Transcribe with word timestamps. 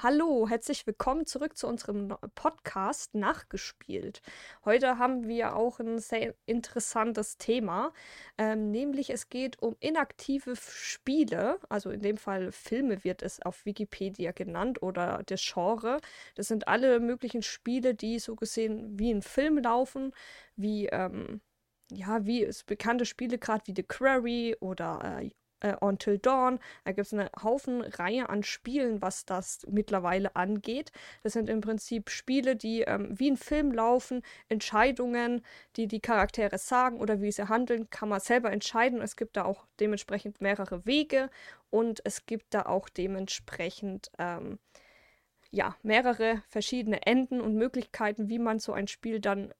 Hallo, 0.00 0.48
herzlich 0.48 0.86
willkommen 0.86 1.26
zurück 1.26 1.56
zu 1.56 1.66
unserem 1.66 2.14
Podcast 2.36 3.16
Nachgespielt. 3.16 4.22
Heute 4.64 4.96
haben 4.96 5.26
wir 5.26 5.56
auch 5.56 5.80
ein 5.80 5.98
sehr 5.98 6.36
interessantes 6.46 7.36
Thema, 7.36 7.92
ähm, 8.38 8.70
nämlich 8.70 9.10
es 9.10 9.28
geht 9.28 9.60
um 9.60 9.74
inaktive 9.80 10.54
Spiele, 10.54 11.58
also 11.68 11.90
in 11.90 12.00
dem 12.00 12.16
Fall 12.16 12.52
Filme 12.52 13.02
wird 13.02 13.22
es 13.22 13.42
auf 13.42 13.66
Wikipedia 13.66 14.30
genannt 14.30 14.82
oder 14.82 15.24
das 15.26 15.42
Genre. 15.42 15.98
Das 16.36 16.46
sind 16.46 16.68
alle 16.68 17.00
möglichen 17.00 17.42
Spiele, 17.42 17.96
die 17.96 18.20
so 18.20 18.36
gesehen 18.36 18.96
wie 19.00 19.10
ein 19.12 19.22
Film 19.22 19.58
laufen, 19.58 20.12
wie 20.54 20.86
ähm, 20.86 21.40
ja, 21.90 22.24
wie 22.24 22.48
bekannte 22.66 23.04
Spiele, 23.04 23.38
gerade 23.38 23.66
wie 23.66 23.74
The 23.74 23.82
Quarry 23.82 24.56
oder 24.60 25.20
äh, 25.22 25.30
äh, 25.60 25.74
Until 25.80 26.18
Dawn. 26.18 26.58
Da 26.84 26.92
gibt 26.92 27.06
es 27.06 27.12
eine 27.12 27.30
Haufen 27.42 27.82
Reihe 27.82 28.28
an 28.28 28.42
Spielen, 28.42 29.02
was 29.02 29.24
das 29.24 29.66
mittlerweile 29.68 30.36
angeht. 30.36 30.92
Das 31.22 31.32
sind 31.32 31.48
im 31.48 31.60
Prinzip 31.60 32.10
Spiele, 32.10 32.56
die 32.56 32.82
ähm, 32.82 33.18
wie 33.18 33.30
ein 33.30 33.36
Film 33.36 33.72
laufen, 33.72 34.22
Entscheidungen, 34.48 35.42
die 35.76 35.86
die 35.86 36.00
Charaktere 36.00 36.58
sagen 36.58 37.00
oder 37.00 37.20
wie 37.20 37.32
sie 37.32 37.48
handeln, 37.48 37.90
kann 37.90 38.08
man 38.08 38.20
selber 38.20 38.52
entscheiden. 38.52 39.00
Es 39.00 39.16
gibt 39.16 39.36
da 39.36 39.44
auch 39.44 39.66
dementsprechend 39.80 40.40
mehrere 40.40 40.86
Wege 40.86 41.30
und 41.70 42.00
es 42.04 42.26
gibt 42.26 42.54
da 42.54 42.62
auch 42.62 42.88
dementsprechend 42.88 44.10
ähm, 44.18 44.58
ja, 45.50 45.76
mehrere 45.82 46.42
verschiedene 46.48 47.06
Enden 47.06 47.40
und 47.40 47.54
Möglichkeiten, 47.54 48.28
wie 48.28 48.38
man 48.38 48.58
so 48.58 48.72
ein 48.72 48.88
Spiel 48.88 49.20
dann 49.20 49.52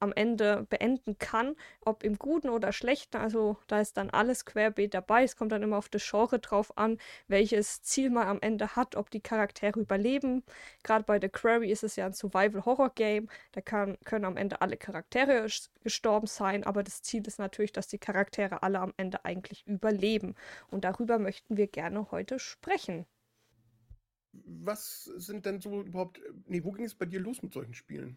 am 0.00 0.12
Ende 0.12 0.66
beenden 0.68 1.18
kann, 1.18 1.56
ob 1.80 2.02
im 2.04 2.18
Guten 2.18 2.48
oder 2.48 2.72
Schlechten. 2.72 3.16
Also 3.16 3.56
da 3.66 3.80
ist 3.80 3.96
dann 3.96 4.10
alles 4.10 4.44
querbeet 4.44 4.94
dabei. 4.94 5.24
Es 5.24 5.36
kommt 5.36 5.52
dann 5.52 5.62
immer 5.62 5.78
auf 5.78 5.88
das 5.88 6.08
Genre 6.08 6.38
drauf 6.38 6.76
an, 6.76 6.98
welches 7.28 7.82
Ziel 7.82 8.10
man 8.10 8.28
am 8.28 8.38
Ende 8.40 8.76
hat, 8.76 8.96
ob 8.96 9.10
die 9.10 9.20
Charaktere 9.20 9.80
überleben. 9.80 10.44
Gerade 10.82 11.04
bei 11.04 11.20
The 11.20 11.28
Quarry 11.28 11.70
ist 11.70 11.84
es 11.84 11.96
ja 11.96 12.06
ein 12.06 12.12
Survival-Horror-Game. 12.12 13.28
Da 13.52 13.60
kann, 13.60 13.98
können 14.04 14.24
am 14.24 14.36
Ende 14.36 14.60
alle 14.60 14.76
Charaktere 14.76 15.46
gestorben 15.82 16.26
sein, 16.26 16.64
aber 16.64 16.82
das 16.82 17.02
Ziel 17.02 17.26
ist 17.26 17.38
natürlich, 17.38 17.72
dass 17.72 17.88
die 17.88 17.98
Charaktere 17.98 18.62
alle 18.62 18.80
am 18.80 18.94
Ende 18.96 19.24
eigentlich 19.24 19.66
überleben. 19.66 20.34
Und 20.70 20.84
darüber 20.84 21.18
möchten 21.18 21.56
wir 21.56 21.66
gerne 21.66 22.10
heute 22.10 22.38
sprechen. 22.38 23.06
Was 24.32 25.04
sind 25.04 25.46
denn 25.46 25.60
so 25.60 25.82
überhaupt, 25.82 26.18
äh, 26.18 26.32
nee, 26.46 26.64
wo 26.64 26.72
ging 26.72 26.84
es 26.84 26.94
bei 26.94 27.06
dir 27.06 27.20
los 27.20 27.42
mit 27.42 27.52
solchen 27.52 27.74
Spielen? 27.74 28.16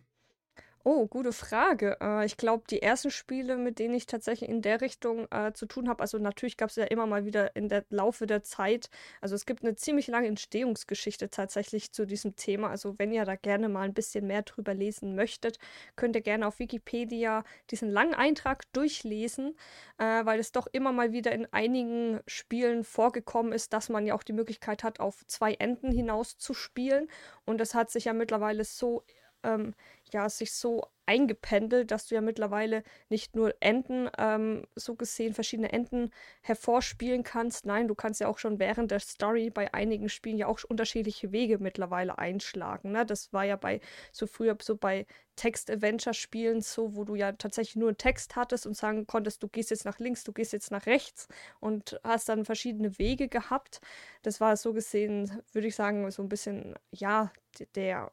Oh, 0.90 1.06
gute 1.06 1.34
Frage. 1.34 1.98
Äh, 2.00 2.26
ich 2.26 2.38
glaube, 2.38 2.64
die 2.70 2.82
ersten 2.82 3.12
Spiele, 3.12 3.58
mit 3.58 3.78
denen 3.78 3.94
ich 3.94 4.06
tatsächlich 4.06 4.50
in 4.50 4.62
der 4.62 4.80
Richtung 4.80 5.28
äh, 5.32 5.52
zu 5.52 5.66
tun 5.66 5.90
habe, 5.90 6.00
also 6.00 6.18
natürlich 6.18 6.56
gab 6.56 6.70
es 6.70 6.78
ja 6.78 6.86
immer 6.86 7.06
mal 7.06 7.26
wieder 7.26 7.58
in 7.58 7.68
der 7.68 7.84
Laufe 7.90 8.26
der 8.26 8.42
Zeit, 8.42 8.90
also 9.20 9.36
es 9.36 9.46
gibt 9.46 9.66
eine 9.66 9.76
ziemlich 9.76 10.08
lange 10.08 10.30
Entstehungsgeschichte 10.30 11.30
tatsächlich 11.30 11.92
zu 11.92 12.08
diesem 12.08 12.38
Thema. 12.38 12.70
Also 12.70 12.98
wenn 12.98 13.12
ihr 13.12 13.26
da 13.26 13.36
gerne 13.36 13.68
mal 13.68 13.82
ein 13.82 13.94
bisschen 13.94 14.28
mehr 14.28 14.44
drüber 14.44 14.74
lesen 14.74 15.14
möchtet, 15.14 15.60
könnt 15.98 16.16
ihr 16.16 16.22
gerne 16.22 16.48
auf 16.48 16.58
Wikipedia 16.60 17.44
diesen 17.70 17.90
langen 17.90 18.14
Eintrag 18.14 18.64
durchlesen, 18.72 19.58
äh, 19.98 20.24
weil 20.24 20.40
es 20.40 20.54
doch 20.54 20.68
immer 20.72 20.94
mal 20.94 21.12
wieder 21.12 21.34
in 21.34 21.52
einigen 21.52 22.22
Spielen 22.28 22.86
vorgekommen 22.86 23.52
ist, 23.52 23.74
dass 23.74 23.90
man 23.90 24.06
ja 24.06 24.14
auch 24.14 24.24
die 24.24 24.32
Möglichkeit 24.32 24.86
hat, 24.86 25.02
auf 25.02 25.28
zwei 25.28 25.54
Enden 25.56 25.92
hinaus 25.92 26.38
zu 26.38 26.54
spielen. 26.54 27.10
Und 27.44 27.58
das 27.58 27.76
hat 27.76 27.92
sich 27.92 28.06
ja 28.06 28.14
mittlerweile 28.14 28.64
so 28.64 29.04
ähm, 29.48 29.74
ja, 30.12 30.30
sich 30.30 30.54
so 30.54 30.84
eingependelt, 31.08 31.92
dass 31.92 32.08
du 32.08 32.16
ja 32.16 32.22
mittlerweile 32.22 32.84
nicht 33.10 33.36
nur 33.36 33.56
Enden, 33.62 34.10
ähm, 34.18 34.68
so 34.76 34.96
gesehen, 34.96 35.34
verschiedene 35.34 35.72
Enden 35.72 36.12
hervorspielen 36.42 37.24
kannst. 37.24 37.66
Nein, 37.66 37.88
du 37.88 37.96
kannst 37.96 38.20
ja 38.20 38.28
auch 38.28 38.38
schon 38.38 38.60
während 38.60 38.92
der 38.92 39.00
Story 39.00 39.50
bei 39.50 39.74
einigen 39.74 40.10
Spielen 40.10 40.38
ja 40.38 40.48
auch 40.48 40.60
unterschiedliche 40.68 41.32
Wege 41.32 41.60
mittlerweile 41.60 42.18
einschlagen. 42.18 42.92
Ne? 42.92 43.06
Das 43.06 43.32
war 43.32 43.46
ja 43.46 43.56
bei 43.56 43.80
so 44.12 44.28
früher 44.28 44.58
so 44.62 44.76
bei 44.76 45.06
Text-Adventure-Spielen 45.38 46.62
so, 46.62 46.96
wo 46.96 47.06
du 47.06 47.16
ja 47.16 47.32
tatsächlich 47.32 47.78
nur 47.78 47.90
einen 47.90 47.98
Text 47.98 48.36
hattest 48.36 48.68
und 48.68 48.76
sagen 48.76 49.08
konntest, 49.08 49.42
du 49.44 49.48
gehst 49.48 49.70
jetzt 49.72 49.86
nach 49.86 50.00
links, 50.00 50.24
du 50.26 50.34
gehst 50.34 50.52
jetzt 50.52 50.72
nach 50.72 50.88
rechts 50.88 51.28
und 51.62 52.00
hast 52.04 52.28
dann 52.28 52.44
verschiedene 52.44 52.98
Wege 53.00 53.30
gehabt. 53.30 53.80
Das 54.24 54.42
war 54.42 54.58
so 54.58 54.74
gesehen, 54.74 55.42
würde 55.54 55.68
ich 55.70 55.76
sagen, 55.76 56.10
so 56.12 56.22
ein 56.22 56.30
bisschen, 56.30 56.76
ja, 56.92 57.32
der 57.76 58.12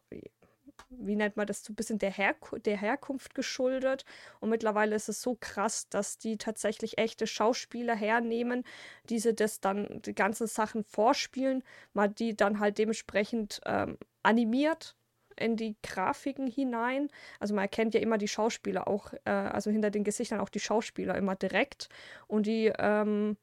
wie 0.91 1.17
nennt 1.17 1.37
man 1.37 1.47
das, 1.47 1.65
so 1.65 1.73
ein 1.73 1.77
bisschen 1.77 1.99
der, 1.99 2.11
Herku 2.11 2.59
der 2.59 2.77
Herkunft 2.77 3.35
geschuldet. 3.35 4.05
Und 4.41 4.51
mittlerweile 4.51 4.95
ist 4.95 5.09
es 5.09 5.23
so 5.23 5.37
krass, 5.39 5.89
dass 5.89 6.19
die 6.19 6.39
tatsächlich 6.39 6.99
echte 6.99 7.27
Schauspieler 7.27 7.95
hernehmen, 7.95 8.65
diese 9.09 9.35
das 9.35 9.61
dann, 9.61 10.03
die 10.03 10.15
ganzen 10.15 10.47
Sachen 10.47 10.85
vorspielen, 10.85 11.63
man 11.93 12.15
die 12.15 12.37
dann 12.37 12.61
halt 12.61 12.79
dementsprechend 12.79 13.61
ähm, 13.67 13.99
animiert 14.23 14.97
in 15.37 15.57
die 15.57 15.77
Grafiken 15.83 16.47
hinein. 16.47 17.09
Also 17.41 17.55
man 17.55 17.63
erkennt 17.63 17.95
ja 17.95 18.01
immer 18.01 18.19
die 18.19 18.29
Schauspieler 18.29 18.89
auch, 18.89 19.13
äh, 19.25 19.31
also 19.31 19.71
hinter 19.71 19.91
den 19.91 20.05
Gesichtern 20.05 20.41
auch 20.41 20.49
die 20.49 20.61
Schauspieler 20.61 21.17
immer 21.17 21.35
direkt. 21.35 21.89
Und 22.27 22.47
die, 22.47 22.73
ähm, 22.79 23.37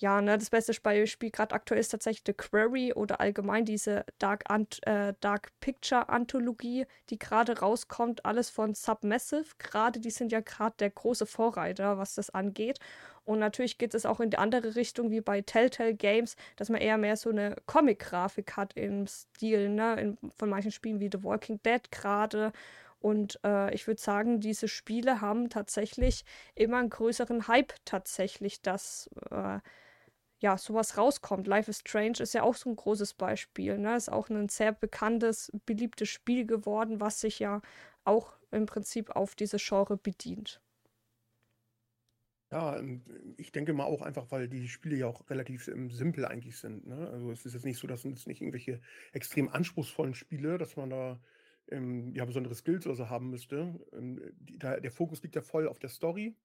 ja, 0.00 0.20
ne, 0.22 0.38
das 0.38 0.50
beste 0.50 0.72
Beispiel 0.80 1.30
gerade 1.30 1.54
aktuell 1.54 1.80
ist 1.80 1.88
tatsächlich 1.88 2.22
The 2.24 2.32
Quarry 2.32 2.92
oder 2.92 3.20
allgemein 3.20 3.64
diese 3.64 4.04
Dark, 4.18 4.44
Ant 4.48 4.78
äh, 4.86 5.14
Dark 5.20 5.50
Picture 5.60 6.08
Anthologie, 6.08 6.86
die 7.10 7.18
gerade 7.18 7.58
rauskommt, 7.58 8.24
alles 8.24 8.48
von 8.48 8.74
Submassive. 8.74 9.56
Gerade 9.58 9.98
die 9.98 10.10
sind 10.10 10.30
ja 10.30 10.40
gerade 10.40 10.76
der 10.78 10.90
große 10.90 11.26
Vorreiter, 11.26 11.98
was 11.98 12.14
das 12.14 12.30
angeht. 12.30 12.78
Und 13.24 13.40
natürlich 13.40 13.76
geht 13.76 13.92
es 13.92 14.06
auch 14.06 14.20
in 14.20 14.30
die 14.30 14.38
andere 14.38 14.76
Richtung, 14.76 15.10
wie 15.10 15.20
bei 15.20 15.42
Telltale 15.42 15.94
Games, 15.94 16.36
dass 16.56 16.68
man 16.68 16.80
eher 16.80 16.96
mehr 16.96 17.16
so 17.16 17.30
eine 17.30 17.56
Comic-Grafik 17.66 18.56
hat 18.56 18.74
im 18.74 19.06
Stil, 19.08 19.68
ne, 19.68 20.00
in, 20.00 20.18
von 20.36 20.48
manchen 20.48 20.70
Spielen 20.70 21.00
wie 21.00 21.10
The 21.12 21.24
Walking 21.24 21.60
Dead 21.64 21.90
gerade. 21.90 22.52
Und 23.00 23.40
äh, 23.44 23.74
ich 23.74 23.86
würde 23.88 24.00
sagen, 24.00 24.40
diese 24.40 24.68
Spiele 24.68 25.20
haben 25.20 25.50
tatsächlich 25.50 26.24
immer 26.54 26.78
einen 26.78 26.90
größeren 26.90 27.48
Hype 27.48 27.74
tatsächlich, 27.84 28.62
dass 28.62 29.10
äh, 29.30 29.58
ja, 30.40 30.56
sowas 30.56 30.96
rauskommt. 30.96 31.46
Life 31.46 31.70
is 31.70 31.80
Strange 31.80 32.20
ist 32.20 32.34
ja 32.34 32.42
auch 32.42 32.54
so 32.54 32.70
ein 32.70 32.76
großes 32.76 33.14
Beispiel, 33.14 33.78
ne? 33.78 33.96
Ist 33.96 34.10
auch 34.10 34.28
ein 34.30 34.48
sehr 34.48 34.72
bekanntes, 34.72 35.52
beliebtes 35.66 36.08
Spiel 36.08 36.46
geworden, 36.46 37.00
was 37.00 37.20
sich 37.20 37.38
ja 37.40 37.60
auch 38.04 38.38
im 38.50 38.66
Prinzip 38.66 39.10
auf 39.10 39.34
diese 39.34 39.58
Genre 39.58 39.96
bedient. 39.96 40.60
Ja, 42.50 42.78
ähm, 42.78 43.02
ich 43.36 43.52
denke 43.52 43.74
mal 43.74 43.84
auch 43.84 44.00
einfach, 44.02 44.30
weil 44.30 44.48
die 44.48 44.68
Spiele 44.68 44.96
ja 44.96 45.06
auch 45.06 45.28
relativ 45.28 45.68
ähm, 45.68 45.90
simpel 45.90 46.24
eigentlich 46.24 46.56
sind. 46.56 46.86
Ne? 46.86 47.08
Also 47.10 47.30
es 47.30 47.44
ist 47.44 47.52
jetzt 47.52 47.64
nicht 47.66 47.78
so, 47.78 47.86
dass 47.86 48.04
es 48.04 48.26
nicht 48.26 48.40
irgendwelche 48.40 48.80
extrem 49.12 49.48
anspruchsvollen 49.50 50.14
Spiele, 50.14 50.56
dass 50.56 50.76
man 50.76 50.88
da 50.88 51.20
ähm, 51.70 52.14
ja 52.14 52.24
besondere 52.24 52.54
Skills 52.54 52.86
oder 52.86 52.94
so 52.96 53.10
haben 53.10 53.28
müsste. 53.30 53.78
Ähm, 53.92 54.22
die, 54.40 54.58
da, 54.58 54.80
der 54.80 54.90
Fokus 54.90 55.22
liegt 55.22 55.36
ja 55.36 55.42
voll 55.42 55.68
auf 55.68 55.78
der 55.78 55.90
Story, 55.90 56.36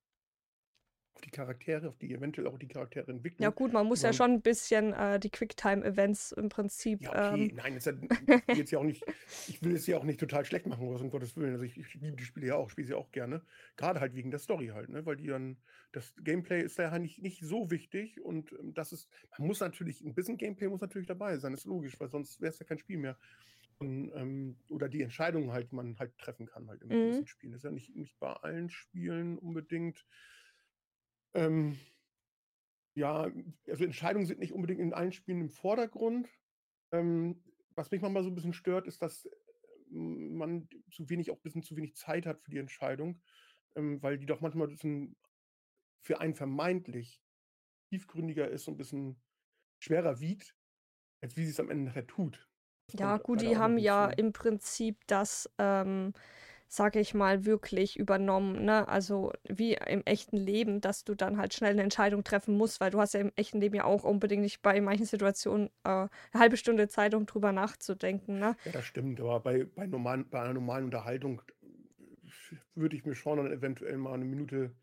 auf 1.15 1.21
die 1.21 1.29
Charaktere, 1.29 1.87
auf 1.87 1.97
die 1.97 2.13
eventuell 2.13 2.47
auch 2.47 2.57
die 2.57 2.67
Ja 2.67 2.73
Charakterentwicklung. 2.73 3.55
gut, 3.55 3.71
man 3.71 3.85
muss 3.85 4.01
ja 4.01 4.09
Man, 4.09 4.13
schon 4.13 4.31
ein 4.31 4.41
bisschen 4.41 4.93
äh, 4.93 5.19
die 5.19 5.29
Quicktime-Events 5.29 6.31
im 6.33 6.49
Prinzip. 6.49 7.01
Ja, 7.01 7.09
okay, 7.09 7.45
Ähm, 7.45 7.55
nein, 7.55 7.77
ja, 7.79 7.93
will 8.47 8.57
jetzt 8.57 8.71
ja 8.71 8.79
auch 8.79 8.83
nicht, 8.83 9.03
ich 9.47 9.61
will 9.63 9.75
es 9.75 9.85
ja 9.85 9.97
auch 9.97 10.03
nicht 10.03 10.19
total 10.19 10.43
schlecht 10.45 10.65
machen, 10.65 10.91
was 10.91 11.01
um 11.01 11.11
Gottes 11.11 11.37
Willen. 11.37 11.53
Also 11.53 11.65
ich, 11.65 11.77
ich 11.77 11.93
liebe 11.95 12.17
die 12.17 12.23
Spiele 12.23 12.47
ja 12.47 12.55
auch, 12.55 12.69
spiele 12.69 12.87
sie 12.87 12.93
auch 12.93 13.11
gerne. 13.11 13.41
Gerade 13.77 13.99
halt 13.99 14.15
wegen 14.15 14.31
der 14.31 14.39
Story 14.39 14.67
halt, 14.67 14.89
ne? 14.89 15.05
Weil 15.05 15.17
die 15.17 15.27
dann, 15.27 15.57
das 15.91 16.13
Gameplay 16.23 16.61
ist 16.61 16.79
da 16.79 16.83
ja 16.83 16.99
nicht, 16.99 17.21
nicht 17.21 17.41
so 17.41 17.69
wichtig 17.69 18.19
und 18.21 18.51
ähm, 18.53 18.73
das 18.73 18.91
ist, 18.91 19.07
man 19.37 19.47
muss 19.47 19.59
natürlich, 19.59 20.01
ein 20.01 20.15
bisschen 20.15 20.37
Gameplay 20.37 20.67
muss 20.67 20.81
natürlich 20.81 21.07
dabei 21.07 21.37
sein, 21.37 21.53
ist 21.53 21.65
logisch, 21.65 21.99
weil 21.99 22.09
sonst 22.09 22.41
wäre 22.41 22.51
es 22.51 22.59
ja 22.59 22.65
kein 22.65 22.79
Spiel 22.79 22.97
mehr. 22.97 23.17
Und, 23.79 24.11
ähm, 24.15 24.55
oder 24.69 24.87
die 24.87 25.01
Entscheidungen 25.01 25.51
halt, 25.51 25.71
die 25.71 25.75
man 25.75 25.97
halt 25.99 26.17
treffen 26.17 26.45
kann 26.45 26.67
halt 26.69 26.81
in 26.81 26.89
mhm. 26.89 27.25
Spielen. 27.25 27.51
Das 27.51 27.59
ist 27.59 27.65
ja 27.65 27.71
nicht, 27.71 27.95
nicht 27.95 28.19
bei 28.19 28.31
allen 28.31 28.69
Spielen 28.69 29.37
unbedingt. 29.37 30.05
Ähm, 31.33 31.79
ja, 32.95 33.31
also 33.67 33.83
Entscheidungen 33.83 34.25
sind 34.25 34.39
nicht 34.39 34.53
unbedingt 34.53 34.79
in 34.79 34.93
allen 34.93 35.11
Spielen 35.11 35.41
im 35.41 35.49
Vordergrund. 35.49 36.29
Ähm, 36.91 37.43
was 37.75 37.89
mich 37.91 38.01
manchmal 38.01 38.23
so 38.23 38.29
ein 38.29 38.35
bisschen 38.35 38.53
stört, 38.53 38.87
ist, 38.87 39.01
dass 39.01 39.25
äh, 39.25 39.29
man 39.91 40.69
zu 40.91 41.09
wenig, 41.09 41.31
auch 41.31 41.37
ein 41.37 41.41
bisschen 41.41 41.63
zu 41.63 41.75
wenig 41.75 41.95
Zeit 41.95 42.25
hat 42.25 42.41
für 42.41 42.51
die 42.51 42.59
Entscheidung, 42.59 43.21
ähm, 43.75 44.01
weil 44.03 44.17
die 44.17 44.27
doch 44.27 44.41
manchmal 44.41 44.67
ein 44.67 44.71
bisschen 44.71 45.15
für 46.03 46.19
einen 46.19 46.35
vermeintlich 46.35 47.23
tiefgründiger 47.89 48.47
ist 48.47 48.67
und 48.67 48.75
ein 48.75 48.77
bisschen 48.77 49.21
schwerer 49.79 50.19
wiegt, 50.19 50.55
als 51.21 51.35
wie 51.35 51.45
sie 51.45 51.51
es 51.51 51.59
am 51.59 51.69
Ende 51.69 51.85
nachher 51.85 52.07
tut. 52.07 52.49
Das 52.87 52.99
Ja, 52.99 53.17
gut, 53.17 53.41
die 53.41 53.57
haben 53.57 53.77
ja 53.77 54.09
im 54.09 54.33
Prinzip 54.33 54.99
das, 55.07 55.49
ähm, 55.57 56.13
sage 56.75 56.99
ich 56.99 57.13
mal, 57.13 57.45
wirklich 57.45 57.99
übernommen, 57.99 58.65
ne? 58.65 58.87
Also 58.87 59.31
wie 59.47 59.73
im 59.75 60.03
echten 60.05 60.37
Leben, 60.37 60.81
dass 60.81 61.03
du 61.03 61.13
dann 61.15 61.37
halt 61.37 61.53
schnell 61.53 61.71
eine 61.71 61.83
Entscheidung 61.83 62.23
treffen 62.23 62.57
musst, 62.57 62.81
weil 62.81 62.89
du 62.91 62.99
hast 62.99 63.13
ja 63.13 63.19
im 63.19 63.31
echten 63.35 63.59
Leben 63.61 63.75
ja 63.75 63.83
auch 63.83 64.03
unbedingt 64.03 64.41
nicht 64.41 64.61
bei 64.63 64.81
manchen 64.81 65.05
Situationen 65.05 65.67
äh, 65.83 65.89
eine 65.89 66.09
halbe 66.33 66.57
Stunde 66.57 66.87
Zeit, 66.87 67.13
um 67.13 67.25
drüber 67.27 67.51
nachzudenken, 67.51 68.39
ne? 68.39 68.55
Ja, 68.65 68.71
das 68.71 68.85
stimmt, 68.85 69.19
aber 69.19 69.39
bei, 69.39 69.65
bei, 69.65 69.85
normalen, 69.85 70.29
bei 70.29 70.41
einer 70.41 70.53
normalen 70.53 70.85
Unterhaltung 70.85 71.41
würde 72.75 72.95
ich 72.95 73.05
mir 73.05 73.15
schon 73.15 73.37
dann 73.37 73.51
eventuell 73.51 73.97
mal 73.97 74.13
eine 74.13 74.25
Minute, 74.25 74.75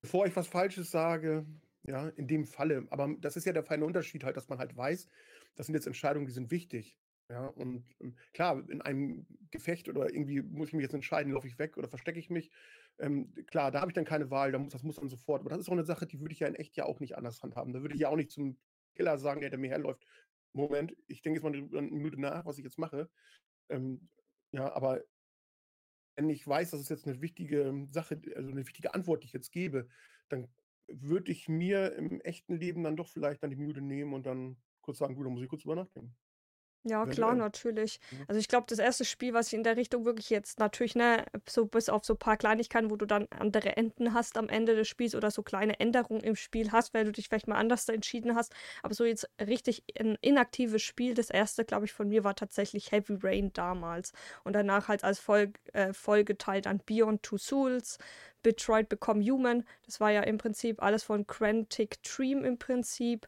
bevor 0.00 0.26
ich 0.26 0.36
was 0.36 0.48
Falsches 0.48 0.90
sage, 0.90 1.46
ja, 1.82 2.08
in 2.10 2.28
dem 2.28 2.44
Falle. 2.44 2.86
Aber 2.90 3.14
das 3.20 3.36
ist 3.36 3.46
ja 3.46 3.52
der 3.52 3.64
feine 3.64 3.84
Unterschied 3.84 4.24
halt, 4.24 4.36
dass 4.36 4.48
man 4.48 4.58
halt 4.58 4.76
weiß, 4.76 5.08
das 5.56 5.66
sind 5.66 5.74
jetzt 5.74 5.86
Entscheidungen, 5.86 6.26
die 6.26 6.32
sind 6.32 6.50
wichtig. 6.50 6.98
Ja, 7.30 7.46
und 7.46 7.84
ähm, 8.00 8.16
klar, 8.32 8.68
in 8.68 8.82
einem 8.82 9.26
Gefecht 9.52 9.88
oder 9.88 10.12
irgendwie 10.12 10.42
muss 10.42 10.68
ich 10.68 10.74
mich 10.74 10.82
jetzt 10.82 10.94
entscheiden, 10.94 11.32
laufe 11.32 11.46
ich 11.46 11.60
weg 11.60 11.76
oder 11.78 11.88
verstecke 11.88 12.18
ich 12.18 12.28
mich. 12.28 12.50
Ähm, 12.98 13.32
klar, 13.46 13.70
da 13.70 13.80
habe 13.80 13.90
ich 13.92 13.94
dann 13.94 14.04
keine 14.04 14.30
Wahl, 14.32 14.50
da 14.50 14.58
muss, 14.58 14.72
das 14.72 14.82
muss 14.82 14.96
dann 14.96 15.08
sofort. 15.08 15.40
Aber 15.40 15.50
das 15.50 15.60
ist 15.60 15.68
auch 15.68 15.72
eine 15.72 15.84
Sache, 15.84 16.06
die 16.06 16.20
würde 16.20 16.32
ich 16.32 16.40
ja 16.40 16.48
in 16.48 16.56
echt 16.56 16.76
ja 16.76 16.86
auch 16.86 16.98
nicht 16.98 17.16
anders 17.16 17.42
handhaben. 17.44 17.72
Da 17.72 17.82
würde 17.82 17.94
ich 17.94 18.00
ja 18.00 18.08
auch 18.08 18.16
nicht 18.16 18.32
zum 18.32 18.58
Killer 18.96 19.16
sagen, 19.18 19.40
der, 19.42 19.50
der 19.50 19.60
mir 19.60 19.68
herläuft. 19.70 20.04
Moment, 20.52 20.96
ich 21.06 21.22
denke 21.22 21.38
jetzt 21.40 21.44
mal 21.44 21.54
eine 21.54 21.90
Minute 21.90 22.20
nach, 22.20 22.44
was 22.46 22.58
ich 22.58 22.64
jetzt 22.64 22.78
mache. 22.78 23.08
Ähm, 23.68 24.10
ja, 24.52 24.72
aber 24.72 25.04
wenn 26.16 26.28
ich 26.30 26.46
weiß, 26.46 26.70
das 26.72 26.80
ist 26.80 26.90
jetzt 26.90 27.06
eine 27.06 27.20
wichtige 27.20 27.86
Sache, 27.90 28.20
also 28.36 28.50
eine 28.50 28.66
wichtige 28.66 28.94
Antwort, 28.94 29.22
die 29.22 29.26
ich 29.28 29.32
jetzt 29.32 29.52
gebe, 29.52 29.88
dann 30.28 30.48
würde 30.88 31.30
ich 31.32 31.48
mir 31.48 31.94
im 31.94 32.20
echten 32.20 32.56
Leben 32.56 32.82
dann 32.82 32.96
doch 32.96 33.08
vielleicht 33.08 33.42
dann 33.42 33.50
die 33.50 33.56
Minute 33.56 33.80
nehmen 33.80 34.12
und 34.14 34.26
dann 34.26 34.60
kurz 34.80 34.98
sagen, 34.98 35.14
du, 35.14 35.22
da 35.22 35.30
muss 35.30 35.42
ich 35.42 35.48
kurz 35.48 35.62
drüber 35.62 35.76
nachdenken. 35.76 36.16
Ja, 36.82 37.04
klar, 37.04 37.34
natürlich. 37.34 38.00
Also 38.26 38.40
ich 38.40 38.48
glaube, 38.48 38.64
das 38.66 38.78
erste 38.78 39.04
Spiel, 39.04 39.34
was 39.34 39.48
ich 39.48 39.52
in 39.52 39.62
der 39.64 39.76
Richtung 39.76 40.06
wirklich 40.06 40.30
jetzt 40.30 40.58
natürlich, 40.58 40.94
ne, 40.94 41.26
so 41.46 41.66
bis 41.66 41.90
auf 41.90 42.06
so 42.06 42.14
ein 42.14 42.18
paar 42.18 42.38
Kleinigkeiten, 42.38 42.90
wo 42.90 42.96
du 42.96 43.04
dann 43.04 43.28
andere 43.38 43.76
Enden 43.76 44.14
hast 44.14 44.38
am 44.38 44.48
Ende 44.48 44.74
des 44.74 44.88
Spiels 44.88 45.14
oder 45.14 45.30
so 45.30 45.42
kleine 45.42 45.78
Änderungen 45.78 46.22
im 46.22 46.36
Spiel 46.36 46.72
hast, 46.72 46.94
weil 46.94 47.04
du 47.04 47.12
dich 47.12 47.28
vielleicht 47.28 47.48
mal 47.48 47.58
anders 47.58 47.86
entschieden 47.90 48.34
hast. 48.34 48.54
Aber 48.82 48.94
so 48.94 49.04
jetzt 49.04 49.28
richtig 49.38 49.84
ein 49.98 50.16
inaktives 50.22 50.80
Spiel, 50.80 51.12
das 51.12 51.28
erste, 51.28 51.66
glaube 51.66 51.84
ich, 51.84 51.92
von 51.92 52.08
mir 52.08 52.24
war 52.24 52.34
tatsächlich 52.34 52.92
Heavy 52.92 53.18
Rain 53.22 53.52
damals. 53.52 54.12
Und 54.44 54.54
danach 54.54 54.88
halt 54.88 55.04
als 55.04 55.18
Folge, 55.18 55.60
äh, 55.74 55.92
Folge 55.92 56.38
teilt 56.38 56.66
an 56.66 56.80
Beyond 56.86 57.22
Two 57.22 57.36
Souls, 57.36 57.98
Detroit 58.44 58.88
Become 58.88 59.22
Human. 59.24 59.64
Das 59.86 60.00
war 60.00 60.10
ja 60.10 60.22
im 60.22 60.38
Prinzip 60.38 60.82
alles 60.82 61.02
von 61.02 61.26
Quantic 61.26 62.02
Dream 62.02 62.44
im 62.44 62.58
Prinzip 62.58 63.26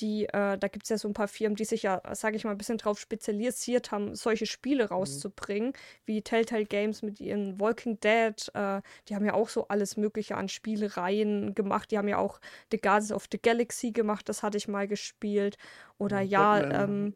die, 0.00 0.24
äh, 0.26 0.56
da 0.58 0.68
gibt 0.68 0.84
es 0.84 0.88
ja 0.88 0.96
so 0.98 1.08
ein 1.08 1.14
paar 1.14 1.28
Firmen, 1.28 1.56
die 1.56 1.64
sich 1.64 1.82
ja, 1.82 2.00
sage 2.14 2.36
ich 2.36 2.44
mal, 2.44 2.52
ein 2.52 2.58
bisschen 2.58 2.78
drauf 2.78 2.98
spezialisiert 2.98 3.90
haben, 3.92 4.14
solche 4.14 4.46
Spiele 4.46 4.88
Mhm. 4.96 5.24
rauszubringen, 5.24 5.74
wie 6.06 6.22
Telltale 6.22 6.64
Games 6.64 7.02
mit 7.02 7.20
ihren 7.20 7.60
Walking 7.60 8.00
Dead. 8.00 8.34
Äh, 8.54 8.80
die 9.08 9.14
haben 9.14 9.24
ja 9.26 9.34
auch 9.34 9.48
so 9.48 9.68
alles 9.68 9.96
Mögliche 9.96 10.36
an 10.36 10.48
Spielereien 10.48 11.54
gemacht. 11.54 11.90
Die 11.90 11.98
haben 11.98 12.08
ja 12.08 12.18
auch 12.18 12.40
The 12.70 12.78
Guardians 12.80 13.12
of 13.12 13.26
the 13.30 13.38
Galaxy 13.40 13.90
gemacht, 13.92 14.28
das 14.28 14.42
hatte 14.42 14.56
ich 14.56 14.66
mal 14.68 14.88
gespielt. 14.88 15.58
Oder 15.98 16.20
Ja, 16.36 16.46
ja, 16.56 16.64
ähm, 16.70 17.14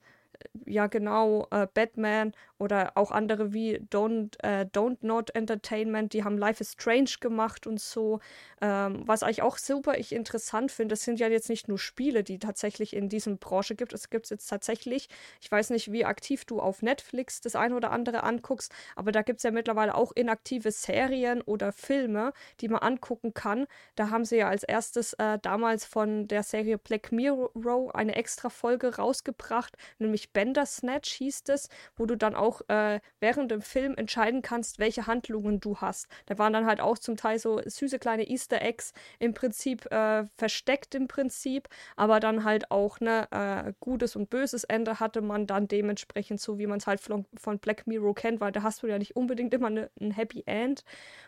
ja 0.66 0.86
genau, 0.86 1.46
äh, 1.50 1.66
Batman 1.72 2.32
oder 2.58 2.92
auch 2.96 3.10
andere 3.10 3.52
wie 3.52 3.78
Don't, 3.78 4.42
äh, 4.42 4.66
Don't 4.72 4.98
Not 5.02 5.34
Entertainment, 5.34 6.12
die 6.12 6.24
haben 6.24 6.38
Life 6.38 6.60
is 6.60 6.72
Strange 6.72 7.10
gemacht 7.20 7.66
und 7.66 7.80
so. 7.80 8.20
Ähm, 8.62 9.02
was 9.06 9.22
eigentlich 9.22 9.42
auch 9.42 9.58
super 9.58 9.98
ich 9.98 10.12
interessant 10.12 10.72
finde, 10.72 10.94
das 10.94 11.02
sind 11.02 11.20
ja 11.20 11.28
jetzt 11.28 11.48
nicht 11.50 11.68
nur 11.68 11.78
Spiele, 11.78 12.24
die 12.24 12.38
tatsächlich 12.38 12.94
in 12.94 13.08
diesem 13.08 13.38
Branche 13.38 13.74
gibt. 13.74 13.92
Es 13.92 14.08
gibt 14.08 14.30
jetzt 14.30 14.46
tatsächlich, 14.46 15.08
ich 15.40 15.50
weiß 15.50 15.70
nicht, 15.70 15.92
wie 15.92 16.04
aktiv 16.04 16.44
du 16.46 16.60
auf 16.60 16.82
Netflix 16.82 17.40
das 17.40 17.56
eine 17.56 17.76
oder 17.76 17.90
andere 17.90 18.22
anguckst, 18.22 18.72
aber 18.94 19.12
da 19.12 19.22
gibt 19.22 19.38
es 19.40 19.42
ja 19.42 19.50
mittlerweile 19.50 19.94
auch 19.94 20.12
inaktive 20.12 20.70
Serien 20.70 21.42
oder 21.42 21.72
Filme, 21.72 22.32
die 22.60 22.68
man 22.68 22.80
angucken 22.80 23.34
kann. 23.34 23.66
Da 23.96 24.10
haben 24.10 24.24
sie 24.24 24.36
ja 24.36 24.48
als 24.48 24.62
erstes 24.62 25.12
äh, 25.14 25.38
damals 25.40 25.84
von 25.84 26.26
der 26.28 26.42
Serie 26.42 26.78
Black 26.78 27.12
Mirror 27.12 27.94
eine 27.94 28.14
extra 28.14 28.48
Folge 28.48 28.96
rausgebracht, 28.96 29.76
nämlich 29.98 30.32
Bandersnatch 30.32 31.12
hieß 31.12 31.42
es, 31.48 31.68
wo 31.96 32.06
du 32.06 32.16
dann 32.16 32.34
auch 32.34 32.45
äh, 32.68 33.00
während 33.20 33.50
dem 33.50 33.62
Film 33.62 33.94
entscheiden 33.96 34.42
kannst, 34.42 34.78
welche 34.78 35.06
Handlungen 35.06 35.60
du 35.60 35.78
hast. 35.78 36.08
Da 36.26 36.38
waren 36.38 36.52
dann 36.52 36.66
halt 36.66 36.80
auch 36.80 36.98
zum 36.98 37.16
Teil 37.16 37.38
so 37.38 37.60
süße 37.64 37.98
kleine 37.98 38.28
Easter 38.28 38.62
Eggs 38.62 38.92
im 39.18 39.34
Prinzip 39.34 39.86
äh, 39.92 40.24
versteckt 40.36 40.94
im 40.94 41.08
Prinzip, 41.08 41.68
aber 41.96 42.20
dann 42.20 42.44
halt 42.44 42.70
auch 42.70 43.00
ne 43.00 43.28
äh, 43.30 43.72
gutes 43.80 44.16
und 44.16 44.30
böses 44.30 44.64
Ende 44.64 45.00
hatte 45.00 45.20
man 45.20 45.46
dann 45.46 45.68
dementsprechend 45.68 46.40
so, 46.40 46.58
wie 46.58 46.66
man 46.66 46.78
es 46.78 46.86
halt 46.86 47.00
von, 47.00 47.26
von 47.36 47.58
Black 47.58 47.86
Mirror 47.86 48.14
kennt, 48.14 48.40
weil 48.40 48.52
da 48.52 48.62
hast 48.62 48.82
du 48.82 48.86
ja 48.86 48.98
nicht 48.98 49.16
unbedingt 49.16 49.54
immer 49.54 49.70
ne, 49.70 49.90
ein 50.00 50.10
Happy 50.10 50.42
End 50.46 50.84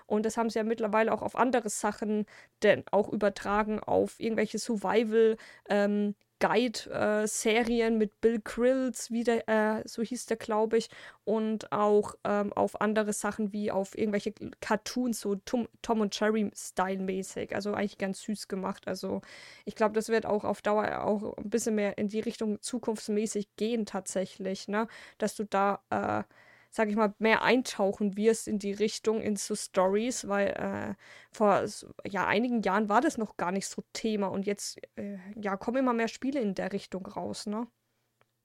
und 0.07 0.25
das 0.25 0.37
haben 0.37 0.51
sie 0.51 0.59
ja 0.59 0.65
mittlerweile 0.65 1.13
auch 1.13 1.23
auf 1.23 1.37
andere 1.37 1.69
Sachen 1.69 2.27
denn 2.63 2.85
auch 2.91 3.09
übertragen 3.09 3.81
auf 3.81 4.21
irgendwelche 4.21 4.59
Survival 4.59 5.37
ähm, 5.69 6.15
Guide-Serien 6.41 7.99
mit 7.99 8.21
Bill 8.21 8.41
Krills, 8.41 9.11
wie 9.11 9.25
der, 9.25 9.49
äh, 9.49 9.83
so 9.87 10.03
hieß 10.03 10.27
der, 10.27 10.37
glaube 10.37 10.79
ich, 10.79 10.89
und 11.25 11.73
auch 11.73 12.15
ähm, 12.25 12.53
auf 12.53 12.81
andere 12.81 13.13
Sachen 13.13 13.53
wie 13.53 13.71
auf 13.71 13.97
irgendwelche 13.97 14.33
Cartoons, 14.61 15.21
so 15.21 15.37
Tom, 15.37 15.69
Tom 15.83 16.01
und 16.01 16.19
Jerry 16.19 16.51
Style-mäßig. 16.55 17.55
Also 17.55 17.75
eigentlich 17.75 17.99
ganz 17.99 18.23
süß 18.23 18.49
gemacht. 18.49 18.87
Also 18.87 19.21
ich 19.65 19.75
glaube, 19.75 19.95
das 19.95 20.09
wird 20.09 20.27
auch 20.27 20.45
auf 20.45 20.63
Dauer 20.63 21.05
auch 21.05 21.37
ein 21.37 21.51
bisschen 21.51 21.75
mehr 21.75 21.99
in 21.99 22.09
die 22.09 22.21
Richtung 22.21 22.61
zukunftsmäßig 22.63 23.57
gehen 23.57 23.87
tatsächlich, 23.87 24.69
ne? 24.69 24.87
Dass 25.19 25.35
du 25.35 25.45
da 25.45 25.81
äh, 25.91 26.23
sag 26.71 26.89
ich 26.89 26.97
mal, 26.97 27.15
mehr 27.19 27.43
eintauchen 27.43 28.17
wirst 28.17 28.49
in 28.49 28.59
die 28.59 28.73
Richtung, 28.73 29.21
in 29.21 29.37
so 29.37 29.55
Stories, 29.55 30.29
weil 30.29 30.49
äh, 30.49 30.95
vor 31.33 31.65
ja, 32.07 32.27
einigen 32.27 32.63
Jahren 32.63 32.89
war 32.89 33.01
das 33.01 33.19
noch 33.19 33.37
gar 33.37 33.53
nicht 33.53 33.67
so 33.67 33.83
Thema 33.93 34.29
und 34.29 34.47
jetzt 34.47 34.79
äh, 34.97 35.19
ja, 35.41 35.57
kommen 35.57 35.79
immer 35.79 35.95
mehr 35.95 36.09
Spiele 36.09 36.41
in 36.41 36.55
der 36.55 36.73
Richtung 36.73 37.07
raus, 37.07 37.47
ne? 37.47 37.67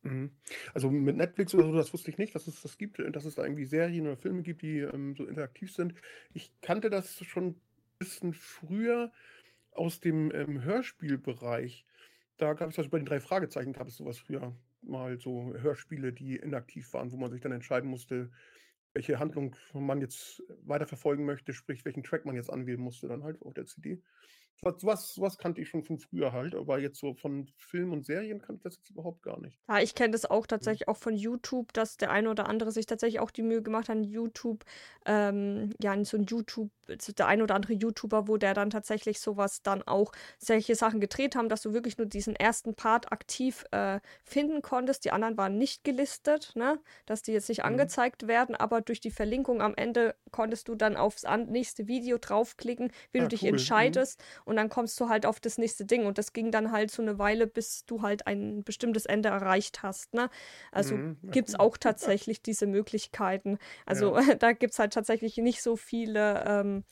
Mhm. 0.04 0.32
Also 0.74 0.90
mit 0.90 1.16
Netflix 1.16 1.54
oder 1.56 1.66
so, 1.66 1.74
das 1.74 1.94
wusste 1.94 2.12
ich 2.12 2.18
nicht, 2.18 2.36
dass 2.36 2.48
es 2.48 2.62
das 2.62 2.78
gibt, 2.78 3.00
dass 3.00 3.26
es 3.26 3.36
da 3.36 3.44
irgendwie 3.44 3.66
Serien 3.66 4.06
oder 4.06 4.18
Filme 4.18 4.42
gibt, 4.42 4.62
die 4.62 4.80
ähm, 4.80 5.16
so 5.16 5.26
interaktiv 5.26 5.74
sind. 5.74 5.96
Ich 6.34 6.52
kannte 6.62 6.90
das 6.90 7.24
schon 7.26 7.48
ein 7.48 7.62
bisschen 8.00 8.34
früher 8.34 9.12
aus 9.72 10.00
dem 10.02 10.32
ähm, 10.34 10.64
Hörspielbereich. 10.64 11.86
Da 12.38 12.54
gab 12.54 12.70
es 12.70 12.76
das 12.76 12.90
bei 12.90 12.98
den 12.98 13.06
drei 13.06 13.22
Fragezeichen, 13.22 13.74
gab 13.74 13.88
es 13.88 13.96
sowas 13.96 14.18
früher 14.18 14.54
mal 14.86 15.20
so 15.20 15.54
Hörspiele, 15.54 16.14
die 16.14 16.36
inaktiv 16.36 16.94
waren, 16.94 17.12
wo 17.12 17.18
man 17.18 17.32
sich 17.32 17.42
dann 17.42 17.52
entscheiden 17.52 17.90
musste, 17.90 18.32
welche 18.94 19.20
Handlung 19.20 19.56
man 19.74 20.02
jetzt 20.02 20.44
weiterverfolgen 20.64 21.26
möchte, 21.26 21.54
sprich, 21.54 21.84
welchen 21.86 22.04
Track 22.04 22.26
man 22.26 22.36
jetzt 22.36 22.52
anwählen 22.52 22.80
musste, 22.80 23.08
dann 23.08 23.24
halt 23.24 23.42
auf 23.42 23.54
der 23.54 23.66
CD. 23.66 24.02
Was, 24.62 25.14
sowas 25.14 25.38
kannte 25.38 25.62
ich 25.62 25.70
schon 25.70 25.84
von 25.84 26.00
früher 26.00 26.32
halt, 26.34 26.56
aber 26.56 26.80
jetzt 26.80 27.00
so 27.00 27.14
von 27.14 27.48
Filmen 27.58 27.92
und 27.94 28.06
Serien 28.06 28.42
kannte 28.42 28.58
ich 28.60 28.64
das 28.64 28.76
jetzt 28.78 28.90
überhaupt 28.90 29.22
gar 29.24 29.40
nicht. 29.40 29.62
Ja, 29.70 29.80
ich 29.80 29.96
kenne 29.96 30.12
das 30.12 30.26
auch 30.26 30.46
tatsächlich 30.46 30.90
auch 30.90 30.98
von 30.98 31.16
YouTube, 31.16 31.72
dass 31.72 31.96
der 31.96 32.12
eine 32.12 32.30
oder 32.30 32.50
andere 32.50 32.70
sich 32.74 32.86
tatsächlich 32.86 33.22
auch 33.22 33.32
die 33.32 33.44
Mühe 33.44 33.62
gemacht 33.64 33.88
hat, 33.88 33.98
YouTube, 34.06 34.66
ähm, 35.06 35.70
ja, 35.82 35.94
in 35.94 36.04
so 36.04 36.18
ein 36.18 36.26
YouTube, 36.26 36.70
der 37.18 37.28
ein 37.28 37.42
oder 37.42 37.56
andere 37.56 37.72
YouTuber, 37.72 38.28
wo 38.28 38.36
der 38.36 38.54
dann 38.56 38.70
tatsächlich 38.70 39.22
sowas 39.22 39.62
dann 39.64 39.82
auch 39.84 40.12
solche 40.38 40.76
Sachen 40.76 41.00
gedreht 41.00 41.38
haben, 41.38 41.48
dass 41.48 41.62
du 41.62 41.72
wirklich 41.74 41.98
nur 41.98 42.08
diesen 42.08 42.36
ersten 42.36 42.76
Part 42.76 43.14
aktiv 43.14 43.64
äh, 43.72 44.02
finden 44.26 44.62
konntest. 44.62 45.06
Die 45.06 45.12
anderen 45.12 45.38
waren 45.38 45.58
nicht 45.58 45.86
gelistet, 45.86 46.52
ne? 46.56 46.82
Dass 47.06 47.22
die 47.22 47.32
jetzt 47.32 47.48
nicht 47.48 47.64
Mhm. 47.64 47.64
angezeigt 47.64 48.28
werden, 48.28 48.56
aber 48.56 48.82
durch 48.82 49.00
die 49.00 49.12
Verlinkung 49.12 49.62
am 49.62 49.76
Ende 49.76 50.16
konntest 50.32 50.68
du 50.68 50.76
dann 50.76 50.98
aufs 50.98 51.24
nächste 51.48 51.88
Video 51.88 52.18
draufklicken, 52.18 52.92
wie 53.14 53.20
Ah, 53.20 53.22
du 53.22 53.30
dich 53.30 53.42
cool. 53.42 53.72
Mhm. 53.78 54.04
Und 54.46 54.56
dann 54.58 54.70
kommst 54.70 55.00
du 55.00 55.10
halt 55.10 55.26
auf 55.26 55.40
das 55.40 55.58
nächste 55.58 55.86
Ding 55.86 56.06
und 56.06 56.18
das 56.18 56.34
ging 56.34 56.52
dann 56.52 56.72
halt 56.72 56.92
so 56.92 57.02
eine 57.02 57.20
Weile, 57.20 57.48
bis 57.48 57.86
du 57.86 58.02
halt 58.02 58.28
ein 58.28 58.64
bestimmtes 58.64 59.06
Ende 59.06 59.30
erreicht 59.30 59.84
hast, 59.84 60.14
ne? 60.14 60.30
Also 60.72 61.04
Mhm. 61.04 61.18
Gibt's 61.32 61.54
cool. 61.54 61.60
auch 61.60 61.78
tatsächlich 61.78 62.42
diese 62.44 62.68
Möglichkeiten. 62.68 63.58
Also 63.86 64.16
Ja. 64.16 64.18
da 64.40 64.52
gibt's 64.54 64.80
halt 64.80 64.94
tatsächlich 64.94 65.38
nicht 65.38 65.62
so 65.64 65.76
viele, 65.78 66.44
ähm, 66.46 66.84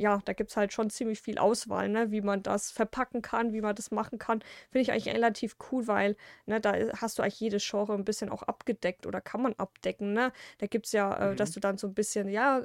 ja, 0.00 0.20
da 0.24 0.32
gibt's 0.32 0.56
halt 0.56 0.72
schon 0.72 0.90
ziemlich 0.90 1.20
viel 1.20 1.38
Auswahl, 1.38 1.88
ne, 1.88 2.10
wie 2.10 2.20
man 2.22 2.42
das 2.42 2.70
verpacken 2.70 3.22
kann, 3.22 3.52
wie 3.52 3.60
man 3.60 3.74
das 3.74 3.90
machen 3.90 4.18
kann. 4.18 4.40
Finde 4.70 4.82
ich 4.82 4.92
eigentlich 4.92 5.14
relativ 5.14 5.56
cool, 5.70 5.86
weil, 5.86 6.16
ne, 6.46 6.60
da 6.60 6.72
hast 6.96 7.18
du 7.18 7.22
eigentlich 7.22 7.40
jedes 7.40 7.68
Genre 7.68 7.94
ein 7.94 8.04
bisschen 8.04 8.30
auch 8.30 8.42
abgedeckt 8.42 9.06
oder 9.06 9.20
kann 9.20 9.42
man 9.42 9.54
abdecken, 9.58 10.12
ne? 10.12 10.32
Da 10.58 10.66
gibt's 10.66 10.92
ja, 10.92 11.32
äh, 11.32 11.36
dass 11.36 11.50
Mhm. 11.50 11.54
du 11.54 11.60
dann 11.60 11.78
so 11.78 11.86
ein 11.88 11.94
bisschen, 11.94 12.28
ja, 12.28 12.64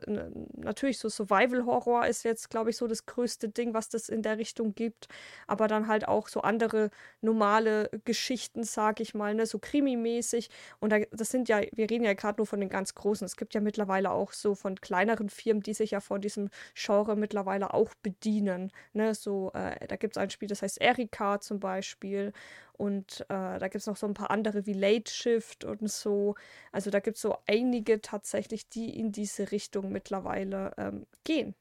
natürlich 0.56 0.98
so 1.00 1.10
Survival-Horror 1.10 2.06
ist 2.08 2.24
jetzt, 2.24 2.50
glaube 2.50 2.70
ich, 2.70 2.78
so 2.78 2.88
das 2.88 3.06
größte 3.06 3.50
Ding, 3.50 3.74
was 3.74 3.90
das 3.90 4.10
in 4.10 4.22
der 4.22 4.38
Richtung 4.38 4.74
gibt. 4.76 5.08
Aber 5.48 5.68
dann 5.68 5.88
halt 5.88 6.08
auch 6.08 6.28
so 6.28 6.42
andere 6.42 6.90
normale 7.22 7.90
Geschichten, 8.06 8.64
sag 8.64 9.00
ich 9.00 9.14
mal, 9.14 9.34
ne, 9.36 9.46
so 9.46 9.60
Krimi-mäßig. 9.60 10.50
Und 10.80 10.92
da, 10.92 11.00
das 11.12 11.30
sind 11.30 11.50
ja, 11.50 11.62
wir 11.74 11.90
reden 11.90 12.04
ja 12.04 12.14
gerade 12.14 12.38
nur 12.38 12.48
von 12.48 12.60
den 12.60 12.70
ganz 12.70 12.96
großen. 12.96 13.26
Es 13.26 13.36
gibt 13.38 13.54
ja 13.54 13.62
mittlerweile 13.62 14.12
auch 14.12 14.32
so 14.32 14.56
von 14.56 14.76
kleineren 14.80 15.30
Firmen, 15.30 15.64
die 15.64 15.74
sich 15.74 15.92
ja 15.92 16.00
von 16.00 16.22
diesem 16.22 16.50
Genre 16.76 17.16
mittlerweile 17.26 17.74
auch 17.74 17.94
bedienen. 18.04 18.72
Ne? 18.94 19.16
So, 19.16 19.52
äh, 19.54 19.88
da 19.88 19.96
gibt 19.98 20.16
es 20.18 20.22
ein 20.22 20.30
Spiel, 20.30 20.48
das 20.48 20.62
heißt 20.62 20.80
Erika 20.82 21.40
zum 21.42 21.60
Beispiel. 21.60 22.32
Und 22.74 23.22
äh, 23.30 23.60
da 23.60 23.68
gibt 23.68 23.76
es 23.78 23.88
noch 23.88 23.98
so 23.98 24.08
ein 24.08 24.14
paar 24.14 24.32
andere 24.32 24.66
wie 24.66 24.74
Late 24.74 25.12
Shift 25.12 25.64
und 25.66 25.90
so. 25.90 26.36
Also 26.72 26.90
da 26.92 27.00
gibt 27.00 27.16
es 27.18 27.22
so 27.22 27.38
einige 27.48 28.02
tatsächlich, 28.02 28.70
die 28.70 28.98
in 29.00 29.12
diese 29.12 29.52
Richtung 29.52 29.92
mittlerweile 29.92 30.74
ähm, 30.78 31.06
gehen. 31.24 31.56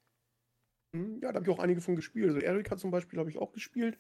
Mhm, 0.93 1.21
Ja, 1.23 1.33
da 1.33 1.37
habe 1.41 1.51
ich 1.51 1.57
auch 1.57 1.63
einige 1.63 1.81
von 1.81 1.97
gespielt. 1.97 2.27
Also 2.29 2.41
Erika 2.41 2.77
zum 2.77 2.91
Beispiel 2.91 3.19
habe 3.19 3.31
ich 3.31 3.39
auch 3.39 3.53
gespielt. 3.53 3.99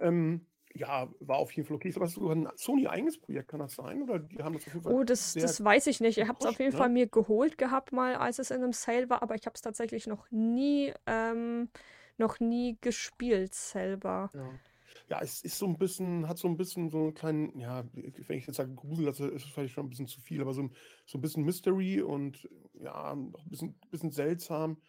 Ähm, 0.00 0.46
ja, 0.74 1.12
war 1.20 1.38
auf 1.38 1.52
jeden 1.52 1.66
Fall 1.68 1.76
okay. 1.76 1.92
Aber 1.96 2.06
ist 2.06 2.14
sogar 2.14 2.36
ein 2.36 2.48
Sony-eigenes 2.56 3.20
Projekt, 3.20 3.48
kann 3.48 3.60
das 3.60 3.74
sein? 3.74 4.02
Oder 4.02 4.18
die 4.20 4.42
haben 4.42 4.54
das 4.54 4.66
auf 4.66 4.74
jeden 4.74 4.84
Fall 4.84 4.96
Oh, 4.96 5.02
das, 5.04 5.36
das 5.38 5.62
weiß 5.62 5.86
ich 5.86 6.00
nicht. 6.00 6.18
Ich 6.18 6.26
habe 6.28 6.38
es 6.40 6.46
auf 6.46 6.58
jeden 6.58 6.72
Fall 6.72 6.88
ne? 6.88 6.90
mir 6.90 7.06
geholt 7.06 7.58
gehabt, 7.58 7.92
mal 7.92 8.14
als 8.16 8.38
es 8.38 8.50
in 8.50 8.62
einem 8.62 8.72
Sale 8.72 9.08
war, 9.10 9.22
aber 9.22 9.34
ich 9.34 9.46
habe 9.46 9.54
es 9.54 9.62
tatsächlich 9.62 10.06
noch 10.06 10.30
nie, 10.30 10.92
ähm, 11.06 11.70
noch 12.18 12.40
nie 12.40 12.78
gespielt 12.80 13.54
selber. 13.54 14.32
Ja. 14.32 14.60
Ja, 15.08 15.20
es 15.20 15.42
ist 15.42 15.58
so 15.58 15.66
ein 15.66 15.76
bisschen 15.78 16.28
hat 16.28 16.38
so 16.38 16.46
ein 16.48 16.56
bisschen 16.56 16.88
so 16.90 16.98
'n 17.08 17.14
kleinen 17.14 17.58
ja, 17.58 17.84
wenn 17.92 18.38
ich 18.38 18.46
jetzt 18.46 18.56
sage 18.56 18.74
Grusel, 18.74 19.04
das 19.06 19.18
ist 19.20 19.44
vielleicht 19.46 19.74
schon 19.74 19.86
ein 19.86 19.88
bisschen 19.90 20.06
zu 20.06 20.20
viel, 20.20 20.40
aber 20.40 20.52
so 20.54 20.70
so 21.06 21.18
'n 21.18 21.20
bisschen 21.20 21.44
Mystery 21.44 22.00
und 22.02 22.48
ja, 22.74 22.94
auch 23.12 23.12
'n 23.14 23.32
bisschen 23.50 23.78
bisschen 23.90 24.10
seltsam. 24.12 24.82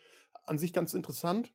An 0.46 0.58
sich 0.60 0.74
ganz 0.74 0.94
interessant, 0.94 1.54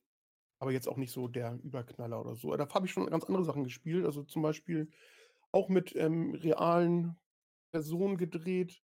aber 0.61 0.73
jetzt 0.73 0.89
auch 0.89 0.97
nicht 0.99 1.13
so 1.13 1.29
der 1.29 1.59
Überknaller 1.63 2.21
oder 2.21 2.37
so. 2.37 2.55
Da 2.57 2.69
habe 2.75 2.87
ich 2.87 2.93
schon 2.93 3.07
ganz 3.09 3.25
andere 3.25 3.45
Sachen 3.45 3.65
gespielt, 3.65 4.07
also 4.07 4.23
zum 4.25 4.43
Beispiel 4.43 4.91
auch 5.53 5.69
mit, 5.71 5.95
ähm, 5.97 6.35
realen 6.35 7.17
Personen 7.73 8.17
gedreht. 8.19 8.83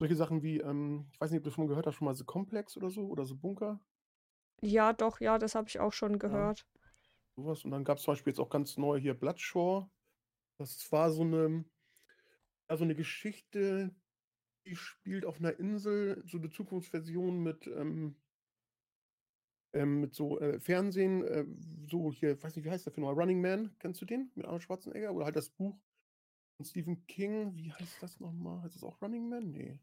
Solche 0.00 0.16
Sachen 0.16 0.42
wie, 0.42 0.58
ähm 0.60 1.08
ich 1.12 1.20
weiß 1.20 1.30
nicht, 1.32 1.40
ob 1.40 1.44
du 1.44 1.50
schon 1.52 1.64
mal 1.66 1.70
gehört 1.70 1.86
hast, 1.88 1.96
schon 1.96 2.06
mal 2.06 2.14
The 2.16 2.24
Complex 2.24 2.76
oder 2.78 2.90
so 2.90 3.08
oder 3.08 3.26
The 3.26 3.34
Bunker? 3.36 3.80
Ja, 4.62 4.92
doch, 4.94 5.20
ja, 5.20 5.36
das 5.38 5.54
habe 5.54 5.68
ich 5.68 5.80
auch 5.80 5.92
schon 5.92 6.18
Ja. 6.28 6.42
gehört. 6.42 6.64
So 7.36 7.46
was 7.46 7.64
und 7.64 7.70
dann 7.72 7.84
gab's 7.84 8.02
zum 8.02 8.12
Beispiel 8.14 8.32
jetzt 8.32 8.40
auch 8.40 8.50
ganz 8.50 8.76
neu 8.78 8.98
hier 9.00 9.14
Bloodshore. 9.14 9.90
Das 10.58 10.90
war 10.92 11.10
so 11.12 11.24
'ne 11.24 11.64
ja, 12.70 12.76
so 12.76 12.84
'ne 12.84 12.94
Geschichte, 12.96 13.94
die 14.66 14.76
spielt 14.76 15.26
auf 15.26 15.40
'ner 15.40 15.58
Insel, 15.58 16.22
so 16.26 16.38
'ne 16.38 16.50
Zukunftsversion 16.50 17.42
mit, 17.42 17.66
ähm 17.68 18.16
ähm, 19.76 20.00
mit 20.00 20.14
so, 20.14 20.40
äh, 20.40 20.60
Fernsehen, 20.60 21.24
äh, 21.24 21.46
so 21.88 22.12
hier, 22.12 22.42
weiß 22.42 22.56
nicht, 22.56 22.64
wie 22.64 22.70
heißt 22.70 22.86
der 22.86 22.92
Film? 22.92 23.06
Running 23.06 23.40
Man, 23.40 23.74
kennst 23.78 24.00
du 24.00 24.06
den 24.06 24.30
mit 24.34 24.46
Arnold 24.46 24.62
Schwarzenegger? 24.62 25.12
Oder 25.14 25.26
halt 25.26 25.36
das 25.36 25.50
Buch 25.50 25.78
von 26.56 26.66
Stephen 26.66 27.06
King. 27.06 27.54
Wie 27.56 27.72
heißt 27.72 28.02
das 28.02 28.20
noch 28.20 28.32
mal? 28.32 28.62
Heißt 28.62 28.76
das 28.76 28.84
auch 28.84 29.00
Running 29.02 29.28
Man? 29.28 29.52
Ne, 29.52 29.80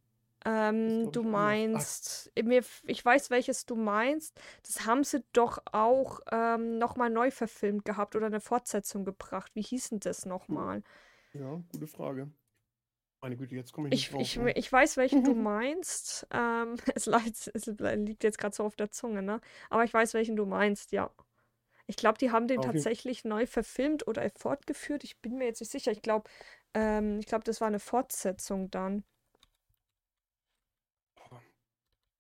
ist, 0.86 1.06
Ähm, 1.06 1.12
du 1.14 1.24
meinst, 1.24 2.32
äh, 2.36 2.44
mir, 2.44 2.64
ich 2.86 3.04
weiß, 3.06 3.30
welches 3.30 3.66
du 3.66 3.76
meinst. 3.76 4.40
Das 4.64 4.86
haben 4.86 5.04
sie 5.06 5.24
doch 5.32 5.60
auch 5.72 6.20
ähm, 6.32 6.78
nochmal 6.80 7.10
neu 7.10 7.32
verfilmt 7.32 7.86
gehabt 7.86 8.16
oder 8.16 8.26
eine 8.26 8.42
Fortsetzung 8.42 9.06
gebracht. 9.06 9.52
Wie 9.56 9.62
hieß 9.62 9.90
denn 9.90 10.00
das 10.02 10.26
gu 10.48 10.56
nochmal? 10.56 10.84
ja, 11.34 11.64
gute 11.70 11.88
Frage. 11.88 12.32
Meine 13.24 13.38
Güte, 13.38 13.56
jetzt 13.56 13.72
komme 13.72 13.88
ich 13.88 13.94
nicht 13.94 14.04
Ich, 14.04 14.10
drauf, 14.10 14.22
ich, 14.22 14.38
ey. 14.38 14.52
ich 14.58 14.70
weiß, 14.70 14.98
welchen 14.98 15.24
du 15.24 15.34
meinst. 15.34 16.28
Ähm, 16.30 16.76
es, 16.94 17.06
leid, 17.06 17.52
es 17.54 17.66
liegt 17.68 18.24
jetzt 18.26 18.38
gerade 18.38 18.54
so 18.54 18.66
auf 18.66 18.76
der 18.76 18.92
Zunge, 18.92 19.22
ne? 19.22 19.40
Aber 19.70 19.86
ich 19.86 19.94
weiß, 19.94 20.14
welchen 20.14 20.36
du 20.36 20.46
meinst, 20.46 20.92
ja. 20.92 21.10
Ich 21.88 21.96
glaube, 21.96 22.18
die 22.18 22.32
haben 22.32 22.48
den 22.50 22.60
auf 22.60 22.66
tatsächlich 22.66 23.24
neu 23.24 23.46
verfilmt 23.46 24.08
oder 24.08 24.30
fortgeführt. 24.36 25.06
Ich 25.06 25.22
bin 25.22 25.38
mir 25.38 25.46
jetzt 25.46 25.62
nicht 25.62 25.72
sicher. 25.72 25.92
Ich 25.94 26.02
glaube, 26.02 26.30
ähm, 26.74 27.20
ich 27.20 27.26
glaube, 27.26 27.46
das 27.46 27.62
war 27.62 27.70
eine 27.70 27.80
Fortsetzung 27.80 28.70
dann. 28.72 29.06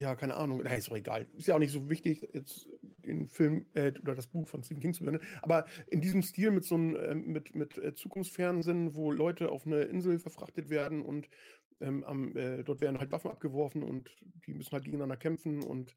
Ja, 0.03 0.15
keine 0.15 0.35
Ahnung. 0.35 0.61
Na, 0.65 0.73
ist 0.75 0.89
doch 0.89 0.97
egal. 0.97 1.27
Ist 1.33 1.47
ja 1.47 1.55
auch 1.55 1.59
nicht 1.59 1.71
so 1.71 1.89
wichtig, 1.89 2.27
jetzt 2.33 2.67
den 2.81 3.29
Film 3.29 3.67
äh, 3.73 3.93
oder 4.01 4.15
das 4.15 4.27
Buch 4.27 4.49
von 4.49 4.61
Stephen 4.61 4.81
King 4.81 4.93
zu 4.93 5.05
nennen. 5.05 5.21
Aber 5.41 5.65
in 5.87 6.01
diesem 6.01 6.21
Stil 6.23 6.51
mit 6.51 6.65
so 6.65 6.75
'n 6.75 6.95
ähm, 6.95 7.27
mit 7.31 7.55
mit, 7.55 7.77
äh, 7.77 7.93
Zukunftsfernsehen, 7.93 8.95
wo 8.95 9.13
Leute 9.13 9.49
auf 9.49 9.65
'ne 9.65 9.83
Insel 9.83 10.19
verfrachtet 10.19 10.69
werden 10.69 11.01
und, 11.03 11.29
ähm, 11.79 12.03
am 12.03 12.35
äh, 12.35 12.63
dort 12.63 12.81
werden 12.81 12.99
halt 12.99 13.13
Waffen 13.13 13.31
abgeworfen 13.31 13.81
und 13.83 14.09
die 14.47 14.53
müssen 14.53 14.71
halt 14.73 14.83
gegeneinander 14.83 15.17
kämpfen 15.17 15.63
und 15.63 15.95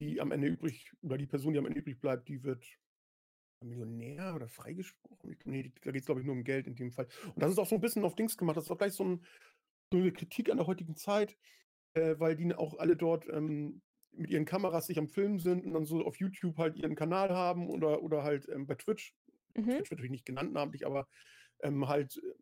die 0.00 0.20
am 0.20 0.32
Ende 0.32 0.48
übrig 0.48 0.92
oder 1.02 1.18
die 1.18 1.26
Person, 1.26 1.52
die 1.54 1.58
am 1.58 1.66
Ende 1.66 1.80
übrig 1.80 2.00
bleibt, 2.00 2.28
die 2.28 2.44
wird 2.44 2.66
Millionär 3.64 4.34
oder 4.36 4.48
freigesprochen. 4.48 5.32
Ich 5.32 5.46
ne, 5.46 5.72
da 5.82 5.92
geht's, 5.92 6.06
glaube 6.06 6.20
ich, 6.20 6.26
nur 6.26 6.36
um 6.36 6.44
Geld 6.44 6.66
in 6.68 6.76
dem 6.76 6.92
Fall. 6.92 7.08
Und 7.34 7.42
das 7.42 7.52
ist 7.52 7.58
auch 7.58 7.66
so 7.68 7.76
'n 7.76 7.82
bisschen 7.82 8.04
auf 8.04 8.14
Dings 8.16 8.36
gemacht. 8.38 8.56
Das 8.58 8.64
ist 8.66 8.70
auch 8.72 8.78
gleich 8.78 8.94
so 8.94 9.04
'n 9.04 9.24
so 9.92 9.98
'ne 9.98 10.12
Kritik 10.12 10.50
an 10.50 10.58
der 10.58 10.66
heutigen 10.68 10.96
Zeit 10.96 11.38
äh, 11.94 12.16
weil 12.18 12.36
die 12.36 12.54
auch 12.54 12.78
alle 12.78 12.96
dort, 12.96 13.28
ähm, 13.28 13.82
mit 14.12 14.30
ihren 14.30 14.44
Kameras 14.46 14.86
sich 14.86 14.98
am 14.98 15.08
Filmen 15.08 15.38
sind 15.40 15.64
und 15.66 15.72
dann 15.74 15.86
so 15.86 16.04
auf 16.04 16.16
YouTube 16.18 16.58
halt 16.58 16.76
ihren 16.76 16.96
Kanal 16.96 17.30
haben 17.30 17.68
oder 17.70 18.02
oder 18.02 18.22
halt, 18.24 18.48
ähm, 18.48 18.66
bei 18.66 18.74
Twitch. 18.76 19.14
Mhm. 19.56 19.82
Twitch 19.82 19.90
wird 19.90 19.98
natürlich 20.00 20.12
nicht 20.12 20.26
genannt 20.26 20.52
namentlich, 20.54 20.86
aber, 20.86 21.08
ähm, 21.62 21.88
halt, 21.88 22.16
äh, 22.18 22.34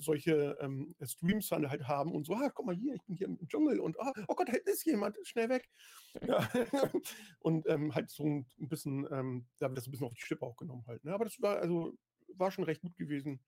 solche, 0.00 0.58
ähm, 0.60 0.94
Streams 1.04 1.50
halt 1.52 1.88
haben 1.88 2.12
und 2.12 2.26
so: 2.26 2.34
„Ah, 2.34 2.50
guck 2.54 2.66
mal 2.66 2.76
hier, 2.76 2.94
ich 2.94 3.04
bin 3.06 3.16
hier 3.16 3.28
im 3.28 3.48
Dschungel 3.48 3.80
und, 3.80 3.98
ah, 4.00 4.12
oh 4.28 4.34
Gott, 4.36 4.48
da 4.50 4.54
ist 4.72 4.84
jemand, 4.86 5.16
schnell 5.24 5.48
weg.“ 5.50 5.68
Ja. 6.26 6.48
Und, 7.40 7.68
ähm, 7.68 7.94
halt 7.94 8.10
so 8.10 8.24
'n 8.24 8.46
'n 8.60 8.68
bisschen, 8.68 9.06
ähm 9.12 9.48
da 9.58 9.68
wird 9.68 9.78
das 9.78 9.86
'n 9.88 9.92
bisschen 9.92 10.06
auf 10.08 10.14
die 10.14 10.20
Schippe 10.22 10.46
auch 10.46 10.56
genommen 10.56 10.84
halt, 10.88 11.04
ne? 11.04 11.14
Aber 11.14 11.24
das 11.24 11.40
war 11.42 11.58
also 11.60 11.94
war 12.34 12.50
schon 12.52 12.64
recht 12.64 12.82
gut 12.82 12.96
gewesen, 12.96 13.42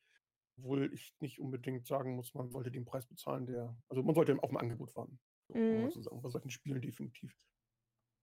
obwohl 0.58 0.92
ich 0.94 1.14
nicht 1.20 1.40
unbedingt 1.40 1.86
sagen 1.86 2.16
muss, 2.16 2.34
man 2.34 2.50
sollte 2.50 2.70
den 2.72 2.84
Preis 2.86 3.06
bezahlen, 3.08 3.46
der 3.46 3.76
also, 3.88 4.02
man 4.04 4.14
sollte 4.16 4.38
aufm 4.42 4.56
Angebot 4.58 4.96
warten. 4.96 5.20
Um 5.68 5.82
Mhm. 5.84 5.90
zu 5.90 6.02
sagen, 6.02 6.20
bei 6.22 6.28
solchen 6.30 6.50
Spielen 6.50 6.80
definitiv. 6.80 7.36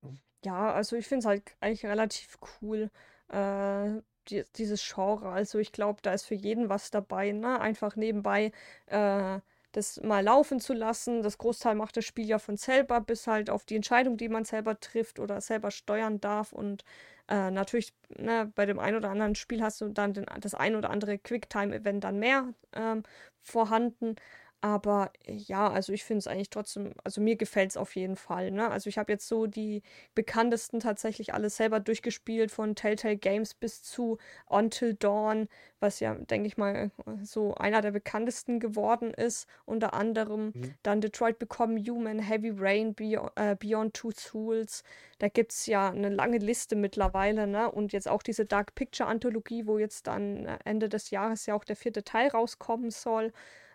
Ja. 0.03 0.09
Ja, 0.45 0.71
also 0.73 0.95
ich 0.95 1.07
finde 1.07 1.19
es 1.21 1.25
halt 1.25 1.55
eigentlich 1.59 1.85
relativ 1.85 2.37
cool, 2.61 2.89
äh, 3.29 4.01
die, 4.29 4.43
dieses 4.55 4.81
Genre. 4.93 5.29
Also 5.29 5.57
ich 5.59 5.71
glaube, 5.71 6.01
da 6.01 6.13
ist 6.13 6.25
für 6.25 6.35
jeden 6.35 6.69
was 6.69 6.91
dabei, 6.91 7.31
ne? 7.31 7.59
Einfach 7.59 7.95
nebenbei 7.95 8.51
äh, 8.87 9.39
das 9.73 10.01
mal 10.01 10.23
laufen 10.23 10.59
zu 10.59 10.73
lassen. 10.73 11.21
Das 11.23 11.37
Großteil 11.37 11.75
macht 11.75 11.97
das 11.97 12.05
Spiel 12.05 12.25
ja 12.27 12.39
von 12.39 12.57
selber, 12.57 13.01
bis 13.01 13.27
halt 13.27 13.49
auf 13.49 13.65
die 13.65 13.75
Entscheidung, 13.75 14.17
die 14.17 14.29
man 14.29 14.45
selber 14.45 14.79
trifft 14.79 15.19
oder 15.19 15.41
selber 15.41 15.71
steuern 15.71 16.19
darf. 16.21 16.53
Und 16.53 16.83
äh, 17.27 17.51
natürlich, 17.51 17.93
ne, 18.17 18.51
bei 18.55 18.65
dem 18.65 18.79
einen 18.79 18.97
oder 18.97 19.09
anderen 19.09 19.35
Spiel 19.35 19.61
hast 19.61 19.81
du 19.81 19.89
dann 19.89 20.13
den, 20.13 20.25
das 20.41 20.53
ein 20.53 20.75
oder 20.75 20.89
andere 20.89 21.17
Quicktime-Event 21.19 22.03
dann 22.03 22.19
mehr 22.19 22.53
ähm, 22.73 23.03
vorhanden. 23.41 24.15
Aber 24.61 25.11
äh, 25.25 25.33
ja, 25.33 25.69
also 25.69 25.93
ich 25.93 26.03
finde 26.03 26.19
es 26.19 26.27
eigentlich 26.27 26.49
trotzdem, 26.49 26.93
also 27.03 27.21
mir 27.21 27.35
gefällt 27.35 27.69
es 27.71 27.77
auf 27.77 27.95
jeden 27.95 28.15
Fall, 28.15 28.49
ne? 28.51 28.69
Also 28.71 28.89
ich 28.89 28.97
habe 28.97 29.11
jetzt 29.11 29.27
so 29.27 29.45
die 29.45 29.83
bekanntesten 30.15 30.79
tatsächlich 30.79 31.33
alles 31.35 31.57
selber 31.57 31.79
durchgespielt, 31.79 32.49
von 32.51 32.73
Telltale 32.75 33.17
Games 33.17 33.53
bis 33.53 33.83
zu 33.83 34.17
Until 34.47 34.95
Dawn, 34.95 35.47
was 35.79 35.99
ja, 35.99 36.15
denke 36.15 36.47
ich 36.47 36.57
mal, 36.57 36.89
so 37.21 37.53
einer 37.53 37.81
der 37.81 37.91
bekanntesten 37.91 38.59
geworden 38.59 39.13
ist. 39.13 39.47
Unter 39.65 39.93
anderem 39.93 40.55
Mhm. 40.55 40.73
dann 40.81 41.01
Detroit 41.01 41.37
Become 41.37 41.79
Human, 41.79 42.17
Heavy 42.19 42.49
Rain, 42.57 42.95
Beyond, 42.95 43.31
äh, 43.35 43.55
Beyond 43.55 43.93
Two 43.93 44.09
Souls. 44.11 44.83
Da 45.19 45.27
gibt 45.29 45.51
es 45.51 45.67
ja 45.67 45.89
eine 45.89 46.09
lange 46.09 46.39
Liste 46.39 46.75
mittlerweile, 46.75 47.45
ne? 47.45 47.71
Und 47.71 47.93
jetzt 47.93 48.07
auch 48.07 48.23
diese 48.23 48.45
Dark 48.45 48.73
Picture 48.73 49.07
Anthologie, 49.07 49.67
wo 49.67 49.77
jetzt 49.77 50.07
dann 50.07 50.45
äh, 50.47 50.57
Ende 50.65 50.89
des 50.89 51.11
Jahres 51.11 51.45
ja 51.45 51.53
auch 51.53 51.63
der 51.63 51.75
vierte 51.75 52.03
Teil 52.03 52.29
rauskommen 52.29 52.89
soll. 52.89 53.31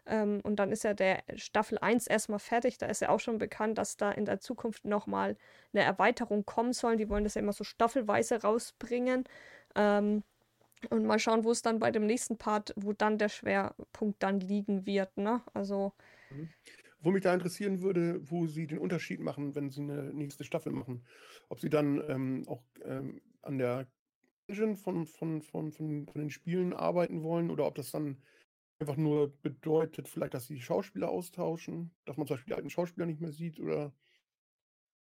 Ähm, 0.07 0.41
und 0.45 0.57
dann 0.57 0.73
ist 0.73 0.85
ja 0.85 0.95
der 0.95 1.23
Staffel 1.37 1.79
1 1.79 2.07
erstmal 2.07 2.39
fertig. 2.41 2.79
Da 2.79 2.87
ist 2.87 3.01
ja 3.03 3.09
auch 3.11 3.21
schon 3.21 3.39
bekannt, 3.39 3.79
dass 3.79 3.97
da 3.97 4.11
in 4.13 4.25
der 4.25 4.41
Zukunft 4.41 4.85
nochmal 4.85 5.37
eine 5.73 5.83
Erweiterung 5.85 6.45
kommen 6.47 6.73
soll. 6.73 6.97
Die 6.97 7.09
wollen 7.09 7.25
das 7.25 7.35
ja 7.35 7.41
immer 7.43 7.53
so 7.53 7.65
staffelweise 7.65 8.43
rausbringen. 8.43 9.25
Ähm, 9.77 10.25
und 10.91 11.07
mal 11.07 11.19
schauen, 11.21 11.45
wo 11.45 11.53
es 11.53 11.63
dann 11.63 11.79
bei 11.81 11.91
dem 11.93 12.07
nächsten 12.07 12.39
Part, 12.39 12.75
wo 12.77 12.93
dann 12.95 13.19
der 13.19 13.29
Schwerpunkt 13.31 14.23
dann 14.23 14.41
liegen 14.41 14.87
wird, 14.87 15.17
ne? 15.19 15.43
Also, 15.55 15.93
Mhm. 16.31 16.55
Wo 17.01 17.11
mich 17.11 17.23
da 17.23 17.35
interessieren 17.35 17.83
würde, 17.83 18.31
wo 18.31 18.47
sie 18.47 18.67
den 18.67 18.79
Unterschied 18.79 19.21
machen, 19.21 19.55
wenn 19.55 19.71
sie 19.71 19.83
'ne 19.83 20.13
nächste 20.15 20.45
Staffel 20.45 20.73
machen. 20.73 21.05
Ob 21.49 21.61
sie 21.61 21.69
dann, 21.71 22.03
ähm, 22.09 22.45
auch, 22.47 22.63
ähm, 22.85 23.21
an 23.43 23.59
der 23.59 23.89
Engine 24.49 24.77
von 24.77 25.07
von 25.07 25.43
von 25.43 25.73
von 25.73 26.07
von 26.07 26.21
den 26.21 26.31
Spielen 26.31 26.73
arbeiten 26.75 27.23
wollen 27.23 27.51
oder 27.51 27.67
ob 27.67 27.77
das 27.77 27.91
dann 27.93 28.23
einfach 28.83 28.97
nur 28.97 29.33
bedeutet 29.43 30.09
vielleicht, 30.09 30.35
dass 30.35 30.47
sie 30.47 30.61
Schauspieler 30.61 31.09
austauschen, 31.09 31.95
dass 32.05 32.17
man 32.17 32.27
zum 32.27 32.35
Beispiel 32.35 32.53
die 32.53 32.57
alten 32.57 32.71
Schauspieler 32.71 33.07
nicht 33.07 33.21
mehr 33.21 33.33
sieht 33.33 33.61
oder 33.61 33.93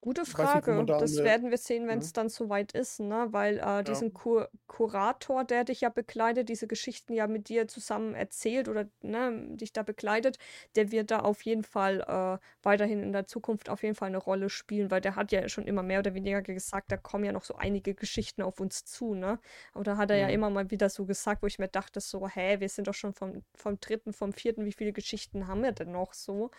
Gute 0.01 0.25
nicht, 0.38 0.68
Frage. 0.68 0.86
da 0.86 0.98
Das 0.98 1.24
'ne 1.24 1.24
werden 1.24 1.50
wir 1.50 1.58
sehen, 1.58 1.88
wenn 1.88 1.98
ne? 1.98 2.00
es 2.00 2.13
dann 2.13 2.30
soweit 2.30 2.72
ist, 2.74 3.00
ne? 3.00 3.27
Weil 3.32 3.58
äh, 3.58 3.84
Ja. 3.84 4.04
diesen 4.04 4.13
Kur 4.13 4.48
Kurator, 4.68 5.44
der 5.44 5.63
dich 5.63 5.82
ja 5.82 5.89
begleitet, 5.89 6.50
diese 6.50 6.68
Geschichten 6.68 7.13
ja 7.13 7.25
mit 7.27 7.50
dir 7.50 7.68
zusammen 7.68 8.13
erzählt 8.13 8.70
oder 8.70 8.86
ne, 9.01 9.48
dich 9.58 9.74
da 9.74 9.82
begleitet, 9.82 10.38
der 10.75 10.92
wird 10.92 11.10
da 11.10 11.20
auf 11.22 11.42
jeden 11.42 11.63
Fall 11.63 12.01
äh, 12.01 12.38
weiterhin 12.62 13.01
in 13.01 13.12
der 13.12 13.25
Zukunft 13.25 13.70
auf 13.70 13.82
jeden 13.82 13.96
Fall 13.96 14.10
eine 14.10 14.20
Rolle 14.20 14.50
spielen, 14.50 14.92
weil 14.92 15.01
der 15.01 15.16
hat 15.16 15.32
ja 15.32 15.50
schon 15.50 15.66
immer 15.66 15.82
mehr 15.84 16.00
oder 16.00 16.13
weniger 16.13 16.44
gesagt, 16.44 16.92
da 16.92 16.98
kommen 16.98 17.24
ja 17.25 17.32
noch 17.32 17.44
so 17.44 17.56
einige 17.56 17.96
Geschichten 17.96 18.44
auf 18.44 18.60
uns 18.60 18.86
zu, 18.86 19.16
ne? 19.16 19.39
Aber 19.74 19.84
da 19.84 19.98
hat 19.98 20.12
er 20.12 20.18
ja 20.18 20.27
Mhm. 20.27 20.30
immer 20.30 20.51
mal 20.51 20.70
wieder 20.70 20.89
so 20.89 21.06
gesagt, 21.08 21.42
wo 21.42 21.48
ich 21.48 21.58
mir 21.58 21.70
dachte, 21.70 22.01
so, 22.01 22.27
hä, 22.30 22.60
wir 22.60 22.70
sind 22.70 22.88
doch 22.88 22.94
schon 22.94 23.13
vom, 23.13 23.44
vom 23.56 23.80
dritten, 23.80 24.13
vom 24.13 24.32
vierten, 24.32 24.63
wie 24.66 24.74
viele 24.74 24.94
Geschichten 24.94 25.48
haben 25.48 25.63
wir 25.63 25.72
denn 25.72 25.92
noch 25.92 26.13
so? 26.13 26.51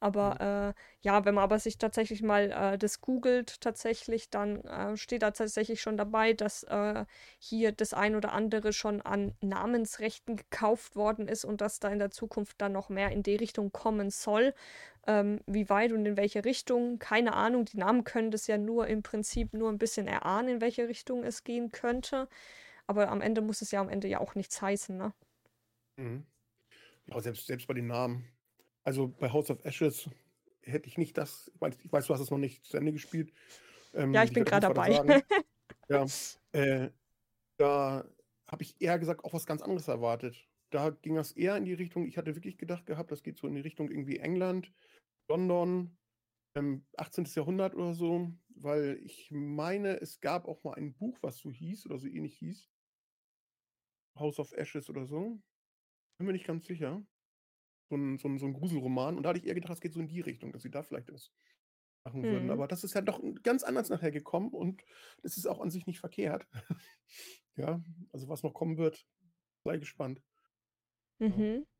Aber 0.00 0.40
Mhm. 0.40 0.40
äh, 0.40 0.80
ja, 1.02 1.24
wenn 1.26 1.34
man 1.34 1.44
aber 1.44 1.58
sich 1.58 1.76
tatsächlich 1.78 2.22
mal 2.22 2.50
äh, 2.50 2.78
das 2.78 3.00
googelt, 3.02 3.60
tatsächlich, 3.60 4.30
dann 4.30 4.64
äh, 4.64 4.96
steht 4.96 5.22
da 5.22 5.30
tatsächlich 5.32 5.82
schon 5.82 5.96
dabei, 5.98 6.32
dass 6.32 6.62
äh, 6.64 7.04
hier 7.38 7.72
das 7.72 7.92
ein 7.94 8.16
oder 8.16 8.32
andere 8.32 8.72
schon 8.72 9.02
an 9.02 9.34
Namensrechten 9.42 10.36
gekauft 10.36 10.96
worden 10.96 11.28
ist 11.28 11.44
und 11.44 11.60
dass 11.60 11.80
da 11.80 11.88
in 11.90 11.98
der 11.98 12.10
Zukunft 12.10 12.60
dann 12.62 12.72
noch 12.72 12.88
mehr 12.88 13.10
in 13.12 13.22
die 13.22 13.36
Richtung 13.36 13.72
kommen 13.72 14.10
soll. 14.10 14.54
Ähm, 15.06 15.40
wie 15.46 15.68
weit 15.70 15.92
und 15.92 16.04
in 16.06 16.16
welche 16.16 16.44
Richtung, 16.44 16.98
keine 16.98 17.34
Ahnung. 17.34 17.64
Die 17.66 17.78
Namen 17.78 18.04
können 18.04 18.30
das 18.30 18.46
ja 18.46 18.58
nur 18.58 18.86
im 18.86 19.02
Prinzip 19.02 19.52
nur 19.54 19.70
ein 19.70 19.78
bisschen 19.78 20.06
erahnen, 20.06 20.48
in 20.56 20.60
welche 20.60 20.88
Richtung 20.88 21.24
es 21.24 21.44
gehen 21.44 21.72
könnte. 21.72 22.28
Aber 22.86 23.08
am 23.10 23.20
Ende 23.22 23.40
muss 23.42 23.62
es 23.62 23.70
ja 23.72 23.80
am 23.80 23.88
Ende 23.90 24.08
ja 24.08 24.20
auch 24.20 24.34
nichts 24.36 24.62
heißen, 24.62 24.96
ne? 24.96 25.14
Mhm. 25.96 26.26
Ja, 27.06 27.20
selbst 27.20 27.46
selbst 27.46 27.66
bei 27.68 27.74
den 27.74 27.88
Namen. 27.88 28.28
Also, 28.84 29.08
bei 29.08 29.30
House 29.30 29.50
of 29.50 29.64
Ashes 29.64 30.08
hätte 30.62 30.88
ich 30.88 30.98
nicht 30.98 31.16
das 31.16 31.50
ich 31.54 31.60
weiß 31.60 31.76
ich 31.82 31.92
weiß, 31.92 32.06
du 32.06 32.14
hast 32.14 32.20
es 32.20 32.30
noch 32.30 32.38
nicht 32.38 32.64
zu 32.64 32.76
Ende 32.76 32.92
gespielt. 32.92 33.32
Ja, 33.92 34.00
Ähm, 34.02 34.14
ich 34.14 34.30
ich 34.30 34.34
bin 34.34 34.44
gerade 34.44 34.68
dabei. 34.68 35.22
Ja, 35.88 36.06
äh, 36.52 36.90
da 37.58 38.04
habe 38.46 38.62
ich 38.62 38.80
eher 38.80 38.98
gesagt 38.98 39.24
auch 39.24 39.32
was 39.32 39.46
ganz 39.46 39.60
anderes 39.60 39.88
erwartet. 39.88 40.48
Da 40.70 40.90
ging 40.90 41.16
das 41.16 41.32
eher 41.32 41.56
in 41.56 41.64
die 41.64 41.74
Richtung, 41.74 42.06
ich 42.06 42.16
hatte 42.16 42.36
wirklich 42.36 42.58
gedacht 42.58 42.86
gehabt, 42.86 43.10
das 43.10 43.24
geht 43.24 43.38
so 43.38 43.48
in 43.48 43.56
die 43.56 43.60
Richtung 43.60 43.90
irgendwie 43.90 44.18
England, 44.18 44.72
London, 45.28 45.98
ähm, 46.54 46.84
18. 46.96 47.24
Jahrhundert 47.34 47.74
oder 47.74 47.94
so, 47.94 48.32
weil 48.56 49.00
ich 49.02 49.30
meine, 49.32 50.00
es 50.00 50.20
gab 50.20 50.46
auch 50.46 50.62
mal 50.62 50.74
ein 50.74 50.94
Buch, 50.94 51.18
was 51.22 51.38
so 51.38 51.50
hieß 51.50 51.86
oder 51.86 51.98
so 51.98 52.06
ähnlich 52.06 52.38
hieß. 52.38 52.70
House 54.18 54.38
of 54.38 54.52
Ashes 54.52 54.88
oder 54.88 55.06
so. 55.06 55.40
Bin 56.18 56.26
mir 56.26 56.32
nicht 56.32 56.46
ganz 56.46 56.66
sicher. 56.66 57.02
So 57.90 57.96
ein, 57.96 58.18
so 58.18 58.28
ein, 58.28 58.38
so 58.38 58.46
ein 58.46 58.54
Gruselroman. 58.54 59.16
Und 59.16 59.24
da 59.24 59.30
hatte 59.30 59.40
ich 59.40 59.46
eher 59.46 59.54
gedacht, 59.54 59.74
es 59.74 59.80
geht 59.80 59.92
so 59.92 60.00
in 60.00 60.08
die 60.08 60.20
Richtung, 60.20 60.52
dass 60.52 60.62
sie 60.62 60.70
da 60.70 60.82
vielleicht 60.82 61.12
was 61.12 61.32
machen 62.04 62.22
würden. 62.22 62.44
Mhm. 62.44 62.50
Aber 62.50 62.66
das 62.66 62.84
ist 62.84 62.94
ja 62.94 63.02
doch 63.02 63.20
ganz 63.42 63.62
anders 63.62 63.90
nachher 63.90 64.12
gekommen 64.12 64.50
und 64.50 64.82
das 65.22 65.36
ist 65.36 65.46
auch 65.46 65.60
an 65.60 65.70
sich 65.70 65.86
nicht 65.86 66.00
verkehrt. 66.00 66.46
ja, 67.56 67.82
also 68.12 68.28
was 68.28 68.42
noch 68.42 68.54
kommen 68.54 68.78
wird, 68.78 69.04
sei 69.64 69.76
gespannt. 69.76 70.22
Mhm. 71.18 71.66
Ja, 71.66 71.79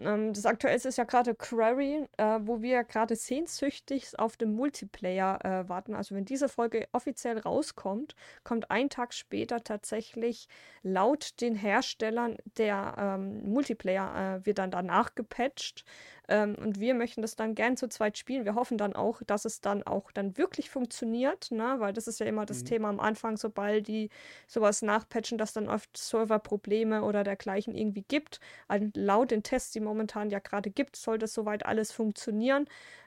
ähm, 0.00 0.32
das 0.32 0.46
Aktuellste 0.46 0.88
ist 0.88 0.98
ja 0.98 1.04
gerade 1.04 1.34
Quarry, 1.34 2.08
äh, 2.16 2.40
wo 2.42 2.60
wir 2.60 2.82
gerade 2.82 3.14
sehnsüchtig 3.14 4.18
auf 4.18 4.36
den 4.36 4.54
Multiplayer 4.54 5.44
äh, 5.44 5.68
warten. 5.68 5.94
Also 5.94 6.14
wenn 6.14 6.24
diese 6.24 6.48
Folge 6.48 6.88
offiziell 6.92 7.38
rauskommt, 7.38 8.16
kommt 8.42 8.70
ein 8.70 8.90
Tag 8.90 9.14
später 9.14 9.62
tatsächlich 9.62 10.48
laut 10.82 11.40
den 11.40 11.54
Herstellern 11.54 12.36
der 12.58 12.96
ähm, 12.98 13.48
Multiplayer 13.48 14.38
äh, 14.40 14.46
wird 14.46 14.58
dann 14.58 14.70
danach 14.70 15.14
gepatcht. 15.14 15.84
Ähm, 16.28 16.54
und 16.56 16.80
wir 16.80 16.94
möchten 16.94 17.22
das 17.22 17.36
dann 17.36 17.54
gern 17.54 17.76
zu 17.76 17.88
zweit 17.88 18.16
spielen. 18.18 18.44
Wir 18.44 18.54
hoffen 18.54 18.78
dann 18.78 18.94
auch, 18.94 19.22
dass 19.26 19.44
es 19.44 19.60
dann 19.60 19.82
auch 19.82 20.10
dann 20.12 20.36
wirklich 20.38 20.70
funktioniert, 20.70 21.50
ne? 21.50 21.76
weil 21.78 21.92
das 21.92 22.06
ist 22.06 22.20
ja 22.20 22.26
immer 22.26 22.46
das 22.46 22.62
mhm. 22.62 22.66
Thema 22.66 22.88
am 22.88 23.00
Anfang, 23.00 23.36
sobald 23.36 23.88
die 23.88 24.10
sowas 24.46 24.82
nachpatchen, 24.82 25.38
dass 25.38 25.52
dann 25.52 25.68
oft 25.68 25.96
Serverprobleme 25.96 27.02
oder 27.02 27.24
dergleichen 27.24 27.74
irgendwie 27.74 28.04
gibt. 28.06 28.40
Also 28.68 28.88
laut 28.94 29.30
den 29.30 29.42
Tests, 29.42 29.72
die 29.72 29.80
momentan 29.80 30.30
ja 30.30 30.38
gerade 30.38 30.70
gibt, 30.70 30.96
soll 30.96 31.18
das 31.18 31.34
soweit 31.34 31.66
alles 31.66 31.92
funktionieren. 31.92 32.66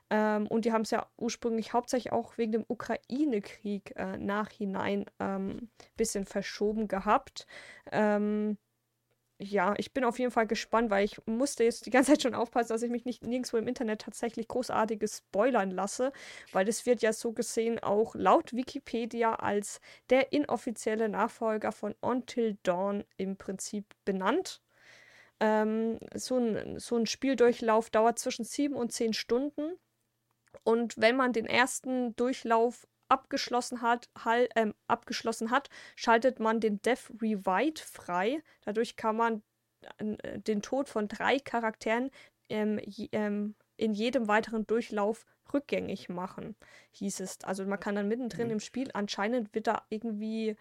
Ähm, 0.09 0.47
und 0.47 0.65
die 0.65 0.71
haben 0.71 0.83
es 0.83 0.91
ja 0.91 1.05
ursprünglich 1.17 1.73
hauptsächlich 1.73 2.13
auch 2.13 2.37
wegen 2.37 2.53
dem 2.53 2.65
Ukraine-Krieg 2.67 3.93
äh, 3.95 4.17
nachhinein 4.17 5.05
ein 5.17 5.41
ähm, 5.41 5.69
bisschen 5.97 6.25
verschoben 6.25 6.87
gehabt. 6.87 7.45
Ähm, 7.91 8.57
ja, 9.39 9.75
ich 9.77 9.93
bin 9.93 10.03
auf 10.03 10.17
jeden 10.17 10.31
Fall 10.31 10.47
gespannt, 10.47 10.89
weil 10.89 11.05
ich 11.05 11.19
musste 11.27 11.63
jetzt 11.63 11.85
die 11.85 11.91
ganze 11.91 12.13
Zeit 12.13 12.23
schon 12.23 12.33
aufpassen, 12.33 12.69
dass 12.69 12.81
ich 12.81 12.89
mich 12.89 13.05
nicht 13.05 13.23
nirgendwo 13.23 13.57
im 13.57 13.67
Internet 13.67 14.01
tatsächlich 14.01 14.47
großartiges 14.47 15.17
spoilern 15.17 15.69
lasse, 15.69 16.11
weil 16.53 16.65
das 16.65 16.85
wird 16.87 17.03
ja 17.03 17.13
so 17.13 17.33
gesehen 17.33 17.77
auch 17.79 18.15
laut 18.15 18.53
Wikipedia 18.53 19.35
als 19.35 19.79
der 20.09 20.33
inoffizielle 20.33 21.07
Nachfolger 21.07 21.71
von 21.71 21.93
Until 22.01 22.57
Dawn 22.63 23.03
im 23.17 23.37
Prinzip 23.37 23.85
benannt. 24.05 24.61
Ähm, 25.39 25.99
so, 26.15 26.37
ein, 26.37 26.79
so 26.79 26.95
ein 26.97 27.05
Spieldurchlauf 27.05 27.91
dauert 27.91 28.17
zwischen 28.17 28.43
sieben 28.43 28.75
und 28.75 28.91
zehn 28.91 29.13
Stunden. 29.13 29.77
Und 30.63 30.97
wenn 30.97 31.15
man 31.15 31.31
den 31.31 31.45
ersten 31.45 32.15
Durchlauf 32.15 32.87
abgeschlossen 33.09 33.81
hat, 33.81 34.09
hal, 34.23 34.49
ähm, 34.55 34.73
abgeschlossen 34.87 35.51
hat, 35.51 35.69
schaltet 35.95 36.39
man 36.39 36.59
den 36.59 36.81
Death 36.81 37.11
Revite 37.21 37.83
frei. 37.83 38.41
Dadurch 38.61 38.95
kann 38.95 39.15
man 39.15 39.43
äh, 39.97 40.39
den 40.39 40.61
Tod 40.61 40.89
von 40.89 41.07
drei 41.07 41.39
Charakteren 41.39 42.11
ähm, 42.49 42.79
je, 42.83 43.09
ähm, 43.11 43.55
in 43.77 43.93
jedem 43.93 44.27
weiteren 44.27 44.65
Durchlauf 44.65 45.25
rückgängig 45.53 46.09
machen, 46.09 46.55
hieß 46.91 47.19
es. 47.19 47.43
Also 47.43 47.65
man 47.65 47.79
kann 47.79 47.95
dann 47.95 48.07
mittendrin 48.07 48.47
mhm. 48.47 48.53
im 48.53 48.59
Spiel 48.59 48.89
anscheinend 48.93 49.53
wird 49.53 49.67
da 49.67 49.85
irgendwie 49.89 50.55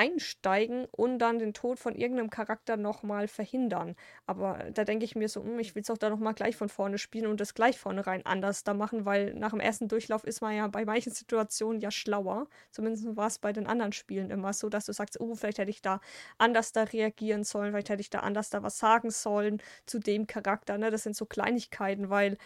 einsteigen 0.00 0.86
und 0.92 1.18
dann 1.18 1.38
den 1.38 1.52
Tod 1.52 1.78
von 1.78 1.94
irgendeinem 1.94 2.30
Charakter 2.30 2.78
nochmal 2.78 3.28
verhindern. 3.28 3.96
Aber 4.26 4.64
da 4.72 4.84
denke 4.84 5.04
ich 5.04 5.14
mir 5.14 5.28
so, 5.28 5.42
hm, 5.42 5.58
ich 5.58 5.74
will 5.74 5.82
es 5.82 5.90
auch 5.90 5.98
da 5.98 6.08
nochmal 6.08 6.32
gleich 6.32 6.56
von 6.56 6.70
vorne 6.70 6.96
spielen 6.96 7.26
und 7.26 7.38
das 7.38 7.52
gleich 7.52 7.78
vornherein 7.78 8.24
anders 8.24 8.64
da 8.64 8.72
machen, 8.72 9.04
weil 9.04 9.34
nach 9.34 9.50
dem 9.50 9.60
ersten 9.60 9.88
Durchlauf 9.88 10.24
ist 10.24 10.40
man 10.40 10.56
ja 10.56 10.68
bei 10.68 10.86
manchen 10.86 11.12
Situationen 11.12 11.82
ja 11.82 11.90
schlauer. 11.90 12.48
Zumindest 12.70 13.14
war 13.14 13.26
es 13.26 13.38
bei 13.38 13.52
den 13.52 13.66
anderen 13.66 13.92
Spielen 13.92 14.30
immer 14.30 14.54
so, 14.54 14.70
dass 14.70 14.86
du 14.86 14.94
sagst, 14.94 15.20
oh, 15.20 15.34
vielleicht 15.34 15.58
hätte 15.58 15.70
ich 15.70 15.82
da 15.82 16.00
anders 16.38 16.72
da 16.72 16.84
reagieren 16.84 17.44
sollen, 17.44 17.72
vielleicht 17.72 17.90
hätte 17.90 18.00
ich 18.00 18.10
da 18.10 18.20
anders 18.20 18.48
da 18.48 18.62
was 18.62 18.78
sagen 18.78 19.10
sollen 19.10 19.62
zu 19.84 19.98
dem 19.98 20.26
Charakter. 20.26 20.78
Ne? 20.78 20.90
Das 20.90 21.02
sind 21.02 21.14
so 21.14 21.26
Kleinigkeiten, 21.26 22.08
weil 22.08 22.38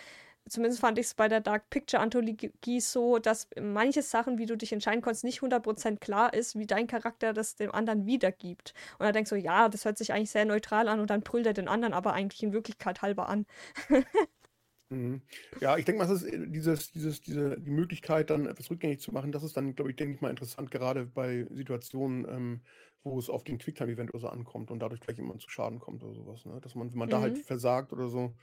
zumindest 0.49 0.81
fand 0.81 0.99
ich 0.99 1.07
es 1.07 1.15
bei 1.15 1.29
der 1.29 1.41
Dark 1.41 1.71
Picture 1.71 2.03
Anthologie 2.03 2.81
so, 2.81 3.19
dass 3.19 3.49
manche 3.61 4.03
Sachen, 4.03 4.39
wie 4.39 4.47
du 4.47 4.57
dich 4.57 4.73
entscheiden 4.73 5.01
konntest, 5.01 5.25
nicht 5.25 5.41
100% 5.41 5.99
klar 5.99 6.35
ist, 6.35 6.59
wie 6.59 6.67
dein 6.67 6.87
Charakter 6.87 7.33
das 7.33 7.57
dem 7.57 7.73
anderen 7.73 8.07
wiedergibt. 8.07 8.75
Und 8.99 9.05
dann 9.05 9.13
denkst 9.13 9.31
du, 9.31 9.37
ja, 9.37 9.69
das 9.69 9.85
hört 9.85 9.99
sich 9.99 10.13
eigentlich 10.13 10.31
sehr 10.31 10.45
neutral 10.45 10.89
an 10.89 11.01
und 11.01 11.11
dann 11.11 11.23
brüllt 11.23 11.47
er 11.47 11.55
den 11.55 11.69
anderen 11.69 11.95
aber 11.95 12.13
eigentlich 12.13 12.43
in 12.43 12.53
Wirklichkeit 12.53 13.03
halber 13.03 13.29
an. 13.29 13.47
mhm. 14.91 15.23
Ja, 15.61 15.77
ich 15.77 15.85
denke 15.85 16.01
mal, 16.01 16.09
das 16.09 16.23
ist 16.23 16.33
äh, 16.33 16.47
dieses, 16.49 16.93
dieses, 16.93 17.21
diese, 17.23 17.59
die 17.61 17.71
Möglichkeit, 17.71 18.31
dann 18.31 18.47
etwas 18.47 18.71
rückgängig 18.71 19.01
zu 19.01 19.13
machen, 19.13 19.33
das 19.33 19.43
ist 19.43 19.57
dann, 19.57 19.75
glaube 19.75 19.91
ich, 19.91 19.97
denke 19.97 20.15
ich 20.15 20.21
mal 20.21 20.31
interessant, 20.31 20.71
gerade 20.71 21.07
bei 21.07 21.47
Situationen, 21.51 22.27
ähm, 22.29 22.61
wo 23.03 23.19
es 23.19 23.29
auf 23.31 23.45
den 23.45 23.59
Quicktime-Event 23.59 24.13
oder 24.13 24.21
so 24.21 24.29
ankommt 24.29 24.71
und 24.71 24.81
dadurch 24.81 25.01
gleich 25.01 25.19
jemand 25.19 25.43
zu 25.43 25.51
Schaden 25.51 25.79
kommt 25.79 26.03
oder 26.03 26.15
sowas. 26.15 26.45
Ne? 26.47 26.59
Dass 26.61 26.75
man, 26.75 26.91
wenn 26.91 26.99
man 26.99 27.09
mhm. 27.09 27.13
da 27.13 27.21
halt 27.21 27.37
mhm. 27.37 27.43
versagt 27.43 27.93
oder 27.93 28.09
so, 28.09 28.35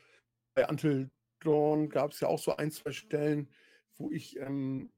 bei 0.54 0.68
Until 0.68 1.10
Dawn 1.42 1.90
gab 1.90 2.12
es 2.12 2.20
ja 2.20 2.28
auch 2.28 2.40
so 2.40 2.56
ein, 2.56 2.72
zwei 2.72 2.92
Stellen, 2.92 3.50
wo 3.98 4.12
ich, 4.12 4.38
ähm, 4.40 4.92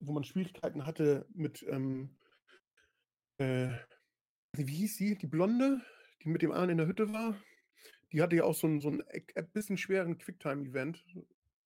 wo 0.00 0.12
man 0.12 0.24
Schwierigkeiten 0.24 0.86
hatte 0.86 1.26
mit, 1.34 1.64
ähm, 1.68 2.10
äh, 3.38 3.70
wie 4.52 4.74
hieß 4.74 4.96
sie? 4.96 5.16
Die 5.16 5.26
Blonde, 5.26 5.80
die 6.22 6.28
mit 6.28 6.42
dem 6.42 6.52
anderen 6.52 6.70
in 6.70 6.78
der 6.78 6.86
Hütte 6.86 7.12
war. 7.12 7.36
Die 8.12 8.22
hatte 8.22 8.36
ja 8.36 8.44
auch 8.44 8.54
so 8.54 8.66
ein, 8.66 8.80
so 8.80 8.88
ein, 8.88 9.02
ein 9.34 9.50
bisschen 9.52 9.76
schweren 9.76 10.18
Quicktime-Event. 10.18 11.04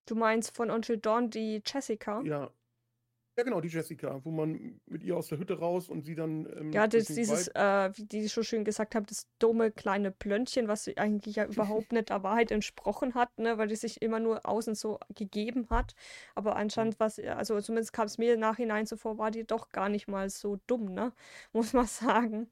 Du 0.07 0.15
meinst 0.15 0.57
von 0.57 0.71
Until 0.71 0.99
Dawn 0.99 1.31
die 1.31 1.63
Jessica? 1.65 2.21
Ja, 2.23 2.53
ja, 3.37 3.45
genau, 3.45 3.63
die 3.63 3.69
Jessica, 3.69 4.21
wo 4.25 4.31
man 4.31 4.81
mit 4.87 5.03
ihr 5.03 5.17
aus 5.17 5.29
der 5.29 5.39
Hütte 5.39 5.59
raus 5.59 5.89
und 5.89 6.05
sie 6.05 6.15
dann. 6.15 6.47
Ähm, 6.55 6.73
ja, 6.73 6.87
das, 6.87 7.07
dieses, 7.07 7.49
äh, 7.49 7.91
wie 7.95 8.05
die 8.05 8.27
so 8.29 8.43
schön 8.43 8.63
gesagt 8.65 8.95
haben, 8.95 9.07
das 9.07 9.27
dumme 9.39 9.71
kleine 9.71 10.11
Plöntchen, 10.11 10.69
was 10.69 10.87
eigentlich 10.97 11.37
ja 11.37 11.47
überhaupt 11.47 11.93
nicht 11.93 12.11
der 12.11 12.23
Wahrheit 12.23 12.51
entsprochen 12.51 13.15
hat, 13.15 13.39
ne, 13.39 13.57
weil 13.57 13.69
die 13.69 13.77
sich 13.77 14.03
immer 14.03 14.21
nur 14.21 14.45
außen 14.45 14.75
so 14.75 14.99
gegeben 15.15 15.67
hat. 15.71 15.95
Aber 16.35 16.57
anscheinend 16.57 17.01
was, 17.01 17.19
also 17.19 17.59
zumindest 17.63 17.95
kam 17.95 18.07
es 18.07 18.19
mir 18.19 18.35
im 18.35 18.41
Nachhinein 18.41 18.85
so 18.85 18.97
vor, 18.97 19.17
war 19.17 19.31
die 19.31 19.45
doch 19.45 19.71
gar 19.71 19.89
nicht 19.89 20.09
mal 20.09 20.29
so 20.29 20.59
dumm, 20.67 20.93
ne? 20.93 21.13
Muss 21.53 21.73
man 21.73 21.87
sagen. 21.87 22.51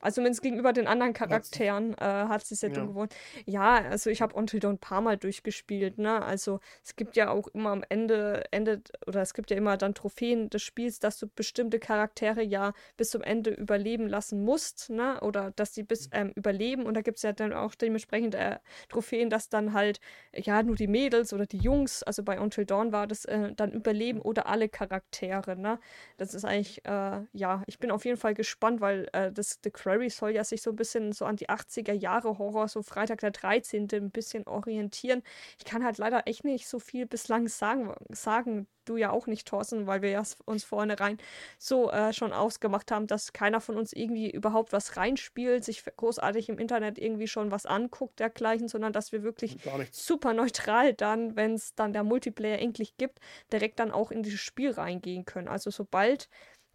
Also 0.00 0.16
zumindest 0.16 0.42
gegenüber 0.42 0.72
den 0.72 0.86
anderen 0.86 1.12
Charakteren 1.12 1.94
äh, 1.94 2.04
hat 2.04 2.44
sie 2.44 2.54
sehr 2.54 2.70
ja. 2.70 2.76
dumm 2.76 2.88
gewohnt. 2.88 3.14
Ja, 3.46 3.76
also 3.76 4.10
ich 4.10 4.22
habe 4.22 4.34
Until 4.34 4.60
Dawn 4.60 4.74
ein 4.74 4.78
paar 4.78 5.00
Mal 5.00 5.16
durchgespielt, 5.16 5.98
ne? 5.98 6.22
Also 6.22 6.60
es 6.84 6.96
gibt 6.96 7.16
ja 7.16 7.30
auch 7.30 7.48
immer 7.48 7.70
am 7.70 7.84
Ende, 7.88 8.44
Ende, 8.50 8.82
oder 9.06 9.20
es 9.20 9.34
gibt 9.34 9.50
ja 9.50 9.56
immer 9.56 9.76
dann 9.76 9.94
Trophäen 9.94 10.48
des 10.50 10.62
Spiels, 10.62 10.98
dass 10.98 11.18
du 11.18 11.26
bestimmte 11.28 11.78
Charaktere 11.78 12.42
ja 12.42 12.72
bis 12.96 13.10
zum 13.10 13.22
Ende 13.22 13.50
überleben 13.50 14.08
lassen 14.08 14.44
musst, 14.44 14.90
ne? 14.90 15.20
Oder 15.20 15.52
dass 15.56 15.74
sie 15.74 15.82
bis 15.82 16.08
mhm. 16.08 16.12
ähm, 16.14 16.32
überleben. 16.34 16.86
Und 16.86 16.94
da 16.94 17.02
gibt 17.02 17.18
es 17.18 17.22
ja 17.22 17.32
dann 17.32 17.52
auch 17.52 17.74
dementsprechend 17.74 18.34
äh, 18.34 18.58
Trophäen, 18.88 19.30
dass 19.30 19.48
dann 19.48 19.72
halt, 19.72 20.00
ja, 20.32 20.62
nur 20.62 20.76
die 20.76 20.88
Mädels 20.88 21.32
oder 21.32 21.46
die 21.46 21.58
Jungs, 21.58 22.02
also 22.02 22.22
bei 22.22 22.40
Until 22.40 22.64
Dawn 22.64 22.92
war 22.92 23.06
das 23.06 23.24
äh, 23.26 23.52
dann 23.54 23.72
überleben 23.72 24.20
oder 24.20 24.46
alle 24.46 24.68
Charaktere, 24.68 25.56
ne? 25.56 25.78
Das 26.16 26.34
ist 26.34 26.44
eigentlich, 26.44 26.84
äh, 26.86 27.20
ja, 27.32 27.62
ich 27.66 27.78
bin 27.78 27.90
auf 27.90 28.04
jeden 28.04 28.16
Fall 28.16 28.34
gespannt, 28.34 28.80
weil 28.80 29.08
äh, 29.12 29.30
das 29.32 29.58
The 29.62 29.70
Query 29.90 30.10
soll 30.10 30.30
ja 30.30 30.44
sich 30.44 30.62
so 30.62 30.70
ein 30.70 30.76
bisschen 30.76 31.12
so 31.12 31.24
an 31.24 31.36
die 31.36 31.48
80er 31.48 31.92
Jahre 31.92 32.38
Horror, 32.38 32.68
so 32.68 32.82
Freitag 32.82 33.20
der 33.20 33.32
13. 33.32 33.88
ein 33.92 34.10
bisschen 34.10 34.46
orientieren. 34.46 35.22
Ich 35.58 35.64
kann 35.64 35.84
halt 35.84 35.98
leider 35.98 36.26
echt 36.26 36.44
nicht 36.44 36.68
so 36.68 36.78
viel 36.78 37.06
bislang 37.06 37.48
sagen, 37.48 37.94
sagen 38.10 38.66
du 38.84 38.96
ja 38.96 39.10
auch 39.10 39.26
nicht, 39.26 39.46
Thorsten, 39.46 39.86
weil 39.86 40.02
wir 40.02 40.10
ja 40.10 40.22
uns 40.46 40.64
vornherein 40.64 41.18
so 41.58 41.90
äh, 41.90 42.12
schon 42.12 42.32
ausgemacht 42.32 42.90
haben, 42.90 43.06
dass 43.06 43.32
keiner 43.32 43.60
von 43.60 43.76
uns 43.76 43.92
irgendwie 43.92 44.30
überhaupt 44.30 44.72
was 44.72 44.96
reinspielt, 44.96 45.64
sich 45.64 45.84
großartig 45.84 46.48
im 46.48 46.58
Internet 46.58 46.98
irgendwie 46.98 47.28
schon 47.28 47.50
was 47.50 47.66
anguckt, 47.66 48.18
dergleichen, 48.18 48.68
sondern 48.68 48.92
dass 48.92 49.12
wir 49.12 49.22
wirklich 49.22 49.56
super 49.92 50.32
neutral 50.32 50.94
dann, 50.94 51.36
wenn 51.36 51.54
es 51.54 51.74
dann 51.74 51.92
der 51.92 52.04
Multiplayer 52.04 52.58
endlich 52.58 52.96
gibt, 52.96 53.20
direkt 53.52 53.78
dann 53.78 53.90
auch 53.90 54.10
in 54.10 54.22
dieses 54.22 54.40
Spiel 54.40 54.70
reingehen 54.70 55.24
können. 55.24 55.48
Also 55.48 55.70
sobald 55.70 56.28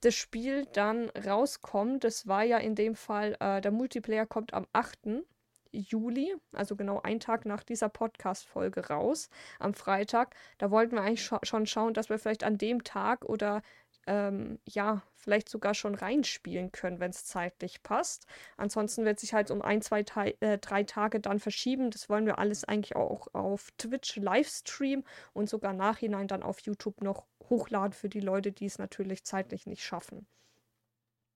das 0.06 0.14
Spiel 0.14 0.68
dann 0.74 1.10
rauskommt, 1.10 2.04
das 2.04 2.28
war 2.28 2.44
ja 2.44 2.60
in 2.60 2.76
dem 2.76 2.96
Fall, 2.96 3.36
äh, 3.40 3.60
der 3.60 3.72
Multiplayer 3.72 4.28
kommt 4.28 4.54
am 4.54 4.68
8. 4.72 5.24
Juli, 5.72 6.34
also 6.54 6.76
genau 6.76 7.02
einen 7.02 7.20
Tag 7.20 7.46
nach 7.46 7.64
dieser 7.64 7.90
Podcast-Folge 7.90 8.88
raus, 8.88 9.30
am 9.60 9.74
Freitag. 9.74 10.36
Da 10.60 10.70
wollten 10.70 10.96
wir 10.96 11.02
eigentlich 11.02 11.24
scha 11.24 11.40
schon 11.44 11.66
schauen, 11.66 11.94
dass 11.94 12.10
wir 12.10 12.20
vielleicht 12.20 12.44
an 12.44 12.58
dem 12.58 12.84
Tag 12.84 13.26
oder 13.26 13.62
ähm, 14.08 14.60
ja, 14.66 15.02
vielleicht 15.16 15.50
sogar 15.50 15.74
schon 15.74 15.96
reinspielen 15.96 16.72
können, 16.72 17.00
wenn 17.00 17.12
es 17.12 17.26
zeitlich 17.26 17.84
passt. 17.84 18.28
Ansonsten 18.58 19.06
wird 19.06 19.20
sich 19.20 19.34
halt 19.34 19.52
um 19.52 19.62
ein, 19.62 19.82
zwei, 19.82 20.06
äh, 20.40 20.58
drei 20.58 20.84
Tage 20.84 21.20
dann 21.20 21.40
verschieben. 21.40 21.92
Das 21.92 22.10
wollen 22.10 22.26
wir 22.26 22.40
alles 22.40 22.64
eigentlich 22.64 22.96
auch 22.96 23.28
auf 23.34 23.72
Twitch 23.78 24.18
Livestream 24.18 25.04
und 25.34 25.50
sogar 25.50 25.74
nachhinein 25.74 26.28
dann 26.28 26.44
auf 26.44 26.60
YouTube 26.62 27.02
noch 27.02 27.26
hochladen 27.50 27.94
für 27.94 28.10
die 28.10 28.20
Leute, 28.20 28.52
die 28.52 28.66
es 28.66 28.78
natürlich 28.78 29.24
zeitlich 29.24 29.66
nicht 29.66 29.84
schaffen. 29.84 30.28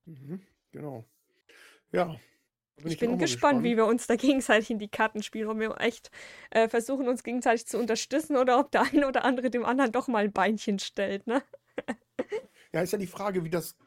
Mhm, 0.05 0.41
genau. 0.71 1.05
Ja, 1.91 2.19
bin 2.79 2.88
ich, 2.88 2.93
ich 2.93 2.99
bin 2.99 3.17
gespannt, 3.17 3.21
gespannt, 3.21 3.63
wie 3.63 3.77
wir 3.77 3.86
uns 3.86 4.08
da 4.08 4.15
gegenseitig 4.15 4.69
in 4.69 4.79
die 4.79 4.88
Karten 4.88 5.23
spielen, 5.23 5.49
ob 5.49 5.60
wir 5.60 5.79
echt 5.82 6.12
äh, 6.51 6.69
versuchen, 6.69 7.08
uns 7.08 7.23
gegenseitig 7.23 7.67
zu 7.67 7.77
unterstützen 7.77 8.38
oder 8.38 8.60
ob 8.60 8.71
der 8.71 8.84
eine 8.84 9.08
oder 9.08 9.25
andere 9.25 9.49
dem 9.49 9.65
anderen 9.65 9.91
doch 9.91 10.08
mal 10.08 10.25
ein 10.25 10.32
Beinchen 10.32 10.79
stellt, 10.79 11.27
ne? 11.27 11.43
ja, 12.73 12.82
ist 12.82 12.93
ja 12.93 12.99
die 12.99 13.08
Frage, 13.08 13.43
wie 13.43 13.49
das. 13.49 13.77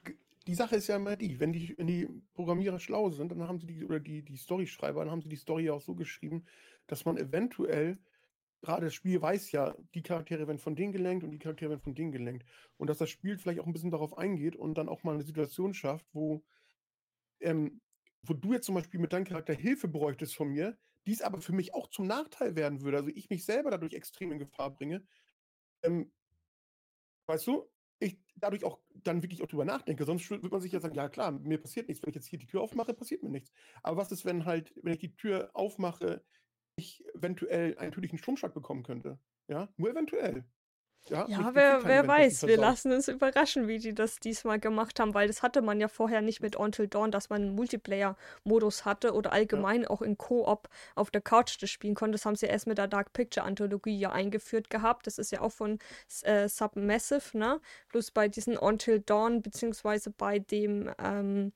Die 0.47 0.55
Sache 0.55 0.75
ist 0.77 0.89
ja 0.89 0.97
immer 0.97 1.17
die, 1.17 1.39
wenn 1.39 1.53
die, 1.53 1.75
wenn 1.79 1.87
die 1.87 2.09
Programmierer 2.35 2.81
schlau 2.81 3.11
sind, 3.11 3.31
dann 3.31 3.47
haben 3.47 3.61
sie 3.61 3.67
die, 3.67 3.85
oder 3.85 4.01
die, 4.01 4.23
die 4.23 4.37
Storyschreiber, 4.37 5.05
dann 5.05 5.13
haben 5.13 5.23
sie 5.23 5.29
die 5.29 5.37
Story 5.37 5.71
auch 5.71 5.81
so 5.81 5.95
geschrieben, 5.95 6.45
dass 6.89 7.05
man 7.05 7.17
eventuell, 7.17 7.99
gerade 8.61 8.87
das 8.87 8.95
Spiel 8.95 9.23
weiß 9.23 9.53
ja, 9.53 9.77
die 9.95 10.03
Charaktere 10.03 10.49
werden 10.49 10.59
von 10.59 10.75
denen 10.75 10.93
gelenkt 10.93 11.23
und 11.23 11.31
die 11.31 11.39
Charaktere 11.39 11.71
werden 11.71 11.81
von 11.81 11.95
denen 11.95 12.11
gelenkt. 12.11 12.45
Und 12.77 12.89
dass 12.89 12.99
das 12.99 13.11
Spiel 13.11 13.39
vielleicht 13.39 13.61
auch 13.61 13.67
ein 13.67 13.73
bisschen 13.73 13.93
darauf 13.93 14.19
eingeht 14.19 14.57
und 14.57 14.75
dann 14.75 14.89
auch 14.89 15.05
mal 15.05 15.15
eine 15.15 15.23
Situation 15.23 15.75
schafft, 15.75 16.07
wo 16.13 16.43
ähm, 17.41 17.81
wo 18.23 18.35
du 18.35 18.53
jetzt 18.53 18.67
zum 18.67 18.77
Beispiel 18.77 19.01
mit 19.01 19.13
deinem 19.13 19.25
Charakter 19.25 19.53
Hilfe 19.53 19.89
bräuchtest 19.89 20.37
von 20.37 20.49
mir, 20.49 20.79
dies 21.07 21.23
aber 21.23 21.41
für 21.41 21.53
mich 21.53 21.75
auch 21.75 21.89
zum 21.89 22.07
Nachteil 22.07 22.55
werden 22.55 22.83
würde, 22.83 22.99
also 22.99 23.11
ich 23.11 23.29
mich 23.31 23.45
selber 23.45 23.71
dadurch 23.71 23.95
extrem 23.95 24.33
in 24.33 24.39
Gefahr 24.39 24.71
bringe, 24.71 25.05
ähm, 25.83 26.13
weißt 27.27 27.47
du, 27.49 27.69
ich 28.03 28.21
dadurch 28.37 28.65
auch 28.65 28.81
dann 28.95 29.23
wirklich 29.23 29.43
auch 29.43 29.47
drüber 29.47 29.65
nachdenke. 29.65 30.05
Sonst 30.05 30.31
würde 30.31 30.49
man 30.49 30.61
sich 30.61 30.73
ja 30.73 30.81
sagen, 30.81 30.95
ja 30.95 31.09
klar, 31.09 31.33
mir 31.33 31.59
passiert 31.59 31.89
nichts. 31.89 32.03
Wenn 32.03 32.11
ich 32.11 32.17
jetzt 32.17 32.27
hier 32.27 32.39
die 32.39 32.47
Tür 32.47 32.63
aufmache, 32.63 32.95
passiert 32.95 33.23
mir 33.23 33.31
nichts. 33.31 33.53
Aber 33.83 33.97
was 33.97 34.13
ist, 34.13 34.25
wenn 34.25 34.45
halt, 34.45 34.73
wenn 34.83 34.93
ich 34.95 34.99
die 35.01 35.17
Tür 35.17 35.51
aufmache, 35.55 36.25
ich 36.77 37.05
eventuell 37.15 37.79
einen 37.79 37.93
tödlichen 37.93 38.19
Stromschlag 38.19 38.55
bekommen 38.55 38.83
könnte? 38.83 39.21
Ja, 39.49 39.73
nur 39.77 39.91
eventuell. 39.91 40.47
Ja, 41.09 41.27
ja 41.29 41.51
wer, 41.55 41.85
wer 41.85 42.07
weiß. 42.07 42.47
Wir 42.47 42.57
lassen 42.57 42.93
uns 42.93 43.09
überraschen, 43.09 43.67
wie 43.67 43.79
die 43.79 43.95
das 43.95 44.21
diesmal 44.21 44.61
gemacht 44.61 45.01
haben, 45.01 45.15
weil 45.15 45.27
das 45.27 45.43
hatte 45.43 45.61
man 45.61 45.81
ja 45.81 45.89
vorher 45.89 46.23
nicht 46.23 46.41
mit 46.41 46.55
Until 46.55 46.87
Dawn, 46.87 47.11
dass 47.11 47.29
man 47.29 47.43
einen 47.43 47.55
Multiplayer-Modus 47.55 48.85
hatte 48.85 49.13
oder 49.13 49.33
allgemein 49.33 49.83
ja. 49.83 49.91
auch 49.91 50.01
in 50.01 50.17
Koop 50.17 50.69
auf 50.95 51.11
der 51.11 51.21
Couch 51.21 51.61
das 51.61 51.71
spielen 51.71 51.95
konnte. 51.95 52.13
Das 52.13 52.25
haben 52.25 52.37
sie 52.37 52.47
erst 52.47 52.69
mit 52.69 52.79
der 52.79 52.87
Dark 52.87 53.13
Picture-Anthologie 53.13 53.99
ja 53.99 54.13
eingeführt 54.13 54.71
gehabt. 54.71 55.07
Das 55.07 55.19
ist 55.19 55.33
ja 55.33 55.41
auch 55.41 55.53
von 55.53 55.79
äh, 56.23 56.49
Submassive, 56.49 57.37
ne? 57.37 57.61
Plus 57.89 58.13
bei 58.13 58.29
diesen 58.29 58.57
Until 58.57 59.01
Dawn, 59.01 59.43
beziehungsweise 59.43 60.11
bei 60.11 60.39
dem, 60.39 60.91
ähm, 61.03 61.53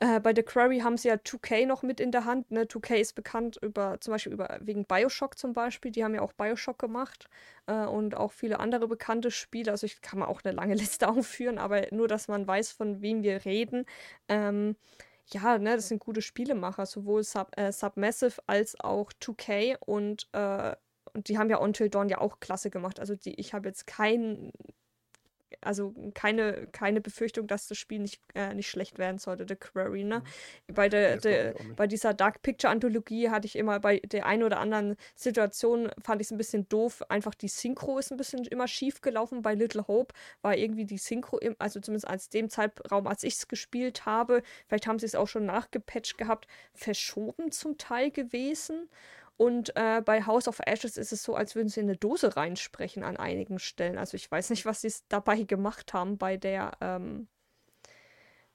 äh, 0.00 0.18
bei 0.18 0.34
The 0.34 0.42
Quarry 0.42 0.80
haben 0.80 0.96
sie 0.96 1.08
ja 1.08 1.14
2K 1.14 1.66
noch 1.66 1.82
mit 1.82 2.00
in 2.00 2.10
der 2.10 2.24
Hand. 2.24 2.50
Ne? 2.50 2.64
2K 2.64 2.96
ist 2.96 3.14
bekannt 3.14 3.58
über, 3.62 4.00
zum 4.00 4.12
Beispiel 4.12 4.32
über, 4.32 4.58
wegen 4.62 4.86
Bioshock 4.86 5.38
zum 5.38 5.52
Beispiel. 5.52 5.92
Die 5.92 6.02
haben 6.02 6.14
ja 6.14 6.22
auch 6.22 6.32
Bioshock 6.32 6.78
gemacht 6.78 7.28
äh, 7.66 7.84
und 7.84 8.16
auch 8.16 8.32
viele 8.32 8.60
andere 8.60 8.88
bekannte 8.88 9.30
Spiele. 9.30 9.70
Also 9.70 9.84
ich 9.84 10.00
kann 10.00 10.18
mal 10.18 10.26
auch 10.26 10.40
eine 10.42 10.54
lange 10.54 10.74
Liste 10.96 11.06
aufführen, 11.08 11.58
aber 11.58 11.82
nur, 11.90 12.08
dass 12.08 12.28
man 12.28 12.46
weiß, 12.46 12.72
von 12.72 13.02
wem 13.02 13.22
wir 13.22 13.44
reden. 13.44 13.84
Ähm, 14.28 14.76
ja, 15.26 15.58
ne, 15.58 15.76
das 15.76 15.88
sind 15.88 16.00
gute 16.00 16.22
Spielemacher, 16.22 16.86
sowohl 16.86 17.22
Sub, 17.22 17.56
äh, 17.56 17.70
Submassive 17.70 18.42
als 18.46 18.80
auch 18.80 19.12
2K 19.12 19.76
und, 19.80 20.28
äh, 20.32 20.74
und 21.12 21.28
die 21.28 21.38
haben 21.38 21.50
ja 21.50 21.58
Until 21.58 21.90
Dawn 21.90 22.08
ja 22.08 22.18
auch 22.18 22.40
klasse 22.40 22.70
gemacht. 22.70 23.00
Also 23.00 23.14
die, 23.16 23.34
ich 23.38 23.52
habe 23.52 23.68
jetzt 23.68 23.86
kein 23.86 24.50
also 25.60 25.94
keine, 26.14 26.68
keine 26.72 27.00
Befürchtung, 27.00 27.46
dass 27.46 27.68
das 27.68 27.78
Spiel 27.78 27.98
nicht, 27.98 28.20
äh, 28.34 28.54
nicht 28.54 28.68
schlecht 28.68 28.98
werden 28.98 29.18
sollte, 29.18 29.46
The 29.48 29.56
Quarry, 29.56 30.04
ne? 30.04 30.22
Mhm. 30.68 30.74
Bei, 30.74 30.88
der, 30.88 31.18
der 31.18 31.54
bei 31.76 31.86
dieser 31.86 32.14
Dark 32.14 32.42
Picture 32.42 32.70
Anthologie 32.70 33.30
hatte 33.30 33.46
ich 33.46 33.56
immer 33.56 33.80
bei 33.80 33.98
der 34.00 34.26
einen 34.26 34.42
oder 34.42 34.58
anderen 34.58 34.96
Situation, 35.14 35.90
fand 36.02 36.20
ich 36.20 36.28
es 36.28 36.30
ein 36.30 36.38
bisschen 36.38 36.68
doof, 36.68 37.02
einfach 37.08 37.34
die 37.34 37.48
Synchro 37.48 37.98
ist 37.98 38.10
ein 38.10 38.16
bisschen 38.16 38.44
immer 38.44 38.68
schief 38.68 39.00
gelaufen. 39.00 39.42
Bei 39.42 39.54
Little 39.54 39.86
Hope 39.86 40.14
war 40.42 40.56
irgendwie 40.56 40.84
die 40.84 40.98
Synchro, 40.98 41.38
im, 41.38 41.56
also 41.58 41.80
zumindest 41.80 42.08
als 42.08 42.28
dem 42.28 42.48
Zeitraum, 42.48 43.06
als 43.06 43.22
ich 43.22 43.34
es 43.34 43.48
gespielt 43.48 44.06
habe, 44.06 44.42
vielleicht 44.66 44.86
haben 44.86 44.98
sie 44.98 45.06
es 45.06 45.14
auch 45.14 45.28
schon 45.28 45.46
nachgepatcht 45.46 46.18
gehabt, 46.18 46.46
verschoben 46.72 47.52
zum 47.52 47.78
Teil 47.78 48.10
gewesen. 48.10 48.88
Und 49.40 49.74
äh, 49.74 50.02
bei 50.04 50.26
House 50.26 50.48
of 50.48 50.60
Ashes 50.66 50.98
ist 50.98 51.12
es 51.12 51.22
so, 51.22 51.34
als 51.34 51.54
würden 51.54 51.70
sie 51.70 51.80
in 51.80 51.86
eine 51.86 51.96
Dose 51.96 52.36
reinsprechen 52.36 53.02
an 53.02 53.16
einigen 53.16 53.58
Stellen. 53.58 53.96
Also 53.96 54.16
ich 54.16 54.30
weiß 54.30 54.50
nicht, 54.50 54.66
was 54.66 54.82
sie 54.82 54.92
dabei 55.08 55.44
gemacht 55.44 55.94
haben 55.94 56.18
bei 56.18 56.36
der, 56.36 56.72
ähm, 56.82 57.26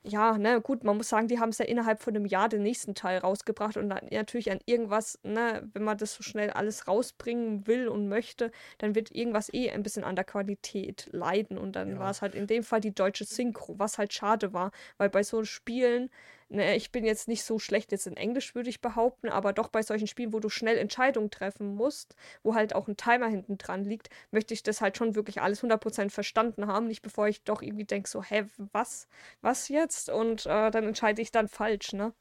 ja, 0.03 0.37
ne, 0.37 0.61
gut, 0.61 0.83
man 0.83 0.97
muss 0.97 1.09
sagen, 1.09 1.27
die 1.27 1.39
haben 1.39 1.49
es 1.49 1.57
ja 1.57 1.65
innerhalb 1.65 2.03
von 2.03 2.15
einem 2.15 2.27
Jahr 2.27 2.49
den 2.49 2.61
nächsten 2.61 2.93
Teil 2.93 3.17
rausgebracht 3.17 3.77
und 3.77 3.89
dann 3.89 4.05
natürlich 4.11 4.51
an 4.51 4.59
irgendwas, 4.67 5.17
ne, 5.23 5.67
wenn 5.73 5.81
man 5.81 5.97
das 5.97 6.13
so 6.13 6.21
schnell 6.21 6.51
alles 6.51 6.87
rausbringen 6.87 7.65
will 7.65 7.87
und 7.87 8.07
möchte, 8.07 8.51
dann 8.77 8.93
wird 8.93 9.09
irgendwas 9.09 9.51
eh 9.51 9.71
ein 9.71 9.81
bisschen 9.81 10.03
an 10.03 10.15
der 10.15 10.25
Qualität 10.25 11.09
leiden 11.11 11.57
und 11.57 11.75
dann 11.75 11.93
ja. 11.93 11.99
war 11.99 12.11
es 12.11 12.21
halt 12.21 12.35
in 12.35 12.45
dem 12.45 12.61
Fall 12.61 12.81
die 12.81 12.93
deutsche 12.93 13.25
Synchro, 13.25 13.79
was 13.79 13.97
halt 13.97 14.13
schade 14.13 14.53
war, 14.53 14.69
weil 14.99 15.09
bei 15.09 15.23
so 15.23 15.43
Spielen 15.45 16.11
ne, 16.49 16.75
ich 16.75 16.91
bin 16.91 17.05
jetzt 17.05 17.27
nicht 17.27 17.43
so 17.43 17.59
schlecht 17.59 17.91
jetzt 17.91 18.07
in 18.07 18.17
Englisch, 18.17 18.55
würde 18.55 18.69
ich 18.69 18.81
behaupten, 18.81 19.29
aber 19.29 19.53
doch 19.53 19.69
bei 19.69 19.81
solchen 19.81 20.07
Spielen, 20.07 20.33
wo 20.33 20.39
du 20.39 20.49
schnell 20.49 20.77
Entscheidungen 20.77 21.31
treffen 21.31 21.75
musst, 21.75 22.15
wo 22.43 22.55
halt 22.55 22.75
auch 22.75 22.87
ein 22.87 22.97
Timer 22.97 23.27
hinten 23.27 23.57
dran 23.57 23.83
liegt, 23.83 24.09
möchte 24.31 24.53
ich 24.53 24.63
das 24.63 24.81
halt 24.81 24.97
schon 24.97 25.15
wirklich 25.15 25.41
alles 25.41 25.63
100% 25.63 26.09
verstanden 26.09 26.67
haben, 26.67 26.87
nicht 26.87 27.01
bevor 27.01 27.27
ich 27.27 27.43
doch 27.43 27.61
irgendwie 27.61 27.85
denke, 27.85 28.09
so, 28.09 28.23
hä, 28.23 28.45
was, 28.71 29.07
was 29.41 29.69
jetzt? 29.69 30.09
Und 30.09 30.45
äh, 30.45 30.71
dann 30.71 30.85
entscheide 30.85 31.21
ich 31.21 31.31
dann 31.31 31.47
falsch, 31.47 31.93
ne? 31.93 32.13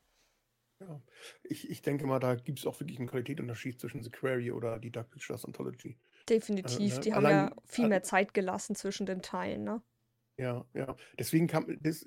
Ja, 0.81 1.01
ich, 1.45 1.71
ich 1.71 1.83
denke 1.83 2.07
mal, 2.07 2.19
da 2.19 2.35
gibt 2.35 2.59
es 2.59 2.67
auch 2.67 2.81
wirklich 2.81 2.99
einen 2.99 3.09
Qualitätsunterschied 3.09 3.81
zwischen 3.81 4.03
The 4.03 4.11
Query 4.11 4.51
oder 4.51 4.79
die 4.79 4.91
Dark 4.91 5.11
Pictures 5.11 5.45
Anthology. 5.45 5.97
Definitiv, 6.29 6.93
äh, 6.93 6.97
ne? 6.97 7.01
die 7.01 7.15
haben 7.15 7.27
Allein, 7.27 7.49
ja 7.49 7.57
viel 7.67 7.89
mehr 7.89 8.03
Zeit 8.03 8.35
gelassen 8.35 8.75
zwischen 8.75 9.07
den 9.07 9.23
Teilen, 9.23 9.65
ne? 9.65 9.83
Ja, 10.37 10.65
ja. 10.75 10.97
Deswegen 11.19 11.47
kam, 11.47 11.79
das, 11.81 12.07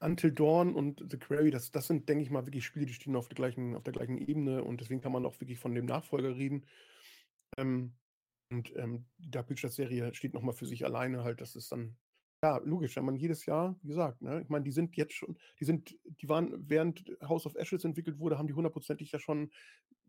Until 0.00 0.32
Dawn 0.32 0.74
und 0.74 1.04
The 1.10 1.18
Quarry, 1.18 1.50
das, 1.50 1.70
das 1.70 1.86
sind, 1.86 2.08
denke 2.08 2.22
ich 2.22 2.30
mal, 2.30 2.46
wirklich 2.46 2.64
Spiele, 2.64 2.86
die 2.86 2.94
stehen 2.94 3.16
auf 3.16 3.28
der 3.28 3.36
gleichen, 3.36 3.74
auf 3.74 3.82
der 3.82 3.92
gleichen 3.92 4.18
Ebene 4.18 4.62
und 4.64 4.80
deswegen 4.80 5.00
kann 5.00 5.12
man 5.12 5.26
auch 5.26 5.40
wirklich 5.40 5.58
von 5.58 5.74
dem 5.74 5.86
Nachfolger 5.86 6.36
reden. 6.36 6.66
Ähm, 7.56 7.94
und 8.50 8.74
ähm, 8.76 9.06
die 9.18 9.30
Dark 9.30 9.48
Pictures-Serie 9.48 10.14
steht 10.14 10.34
nochmal 10.34 10.54
für 10.54 10.66
sich 10.66 10.84
alleine 10.84 11.24
halt. 11.24 11.40
Das 11.40 11.56
ist 11.56 11.72
dann, 11.72 11.96
ja, 12.42 12.58
logisch, 12.58 12.96
wenn 12.96 13.04
man 13.04 13.16
jedes 13.16 13.46
Jahr, 13.46 13.76
wie 13.82 13.88
gesagt, 13.88 14.22
ne, 14.22 14.42
ich 14.42 14.48
meine, 14.48 14.64
die 14.64 14.70
sind 14.70 14.96
jetzt 14.96 15.14
schon, 15.14 15.38
die 15.58 15.64
sind, 15.64 15.98
die 16.04 16.28
waren, 16.28 16.52
während 16.68 17.04
House 17.22 17.46
of 17.46 17.56
Ashes 17.56 17.84
entwickelt 17.84 18.18
wurde, 18.18 18.38
haben 18.38 18.46
die 18.46 18.54
hundertprozentig 18.54 19.10
ja 19.12 19.18
schon 19.18 19.50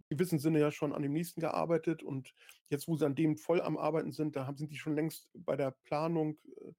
im 0.10 0.18
gewissen 0.18 0.40
Sinne 0.40 0.60
ja 0.60 0.72
schon 0.72 0.94
an 0.94 1.02
dem 1.02 1.14
nächsten 1.14 1.42
gearbeitet 1.42 2.04
und 2.04 2.34
jetzt, 2.70 2.88
wo 2.88 2.96
sie 2.96 3.06
an 3.06 3.16
dem 3.16 3.38
voll 3.38 3.62
am 3.62 3.78
Arbeiten 3.78 4.12
sind, 4.12 4.36
da 4.36 4.46
haben, 4.46 4.58
sind 4.58 4.72
die 4.72 4.78
schon 4.78 4.96
längst 4.96 5.30
bei 5.34 5.56
der 5.56 5.72
Planung 5.72 6.38
äh, 6.46 6.72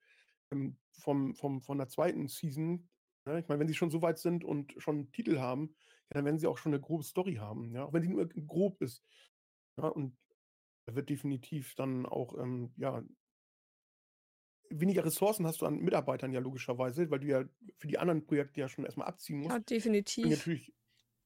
vom, 0.93 1.35
vom, 1.35 1.61
von 1.63 1.79
der 1.79 1.89
zweiten 1.89 2.29
Season. 2.29 2.89
Ja, 3.27 3.39
ich 3.39 3.49
meine, 3.49 3.61
wenn 3.61 3.69
sie 3.69 3.75
schon 3.75 3.91
so 3.91 4.03
weit 4.03 4.19
sind 4.19 4.45
und 4.45 4.75
schon 4.79 4.97
einen 4.97 5.13
Titel 5.13 5.39
haben, 5.39 5.75
ja, 6.11 6.15
dann 6.15 6.25
werden 6.25 6.39
sie 6.39 6.47
auch 6.47 6.59
schon 6.59 6.73
eine 6.73 6.81
grobe 6.81 7.05
Story 7.05 7.35
haben, 7.35 7.75
ja, 7.75 7.85
auch 7.85 7.93
wenn 7.93 8.03
die 8.03 8.09
nur 8.09 8.27
grob 8.29 8.81
ist. 8.81 9.05
Ja, 9.77 9.89
und 9.89 10.17
da 10.87 10.95
wird 10.95 11.11
definitiv 11.11 11.75
dann 11.75 12.07
auch, 12.07 12.39
ähm, 12.39 12.73
ja, 12.77 13.05
weniger 14.71 15.05
Ressourcen 15.05 15.47
hast 15.47 15.61
du 15.61 15.67
an 15.67 15.79
Mitarbeitern 15.79 16.33
ja 16.33 16.41
logischerweise, 16.41 17.11
weil 17.11 17.21
du 17.21 17.27
ja 17.27 17.45
für 17.77 17.89
die 17.89 17.99
anderen 17.99 18.27
Projekte 18.27 18.61
ja 18.61 18.69
schon 18.69 18.85
erstmal 18.85 19.09
abziehen 19.09 19.39
musst. 19.39 19.51
Ja, 19.51 19.59
definitiv. 19.61 20.25
Und 20.25 20.31
natürlich 20.31 20.75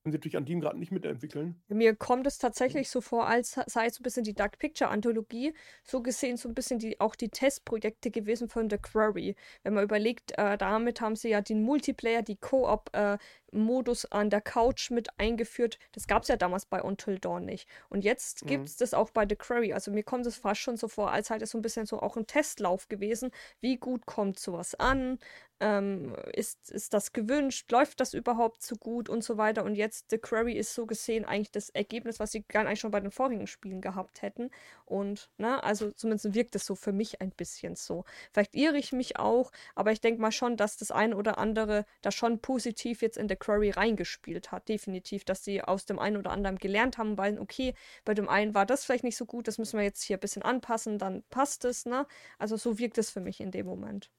können 0.02 0.12
sie 0.12 0.18
natürlich 0.18 0.36
an 0.36 0.44
dem 0.44 0.60
gerade 0.60 0.78
nicht 0.78 0.90
mitentwickeln. 0.90 1.62
Mir 1.68 1.94
kommt 1.94 2.26
es 2.26 2.38
tatsächlich 2.38 2.88
so 2.88 3.00
vor, 3.00 3.26
als 3.26 3.52
sei 3.66 3.86
es 3.86 3.94
so 3.94 4.00
ein 4.00 4.02
bisschen 4.02 4.24
die 4.24 4.34
Dark 4.34 4.58
Picture 4.58 4.90
Anthologie, 4.90 5.54
so 5.84 6.02
gesehen 6.02 6.36
so 6.36 6.48
ein 6.48 6.54
bisschen 6.54 6.80
die, 6.80 6.98
auch 7.00 7.14
die 7.14 7.28
Testprojekte 7.28 8.10
gewesen 8.10 8.48
von 8.48 8.68
The 8.68 8.78
Quarry. 8.78 9.36
Wenn 9.62 9.74
man 9.74 9.84
überlegt, 9.84 10.32
äh, 10.38 10.58
damit 10.58 11.00
haben 11.00 11.14
sie 11.14 11.28
ja 11.28 11.40
den 11.40 11.62
Multiplayer, 11.62 12.22
die 12.22 12.36
Koop, 12.36 12.90
äh, 12.94 13.16
Modus 13.52 14.04
an 14.06 14.30
der 14.30 14.40
Couch 14.40 14.90
mit 14.90 15.08
eingeführt. 15.18 15.78
Das 15.92 16.06
gab 16.06 16.22
es 16.22 16.28
ja 16.28 16.36
damals 16.36 16.66
bei 16.66 16.82
Until 16.82 17.18
Dawn 17.18 17.44
nicht. 17.44 17.68
Und 17.88 18.04
jetzt 18.04 18.46
gibt 18.46 18.68
es 18.68 18.76
mhm. 18.76 18.78
das 18.80 18.94
auch 18.94 19.10
bei 19.10 19.26
The 19.28 19.36
Quarry. 19.36 19.72
Also 19.72 19.90
mir 19.90 20.02
kommt 20.02 20.26
es 20.26 20.36
fast 20.36 20.60
schon 20.60 20.76
so 20.76 20.88
vor, 20.88 21.12
als 21.12 21.30
halt 21.30 21.42
es 21.42 21.50
so 21.50 21.58
ein 21.58 21.62
bisschen 21.62 21.86
so 21.86 22.00
auch 22.00 22.16
ein 22.16 22.26
Testlauf 22.26 22.88
gewesen. 22.88 23.30
Wie 23.60 23.76
gut 23.76 24.06
kommt 24.06 24.38
sowas 24.38 24.74
an? 24.74 25.18
Ähm, 25.60 26.16
ist, 26.32 26.72
ist 26.72 26.92
das 26.92 27.12
gewünscht? 27.12 27.70
Läuft 27.70 28.00
das 28.00 28.14
überhaupt 28.14 28.64
so 28.64 28.74
gut 28.74 29.08
und 29.08 29.22
so 29.22 29.36
weiter? 29.36 29.62
Und 29.62 29.76
jetzt 29.76 30.10
The 30.10 30.18
Quarry 30.18 30.54
ist 30.54 30.74
so 30.74 30.86
gesehen 30.86 31.24
eigentlich 31.24 31.52
das 31.52 31.70
Ergebnis, 31.70 32.18
was 32.18 32.32
sie 32.32 32.42
gar 32.42 32.66
eigentlich 32.66 32.80
schon 32.80 32.90
bei 32.90 32.98
den 32.98 33.12
vorigen 33.12 33.46
Spielen 33.46 33.80
gehabt 33.80 34.22
hätten. 34.22 34.50
Und, 34.86 35.30
ne, 35.38 35.62
also 35.62 35.92
zumindest 35.92 36.34
wirkt 36.34 36.56
es 36.56 36.66
so 36.66 36.74
für 36.74 36.90
mich 36.90 37.20
ein 37.20 37.30
bisschen 37.30 37.76
so. 37.76 38.04
Vielleicht 38.32 38.56
irre 38.56 38.76
ich 38.76 38.90
mich 38.90 39.18
auch, 39.18 39.52
aber 39.76 39.92
ich 39.92 40.00
denke 40.00 40.20
mal 40.20 40.32
schon, 40.32 40.56
dass 40.56 40.78
das 40.78 40.90
eine 40.90 41.16
oder 41.16 41.38
andere 41.38 41.84
da 42.00 42.10
schon 42.10 42.40
positiv 42.40 43.00
jetzt 43.00 43.16
in 43.16 43.28
The 43.28 43.36
Quarry 43.42 43.70
reingespielt 43.70 44.52
hat. 44.52 44.68
Definitiv, 44.68 45.24
dass 45.24 45.44
sie 45.44 45.62
aus 45.62 45.84
dem 45.84 45.98
einen 45.98 46.16
oder 46.16 46.30
anderen 46.30 46.58
gelernt 46.58 46.96
haben, 46.96 47.18
weil, 47.18 47.40
okay, 47.40 47.74
bei 48.04 48.14
dem 48.14 48.28
einen 48.28 48.54
war 48.54 48.66
das 48.66 48.84
vielleicht 48.84 49.04
nicht 49.04 49.16
so 49.16 49.26
gut, 49.26 49.48
das 49.48 49.58
müssen 49.58 49.78
wir 49.78 49.84
jetzt 49.84 50.02
hier 50.02 50.16
ein 50.16 50.20
bisschen 50.20 50.42
anpassen, 50.42 50.98
dann 50.98 51.24
passt 51.28 51.64
es, 51.64 51.84
ne? 51.84 52.06
Also 52.38 52.56
so 52.56 52.78
wirkt 52.78 52.98
es 52.98 53.10
für 53.10 53.20
mich 53.20 53.40
in 53.40 53.50
dem 53.50 53.66
Moment. 53.66 54.10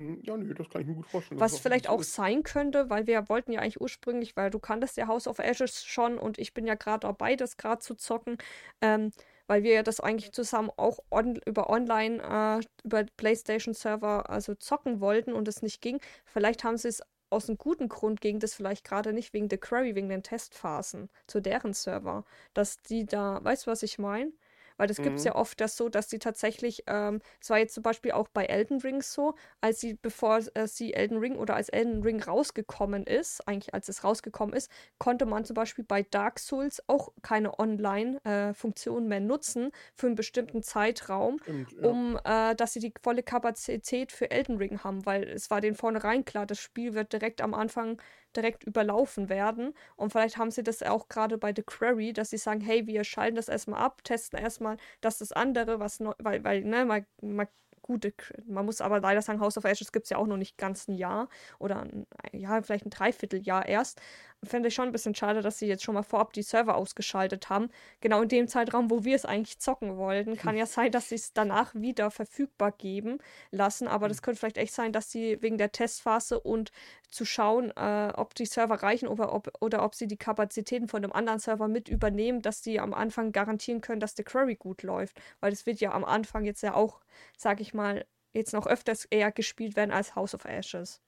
Hm, 0.00 0.20
ja, 0.22 0.36
nee, 0.36 0.54
das 0.54 0.68
kann 0.70 0.82
ich 0.82 0.86
mir 0.86 0.94
gut 0.94 1.08
vorstellen. 1.08 1.40
Was 1.40 1.58
vielleicht 1.58 1.88
auch 1.88 2.04
sein 2.04 2.44
könnte, 2.44 2.88
weil 2.88 3.08
wir 3.08 3.28
wollten 3.28 3.50
ja 3.50 3.60
eigentlich 3.60 3.80
ursprünglich, 3.80 4.36
weil 4.36 4.50
du 4.50 4.60
kanntest 4.60 4.96
ja 4.96 5.08
House 5.08 5.26
of 5.26 5.40
Ashes 5.40 5.84
schon 5.84 6.16
und 6.18 6.38
ich 6.38 6.54
bin 6.54 6.66
ja 6.66 6.76
gerade 6.76 7.00
dabei, 7.00 7.34
das 7.34 7.56
gerade 7.56 7.80
zu 7.80 7.96
zocken. 7.96 8.38
Ähm, 8.80 9.10
weil 9.48 9.62
wir 9.62 9.72
ja 9.72 9.82
das 9.82 9.98
eigentlich 9.98 10.32
zusammen 10.32 10.70
auch 10.76 10.98
on 11.10 11.36
über 11.46 11.70
online, 11.70 12.22
äh, 12.22 12.60
über 12.84 13.04
PlayStation-Server 13.16 14.28
also 14.30 14.54
zocken 14.54 15.00
wollten 15.00 15.32
und 15.32 15.48
es 15.48 15.62
nicht 15.62 15.80
ging. 15.80 16.00
Vielleicht 16.26 16.64
haben 16.64 16.76
sie 16.76 16.88
es 16.88 17.02
aus 17.30 17.48
einem 17.48 17.58
guten 17.58 17.88
Grund 17.88 18.20
ging 18.20 18.40
das 18.40 18.54
vielleicht 18.54 18.84
gerade 18.84 19.12
nicht 19.12 19.32
wegen 19.32 19.48
der 19.48 19.58
Query, 19.58 19.94
wegen 19.94 20.08
den 20.08 20.22
Testphasen 20.22 21.10
zu 21.26 21.40
deren 21.40 21.74
Server, 21.74 22.24
dass 22.54 22.78
die 22.82 23.06
da, 23.06 23.42
weißt 23.44 23.66
du, 23.66 23.70
was 23.70 23.82
ich 23.82 23.98
meine? 23.98 24.32
Weil 24.78 24.86
das 24.88 25.02
gibt 25.02 25.18
es 25.18 25.24
Mhm. 25.24 25.26
ja 25.26 25.34
oft 25.36 25.60
das 25.60 25.76
so, 25.76 25.90
dass 25.90 26.08
sie 26.10 26.18
tatsächlich, 26.18 26.84
ähm, 26.86 27.20
es 27.42 27.50
war 27.50 27.58
jetzt 27.58 27.74
zum 27.74 27.82
Beispiel 27.82 28.12
auch 28.12 28.28
bei 28.28 28.46
Elden 28.46 28.80
Ring 28.80 29.02
so, 29.02 29.34
als 29.60 29.80
sie, 29.80 29.94
bevor 29.94 30.40
äh, 30.54 30.66
sie 30.66 30.94
Elden 30.94 31.18
Ring 31.18 31.36
oder 31.36 31.56
als 31.56 31.68
Elden 31.68 32.02
Ring 32.02 32.22
rausgekommen 32.22 33.04
ist, 33.06 33.46
eigentlich 33.46 33.74
als 33.74 33.88
es 33.90 34.04
rausgekommen 34.04 34.54
ist, 34.56 34.70
konnte 34.98 35.26
man 35.26 35.44
zum 35.44 35.54
Beispiel 35.54 35.84
bei 35.84 36.02
Dark 36.02 36.38
Souls 36.38 36.82
auch 36.88 37.10
keine 37.22 37.58
Online-Funktion 37.58 39.06
mehr 39.08 39.20
nutzen 39.20 39.70
für 39.94 40.06
einen 40.06 40.16
bestimmten 40.16 40.62
Zeitraum, 40.62 41.40
Stimmt, 41.42 41.72
ja. 41.72 41.96
um 41.96 42.18
äh, 42.24 42.54
dass 42.54 42.72
sie 42.72 42.80
die 42.80 42.92
volle 43.02 43.22
Kapazität 43.22 44.12
für 44.12 44.30
Elden 44.30 44.56
Ring 44.58 44.82
haben, 44.84 45.04
weil 45.06 45.24
es 45.28 45.50
war 45.50 45.60
denen 45.60 45.76
vornherein 45.76 46.24
klar, 46.24 46.46
das 46.46 46.58
Spiel 46.60 46.94
wird 46.94 47.12
direkt 47.12 47.40
am 47.42 47.54
Anfang 47.54 48.00
direkt 48.38 48.64
überlaufen 48.64 49.28
werden. 49.28 49.74
Und 49.96 50.10
vielleicht 50.12 50.38
haben 50.38 50.50
sie 50.50 50.62
das 50.62 50.82
auch 50.82 51.08
gerade 51.08 51.38
bei 51.38 51.52
The 51.54 51.62
Query, 51.62 52.12
dass 52.12 52.30
sie 52.30 52.38
sagen, 52.38 52.60
hey, 52.60 52.86
wir 52.86 53.04
schalten 53.04 53.36
das 53.36 53.48
erstmal 53.48 53.80
ab, 53.82 54.02
testen 54.04 54.38
erstmal, 54.38 54.76
dass 55.00 55.18
das 55.18 55.32
andere, 55.32 55.80
was 55.80 56.00
neu, 56.00 56.12
weil, 56.18 56.44
weil, 56.44 56.64
ne, 56.64 56.84
mal, 56.84 57.06
mal 57.20 57.48
gute, 57.82 58.12
man 58.46 58.66
muss 58.66 58.80
aber 58.80 59.00
leider 59.00 59.22
sagen, 59.22 59.40
House 59.40 59.56
of 59.56 59.64
Ashes 59.64 59.92
gibt 59.92 60.04
es 60.04 60.10
ja 60.10 60.18
auch 60.18 60.26
noch 60.26 60.36
nicht 60.36 60.58
ganz 60.58 60.88
ein 60.88 60.94
Jahr 60.94 61.28
oder 61.58 61.80
ein, 61.82 62.06
ja, 62.32 62.60
vielleicht 62.62 62.86
ein 62.86 62.90
Dreivierteljahr 62.90 63.66
erst. 63.66 64.00
Fände 64.44 64.68
ich 64.68 64.74
schon 64.74 64.86
ein 64.86 64.92
bisschen 64.92 65.16
schade, 65.16 65.42
dass 65.42 65.58
sie 65.58 65.66
jetzt 65.66 65.82
schon 65.82 65.94
mal 65.94 66.04
vorab 66.04 66.32
die 66.32 66.42
Server 66.42 66.76
ausgeschaltet 66.76 67.48
haben. 67.48 67.70
Genau 68.00 68.22
in 68.22 68.28
dem 68.28 68.46
Zeitraum, 68.46 68.88
wo 68.88 69.02
wir 69.02 69.16
es 69.16 69.24
eigentlich 69.24 69.58
zocken 69.58 69.96
wollten. 69.96 70.36
Kann 70.36 70.56
ja 70.56 70.64
sein, 70.66 70.92
dass 70.92 71.08
sie 71.08 71.16
es 71.16 71.32
danach 71.32 71.74
wieder 71.74 72.10
verfügbar 72.12 72.70
geben 72.70 73.18
lassen, 73.50 73.88
aber 73.88 74.08
das 74.08 74.22
könnte 74.22 74.38
vielleicht 74.38 74.58
echt 74.58 74.72
sein, 74.72 74.92
dass 74.92 75.10
sie 75.10 75.42
wegen 75.42 75.58
der 75.58 75.72
Testphase 75.72 76.38
und 76.38 76.70
zu 77.10 77.24
schauen, 77.24 77.72
äh, 77.76 78.12
ob 78.14 78.34
die 78.34 78.46
Server 78.46 78.76
reichen 78.76 79.08
oder 79.08 79.32
ob, 79.32 79.50
oder 79.60 79.82
ob 79.82 79.94
sie 79.94 80.06
die 80.06 80.16
Kapazitäten 80.16 80.86
von 80.86 81.02
einem 81.02 81.12
anderen 81.12 81.40
Server 81.40 81.66
mit 81.66 81.88
übernehmen, 81.88 82.40
dass 82.40 82.62
die 82.62 82.78
am 82.78 82.94
Anfang 82.94 83.32
garantieren 83.32 83.80
können, 83.80 84.00
dass 84.00 84.14
der 84.14 84.24
Query 84.24 84.54
gut 84.54 84.82
läuft. 84.82 85.20
Weil 85.40 85.50
das 85.50 85.66
wird 85.66 85.80
ja 85.80 85.92
am 85.92 86.04
Anfang 86.04 86.44
jetzt 86.44 86.62
ja 86.62 86.74
auch, 86.74 87.00
sag 87.36 87.60
ich 87.60 87.74
mal, 87.74 88.06
jetzt 88.32 88.52
noch 88.52 88.66
öfters 88.66 89.04
eher 89.06 89.32
gespielt 89.32 89.76
werden 89.76 89.90
als 89.90 90.14
House 90.14 90.34
of 90.34 90.44
Ashes. 90.44 91.02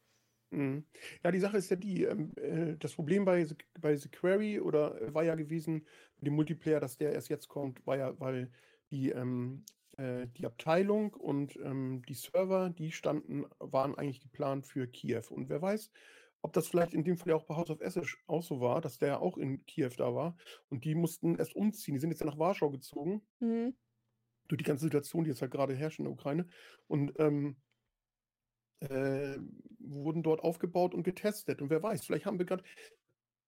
Mhm. 0.52 0.86
Ja, 1.22 1.30
die 1.30 1.38
Sache 1.38 1.56
ist 1.58 1.70
ja 1.70 1.76
die, 1.76 2.04
ähm, 2.04 2.32
äh, 2.36 2.76
das 2.76 2.94
Problem 2.94 3.24
bei 3.24 3.44
The, 3.44 3.54
bei 3.78 3.96
The 3.96 4.08
Query 4.08 4.58
oder 4.60 5.00
äh, 5.00 5.14
war 5.14 5.22
ja 5.22 5.36
gewesen, 5.36 5.86
mit 6.16 6.26
dem 6.26 6.34
Multiplayer, 6.34 6.80
dass 6.80 6.96
der 6.96 7.12
erst 7.12 7.28
jetzt 7.28 7.48
kommt, 7.48 7.86
war 7.86 7.96
ja, 7.96 8.18
weil 8.18 8.50
die, 8.90 9.10
ähm, 9.10 9.64
äh, 9.96 10.26
die 10.26 10.46
Abteilung 10.46 11.14
und 11.14 11.56
ähm, 11.56 12.02
die 12.08 12.14
Server, 12.14 12.70
die 12.70 12.90
standen, 12.90 13.44
waren 13.60 13.94
eigentlich 13.96 14.20
geplant 14.20 14.66
für 14.66 14.88
Kiew. 14.88 15.22
Und 15.30 15.48
wer 15.48 15.62
weiß, 15.62 15.90
ob 16.42 16.52
das 16.52 16.66
vielleicht 16.68 16.94
in 16.94 17.04
dem 17.04 17.16
Fall 17.16 17.30
ja 17.30 17.36
auch 17.36 17.44
bei 17.44 17.54
House 17.54 17.70
of 17.70 17.80
Ashes 17.80 18.16
auch 18.26 18.42
so 18.42 18.60
war, 18.60 18.80
dass 18.80 18.98
der 18.98 19.20
auch 19.22 19.36
in 19.38 19.64
Kiew 19.66 19.90
da 19.96 20.14
war. 20.14 20.36
Und 20.68 20.84
die 20.84 20.94
mussten 20.96 21.36
erst 21.36 21.54
umziehen. 21.54 21.94
Die 21.94 22.00
sind 22.00 22.10
jetzt 22.10 22.20
ja 22.20 22.26
nach 22.26 22.38
Warschau 22.38 22.70
gezogen, 22.70 23.22
Mhm. 23.40 23.76
durch 24.48 24.58
die 24.58 24.64
ganze 24.64 24.84
Situation, 24.84 25.24
die 25.24 25.30
jetzt 25.30 25.42
halt 25.42 25.52
gerade 25.52 25.74
herrscht 25.74 25.98
in 25.98 26.04
der 26.06 26.12
Ukraine. 26.12 26.46
Und 26.86 27.12
ähm, 27.18 27.62
äh, 28.80 29.38
wurden 29.78 30.22
dort 30.22 30.40
aufgebaut 30.40 30.94
und 30.94 31.02
getestet. 31.02 31.62
Und 31.62 31.70
wer 31.70 31.82
weiß, 31.82 32.04
vielleicht 32.04 32.26
haben 32.26 32.38
wir 32.38 32.46
gerade, 32.46 32.64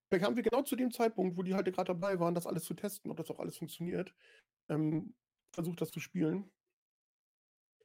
vielleicht 0.09 0.25
haben 0.25 0.37
wir 0.37 0.43
genau 0.43 0.63
zu 0.63 0.77
dem 0.77 0.91
Zeitpunkt, 0.91 1.37
wo 1.37 1.43
die 1.43 1.55
halt 1.55 1.67
gerade 1.67 1.93
dabei 1.93 2.21
waren, 2.21 2.35
das 2.35 2.47
alles 2.47 2.65
zu 2.65 2.75
testen, 2.75 3.11
ob 3.11 3.17
das 3.17 3.31
auch 3.31 3.39
alles 3.39 3.59
funktioniert, 3.59 4.15
ähm, 4.69 5.15
versucht, 5.55 5.81
das 5.81 5.91
zu 5.91 6.01
spielen. 6.01 6.51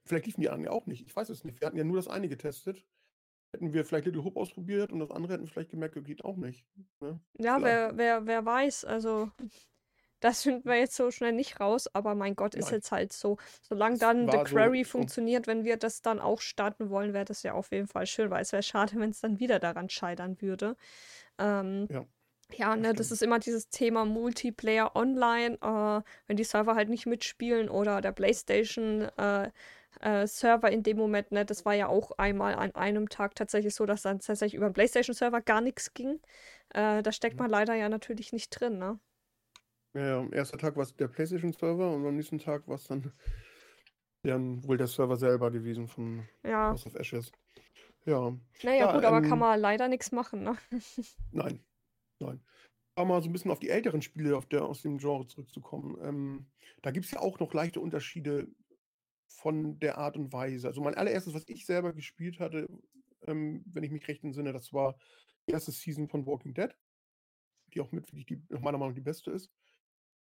Vielleicht 0.05 0.25
liefen 0.25 0.41
die 0.41 0.49
anderen 0.49 0.65
ja 0.65 0.71
auch 0.71 0.85
nicht. 0.85 1.05
Ich 1.05 1.15
weiß 1.15 1.29
es 1.29 1.43
nicht. 1.43 1.59
Wir 1.59 1.67
hatten 1.67 1.77
ja 1.77 1.83
nur 1.83 1.97
das 1.97 2.07
eine 2.07 2.29
getestet. 2.29 2.85
Hätten 3.53 3.73
wir 3.73 3.85
vielleicht 3.85 4.05
Little 4.05 4.23
Hope 4.23 4.39
ausprobiert 4.39 4.91
und 4.91 4.99
das 4.99 5.11
andere 5.11 5.33
hätten 5.33 5.45
wir 5.45 5.51
vielleicht 5.51 5.71
gemerkt, 5.71 6.03
geht 6.05 6.23
auch 6.23 6.37
nicht. 6.37 6.65
Ne? 6.99 7.19
Ja, 7.39 7.61
wer, 7.61 7.97
wer, 7.97 8.25
wer 8.25 8.45
weiß, 8.45 8.83
also 8.85 9.31
das 10.19 10.43
finden 10.43 10.67
wir 10.69 10.75
jetzt 10.77 10.95
so 10.95 11.11
schnell 11.11 11.31
nicht 11.33 11.59
raus, 11.59 11.87
aber 11.93 12.15
mein 12.15 12.35
Gott, 12.35 12.55
ist 12.55 12.65
Nein. 12.65 12.73
jetzt 12.73 12.91
halt 12.91 13.13
so. 13.13 13.37
Solange 13.61 13.97
dann 13.97 14.31
The 14.31 14.39
Query 14.39 14.83
so. 14.83 14.91
funktioniert, 14.91 15.47
wenn 15.47 15.63
wir 15.63 15.77
das 15.77 16.01
dann 16.01 16.19
auch 16.19 16.41
starten 16.41 16.89
wollen, 16.89 17.13
wäre 17.13 17.25
das 17.25 17.43
ja 17.43 17.53
auf 17.53 17.71
jeden 17.71 17.87
Fall 17.87 18.05
schön, 18.07 18.29
weil 18.31 18.41
es 18.41 18.51
wäre 18.51 18.63
schade, 18.63 18.93
wenn 18.99 19.11
es 19.11 19.21
dann 19.21 19.39
wieder 19.39 19.59
daran 19.59 19.89
scheitern 19.89 20.41
würde. 20.41 20.75
Ähm, 21.39 21.89
Ja. 21.89 22.07
ja, 22.53 22.75
ne, 22.75 22.93
das 22.95 23.11
ist 23.11 23.21
immer 23.23 23.39
dieses 23.39 23.69
Thema 23.69 24.05
Multiplayer 24.05 24.95
online, 24.95 25.55
äh, 25.61 26.01
wenn 26.27 26.37
die 26.37 26.43
Server 26.45 26.75
halt 26.75 26.89
nicht 26.89 27.05
mitspielen 27.05 27.69
oder 27.69 28.01
der 28.01 28.13
PlayStation 28.13 29.03
äh, 29.17 29.51
äh, 30.01 30.27
Server 30.27 30.71
in 30.71 30.83
dem 30.83 30.97
Moment, 30.97 31.31
ne, 31.31 31.45
das 31.45 31.65
war 31.65 31.73
ja 31.73 31.87
auch 31.87 32.11
einmal 32.17 32.55
an 32.55 32.73
einem 32.75 33.09
Tag 33.09 33.35
tatsächlich 33.35 33.75
so, 33.75 33.85
dass 33.85 34.03
dann 34.03 34.19
tatsächlich 34.19 34.55
über 34.55 34.69
den 34.69 34.73
PlayStation-Server 34.73 35.41
gar 35.41 35.61
nichts 35.61 35.93
ging. 35.93 36.21
Äh, 36.73 37.03
da 37.03 37.11
steckt 37.11 37.37
Mhm. 37.37 37.39
man 37.39 37.49
leider 37.51 37.75
ja 37.75 37.89
natürlich 37.89 38.33
nicht 38.33 38.49
drin, 38.51 38.77
ne? 38.79 38.99
Ja, 39.97 40.07
ja, 40.07 40.19
am 40.19 40.31
ersten 40.31 40.59
Tag 40.59 40.75
war 40.75 40.83
es 40.83 40.95
der 40.95 41.07
PlayStation-Server 41.07 41.91
und 41.91 42.05
am 42.05 42.15
nächsten 42.15 42.37
Tag 42.37 42.67
war 42.67 42.75
es 42.75 42.83
dann, 42.83 43.11
dann 44.21 44.63
wohl 44.63 44.77
der 44.77 44.85
Server 44.85 45.17
selber 45.17 45.49
gewesen 45.49 45.87
von 45.87 46.23
Ja, 46.43 46.69
House 46.69 46.85
of 46.85 46.93
Ashes. 46.93 47.31
Ja, 48.05 48.37
naja, 48.61 48.85
Ja, 48.85 48.93
gut, 48.93 49.03
aber 49.03 49.21
kann 49.21 49.33
ähm, 49.33 49.39
man 49.39 49.59
leider 49.59 49.87
nichts 49.87 50.11
machen, 50.11 50.43
ne? 50.43 50.55
nein, 51.31 51.65
nein. 52.19 52.39
Aber 52.93 53.07
mal 53.07 53.23
so 53.23 53.29
ein 53.29 53.33
bisschen 53.33 53.49
auf 53.49 53.57
die 53.57 53.69
älteren 53.69 54.03
Spiele 54.03 54.39
der, 54.51 54.65
aus 54.65 54.83
dem 54.83 54.99
Genre 54.99 55.25
zurückzukommen. 55.25 55.97
Ähm, 56.03 56.45
da 56.83 56.91
gibt 56.91 57.07
es 57.07 57.11
ja 57.11 57.19
auch 57.19 57.39
noch 57.39 57.55
leichte 57.55 57.79
Unterschiede 57.79 58.47
von 59.25 59.79
der 59.79 59.97
Art 59.97 60.15
und 60.15 60.31
Weise. 60.31 60.67
Also 60.67 60.79
mein 60.81 60.93
allererstes, 60.93 61.33
was 61.33 61.47
ich 61.47 61.65
selber 61.65 61.93
gespielt 61.93 62.39
hatte, 62.39 62.67
ähm, 63.25 63.63
wenn 63.65 63.83
ich 63.83 63.91
mich 63.91 64.07
recht 64.07 64.23
entsinne, 64.23 64.53
das 64.53 64.73
war 64.73 64.99
die 65.47 65.53
erste 65.53 65.71
Season 65.71 66.07
von 66.07 66.27
Walking 66.27 66.53
Dead, 66.53 66.69
die 67.73 67.81
auch 67.81 67.91
mit 67.91 68.11
wirklich 68.11 68.27
die, 68.27 68.43
nach 68.49 68.61
meiner 68.61 68.77
Meinung 68.77 68.93
die 68.93 69.01
beste 69.01 69.31
ist. 69.31 69.51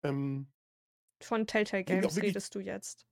Ähm, 0.10 0.48
Von 1.22 1.46
Telltale 1.46 1.84
Games 1.84 2.22
redest 2.22 2.56
du 2.56 2.60
jetzt. 2.62 3.06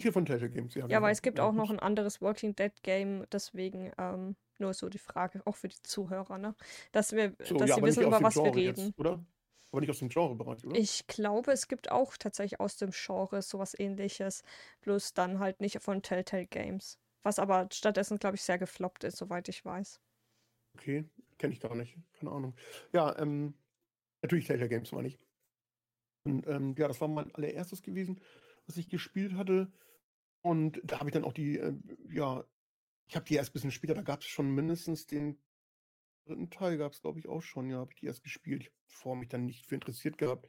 hier 0.00 0.12
von 0.12 0.24
Telltale 0.26 0.50
Games, 0.50 0.74
ja. 0.74 0.86
Ja, 0.88 0.98
genau. 0.98 1.02
weil 1.02 1.12
es 1.12 1.22
gibt 1.22 1.40
auch 1.40 1.52
noch 1.52 1.70
ein 1.70 1.78
anderes 1.80 2.20
Walking 2.20 2.54
Dead 2.56 2.72
Game, 2.82 3.24
deswegen 3.32 3.92
ähm, 3.98 4.36
nur 4.58 4.74
so 4.74 4.88
die 4.88 4.98
Frage, 4.98 5.42
auch 5.46 5.56
für 5.56 5.68
die 5.68 5.82
Zuhörer, 5.82 6.38
ne? 6.38 6.54
Dass 6.92 7.12
wir, 7.12 7.36
So, 7.42 7.56
dass 7.56 7.68
ja, 7.68 7.74
sie 7.74 7.80
aber 7.80 7.88
wissen, 7.88 8.02
über 8.04 8.22
was 8.22 8.42
wir 8.42 8.52
Genre 8.52 8.54
reden. 8.54 8.64
jetzt, 8.64 8.98
oder? 8.98 9.24
Aber 9.70 9.80
nicht 9.80 9.90
aus 9.90 9.98
dem 9.98 10.08
Genrebereich, 10.08 10.64
oder? 10.64 10.78
Ich 10.78 11.06
glaube, 11.06 11.52
es 11.52 11.68
gibt 11.68 11.90
auch 11.90 12.16
tatsächlich 12.16 12.60
aus 12.60 12.76
dem 12.76 12.90
Genre 12.92 13.40
sowas 13.42 13.74
ähnliches, 13.78 14.42
bloß 14.82 15.14
dann 15.14 15.38
halt 15.38 15.60
nicht 15.60 15.80
von 15.82 16.02
Telltale 16.02 16.46
Games. 16.46 16.98
Was 17.22 17.38
aber 17.38 17.68
stattdessen, 17.72 18.18
glaube 18.18 18.36
ich, 18.36 18.42
sehr 18.42 18.58
gefloppt 18.58 19.04
ist, 19.04 19.16
soweit 19.16 19.48
ich 19.48 19.64
weiß. 19.64 20.00
Okay, 20.76 21.08
kenne 21.38 21.52
ich 21.52 21.60
gar 21.60 21.74
nicht. 21.74 21.96
Keine 22.12 22.30
Ahnung. 22.32 22.54
Ja, 22.92 23.16
ähm, 23.18 23.54
natürlich 24.22 24.46
Telltale 24.46 24.68
Games 24.68 24.92
meine 24.92 25.08
ich. 25.08 25.18
Und 26.24 26.46
ähm, 26.46 26.74
ja, 26.78 26.88
das 26.88 27.00
war 27.00 27.08
mein 27.08 27.34
allererstes 27.34 27.82
gewesen, 27.82 28.20
was 28.66 28.76
ich 28.76 28.88
gespielt 28.88 29.34
hatte. 29.34 29.70
Und 30.40 30.80
da 30.84 30.98
habe 31.00 31.08
ich 31.08 31.14
dann 31.14 31.24
auch 31.24 31.32
die, 31.32 31.58
äh, 31.58 31.74
ja, 32.10 32.44
ich 33.06 33.16
habe 33.16 33.26
die 33.26 33.34
erst 33.34 33.50
ein 33.50 33.52
bisschen 33.54 33.70
später, 33.70 33.94
da 33.94 34.02
gab 34.02 34.20
es 34.20 34.26
schon 34.26 34.50
mindestens 34.50 35.06
den 35.06 35.38
dritten 36.24 36.50
Teil, 36.50 36.78
gab 36.78 36.92
es 36.92 37.02
glaube 37.02 37.18
ich 37.18 37.28
auch 37.28 37.42
schon, 37.42 37.68
ja, 37.68 37.78
habe 37.78 37.92
ich 37.92 38.00
die 38.00 38.06
erst 38.06 38.22
gespielt. 38.22 38.62
Ich 38.62 38.68
habe 38.68 38.76
vor 38.86 39.16
mich 39.16 39.28
dann 39.28 39.44
nicht 39.44 39.66
für 39.66 39.74
interessiert 39.74 40.16
gehabt. 40.16 40.48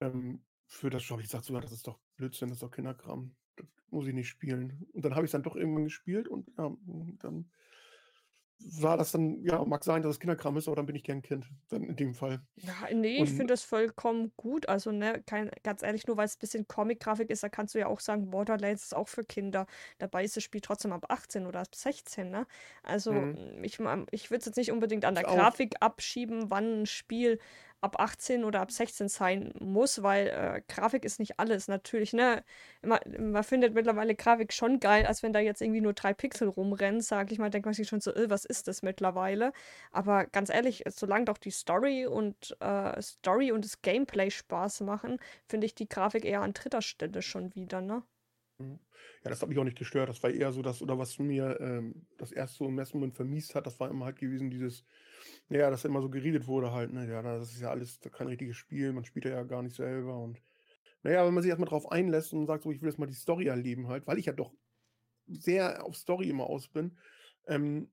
Ähm, 0.00 0.44
für 0.66 0.90
das 0.90 1.08
habe 1.10 1.20
ich 1.20 1.26
gesagt, 1.26 1.44
so, 1.44 1.58
das 1.58 1.72
ist 1.72 1.88
doch 1.88 1.98
Blödsinn, 2.16 2.48
das 2.48 2.56
ist 2.56 2.62
doch 2.62 2.70
Kinderkram. 2.70 3.34
Das 3.56 3.66
muss 3.90 4.06
ich 4.06 4.14
nicht 4.14 4.28
spielen. 4.28 4.86
Und 4.92 5.04
dann 5.04 5.14
habe 5.14 5.24
ich 5.24 5.28
es 5.28 5.32
dann 5.32 5.42
doch 5.42 5.56
irgendwann 5.56 5.84
gespielt 5.84 6.28
und 6.28 6.48
ja, 6.56 6.76
dann 7.18 7.50
war 8.80 8.96
das 8.96 9.12
dann, 9.12 9.42
ja, 9.44 9.64
mag 9.64 9.84
sein, 9.84 10.02
dass 10.02 10.12
es 10.12 10.20
Kinderkram 10.20 10.56
ist, 10.56 10.68
aber 10.68 10.76
dann 10.76 10.86
bin 10.86 10.94
ich 10.96 11.02
gern 11.04 11.22
Kind, 11.22 11.46
dann 11.68 11.82
in 11.82 11.96
dem 11.96 12.14
Fall. 12.14 12.40
Ja, 12.56 12.74
nee, 12.92 13.14
ich 13.16 13.20
Und- 13.22 13.26
finde 13.28 13.46
das 13.54 13.62
vollkommen 13.62 14.32
gut. 14.36 14.68
Also, 14.68 14.92
ne, 14.92 15.22
kein, 15.26 15.50
ganz 15.62 15.82
ehrlich, 15.82 16.06
nur 16.06 16.16
weil 16.16 16.26
es 16.26 16.36
ein 16.36 16.40
bisschen 16.40 16.68
Comic-Grafik 16.68 17.30
ist, 17.30 17.42
da 17.42 17.48
kannst 17.48 17.74
du 17.74 17.78
ja 17.78 17.86
auch 17.86 18.00
sagen, 18.00 18.30
Borderlands 18.30 18.84
ist 18.84 18.94
auch 18.94 19.08
für 19.08 19.24
Kinder. 19.24 19.66
Dabei 19.98 20.24
ist 20.24 20.36
das 20.36 20.44
Spiel 20.44 20.60
trotzdem 20.60 20.92
ab 20.92 21.06
18 21.08 21.46
oder 21.46 21.60
ab 21.60 21.74
16, 21.74 22.30
ne? 22.30 22.46
Also, 22.82 23.12
Mhm. 23.12 23.64
ich, 23.64 23.78
ich 24.10 24.30
würde 24.30 24.40
es 24.40 24.46
jetzt 24.46 24.56
nicht 24.56 24.72
unbedingt 24.72 25.04
an 25.04 25.14
der 25.14 25.24
Ich. 25.26 25.30
Grafik 25.34 25.74
abschieben, 25.80 26.50
wann 26.50 26.82
ein 26.82 26.86
Spiel 26.86 27.38
ab 27.80 27.98
18 28.00 28.44
oder 28.44 28.60
ab 28.60 28.70
16 28.70 29.08
sein 29.08 29.52
muss, 29.58 30.02
weil 30.02 30.28
äh, 30.28 30.62
Grafik 30.68 31.04
ist 31.04 31.18
nicht 31.18 31.38
alles. 31.40 31.68
Natürlich, 31.68 32.12
ne? 32.12 32.44
Man, 32.82 33.00
man 33.18 33.44
findet 33.44 33.74
mittlerweile 33.74 34.14
Grafik 34.14 34.52
schon 34.52 34.80
geil, 34.80 35.06
als 35.06 35.22
wenn 35.22 35.32
da 35.32 35.40
jetzt 35.40 35.62
irgendwie 35.62 35.80
nur 35.80 35.92
drei 35.94 36.12
Pixel 36.14 36.48
rumrennen, 36.48 37.00
sag 37.00 37.32
ich 37.32 37.38
mal, 37.38 37.50
denkt 37.50 37.66
man 37.66 37.74
sich 37.74 37.88
schon 37.88 38.00
so, 38.00 38.14
äh, 38.14 38.30
was 38.30 38.44
ist 38.44 38.68
das 38.68 38.82
mittlerweile? 38.82 39.52
Aber 39.92 40.26
ganz 40.26 40.50
ehrlich, 40.50 40.84
solange 40.88 41.26
doch 41.26 41.38
die 41.38 41.50
Story 41.50 42.06
und 42.06 42.56
äh, 42.60 43.00
Story 43.02 43.52
und 43.52 43.64
das 43.64 43.82
Gameplay 43.82 44.30
Spaß 44.30 44.80
machen, 44.82 45.18
finde 45.46 45.66
ich 45.66 45.74
die 45.74 45.88
Grafik 45.88 46.24
eher 46.24 46.42
an 46.42 46.52
dritter 46.54 46.82
Stelle 46.82 47.22
schon 47.22 47.54
wieder, 47.54 47.80
ne? 47.80 48.02
Ja, 49.24 49.30
das 49.30 49.42
hat 49.42 49.48
mich 49.48 49.58
auch 49.58 49.64
nicht 49.64 49.78
gestört. 49.78 50.08
Das 50.08 50.22
war 50.22 50.30
eher 50.30 50.52
so 50.52 50.62
das, 50.62 50.82
oder 50.82 50.98
was 50.98 51.18
mir 51.18 51.58
ähm, 51.60 52.06
das 52.18 52.32
erste 52.32 52.58
so 52.58 52.66
im 52.68 52.78
ersten 52.78 52.98
Moment 52.98 53.14
vermiest 53.16 53.54
hat, 53.54 53.66
das 53.66 53.78
war 53.80 53.90
immer 53.90 54.06
halt 54.06 54.18
gewesen, 54.18 54.50
dieses, 54.50 54.84
naja, 55.48 55.70
dass 55.70 55.84
immer 55.84 56.02
so 56.02 56.10
geredet 56.10 56.46
wurde 56.46 56.72
halt, 56.72 56.92
ne, 56.92 57.08
ja, 57.08 57.22
das 57.22 57.52
ist 57.52 57.60
ja 57.60 57.70
alles 57.70 58.00
kein 58.12 58.28
richtiges 58.28 58.56
Spiel, 58.56 58.92
man 58.92 59.04
spielt 59.04 59.26
ja 59.26 59.42
gar 59.44 59.62
nicht 59.62 59.76
selber 59.76 60.18
und 60.18 60.42
Naja, 61.02 61.26
wenn 61.26 61.34
man 61.34 61.42
sich 61.42 61.50
erstmal 61.50 61.68
drauf 61.68 61.90
einlässt 61.90 62.32
und 62.34 62.46
sagt, 62.46 62.64
so, 62.64 62.70
ich 62.72 62.82
will 62.82 62.88
jetzt 62.90 62.98
mal 62.98 63.06
die 63.06 63.14
Story 63.14 63.46
erleben 63.48 63.88
halt, 63.88 64.06
weil 64.06 64.18
ich 64.18 64.26
ja 64.26 64.32
doch 64.34 64.52
sehr 65.28 65.84
auf 65.84 65.96
Story 65.96 66.28
immer 66.30 66.44
aus 66.46 66.68
bin, 66.68 66.98
ähm, 67.46 67.90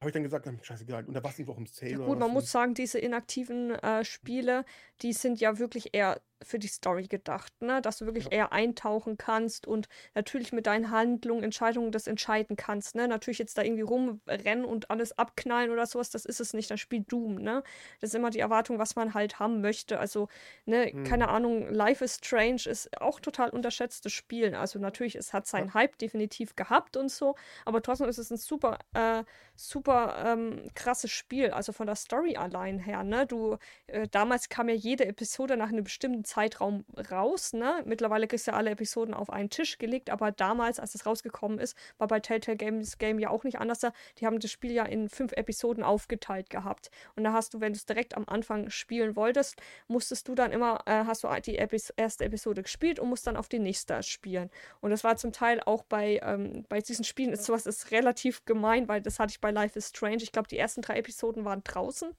habe 0.00 0.10
ich 0.10 0.14
dann 0.14 0.22
gesagt, 0.22 0.48
scheißegal. 0.62 1.04
Und 1.06 1.14
da 1.14 1.22
war 1.24 1.30
es 1.30 1.38
nicht 1.38 1.48
auch 1.50 1.58
im 1.58 1.66
Sale 1.66 1.92
Ja 1.92 1.98
gut, 1.98 2.18
man 2.18 2.32
muss 2.32 2.50
sagen, 2.50 2.74
diese 2.74 2.98
inaktiven 3.00 3.70
äh, 3.72 4.04
Spiele, 4.04 4.64
die 5.02 5.12
sind 5.12 5.40
ja 5.40 5.58
wirklich 5.58 5.94
eher 5.94 6.20
für 6.42 6.58
die 6.58 6.68
Story 6.68 7.06
gedacht, 7.08 7.52
ne? 7.60 7.80
Dass 7.82 7.98
du 7.98 8.06
wirklich 8.06 8.26
Ja. 8.26 8.32
eher 8.32 8.52
eintauchen 8.52 9.16
kannst 9.18 9.66
und 9.66 9.88
natürlich 10.14 10.52
mit 10.52 10.66
deinen 10.66 10.90
Handlungen, 10.90 11.42
Entscheidungen 11.44 11.92
das 11.92 12.06
entscheiden 12.06 12.56
kannst, 12.56 12.94
ne? 12.94 13.08
Natürlich 13.08 13.38
jetzt 13.38 13.58
da 13.58 13.62
irgendwie 13.62 13.82
rumrennen 13.82 14.64
und 14.64 14.90
alles 14.90 15.18
abknallen 15.18 15.70
oder 15.70 15.86
sowas, 15.86 16.10
das 16.10 16.24
ist 16.24 16.40
es 16.40 16.54
nicht. 16.54 16.70
Das 16.70 16.80
spielt 16.80 17.10
Doom, 17.12 17.36
ne? 17.36 17.62
Das 18.00 18.10
ist 18.10 18.14
immer 18.14 18.30
die 18.30 18.38
Erwartung, 18.40 18.78
was 18.78 18.96
man 18.96 19.14
halt 19.14 19.38
haben 19.38 19.60
möchte. 19.60 19.98
Also, 19.98 20.28
ne, 20.66 20.92
Hm. 20.92 21.02
keine 21.02 21.28
Ahnung, 21.28 21.68
Life 21.72 22.04
is 22.04 22.16
Strange 22.16 22.62
ist 22.66 23.00
auch 23.00 23.20
total 23.20 23.50
unterschätztes 23.50 24.12
Spiel. 24.12 24.54
Also 24.54 24.78
natürlich, 24.78 25.16
es 25.16 25.32
hat 25.32 25.46
Ja. 25.52 25.68
seinen 25.68 25.74
Hype 25.74 25.98
definitiv 25.98 26.56
gehabt 26.56 26.96
und 26.96 27.10
so, 27.10 27.34
aber 27.64 27.82
trotzdem 27.82 28.08
ist 28.08 28.18
es 28.18 28.30
ein 28.30 28.36
super, 28.36 28.78
äh, 28.94 29.24
super 29.56 30.22
ähm, 30.26 30.68
krasses 30.74 31.10
Spiel. 31.10 31.50
Also 31.50 31.72
von 31.72 31.86
der 31.86 31.96
Story 31.96 32.36
allein 32.36 32.78
her, 32.78 33.02
ne? 33.04 33.26
Du, 33.26 33.56
äh, 33.86 34.08
damals 34.08 34.48
kam 34.48 34.68
ja 34.68 34.74
jede 34.74 35.06
Episode 35.06 35.56
nach 35.56 35.68
einem 35.68 35.84
bestimmten 35.84 36.24
Zeitraum 36.28 36.84
raus, 37.10 37.52
ne? 37.52 37.82
Mittlerweile 37.84 38.28
kriegst 38.28 38.46
du 38.46 38.52
ja 38.52 38.56
alle 38.56 38.70
Episoden 38.70 39.14
auf 39.14 39.30
einen 39.30 39.50
Tisch 39.50 39.78
gelegt, 39.78 40.10
aber 40.10 40.30
damals, 40.30 40.78
als 40.78 40.94
es 40.94 41.06
rausgekommen 41.06 41.58
ist, 41.58 41.76
war 41.96 42.06
bei 42.06 42.20
Telltale 42.20 42.56
Games 42.56 42.98
Game 42.98 43.18
ja 43.18 43.30
auch 43.30 43.44
nicht 43.44 43.58
anders. 43.58 43.80
Die 44.18 44.26
haben 44.26 44.38
das 44.38 44.50
Spiel 44.50 44.72
ja 44.72 44.84
in 44.84 45.08
fünf 45.08 45.32
Episoden 45.32 45.82
aufgeteilt 45.82 46.50
gehabt. 46.50 46.90
Und 47.16 47.24
da 47.24 47.32
hast 47.32 47.54
du, 47.54 47.60
wenn 47.60 47.72
du 47.72 47.78
es 47.78 47.86
direkt 47.86 48.16
am 48.16 48.24
Anfang 48.26 48.70
spielen 48.70 49.16
wolltest, 49.16 49.56
musstest 49.86 50.28
du 50.28 50.34
dann 50.34 50.52
immer, 50.52 50.82
äh, 50.86 51.04
hast 51.04 51.24
du 51.24 51.28
die 51.44 51.58
Epis 51.58 51.90
erste 51.96 52.24
Episode 52.24 52.62
gespielt 52.62 52.98
und 52.98 53.08
musst 53.08 53.26
dann 53.26 53.36
auf 53.36 53.48
die 53.48 53.58
nächste 53.58 54.02
spielen. 54.02 54.50
Und 54.80 54.90
das 54.90 55.04
war 55.04 55.16
zum 55.16 55.32
Teil 55.32 55.60
auch 55.64 55.82
bei, 55.84 56.20
ähm, 56.22 56.64
bei 56.68 56.80
diesen 56.80 57.04
Spielen, 57.04 57.32
ist 57.32 57.44
sowas 57.44 57.66
ist 57.66 57.90
relativ 57.90 58.44
gemein, 58.44 58.88
weil 58.88 59.00
das 59.00 59.18
hatte 59.18 59.30
ich 59.30 59.40
bei 59.40 59.50
Life 59.50 59.78
is 59.78 59.88
Strange. 59.88 60.22
Ich 60.22 60.32
glaube, 60.32 60.48
die 60.48 60.58
ersten 60.58 60.82
drei 60.82 60.98
Episoden 60.98 61.44
waren 61.44 61.62
draußen. 61.64 62.14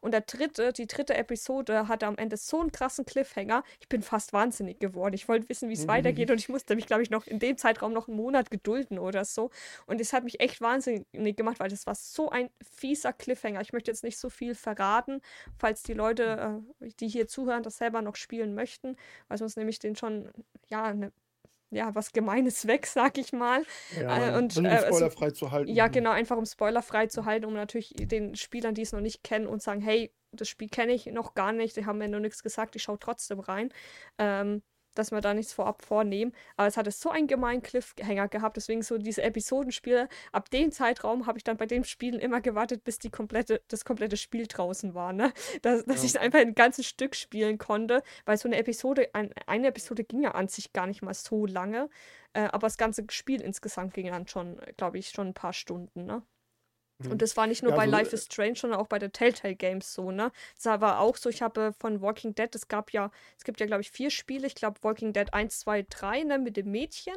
Und 0.00 0.10
der 0.10 0.22
dritte, 0.22 0.72
die 0.72 0.86
dritte 0.86 1.14
Episode 1.14 1.88
hatte 1.88 2.06
am 2.06 2.18
Ende 2.18 2.36
so 2.36 2.60
einen 2.60 2.72
krassen 2.72 3.06
Cliffhanger. 3.06 3.53
Ich 3.80 3.88
bin 3.88 4.02
fast 4.02 4.32
wahnsinnig 4.32 4.80
geworden. 4.80 5.14
Ich 5.14 5.28
wollte 5.28 5.48
wissen, 5.48 5.68
wie 5.68 5.74
es 5.74 5.86
weitergeht 5.88 6.30
und 6.30 6.38
ich 6.38 6.48
musste 6.48 6.74
mich, 6.74 6.86
glaube 6.86 7.02
ich, 7.02 7.10
noch 7.10 7.26
in 7.26 7.38
dem 7.38 7.56
Zeitraum 7.56 7.92
noch 7.92 8.08
einen 8.08 8.16
Monat 8.16 8.50
gedulden 8.50 8.98
oder 8.98 9.24
so. 9.24 9.50
Und 9.86 10.00
es 10.00 10.12
hat 10.12 10.24
mich 10.24 10.40
echt 10.40 10.60
wahnsinnig 10.60 11.36
gemacht, 11.36 11.60
weil 11.60 11.68
das 11.68 11.86
war 11.86 11.94
so 11.94 12.30
ein 12.30 12.50
fieser 12.62 13.12
Cliffhanger. 13.12 13.60
Ich 13.60 13.72
möchte 13.72 13.90
jetzt 13.90 14.02
nicht 14.04 14.18
so 14.18 14.30
viel 14.30 14.54
verraten, 14.54 15.20
falls 15.58 15.82
die 15.82 15.94
Leute, 15.94 16.62
äh, 16.80 16.88
die 17.00 17.08
hier 17.08 17.28
zuhören, 17.28 17.62
das 17.62 17.76
selber 17.76 18.02
noch 18.02 18.16
spielen 18.16 18.54
möchten, 18.54 18.96
weil 19.28 19.38
sonst 19.38 19.56
nehme 19.56 19.70
ich 19.70 19.78
den 19.78 19.94
schon, 19.96 20.30
ja, 20.68 20.92
ne, 20.94 21.12
ja, 21.70 21.94
was 21.94 22.12
Gemeines 22.12 22.66
weg, 22.66 22.86
sag 22.86 23.18
ich 23.18 23.32
mal. 23.32 23.64
Ja, 24.00 24.34
Äh, 24.34 24.38
und 24.38 24.52
versuchen, 24.52 24.66
äh, 24.66 24.76
also, 24.76 24.86
spoilerfrei 24.88 25.30
zu 25.30 25.50
halten. 25.50 25.72
ja, 25.72 25.88
genau, 25.88 26.10
einfach 26.10 26.36
um 26.36 26.46
spoilerfrei 26.46 27.06
zu 27.08 27.24
halten, 27.24 27.46
um 27.46 27.54
natürlich 27.54 27.94
den 27.96 28.36
Spielern, 28.36 28.74
die 28.74 28.82
es 28.82 28.92
noch 28.92 29.00
nicht 29.00 29.24
kennen 29.24 29.46
und 29.46 29.62
sagen, 29.62 29.80
hey, 29.80 30.12
das 30.34 30.48
Spiel 30.48 30.68
kenne 30.68 30.92
ich 30.92 31.06
noch 31.06 31.34
gar 31.34 31.52
nicht, 31.52 31.76
die 31.76 31.86
haben 31.86 31.98
mir 31.98 32.08
noch 32.08 32.20
nichts 32.20 32.42
gesagt, 32.42 32.76
ich 32.76 32.82
schaue 32.82 32.98
trotzdem 32.98 33.40
rein, 33.40 33.70
ähm, 34.18 34.62
dass 34.94 35.10
wir 35.10 35.20
da 35.20 35.34
nichts 35.34 35.52
vorab 35.52 35.82
vornehmen. 35.82 36.32
Aber 36.56 36.68
es 36.68 36.76
hatte 36.76 36.92
so 36.92 37.10
einen 37.10 37.26
gemeinen 37.26 37.62
Cliffhanger 37.62 38.28
gehabt, 38.28 38.56
deswegen 38.56 38.82
so 38.82 38.96
diese 38.96 39.22
Episodenspiele. 39.22 40.08
Ab 40.32 40.50
dem 40.50 40.70
Zeitraum 40.70 41.26
habe 41.26 41.36
ich 41.38 41.44
dann 41.44 41.56
bei 41.56 41.66
den 41.66 41.82
Spielen 41.84 42.20
immer 42.20 42.40
gewartet, 42.40 42.84
bis 42.84 42.98
die 43.00 43.10
komplette, 43.10 43.60
das 43.68 43.84
komplette 43.84 44.16
Spiel 44.16 44.46
draußen 44.46 44.94
war, 44.94 45.12
ne? 45.12 45.32
Dass, 45.62 45.84
dass 45.84 46.02
Ja. 46.02 46.04
ich 46.04 46.20
einfach 46.20 46.38
ein 46.38 46.54
ganzes 46.54 46.86
Stück 46.86 47.16
spielen 47.16 47.58
konnte, 47.58 48.02
weil 48.24 48.36
so 48.38 48.48
eine 48.48 48.56
Episode, 48.56 49.10
ein, 49.14 49.32
eine 49.46 49.68
Episode 49.68 50.04
ging 50.04 50.22
ja 50.22 50.30
an 50.32 50.46
sich 50.48 50.72
gar 50.72 50.86
nicht 50.86 51.02
mal 51.02 51.14
so 51.14 51.44
lange, 51.46 51.88
äh, 52.32 52.42
aber 52.44 52.66
das 52.68 52.76
ganze 52.78 53.04
Spiel 53.10 53.40
insgesamt 53.40 53.94
ging 53.94 54.06
dann 54.08 54.28
schon, 54.28 54.60
glaube 54.76 54.98
ich, 54.98 55.08
schon 55.10 55.28
ein 55.28 55.34
paar 55.34 55.52
Stunden, 55.52 56.04
ne? 56.06 56.22
Mhm. 56.98 57.12
Und 57.12 57.22
das 57.22 57.36
war 57.36 57.46
nicht 57.46 57.62
nur 57.62 57.72
Ja, 57.72 57.76
bei 57.76 57.82
also, 57.84 57.96
Life 57.96 58.10
äh, 58.10 58.14
is 58.14 58.24
Strange, 58.26 58.56
sondern 58.56 58.80
auch 58.80 58.86
bei 58.86 58.98
den 58.98 59.12
Telltale 59.12 59.56
Games 59.56 59.92
so, 59.92 60.10
ne? 60.10 60.30
Das 60.62 60.80
war 60.80 61.00
auch 61.00 61.16
so, 61.16 61.28
ich 61.28 61.42
habe 61.42 61.72
von 61.78 62.00
Walking 62.00 62.34
Dead, 62.34 62.54
es 62.54 62.68
gab 62.68 62.92
ja, 62.92 63.10
es 63.36 63.44
gibt 63.44 63.60
ja, 63.60 63.66
glaube 63.66 63.82
ich, 63.82 63.90
vier 63.90 64.10
Spiele. 64.10 64.46
Ich 64.46 64.54
glaube, 64.54 64.82
Walking 64.82 65.12
Dead 65.12 65.32
1, 65.32 65.60
2, 65.60 65.86
3, 65.88 66.22
ne, 66.22 66.38
mit 66.38 66.56
dem 66.56 66.70
Mädchen, 66.70 67.16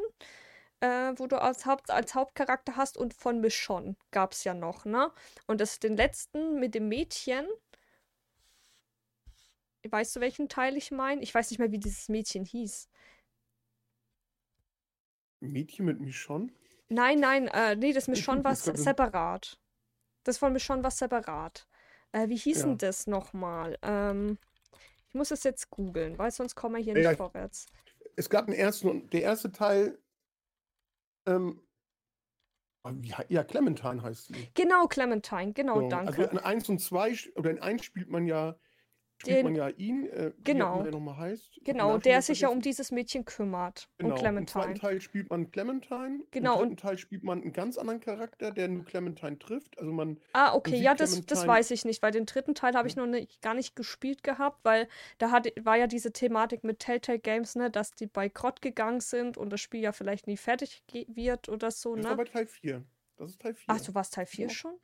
äh, 0.80 1.14
wo 1.16 1.28
du 1.28 1.42
als, 1.42 1.66
Haupt, 1.66 1.92
als 1.92 2.16
Hauptcharakter 2.16 2.76
hast 2.76 2.98
und 2.98 3.14
von 3.14 3.40
Michonne 3.40 3.96
gab 4.12 4.34
es 4.34 4.44
ja 4.44 4.54
noch, 4.54 4.86
ne? 4.86 5.12
Und 5.46 5.62
das, 5.62 5.80
den 5.80 5.96
letzten 5.96 6.60
mit 6.60 6.76
dem 6.76 6.88
Mädchen, 6.88 7.46
weißt 9.90 10.16
du, 10.16 10.20
welchen 10.20 10.50
Teil 10.50 10.76
ich 10.76 10.92
meine? 10.92 11.22
Ich 11.22 11.34
weiß 11.34 11.50
nicht 11.52 11.60
mehr, 11.60 11.72
wie 11.72 11.80
dieses 11.80 12.10
Mädchen 12.10 12.46
hieß. 12.46 12.90
Mädchen 15.40 15.86
mit 15.86 16.00
Michonne? 16.00 16.50
Nein, 16.90 17.20
nein, 17.20 17.48
äh, 17.48 17.76
nee, 17.76 17.94
das 17.94 18.08
Michonne 18.08 18.44
war 18.44 18.56
separat. 18.56 19.58
Das 20.28 20.38
von 20.38 20.52
Michonne 20.52 20.84
war 20.84 20.92
separat. 20.92 21.68
Äh, 22.12 22.28
wie 22.28 22.36
hieß 22.36 22.60
Ja. 22.60 22.66
denn 22.66 22.78
das 22.78 23.08
nochmal? 23.08 23.78
Ähm, 23.82 24.38
ich 25.08 25.16
muss 25.16 25.32
es 25.32 25.44
jetzt 25.46 25.70
googeln, 25.70 26.18
weil 26.18 26.32
sonst 26.32 26.54
kommen 26.54 26.76
wir 26.76 26.84
hier 26.84 26.94
Ja, 26.96 27.00
nicht 27.00 27.12
ich- 27.12 27.18
vorwärts. 27.18 27.66
Es 28.18 28.30
gab 28.30 28.48
einen 28.48 28.58
ersten 28.58 29.10
der 29.10 29.22
erste 29.22 29.54
Teil, 29.54 29.98
ähm, 31.28 31.62
ah, 32.84 32.92
wie, 32.96 33.14
hei- 33.14 33.26
ja, 33.30 33.46
Clementine 33.46 34.02
heißt 34.02 34.28
sie. 34.28 34.50
Genau, 34.54 34.88
Clementine, 34.88 35.54
genau, 35.54 35.82
So, 35.82 35.88
danke. 35.88 36.08
Also 36.24 36.24
in 36.32 36.40
1 36.40 36.68
und 36.68 36.80
2, 36.80 37.12
sch- 37.12 37.34
oder 37.38 37.50
in 37.52 37.60
1 37.62 37.86
spielt 37.86 38.10
man 38.10 38.26
ja, 38.26 38.58
spielt 39.20 39.38
Den- 39.38 39.46
man 39.46 39.56
ja 39.56 39.70
ihn, 39.70 40.08
äh, 40.10 40.32
Genau. 40.44 40.84
der 40.84 40.92
nochmal 40.92 41.18
heißt. 41.18 41.60
Genau, 41.64 41.98
der 41.98 42.22
sich 42.22 42.42
ja 42.42 42.50
um 42.50 42.62
dieses 42.62 42.92
Mädchen 42.92 43.26
kümmert. 43.26 43.90
Genau, 43.98 44.10
Um 44.10 44.16
im 44.16 44.18
zweiten 44.48 44.74
Clementine. 44.74 44.80
Teil 44.80 45.02
spielt 45.02 45.30
man 45.32 45.50
Clementine. 45.52 46.24
Genau, 46.32 46.54
Im 46.56 46.60
und- 46.62 46.68
dritten 46.70 46.82
Teil 46.82 46.98
spielt 47.00 47.24
man 47.24 47.42
einen 47.42 47.52
ganz 47.52 47.78
anderen 47.78 48.00
Charakter, 48.00 48.52
der 48.52 48.68
nur 48.68 48.86
Clementine 48.86 49.40
trifft. 49.40 49.78
Also 49.80 49.92
man, 49.92 50.20
Ah, 50.34 50.54
okay, 50.54 50.78
ja, 50.78 50.94
das, 50.94 51.12
das 51.12 51.26
Clementine. 51.26 51.48
weiß 51.48 51.72
ich 51.72 51.86
nicht, 51.86 52.02
weil 52.04 52.12
den 52.12 52.26
dritten 52.28 52.54
Teil 52.54 52.76
habe 52.76 52.88
ich 52.88 52.96
noch 52.96 53.08
nicht, 53.08 53.42
gar 53.42 53.56
nicht 53.56 53.76
gespielt 53.76 54.24
gehabt, 54.24 54.60
weil 54.64 54.88
da 55.18 55.32
hat, 55.32 55.48
war 55.60 55.76
ja 55.78 55.88
diese 55.88 56.14
Thematik 56.14 56.64
mit 56.64 56.80
Telltale 56.80 57.20
Games, 57.20 57.56
ne, 57.56 57.72
dass 57.72 57.92
die 57.92 58.06
bei 58.08 58.30
Grott 58.30 58.62
gegangen 58.62 59.00
sind 59.00 59.38
und 59.38 59.50
das 59.52 59.62
Spiel 59.62 59.82
ja 59.82 59.92
vielleicht 59.94 60.28
nie 60.28 60.38
fertig 60.38 60.84
wird 61.08 61.50
oder 61.50 61.72
so, 61.72 61.96
Das 61.96 62.02
ist 62.02 62.06
ne? 62.06 62.12
aber 62.14 62.26
Teil 62.26 62.46
4. 62.46 62.84
Das 63.18 63.32
ist 63.32 63.42
Teil 63.42 63.56
4. 63.56 63.66
Ach, 63.68 63.82
du 63.82 63.96
warst 63.96 64.14
Teil 64.14 64.28
4 64.28 64.46
Ja. 64.46 64.50
schon? 64.52 64.76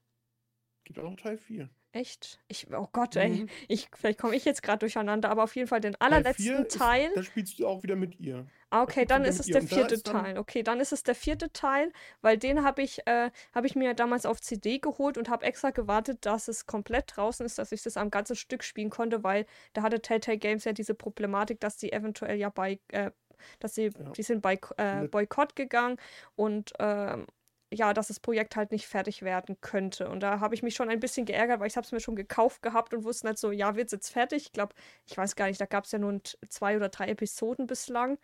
Gibt 0.85 0.97
auch 0.99 1.03
noch 1.09 1.15
Teil 1.17 1.37
4. 1.37 1.69
Echt? 1.93 2.39
Ich, 2.47 2.65
oh 2.73 2.87
Gott, 2.91 3.15
ey. 3.15 3.29
Mhm. 3.29 3.49
Ich, 3.67 3.87
vielleicht 3.93 4.17
komme 4.17 4.35
ich 4.35 4.45
jetzt 4.45 4.63
gerade 4.63 4.79
durcheinander, 4.79 5.29
aber 5.29 5.43
auf 5.43 5.55
jeden 5.55 5.67
Fall 5.67 5.79
den 5.79 5.95
allerletzten 6.01 6.43
4 6.43 6.59
ist, 6.65 6.77
Teil. 6.77 7.11
da 7.13 7.21
spielst 7.21 7.59
du 7.59 7.67
auch 7.67 7.83
wieder 7.83 7.95
mit 7.95 8.19
ihr. 8.19 8.47
Ah, 8.71 8.81
okay, 8.81 9.05
dann 9.05 9.23
ist 9.23 9.39
es 9.39 9.45
der 9.45 9.61
vierte 9.61 10.01
Teil. 10.01 10.39
Okay, 10.39 10.63
dann 10.63 10.79
ist 10.79 10.91
es 10.91 11.03
der 11.03 11.13
vierte 11.13 11.53
Teil, 11.53 11.93
weil 12.21 12.39
den 12.39 12.63
habe 12.63 12.81
ich, 12.81 13.05
äh, 13.05 13.29
habe 13.53 13.67
ich 13.67 13.75
mir 13.75 13.93
damals 13.93 14.25
auf 14.25 14.41
CD 14.41 14.79
geholt 14.79 15.19
und 15.19 15.29
habe 15.29 15.45
extra 15.45 15.69
gewartet, 15.69 16.25
dass 16.25 16.47
es 16.47 16.65
komplett 16.65 17.15
draußen 17.15 17.45
ist, 17.45 17.59
dass 17.59 17.71
ich 17.71 17.83
das 17.83 17.95
am 17.95 18.09
ganzen 18.09 18.35
Stück 18.35 18.63
spielen 18.63 18.89
konnte, 18.89 19.23
weil 19.23 19.45
da 19.73 19.83
hatte 19.83 20.01
Telltale 20.01 20.39
Games 20.39 20.63
ja 20.63 20.73
diese 20.73 20.95
Problematik, 20.95 21.59
dass 21.59 21.79
sie 21.79 21.91
eventuell 21.91 22.39
ja 22.39 22.49
bei, 22.49 22.79
äh, 22.87 23.11
dass 23.59 23.75
sie, 23.75 23.91
ja, 23.95 24.09
die 24.17 24.23
sind 24.23 24.41
bei 24.41 24.59
äh, 24.77 25.07
Boykott 25.07 25.55
gegangen 25.55 25.97
und 26.35 26.73
ähm, 26.79 27.27
ja, 27.73 27.93
dass 27.93 28.07
das 28.07 28.19
Projekt 28.19 28.55
halt 28.55 28.71
nicht 28.71 28.87
fertig 28.87 29.21
werden 29.23 29.57
könnte. 29.61 30.09
Und 30.09 30.21
da 30.21 30.39
habe 30.39 30.55
ich 30.55 30.63
mich 30.63 30.75
schon 30.75 30.89
ein 30.89 30.99
bisschen 30.99 31.25
geärgert, 31.25 31.59
weil 31.59 31.67
ich 31.67 31.75
habe 31.75 31.85
es 31.85 31.91
mir 31.91 31.99
schon 31.99 32.15
gekauft 32.15 32.61
gehabt 32.61 32.93
und 32.93 33.03
wusste 33.03 33.27
nicht 33.27 33.39
so, 33.39 33.51
ja, 33.51 33.75
wird 33.75 33.87
es 33.87 33.93
jetzt 33.93 34.09
fertig? 34.09 34.43
Ich 34.43 34.51
glaube, 34.51 34.73
ich 35.05 35.17
weiß 35.17 35.35
gar 35.35 35.47
nicht, 35.47 35.59
da 35.59 35.65
gab 35.65 35.85
es 35.85 35.91
ja 35.91 35.99
nur 35.99 36.21
zwei 36.49 36.75
oder 36.75 36.89
drei 36.89 37.07
Episoden 37.07 37.67
bislang. 37.67 38.17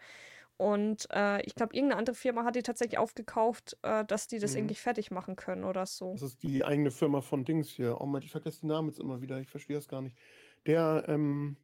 Und 0.58 1.08
äh, 1.14 1.42
ich 1.44 1.56
glaube, 1.56 1.74
irgendeine 1.74 2.00
andere 2.00 2.16
Firma 2.16 2.44
hat 2.44 2.56
die 2.56 2.64
tatsächlich 2.64 2.98
aufgekauft, 2.98 3.78
äh, 3.82 4.04
dass 4.04 4.28
die 4.28 4.40
das 4.40 4.52
mhm. 4.52 4.58
irgendwie 4.58 4.76
fertig 4.76 5.10
machen 5.10 5.38
können 5.38 5.64
oder 5.64 5.86
so. 5.86 6.12
Das 6.12 6.22
ist 6.22 6.44
die 6.44 6.66
eigene 6.66 6.92
Firma 6.92 7.22
von 7.22 7.46
Dings 7.46 7.70
hier. 7.70 8.00
Oh 8.02 8.06
Mann, 8.06 8.22
ich 8.22 8.32
vergesse 8.32 8.62
den 8.62 8.68
Namen 8.68 8.90
jetzt 8.90 9.00
immer 9.00 9.22
wieder. 9.22 9.40
Ich 9.40 9.50
verstehe 9.50 9.78
das 9.78 9.88
gar 9.88 10.02
nicht. 10.02 10.18
Der, 10.66 11.06
ähm, 11.08 11.56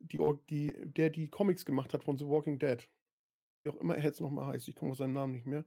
die, 0.00 0.18
die, 0.50 0.72
der 0.84 1.10
die 1.10 1.28
Comics 1.28 1.64
gemacht 1.64 1.94
hat 1.94 2.02
von 2.02 2.18
The 2.18 2.26
Walking 2.26 2.58
Dead. 2.58 2.88
Wie 3.62 3.70
auch 3.70 3.76
immer 3.76 3.96
er 3.96 4.02
jetzt 4.02 4.20
nochmal 4.20 4.46
heißt. 4.46 4.68
Ich 4.68 4.74
komme 4.74 4.90
auf 4.90 4.98
seinen 4.98 5.14
Namen 5.14 5.32
nicht 5.32 5.46
mehr. 5.46 5.64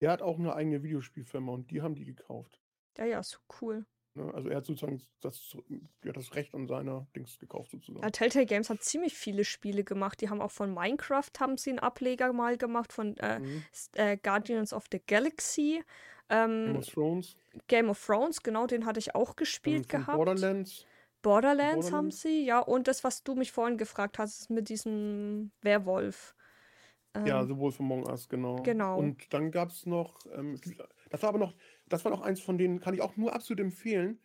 Der 0.00 0.10
hat 0.12 0.22
auch 0.22 0.38
eine 0.38 0.54
eigene 0.54 0.82
Videospielfirma 0.82 1.52
und 1.52 1.70
die 1.70 1.82
haben 1.82 1.94
die 1.94 2.04
gekauft. 2.04 2.60
Ja, 2.96 3.04
ja, 3.04 3.22
so 3.22 3.38
cool. 3.60 3.84
Ne? 4.14 4.32
Also 4.34 4.48
er 4.48 4.56
hat 4.56 4.66
sozusagen 4.66 5.00
das, 5.20 5.56
ja, 6.04 6.12
das 6.12 6.34
Recht 6.34 6.54
an 6.54 6.66
seiner 6.66 7.06
Dings 7.14 7.38
gekauft 7.38 7.72
Ja, 7.72 7.78
sozusagen. 7.78 8.12
Telltale 8.12 8.46
Games 8.46 8.70
hat 8.70 8.82
ziemlich 8.82 9.14
viele 9.14 9.44
Spiele 9.44 9.84
gemacht. 9.84 10.20
Die 10.20 10.28
haben 10.30 10.40
auch 10.40 10.50
von 10.50 10.72
Minecraft 10.74 11.30
haben 11.40 11.56
sie 11.56 11.70
einen 11.70 11.78
Ableger 11.78 12.32
mal 12.32 12.56
gemacht, 12.56 12.92
von 12.92 13.16
äh, 13.18 13.38
Mhm. 13.40 13.64
äh, 13.94 14.16
Guardians 14.16 14.72
of 14.72 14.86
the 14.90 15.00
Galaxy. 15.06 15.82
Game 16.28 16.70
Ähm, 16.70 16.76
of 16.76 16.86
Thrones. 16.86 17.36
Game 17.68 17.88
of 17.88 18.04
Thrones, 18.04 18.42
genau, 18.42 18.66
den 18.66 18.84
hatte 18.84 18.98
ich 18.98 19.14
auch 19.14 19.34
gespielt 19.36 19.90
von 19.90 20.00
gehabt. 20.00 20.16
Borderlands. 20.16 20.86
Borderlands 21.22 21.86
haben 21.86 22.10
Borderlands. 22.10 22.20
sie, 22.22 22.44
ja. 22.44 22.60
Und 22.60 22.86
das, 22.88 23.02
was 23.04 23.22
du 23.24 23.34
mich 23.34 23.50
vorhin 23.52 23.78
gefragt 23.78 24.18
hast, 24.18 24.50
mit 24.50 24.68
diesem 24.68 25.50
Werwolf. 25.62 26.34
Ja, 27.24 27.42
Ähm, 27.42 27.48
The 27.48 27.56
Wolf 27.56 27.80
Among 27.80 28.04
Us, 28.06 28.28
genau. 28.28 28.62
genau. 28.62 28.98
Und 28.98 29.32
dann 29.32 29.50
gab 29.50 29.70
es 29.70 29.86
noch, 29.86 30.26
ähm, 30.32 30.60
das 31.10 31.22
war 31.22 31.30
aber 31.30 31.38
noch, 31.38 31.56
das 31.86 32.04
war 32.04 32.12
noch 32.12 32.22
eins 32.22 32.40
von 32.40 32.58
denen, 32.58 32.80
kann 32.80 32.94
ich 32.94 33.00
auch 33.00 33.16
nur 33.16 33.34
absolut 33.34 33.60
empfehlen. 33.60 34.20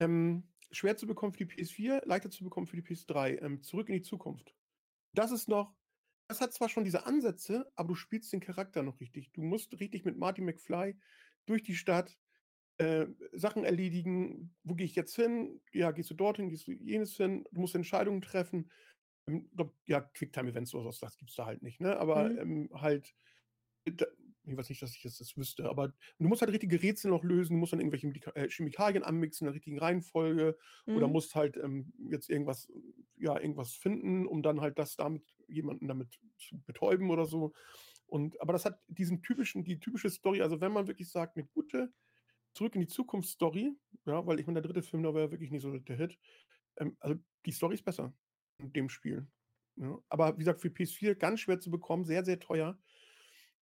Ähm, 0.00 0.44
schwer 0.70 0.96
zu 0.96 1.06
bekommen 1.06 1.32
für 1.32 1.44
die 1.44 1.46
PS4, 1.46 2.02
leichter 2.06 2.30
zu 2.30 2.44
bekommen 2.44 2.66
für 2.66 2.76
die 2.76 2.82
PS3. 2.82 3.38
Ähm, 3.42 3.62
Zurück 3.62 3.88
in 3.88 3.96
die 3.96 4.02
Zukunft. 4.02 4.54
Das 5.12 5.32
ist 5.32 5.48
noch, 5.48 5.74
das 6.28 6.40
hat 6.40 6.52
zwar 6.52 6.68
schon 6.68 6.84
diese 6.84 7.06
Ansätze, 7.06 7.70
aber 7.74 7.88
du 7.88 7.94
spielst 7.96 8.32
den 8.32 8.40
Charakter 8.40 8.82
noch 8.82 9.00
richtig. 9.00 9.32
Du 9.32 9.42
musst 9.42 9.78
richtig 9.80 10.04
mit 10.04 10.16
Marty 10.16 10.40
McFly 10.42 10.96
durch 11.46 11.62
die 11.62 11.74
Stadt, 11.74 12.16
äh, 12.78 13.06
Sachen 13.32 13.64
erledigen. 13.64 14.54
Wo 14.62 14.74
gehe 14.74 14.86
ich 14.86 14.94
jetzt 14.94 15.16
hin? 15.16 15.60
Ja, 15.72 15.90
gehst 15.90 16.10
du 16.10 16.14
dorthin, 16.14 16.48
gehst 16.48 16.66
du 16.68 16.72
jenes 16.72 17.16
hin? 17.16 17.44
Du 17.50 17.60
musst 17.60 17.74
Entscheidungen 17.74 18.22
treffen. 18.22 18.70
Ähm, 19.30 19.50
ja, 19.86 20.00
Quicktime-Events 20.00 20.74
oder 20.74 20.92
so, 20.92 21.06
das 21.06 21.16
gibt 21.18 21.30
es 21.30 21.36
da 21.36 21.46
halt 21.46 21.62
nicht, 21.62 21.80
ne? 21.80 21.98
Aber 21.98 22.36
Mhm. 22.36 22.38
ähm, 22.38 22.70
halt, 22.74 23.14
da, 23.84 24.06
ich 24.44 24.56
weiß 24.56 24.68
nicht, 24.68 24.82
dass 24.82 24.94
ich 24.96 25.04
jetzt 25.04 25.20
das 25.20 25.36
wüsste, 25.36 25.68
aber 25.68 25.88
du 26.18 26.28
musst 26.28 26.42
halt 26.42 26.52
richtige 26.52 26.82
Rätsel 26.82 27.10
noch 27.10 27.24
lösen, 27.24 27.54
du 27.54 27.60
musst 27.60 27.72
dann 27.72 27.80
irgendwelche 27.80 28.08
äh, 28.36 28.48
Chemikalien 28.48 29.02
anmixen 29.04 29.46
in 29.46 29.52
der 29.52 29.54
richtigen 29.56 29.78
Reihenfolge 29.78 30.56
oder 30.92 31.08
Mhm. 31.08 31.10
musst 31.10 31.34
halt 31.34 31.56
ähm, 31.56 31.92
jetzt 32.10 32.28
irgendwas, 32.30 32.70
ja, 33.16 33.38
irgendwas 33.38 33.74
finden, 33.74 34.26
um 34.26 34.42
dann 34.42 34.60
halt 34.60 34.78
das 34.78 34.96
damit, 34.96 35.24
jemanden 35.48 35.88
damit 35.88 36.18
zu 36.38 36.60
betäuben 36.64 37.10
oder 37.10 37.26
so. 37.26 37.52
Und, 38.06 38.40
aber 38.40 38.52
das 38.52 38.64
hat 38.64 38.82
diesen 38.88 39.22
typischen, 39.22 39.64
die 39.64 39.78
typische 39.80 40.10
Story, 40.10 40.42
also 40.42 40.60
wenn 40.60 40.72
man 40.72 40.86
wirklich 40.88 41.10
sagt, 41.10 41.36
eine 41.36 41.46
gute 41.46 41.92
Zurück 42.52 42.74
in 42.74 42.80
die 42.82 42.88
Zukunft-Story, 42.88 43.76
ja, 44.06 44.26
weil 44.26 44.40
ich 44.40 44.46
meine, 44.46 44.60
der 44.60 44.70
dritte 44.72 44.86
Film, 44.86 45.02
da 45.04 45.14
war 45.14 45.22
ja 45.22 45.30
wirklich 45.30 45.50
nicht 45.50 45.62
so 45.62 45.78
der 45.78 45.96
Hit. 45.96 46.18
Ähm, 46.76 46.96
also 47.00 47.16
die 47.46 47.52
Story 47.52 47.74
ist 47.74 47.84
besser 47.84 48.14
dem 48.68 48.88
Spiel. 48.88 49.26
Ja. 49.76 49.98
Aber 50.08 50.34
wie 50.34 50.40
gesagt, 50.40 50.60
für 50.60 50.68
PS4 50.68 51.14
ganz 51.14 51.40
schwer 51.40 51.60
zu 51.60 51.70
bekommen, 51.70 52.04
sehr, 52.04 52.24
sehr 52.24 52.38
teuer. 52.38 52.78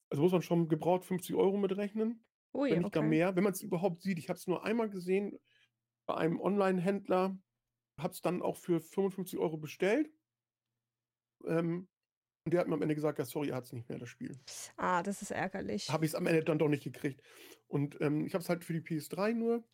Also 0.10 0.22
muss 0.24 0.32
man 0.32 0.42
schon 0.42 0.68
gebraucht 0.68 1.06
50 1.06 1.36
Euro 1.36 1.58
mitrechnen, 1.58 2.24
Ui, 2.54 2.72
wenn 2.72 2.84
nicht 2.84 2.94
gar 2.94 3.02
okay. 3.02 3.10
mehr. 3.10 3.36
Wenn 3.36 3.44
man 3.44 3.54
es 3.54 3.62
überhaupt 3.62 4.02
sieht, 4.02 4.20
ich 4.20 4.30
habe 4.30 4.38
es 4.38 4.48
nur 4.48 4.64
einmal 4.64 4.90
gesehen 4.90 5.38
bei 6.06 6.16
einem 6.16 6.40
Online-Händler, 6.40 7.38
habe 8.00 8.14
es 8.14 8.22
dann 8.22 8.42
auch 8.42 8.58
für 8.58 8.80
55 8.80 9.40
Euro 9.40 9.58
bestellt. 9.58 10.12
Ähm, 11.46 11.88
und 12.46 12.54
der 12.54 12.62
hat 12.62 12.68
mir 12.68 12.76
am 12.76 12.82
Ende 12.84 12.94
gesagt, 12.94 13.18
ja, 13.18 13.26
sorry, 13.26 13.50
er 13.50 13.56
hat 13.56 13.66
es 13.66 13.74
nicht 13.74 13.90
mehr, 13.90 13.98
das 13.98 14.10
Spiel. 14.10 14.40
Ah, 14.78 15.02
das 15.02 15.24
ist 15.24 15.32
ärgerlich. 15.32 15.90
Habe 15.90 16.06
ich 16.06 16.12
es 16.12 16.16
am 16.16 16.28
Ende 16.28 16.44
dann 16.44 16.60
doch 16.60 16.70
nicht 16.70 16.84
gekriegt. 16.84 17.22
Und 17.68 18.00
ähm, 18.02 18.26
ich 18.26 18.36
habe 18.36 18.44
es 18.44 18.50
halt 18.50 18.64
für 18.64 18.74
die 18.74 18.82
PS3 18.82 19.34
nur. 19.34 19.68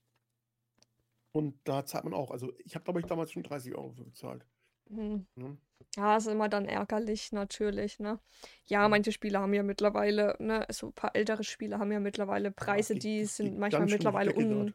Und 1.33 1.59
da 1.65 1.85
zahlt 1.85 2.05
man 2.05 2.13
auch. 2.13 2.31
Also 2.31 2.53
ich 2.59 2.75
habe, 2.75 2.85
glaube 2.85 3.01
ich, 3.01 3.05
damals 3.05 3.31
schon 3.31 3.43
30 3.43 3.75
Euro 3.75 3.91
für 3.91 4.05
bezahlt. 4.05 4.45
Hm. 4.91 5.27
Ne? 5.35 5.57
Ja, 5.97 6.17
ist 6.17 6.27
immer 6.27 6.49
dann 6.49 6.65
ärgerlich, 6.67 7.31
natürlich, 7.33 7.99
ne? 7.99 8.19
Ja, 8.65 8.87
manche 8.89 9.11
Spiele 9.11 9.39
haben 9.39 9.53
ja 9.53 9.63
mittlerweile, 9.63 10.35
ne, 10.39 10.65
so 10.71 10.87
ein 10.87 10.93
paar 10.93 11.15
ältere 11.15 11.43
Spiele 11.43 11.79
haben 11.79 11.91
ja 11.91 11.99
mittlerweile 11.99 12.51
Ja, 12.59 12.81
Preise, 12.81 12.95
geht, 12.95 13.03
die 13.03 13.25
das 13.25 13.37
sind 13.37 13.57
geht 13.57 13.59
manchmal 13.59 13.87
die 13.87 13.89
mittlerweile 13.89 14.33
un 14.35 14.73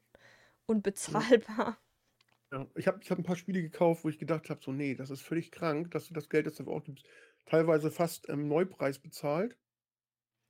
unbezahlbar. 0.66 1.78
Ja, 2.52 2.66
ich 2.76 2.86
habe 2.86 3.00
ich 3.02 3.10
hab 3.10 3.18
ein 3.18 3.24
paar 3.24 3.36
Spiele 3.36 3.60
gekauft, 3.62 4.04
wo 4.04 4.08
ich 4.08 4.18
gedacht 4.18 4.50
habe, 4.50 4.60
so, 4.62 4.72
nee, 4.72 4.94
das 4.94 5.10
ist 5.10 5.22
völlig 5.22 5.50
krank, 5.50 5.90
dass 5.90 6.06
du 6.08 6.14
das 6.14 6.28
Geld, 6.28 6.46
das 6.46 6.54
du 6.56 6.70
auch 6.70 6.84
gibst, 6.84 7.06
teilweise 7.44 7.90
fast 7.90 8.26
im 8.26 8.48
Neupreis 8.48 8.98
bezahlt. 9.00 9.56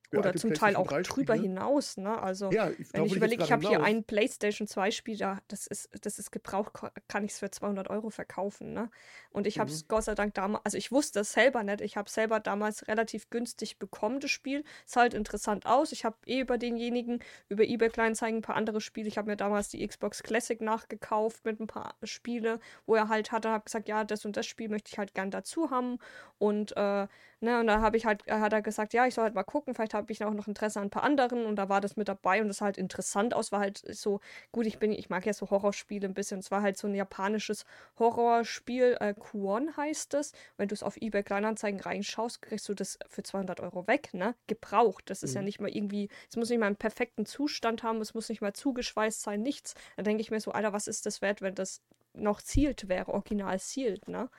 Für 0.09 0.19
Oder 0.19 0.35
zum 0.35 0.53
Teil 0.53 0.77
auch 0.77 0.87
3 0.87 1.01
drüber 1.01 1.35
hinaus, 1.35 1.97
ne? 1.97 2.17
Also, 2.21 2.55
Ja, 2.55 2.69
ich, 2.71 2.87
wenn 2.93 3.03
ich 3.03 3.15
überlege, 3.17 3.43
ich 3.43 3.51
habe 3.51 3.65
hier 3.65 3.81
ein 3.81 4.05
PlayStation 4.05 4.65
2 4.65 4.89
Spiel, 4.89 5.17
da, 5.17 5.39
das 5.49 5.67
ist, 5.67 5.89
das 6.05 6.17
ist 6.17 6.31
gebraucht, 6.31 6.71
kann 7.09 7.25
ich 7.25 7.31
es 7.31 7.39
für 7.39 7.51
200 7.51 7.89
Euro 7.89 8.09
verkaufen, 8.09 8.71
ne? 8.71 8.89
Und 9.31 9.47
ich 9.47 9.59
habe 9.59 9.69
Mhm. 9.69 9.71
es 9.71 9.87
Gott 9.89 10.05
sei 10.05 10.15
Dank 10.15 10.33
damals, 10.33 10.63
also 10.65 10.77
ich 10.77 10.93
wusste 10.93 11.19
es 11.19 11.33
selber 11.33 11.63
nicht, 11.63 11.81
ich 11.81 11.97
habe 11.97 12.07
es 12.07 12.13
selber 12.13 12.39
damals 12.39 12.87
relativ 12.87 13.29
günstig 13.29 13.79
bekommen, 13.79 14.21
das 14.21 14.31
Spiel. 14.31 14.63
Sah 14.85 15.01
halt 15.01 15.13
interessant 15.13 15.65
aus. 15.65 15.91
Ich 15.91 16.05
habe 16.05 16.15
eh 16.25 16.39
über 16.39 16.57
denjenigen, 16.57 17.19
über 17.49 17.63
eBay 17.65 17.89
Kleinanzeigen 17.89 18.39
ein 18.39 18.41
paar 18.41 18.55
andere 18.55 18.79
Spiele. 18.79 19.09
Ich 19.09 19.17
habe 19.17 19.29
mir 19.29 19.35
damals 19.37 19.67
die 19.69 19.85
Xbox 19.85 20.23
Classic 20.23 20.61
nachgekauft 20.61 21.43
mit 21.43 21.59
ein 21.59 21.67
paar 21.67 21.95
Spiele, 22.03 22.59
wo 22.85 22.95
er 22.95 23.09
halt 23.09 23.33
hatte, 23.33 23.49
habe 23.49 23.65
gesagt, 23.65 23.89
ja, 23.89 24.05
das 24.05 24.25
und 24.25 24.37
das 24.37 24.45
Spiel 24.45 24.69
möchte 24.69 24.89
ich 24.91 24.97
halt 24.99 25.13
gern 25.13 25.31
dazu 25.31 25.69
haben. 25.69 25.97
Und, 26.37 26.75
äh, 26.77 27.07
ne, 27.41 27.59
und 27.59 27.67
da 27.67 27.81
habe 27.81 27.97
ich 27.97 28.05
halt, 28.05 28.25
hat 28.29 28.53
er 28.53 28.61
gesagt, 28.61 28.93
ja, 28.93 29.05
ich 29.07 29.13
soll 29.13 29.23
halt 29.25 29.35
mal 29.35 29.43
gucken, 29.43 29.73
vielleicht 29.75 29.93
habe 29.93 30.11
ich 30.11 30.23
auch 30.23 30.33
noch 30.33 30.47
Interesse 30.47 30.79
an 30.79 30.87
ein 30.87 30.89
paar 30.89 31.03
anderen. 31.03 31.45
Und 31.45 31.55
da 31.57 31.69
war 31.69 31.81
das 31.81 31.95
mit 31.97 32.07
dabei 32.07 32.41
und 32.41 32.47
das 32.47 32.57
sah 32.57 32.65
halt 32.65 32.77
interessant 32.77 33.33
aus, 33.33 33.51
war 33.51 33.59
halt 33.59 33.81
so, 33.95 34.19
gut, 34.51 34.65
ich 34.65 34.79
bin, 34.79 34.91
ich 34.91 35.09
mag 35.09 35.25
ja 35.25 35.33
so 35.33 35.49
Horrorspiele 35.49 36.07
ein 36.07 36.13
bisschen, 36.13 36.39
es 36.39 36.51
war 36.51 36.61
halt 36.61 36.77
so 36.77 36.87
ein 36.87 36.95
japanisches 36.95 37.65
Horrorspiel, 37.99 38.97
äh, 38.99 39.13
Kuon 39.13 39.75
heißt 39.75 40.13
es, 40.15 40.31
wenn 40.57 40.67
du 40.67 40.73
es 40.75 40.83
auf 40.83 40.97
eBay 40.97 41.23
Kleinanzeigen 41.23 41.79
reinschaust, 41.79 42.41
kriegst 42.41 42.67
du 42.69 42.73
das 42.73 42.97
für 43.07 43.23
200 43.23 43.59
Euro 43.59 43.87
weg, 43.87 44.13
ne, 44.13 44.35
gebraucht, 44.47 45.09
das 45.09 45.23
ist 45.23 45.33
ja 45.35 45.41
Mhm. 45.41 45.45
nicht 45.45 45.59
mal 45.61 45.69
irgendwie, 45.69 46.09
es 46.29 46.35
muss 46.37 46.49
nicht 46.49 46.59
mal 46.59 46.67
einen 46.67 46.75
perfekten 46.75 47.25
Zustand 47.25 47.83
haben, 47.83 48.01
es 48.01 48.13
muss 48.13 48.29
nicht 48.29 48.41
mal 48.41 48.53
zugeschweißt 48.53 49.21
sein, 49.21 49.41
nichts, 49.41 49.73
da 49.95 50.03
denke 50.03 50.21
ich 50.21 50.31
mir 50.31 50.39
so, 50.39 50.51
Alter, 50.51 50.73
was 50.73 50.87
ist 50.87 51.05
das 51.05 51.21
wert, 51.21 51.41
wenn 51.41 51.55
das 51.55 51.81
noch 52.13 52.39
sealed 52.39 52.89
wäre, 52.89 53.13
original 53.13 53.59
sealed, 53.59 54.07
ne? 54.07 54.29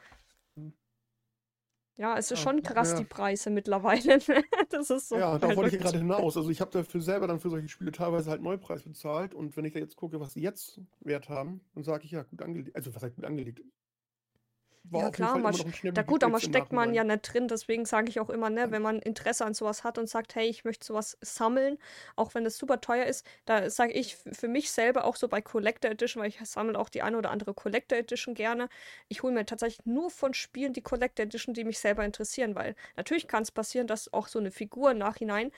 Ja, 1.98 2.16
es 2.16 2.30
ist 2.30 2.38
schon 2.38 2.62
krass, 2.62 2.92
ja. 2.92 2.98
die 2.98 3.04
Preise 3.04 3.50
mittlerweile. 3.50 4.18
ne? 4.28 4.44
Das 4.70 4.88
ist 4.88 5.08
so 5.08 5.16
Ja, 5.16 5.36
da 5.36 5.48
halt 5.48 5.56
wollte 5.56 5.76
ich 5.76 5.82
gerade 5.82 5.98
hinaus. 5.98 6.36
Also 6.36 6.48
ich 6.48 6.60
habe 6.60 6.70
dafür 6.70 7.00
selber 7.00 7.26
dann 7.26 7.40
für 7.40 7.50
solche 7.50 7.68
Spiele 7.68 7.90
teilweise 7.90 8.30
halt 8.30 8.40
Neupreis 8.40 8.84
bezahlt 8.84 9.34
und 9.34 9.56
wenn 9.56 9.64
ich 9.64 9.72
da 9.72 9.80
jetzt 9.80 9.96
gucke, 9.96 10.20
was 10.20 10.34
sie 10.34 10.40
jetzt 10.40 10.80
Wert 11.00 11.28
haben, 11.28 11.60
dann 11.74 11.82
sage 11.82 12.04
ich 12.04 12.12
ja, 12.12 12.22
gut 12.22 12.40
angelegt. 12.40 12.76
Also 12.76 12.94
was 12.94 13.02
heißt 13.02 13.16
gut 13.16 13.24
angelegt? 13.24 13.62
War 14.90 15.02
Ja, 15.02 15.10
klar, 15.10 15.38
man 15.38 15.54
Da 15.92 16.02
gut, 16.02 16.24
aber 16.24 16.40
steckt 16.40 16.72
man 16.72 16.94
ja 16.94 17.04
nicht 17.04 17.32
drin, 17.32 17.48
deswegen 17.48 17.84
sage 17.84 18.08
ich 18.08 18.20
auch 18.20 18.30
immer, 18.30 18.50
ne, 18.50 18.70
wenn 18.70 18.82
man 18.82 18.98
Interesse 19.00 19.44
an 19.44 19.54
sowas 19.54 19.84
hat 19.84 19.98
und 19.98 20.08
sagt, 20.08 20.34
hey, 20.34 20.48
ich 20.48 20.64
möchte 20.64 20.86
sowas 20.86 21.18
sammeln, 21.20 21.78
auch 22.16 22.34
wenn 22.34 22.46
es 22.46 22.58
super 22.58 22.80
teuer 22.80 23.06
ist, 23.06 23.26
da 23.44 23.68
sage 23.70 23.92
ich 23.92 24.16
für 24.16 24.48
mich 24.48 24.70
selber 24.70 25.04
auch 25.04 25.16
so 25.16 25.28
bei 25.28 25.40
Collector 25.40 25.90
Edition, 25.90 26.22
weil 26.22 26.30
ich 26.30 26.38
sammle 26.44 26.78
auch 26.78 26.88
die 26.88 27.02
eine 27.02 27.18
oder 27.18 27.30
andere 27.30 27.54
Collector 27.54 27.98
Edition 27.98 28.34
gerne. 28.34 28.68
Ich 29.08 29.22
hole 29.22 29.32
mir 29.32 29.44
tatsächlich 29.46 29.84
nur 29.86 30.10
von 30.10 30.34
Spielen 30.34 30.72
die 30.72 30.82
Collector 30.82 31.24
Edition, 31.24 31.54
die 31.54 31.64
mich 31.64 31.78
selber 31.78 32.04
interessieren, 32.04 32.54
weil 32.54 32.74
natürlich 32.96 33.28
kann 33.28 33.42
es 33.42 33.50
passieren, 33.50 33.86
dass 33.86 34.12
auch 34.12 34.28
so 34.28 34.38
eine 34.38 34.50
Figur 34.50 34.92
im 34.92 34.98
Nachhinein 34.98 35.52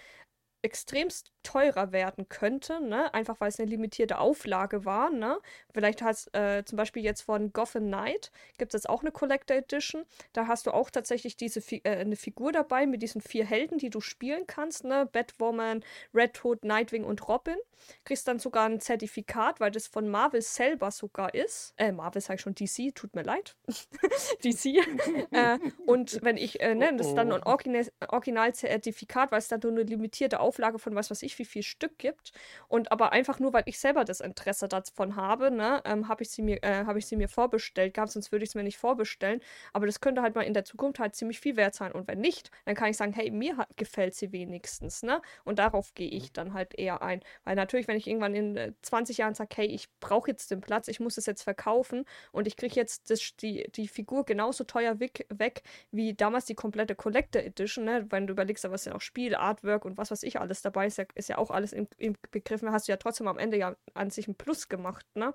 extremst 0.62 1.32
teurer 1.42 1.92
werden 1.92 2.28
könnte, 2.28 2.80
ne? 2.80 3.12
Einfach 3.14 3.40
weil 3.40 3.48
es 3.48 3.58
eine 3.58 3.70
limitierte 3.70 4.18
Auflage 4.18 4.84
war, 4.84 5.10
ne? 5.10 5.38
Vielleicht 5.72 6.02
hast 6.02 6.34
äh, 6.34 6.64
zum 6.64 6.76
Beispiel 6.76 7.02
jetzt 7.02 7.22
von 7.22 7.52
Gotham 7.52 7.86
Knight 7.86 8.30
gibt 8.58 8.74
es 8.74 8.80
jetzt 8.82 8.88
auch 8.88 9.00
eine 9.00 9.10
Collector 9.12 9.56
Edition. 9.56 10.04
Da 10.32 10.46
hast 10.46 10.66
du 10.66 10.72
auch 10.72 10.90
tatsächlich 10.90 11.36
diese 11.36 11.60
Fi 11.60 11.80
äh, 11.84 11.96
eine 11.96 12.16
Figur 12.16 12.52
dabei 12.52 12.86
mit 12.86 13.02
diesen 13.02 13.20
vier 13.20 13.44
Helden, 13.44 13.78
die 13.78 13.90
du 13.90 14.00
spielen 14.00 14.46
kannst, 14.46 14.84
ne? 14.84 15.08
Batwoman, 15.10 15.84
Red 16.14 16.44
Hood, 16.44 16.64
Nightwing 16.64 17.04
und 17.04 17.26
Robin. 17.28 17.56
Kriegst 18.04 18.28
dann 18.28 18.38
sogar 18.38 18.66
ein 18.66 18.80
Zertifikat, 18.80 19.60
weil 19.60 19.70
das 19.70 19.86
von 19.86 20.08
Marvel 20.08 20.42
selber 20.42 20.90
sogar 20.90 21.34
ist. 21.34 21.72
Äh, 21.78 21.92
Marvel 21.92 22.20
sag 22.20 22.34
ich 22.34 22.40
schon 22.42 22.54
DC, 22.54 22.94
tut 22.94 23.14
mir 23.14 23.22
leid. 23.22 23.56
DC. 24.44 24.64
äh, 25.30 25.58
und 25.86 26.22
wenn 26.22 26.36
ich, 26.36 26.60
äh, 26.60 26.74
ne, 26.74 26.94
das 26.96 27.08
ist 27.08 27.14
dann 27.14 27.32
ein 27.32 27.40
Oh. 27.44 27.50
Original 27.50 27.86
Originalzertifikat, 28.08 29.32
weil 29.32 29.38
es 29.38 29.48
dann 29.48 29.60
nur 29.62 29.72
eine 29.72 29.82
limitierte 29.82 30.40
Auflage 30.40 30.49
von 30.52 30.94
was 30.94 31.10
weiß 31.10 31.22
ich 31.22 31.38
wie 31.38 31.44
viel 31.44 31.62
Stück 31.62 31.98
gibt. 31.98 32.32
Und 32.68 32.92
aber 32.92 33.12
einfach 33.12 33.38
nur, 33.38 33.52
weil 33.52 33.64
ich 33.66 33.78
selber 33.78 34.04
das 34.04 34.20
Interesse 34.20 34.68
davon 34.68 35.16
habe, 35.16 35.50
ne, 35.50 35.82
ähm, 35.84 36.08
habe 36.08 36.22
ich 36.22 36.30
sie 36.30 36.42
mir, 36.42 36.62
äh, 36.62 36.84
habe 36.84 36.98
ich 36.98 37.06
sie 37.06 37.16
mir 37.16 37.28
vorbestellt 37.28 37.94
gehabt, 37.94 38.12
sonst 38.12 38.32
würde 38.32 38.44
ich 38.44 38.50
es 38.50 38.54
mir 38.54 38.62
nicht 38.62 38.78
vorbestellen. 38.78 39.40
Aber 39.72 39.86
das 39.86 40.00
könnte 40.00 40.22
halt 40.22 40.34
mal 40.34 40.42
in 40.42 40.54
der 40.54 40.64
Zukunft 40.64 40.98
halt 40.98 41.14
ziemlich 41.14 41.40
viel 41.40 41.56
wert 41.56 41.74
sein. 41.74 41.92
Und 41.92 42.08
wenn 42.08 42.20
nicht, 42.20 42.50
dann 42.64 42.74
kann 42.74 42.90
ich 42.90 42.96
sagen, 42.96 43.12
hey, 43.12 43.30
mir 43.30 43.56
hat, 43.56 43.68
gefällt 43.76 44.14
sie 44.14 44.32
wenigstens, 44.32 45.02
ne? 45.02 45.20
Und 45.44 45.58
darauf 45.58 45.94
gehe 45.94 46.08
ich 46.08 46.32
dann 46.32 46.54
halt 46.54 46.78
eher 46.78 47.02
ein. 47.02 47.20
Weil 47.44 47.56
natürlich, 47.56 47.88
wenn 47.88 47.96
ich 47.96 48.06
irgendwann 48.06 48.34
in 48.34 48.56
äh, 48.56 48.72
20 48.82 49.18
Jahren 49.18 49.34
sage, 49.34 49.50
hey, 49.56 49.66
ich 49.66 49.88
brauche 50.00 50.30
jetzt 50.30 50.50
den 50.50 50.60
Platz, 50.60 50.88
ich 50.88 51.00
muss 51.00 51.18
es 51.18 51.26
jetzt 51.26 51.42
verkaufen 51.42 52.04
und 52.32 52.46
ich 52.46 52.56
kriege 52.56 52.74
jetzt 52.74 53.10
das, 53.10 53.36
die, 53.36 53.70
die 53.74 53.88
Figur 53.88 54.24
genauso 54.24 54.64
teuer 54.64 55.00
weg, 55.00 55.26
weg 55.30 55.62
wie 55.90 56.14
damals 56.14 56.46
die 56.46 56.54
komplette 56.54 56.94
Collector 56.94 57.42
Edition, 57.42 57.84
ne? 57.84 58.06
Wenn 58.10 58.26
du 58.26 58.32
überlegst, 58.32 58.64
da 58.64 58.70
was 58.70 58.84
ja 58.84 58.94
auch 58.94 59.00
Spiel, 59.00 59.34
Artwork 59.34 59.84
und 59.84 59.98
was 59.98 60.10
weiß 60.10 60.22
ich 60.22 60.39
alles 60.40 60.62
dabei 60.62 60.86
ist, 60.86 60.98
ja, 60.98 61.04
ist 61.14 61.28
ja 61.28 61.38
auch 61.38 61.50
alles 61.50 61.72
im, 61.72 61.88
im 61.98 62.16
Begriff, 62.30 62.62
hast 62.62 62.88
du 62.88 62.92
ja 62.92 62.96
trotzdem 62.96 63.28
am 63.28 63.38
Ende 63.38 63.56
ja 63.58 63.76
an 63.94 64.10
sich 64.10 64.28
ein 64.28 64.34
Plus 64.34 64.68
gemacht, 64.68 65.06
ne? 65.14 65.34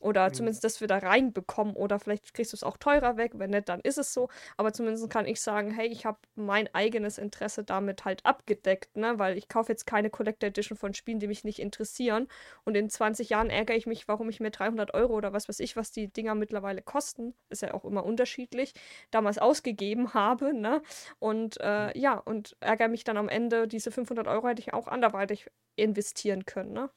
Oder 0.00 0.32
Mhm. 0.32 0.32
zumindest 0.32 0.64
das 0.64 0.80
wieder 0.80 1.02
reinbekommen. 1.02 1.74
Oder 1.76 1.98
vielleicht 2.00 2.34
kriegst 2.34 2.52
du 2.52 2.56
es 2.56 2.64
auch 2.64 2.76
teurer 2.78 3.16
weg. 3.16 3.32
Wenn 3.36 3.50
nicht, 3.50 3.68
dann 3.68 3.80
ist 3.80 3.98
es 3.98 4.12
so. 4.12 4.28
Aber 4.56 4.72
zumindest 4.72 5.08
kann 5.10 5.26
ich 5.26 5.40
sagen, 5.40 5.70
hey, 5.70 5.86
ich 5.88 6.06
habe 6.06 6.18
mein 6.34 6.68
eigenes 6.74 7.18
Interesse 7.18 7.64
damit 7.64 8.04
halt 8.04 8.24
abgedeckt, 8.26 8.96
ne? 8.96 9.18
Weil 9.18 9.36
ich 9.38 9.48
kaufe 9.48 9.72
jetzt 9.72 9.86
keine 9.86 10.10
Collector 10.10 10.48
Edition 10.48 10.76
von 10.78 10.94
Spielen, 10.94 11.20
die 11.20 11.28
mich 11.28 11.44
nicht 11.44 11.58
interessieren. 11.60 12.28
Und 12.64 12.76
in 12.76 12.88
20 12.90 13.28
Jahren 13.30 13.50
ärgere 13.50 13.76
ich 13.76 13.86
mich, 13.86 14.08
warum 14.08 14.28
ich 14.30 14.40
mir 14.40 14.50
300 14.50 14.94
Euro 14.94 15.14
oder 15.14 15.32
was 15.32 15.48
weiß 15.48 15.60
ich, 15.60 15.76
was 15.76 15.92
die 15.92 16.08
Dinger 16.12 16.34
mittlerweile 16.34 16.82
kosten, 16.82 17.34
ist 17.50 17.62
ja 17.62 17.74
auch 17.74 17.84
immer 17.84 18.04
unterschiedlich, 18.04 18.72
damals 19.10 19.38
ausgegeben 19.38 20.14
habe, 20.14 20.54
ne? 20.54 20.82
Und 21.18 21.60
äh, 21.60 21.96
ja, 21.98 22.14
und 22.18 22.56
ärgere 22.60 22.88
mich 22.88 23.04
dann 23.04 23.16
am 23.16 23.28
Ende, 23.28 23.68
diese 23.68 23.90
500 23.90 24.26
Euro 24.28 24.48
hätte 24.48 24.60
ich 24.62 24.72
auch 24.72 24.88
anderweitig 24.88 25.46
investieren 25.76 26.44
können, 26.46 26.72
ne? 26.72 26.90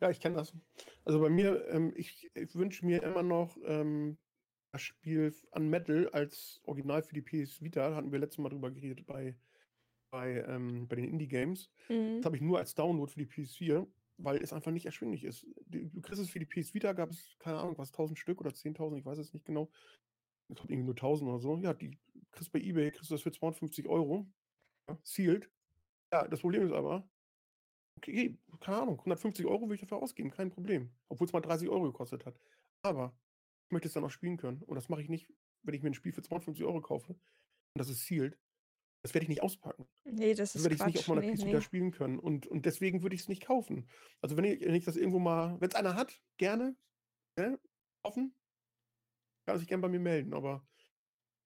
Ja. 0.00 0.10
Ich 0.10 0.20
kenne 0.20 0.36
das. 0.36 0.52
Also 1.04 1.20
bei 1.20 1.30
mir, 1.30 1.66
ähm, 1.68 1.92
ich, 1.96 2.30
ich 2.34 2.54
wünsche 2.54 2.84
mir 2.84 3.02
immer 3.02 3.22
noch 3.22 3.56
ähm, 3.64 4.18
das 4.72 4.82
Spiel 4.82 5.32
an 5.52 5.68
Metal 5.68 6.08
als 6.10 6.60
Original 6.64 7.02
für 7.02 7.14
die 7.14 7.22
PS 7.22 7.62
Vita. 7.62 7.90
Da 7.90 7.96
hatten 7.96 8.12
wir 8.12 8.18
letztes 8.18 8.38
Mal 8.38 8.48
drüber 8.48 8.70
geredet 8.70 9.06
bei, 9.06 9.36
bei, 10.10 10.44
ähm, 10.48 10.88
bei 10.88 10.96
den 10.96 11.06
Indie-Games. 11.06 11.70
Mhm. 11.88 12.16
Das 12.16 12.26
habe 12.26 12.36
ich 12.36 12.42
nur 12.42 12.58
als 12.58 12.74
Download 12.74 13.10
für 13.10 13.20
die 13.20 13.26
PS4, 13.26 13.86
weil 14.18 14.42
es 14.42 14.52
einfach 14.52 14.72
nicht 14.72 14.86
erschwinglich 14.86 15.24
ist. 15.24 15.46
Du 15.66 16.00
kriegst 16.00 16.20
es 16.20 16.30
für 16.30 16.40
die 16.40 16.46
PS 16.46 16.74
Vita, 16.74 16.92
gab 16.92 17.10
es, 17.10 17.36
keine 17.38 17.58
Ahnung, 17.58 17.78
was, 17.78 17.92
1000 17.92 18.18
Stück 18.18 18.40
oder 18.40 18.50
10.000, 18.50 18.98
ich 18.98 19.04
weiß 19.04 19.18
es 19.18 19.32
nicht 19.32 19.44
genau. 19.44 19.70
Ich 20.48 20.56
glaube 20.56 20.72
irgendwie 20.72 20.86
nur 20.86 20.94
1000 20.94 21.30
oder 21.30 21.38
so. 21.38 21.56
Ja, 21.58 21.72
die 21.72 21.98
kriegst 22.32 22.52
bei 22.52 22.60
eBay, 22.60 22.90
kriegst 22.90 23.10
du 23.10 23.14
das 23.14 23.22
für 23.22 23.32
250 23.32 23.88
Euro. 23.88 24.26
Ja, 24.88 24.98
sealed. 25.02 25.50
Ja, 26.12 26.28
das 26.28 26.40
Problem 26.40 26.66
ist 26.66 26.72
aber, 26.72 27.08
okay, 27.96 28.38
keine 28.60 28.78
Ahnung, 28.82 28.98
150 29.00 29.46
Euro 29.46 29.62
würde 29.62 29.74
ich 29.76 29.80
dafür 29.80 29.98
ausgeben, 30.02 30.30
kein 30.30 30.50
Problem. 30.50 30.90
Obwohl 31.08 31.26
es 31.26 31.32
mal 31.32 31.40
30 31.40 31.68
Euro 31.68 31.84
gekostet 31.84 32.26
hat. 32.26 32.38
Aber 32.82 33.16
ich 33.66 33.72
möchte 33.72 33.88
es 33.88 33.94
dann 33.94 34.04
auch 34.04 34.10
spielen 34.10 34.36
können. 34.36 34.62
Und 34.62 34.76
das 34.76 34.88
mache 34.88 35.02
ich 35.02 35.08
nicht, 35.08 35.32
wenn 35.62 35.74
ich 35.74 35.82
mir 35.82 35.90
ein 35.90 35.94
Spiel 35.94 36.12
für 36.12 36.22
250 36.22 36.64
Euro 36.64 36.80
kaufe 36.80 37.12
und 37.14 37.78
das 37.78 37.88
ist 37.88 38.06
sealed. 38.06 38.38
Das 39.02 39.12
werde 39.12 39.24
ich 39.24 39.28
nicht 39.28 39.42
auspacken. 39.42 39.86
Nee, 40.04 40.34
das 40.34 40.52
Das 40.52 40.62
ist 40.62 40.62
werde 40.64 40.76
ich 40.76 40.86
nicht 40.86 40.98
auf 40.98 41.04
Quatsch. 41.04 41.14
meiner 41.16 41.20
Nee, 41.26 41.34
PC 41.34 41.46
wieder 41.46 41.58
nee. 41.58 41.60
spielen 41.64 41.90
können. 41.90 42.18
Und, 42.18 42.46
und 42.46 42.64
deswegen 42.64 43.02
würde 43.02 43.14
ich 43.14 43.22
es 43.22 43.28
nicht 43.28 43.44
kaufen. 43.44 43.88
Also 44.22 44.36
wenn 44.36 44.44
ich, 44.44 44.60
wenn 44.62 44.74
ich 44.74 44.84
das 44.86 44.96
irgendwo 44.96 45.18
mal, 45.18 45.60
wenn 45.60 45.68
es 45.68 45.74
einer 45.74 45.94
hat, 45.94 46.22
gerne, 46.38 46.74
ne, 47.38 47.60
offen, 48.02 48.34
kann 49.46 49.56
er 49.56 49.58
sich 49.58 49.68
gerne 49.68 49.82
bei 49.82 49.88
mir 49.88 50.00
melden. 50.00 50.32
Aber 50.32 50.66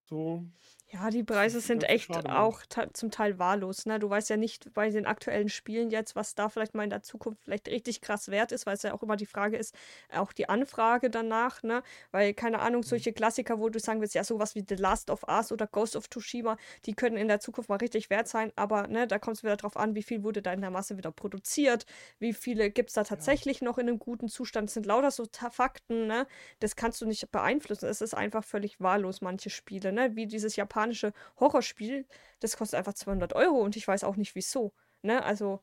so, 0.09 0.45
Ja, 0.91 1.11
die 1.11 1.23
Preise 1.23 1.61
sind 1.61 1.85
echt 1.85 2.25
auch 2.31 2.63
zum 2.95 3.11
Teil 3.11 3.39
wahllos, 3.39 3.85
ne? 3.85 3.99
Du 3.99 4.09
weißt 4.09 4.31
ja 4.31 4.39
nicht 4.39 4.73
bei 4.73 4.89
den 4.89 5.05
aktuellen 5.05 5.51
Spielen 5.51 5.91
jetzt, 5.91 6.17
was 6.17 6.35
da 6.35 6.49
vielleicht 6.49 6.75
mal 6.75 6.83
in 6.85 6.89
der 6.89 7.03
Zukunft 7.03 7.43
vielleicht 7.45 7.69
richtig 7.69 8.01
krass 8.01 8.29
wert 8.31 8.53
ist, 8.53 8.65
weil 8.65 8.73
es 8.73 8.83
ja 8.85 8.95
auch 8.95 9.03
immer 9.03 9.17
die 9.17 9.27
Frage 9.27 9.59
ist, 9.59 9.75
auch 10.11 10.33
die 10.33 10.49
Anfrage 10.49 11.11
danach, 11.11 11.63
ne? 11.63 11.83
Weil, 12.11 12.33
keine 12.33 12.61
Ahnung, 12.61 12.85
Mhm. 12.85 12.85
solche 12.85 13.13
Klassiker, 13.13 13.59
wo 13.59 13.69
du 13.69 13.79
sagen 13.79 14.01
willst, 14.01 14.15
ja, 14.15 14.25
sowas 14.25 14.55
wie 14.55 14.65
The 14.67 14.77
Last 14.77 15.11
of 15.11 15.25
Us 15.29 15.53
oder 15.53 15.67
Ghost 15.67 15.95
of 15.95 16.09
Tsushima, 16.09 16.57
die 16.87 16.95
können 16.95 17.19
in 17.19 17.29
der 17.29 17.41
Zukunft 17.41 17.69
mal 17.69 17.77
richtig 17.77 18.09
wert 18.09 18.27
sein, 18.27 18.51
aber, 18.57 18.87
ne, 18.89 19.07
da 19.07 19.19
kommt 19.19 19.37
es 19.37 19.43
wieder 19.43 19.57
drauf 19.59 19.77
an, 19.77 19.95
wie 19.95 20.03
viel 20.03 20.23
wurde 20.25 20.41
da 20.41 20.55
in 20.55 20.63
der 20.63 20.71
Masse 20.71 20.97
wieder 20.97 21.13
produziert, 21.13 21.85
wie 22.19 22.33
viele 22.33 22.71
gibt 22.71 22.89
es 22.89 22.95
da 22.95 23.05
Ja. 23.11 23.35
tatsächlich 23.35 23.61
noch 23.61 23.77
in 23.77 23.89
einem 23.89 23.99
guten 23.99 24.29
Zustand, 24.29 24.69
das 24.71 24.75
sind 24.75 24.87
lauter 24.87 25.11
so 25.11 25.27
Fakten, 25.51 26.07
ne? 26.07 26.27
Das 26.61 26.77
kannst 26.77 27.01
du 27.01 27.07
nicht 27.07 27.31
beeinflussen. 27.31 27.87
Es 27.89 28.01
ist 28.01 28.15
einfach 28.15 28.45
völlig 28.45 28.81
wahllos, 28.81 29.21
manche 29.21 29.51
Spiele, 29.51 29.93
ne? 29.93 30.17
Wie 30.17 30.27
dieses 30.27 30.57
japanische 30.79 31.13
Horrorspiel, 31.41 32.07
das 32.41 32.57
kostet 32.57 32.79
einfach 32.79 32.95
200 32.95 33.35
Euro 33.35 33.61
und 33.63 33.77
ich 33.77 33.87
weiß 33.87 34.05
auch 34.05 34.17
nicht 34.17 34.35
wieso, 34.35 34.73
ne? 35.03 35.25
Also, 35.25 35.61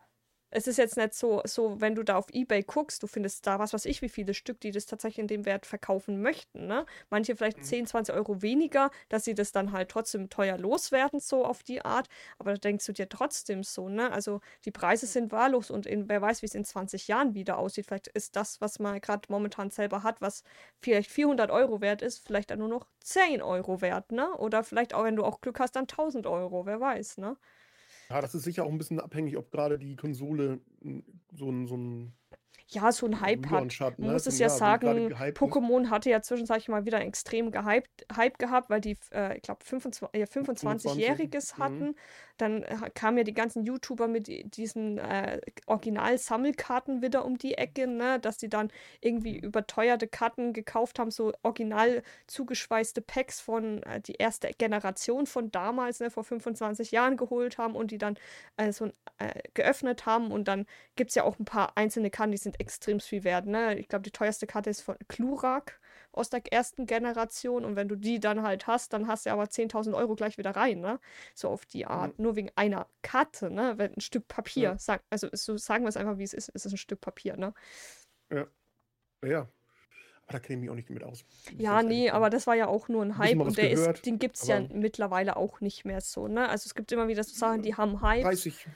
es 0.55 0.67
ist 0.67 0.77
jetzt 0.77 0.97
nicht 0.97 1.13
so, 1.13 1.41
so, 1.45 1.79
wenn 1.81 1.95
du 1.95 2.03
da 2.03 2.15
auf 2.17 2.27
eBay 2.31 2.63
guckst, 2.63 3.03
du 3.03 3.07
findest 3.07 3.45
da 3.45 3.59
was 3.59 3.73
weiß 3.73 3.85
ich, 3.85 4.01
wie 4.01 4.09
viele 4.09 4.33
Stück, 4.33 4.59
die 4.61 4.71
das 4.71 4.85
tatsächlich 4.85 5.19
in 5.19 5.27
dem 5.27 5.45
Wert 5.45 5.65
verkaufen 5.65 6.21
möchten, 6.21 6.67
ne? 6.67 6.85
Manche 7.09 7.35
vielleicht 7.35 7.63
Mhm. 7.63 7.63
10, 7.63 7.85
20 7.85 8.15
Euro 8.15 8.41
weniger, 8.41 8.89
dass 9.09 9.25
sie 9.25 9.33
das 9.35 9.51
dann 9.51 9.71
halt 9.73 9.89
trotzdem 9.89 10.29
teuer 10.29 10.57
loswerden, 10.57 11.19
so 11.19 11.45
auf 11.45 11.63
die 11.63 11.83
Art. 11.83 12.07
Aber 12.39 12.53
da 12.53 12.57
denkst 12.57 12.85
du 12.85 12.93
dir 12.93 13.09
trotzdem 13.09 13.63
so, 13.63 13.89
ne? 13.89 14.11
Also 14.11 14.39
die 14.65 14.71
Preise 14.71 15.05
sind 15.07 15.31
wahllos 15.31 15.69
und 15.71 15.85
in, 15.85 16.09
wer 16.09 16.21
weiß, 16.21 16.41
wie 16.41 16.45
es 16.47 16.55
in 16.55 16.65
20 16.65 17.07
Jahren 17.07 17.33
wieder 17.35 17.57
aussieht. 17.57 17.85
Vielleicht 17.87 18.07
ist 18.07 18.35
das, 18.35 18.61
was 18.61 18.79
man 18.79 19.01
gerade 19.01 19.23
momentan 19.29 19.69
selber 19.71 20.03
hat, 20.03 20.21
was 20.21 20.43
vielleicht 20.81 21.11
400 21.11 21.51
Euro 21.51 21.81
wert 21.81 22.01
ist, 22.01 22.25
vielleicht 22.25 22.49
dann 22.51 22.59
nur 22.59 22.67
noch 22.69 22.87
10 23.01 23.41
Euro 23.41 23.81
wert, 23.81 24.11
ne? 24.11 24.31
Oder 24.37 24.63
vielleicht 24.63 24.93
auch, 24.93 25.03
wenn 25.03 25.15
du 25.15 25.23
auch 25.23 25.41
Glück 25.41 25.59
hast, 25.59 25.75
dann 25.75 25.87
1000 25.87 26.27
Euro, 26.27 26.65
wer 26.65 26.79
weiß, 26.79 27.17
ne? 27.17 27.37
Ja, 28.09 28.21
das 28.21 28.35
ist 28.35 28.43
sicher 28.43 28.65
auch 28.65 28.71
ein 28.71 28.77
bisschen 28.77 28.99
abhängig, 28.99 29.37
ob 29.37 29.51
gerade 29.51 29.79
die 29.79 29.95
Konsole 29.95 30.59
so 31.33 31.49
ein, 31.49 31.67
so 31.67 31.75
ein 31.75 32.13
ja, 32.75 32.91
so 32.91 33.05
ein 33.07 33.21
Hype 33.21 33.47
hat. 33.49 33.79
Hat, 33.79 33.99
Man 33.99 34.07
ne? 34.09 34.13
muss 34.13 34.27
es 34.27 34.37
ja 34.39 34.47
gerade 34.47 34.59
sagen, 34.59 35.11
ist. 35.11 35.37
Pokémon 35.37 35.89
hatte 35.89 36.09
ja 36.09 36.21
zwischenzeitlich 36.21 36.67
mal 36.67 36.85
wieder 36.85 36.97
einen 36.97 37.07
extrem 37.09 37.51
gehypt, 37.51 38.05
Hype 38.15 38.37
gehabt, 38.37 38.69
weil 38.69 38.81
die, 38.81 38.97
äh, 39.13 39.37
ich 39.37 39.41
glaube, 39.43 39.63
25, 39.65 40.09
äh, 40.21 40.25
25, 40.27 40.91
25-Jähriges 40.91 41.57
mhm. 41.57 41.63
hatten. 41.63 41.95
Dann 42.37 42.63
äh, 42.63 42.75
kamen 42.93 43.17
ja 43.17 43.23
die 43.23 43.33
ganzen 43.33 43.63
YouTuber 43.63 44.07
mit 44.07 44.27
die- 44.27 44.43
diesen 44.49 44.97
äh, 44.97 45.39
Original-Sammelkarten 45.67 47.01
wieder 47.01 47.25
um 47.25 47.37
die 47.37 47.53
Ecke, 47.57 47.87
ne? 47.87 48.19
Dass 48.19 48.37
die 48.37 48.49
dann 48.49 48.71
irgendwie 49.01 49.33
Mhm. 49.37 49.43
überteuerte 49.47 50.07
Karten 50.07 50.53
gekauft 50.53 50.99
haben, 50.99 51.11
so 51.11 51.31
original 51.43 52.03
zugeschweißte 52.27 53.01
Packs 53.01 53.39
von 53.39 53.81
äh, 53.83 54.01
die 54.01 54.13
erste 54.15 54.49
Generation 54.57 55.25
von 55.27 55.51
damals, 55.51 55.99
ne, 55.99 56.09
vor 56.11 56.23
25 56.23 56.91
Jahren 56.91 57.17
geholt 57.17 57.57
haben 57.57 57.75
und 57.75 57.91
die 57.91 57.97
dann 57.97 58.17
äh, 58.57 58.71
so 58.71 58.85
äh, 59.17 59.41
geöffnet 59.53 60.05
haben 60.05 60.31
und 60.31 60.47
dann 60.47 60.65
gibt 60.95 61.09
es 61.11 61.15
ja 61.15 61.23
auch 61.23 61.39
ein 61.39 61.45
paar 61.45 61.77
einzelne 61.77 62.09
Karten, 62.09 62.31
die 62.31 62.37
sind 62.37 62.59
extrem 62.65 62.99
viel 62.99 63.23
wert. 63.23 63.45
Ne? 63.45 63.77
Ich 63.77 63.87
glaube, 63.87 64.03
die 64.03 64.11
teuerste 64.11 64.47
Karte 64.47 64.69
ist 64.69 64.81
von 64.81 64.95
Klurak 65.07 65.79
aus 66.11 66.29
der 66.29 66.41
ersten 66.51 66.85
Generation. 66.85 67.65
Und 67.65 67.75
wenn 67.75 67.87
du 67.87 67.95
die 67.95 68.19
dann 68.19 68.41
halt 68.41 68.67
hast, 68.67 68.93
dann 68.93 69.07
hast 69.07 69.25
du 69.25 69.31
aber 69.31 69.43
10.000 69.43 69.93
Euro 69.93 70.15
gleich 70.15 70.37
wieder 70.37 70.55
rein. 70.55 70.79
Ne? 70.79 70.99
So 71.33 71.49
auf 71.49 71.65
die 71.65 71.85
Art. 71.85 72.19
Nur 72.19 72.35
wegen 72.35 72.51
einer 72.55 72.87
Karte, 73.01 73.49
ne? 73.49 73.73
Wenn 73.77 73.93
ein 73.93 74.01
Stück 74.01 74.27
Papier. 74.27 74.63
Ja. 74.63 74.77
Sag, 74.77 75.03
also 75.09 75.27
so 75.33 75.57
sagen 75.57 75.83
wir 75.83 75.89
es 75.89 75.97
einfach, 75.97 76.17
wie 76.17 76.23
es 76.23 76.33
ist. 76.33 76.51
Es 76.53 76.65
ist 76.65 76.73
ein 76.73 76.77
Stück 76.77 77.01
Papier. 77.01 77.37
Ne? 77.37 77.53
Ja. 78.31 78.47
Ja. 79.23 79.49
Aber 80.27 80.33
da 80.33 80.39
kenne 80.39 80.57
ich 80.57 80.61
mich 80.61 80.69
auch 80.71 80.75
nicht 80.75 80.89
mit 80.89 81.03
aus. 81.03 81.23
Ja, 81.55 81.83
nee, 81.83 82.09
aber 82.09 82.31
das 82.31 82.47
war 82.47 82.55
ja 82.55 82.67
auch 82.67 82.87
nur 82.87 83.03
ein 83.03 83.19
Hype 83.19 83.39
und 83.39 83.57
der 83.57 83.69
gehört, 83.69 83.97
ist, 83.97 84.05
den 84.07 84.17
gibt 84.17 84.37
es 84.37 84.47
ja 84.47 84.59
mittlerweile 84.59 85.37
auch 85.37 85.61
nicht 85.61 85.85
mehr 85.85 86.01
so. 86.01 86.27
Ne? 86.27 86.49
Also 86.49 86.65
es 86.65 86.73
gibt 86.73 86.91
immer 86.91 87.07
wieder 87.07 87.23
so 87.23 87.35
Sachen, 87.35 87.61
die 87.61 87.75
haben 87.75 88.01
Hypes. 88.01 88.23
30. 88.23 88.67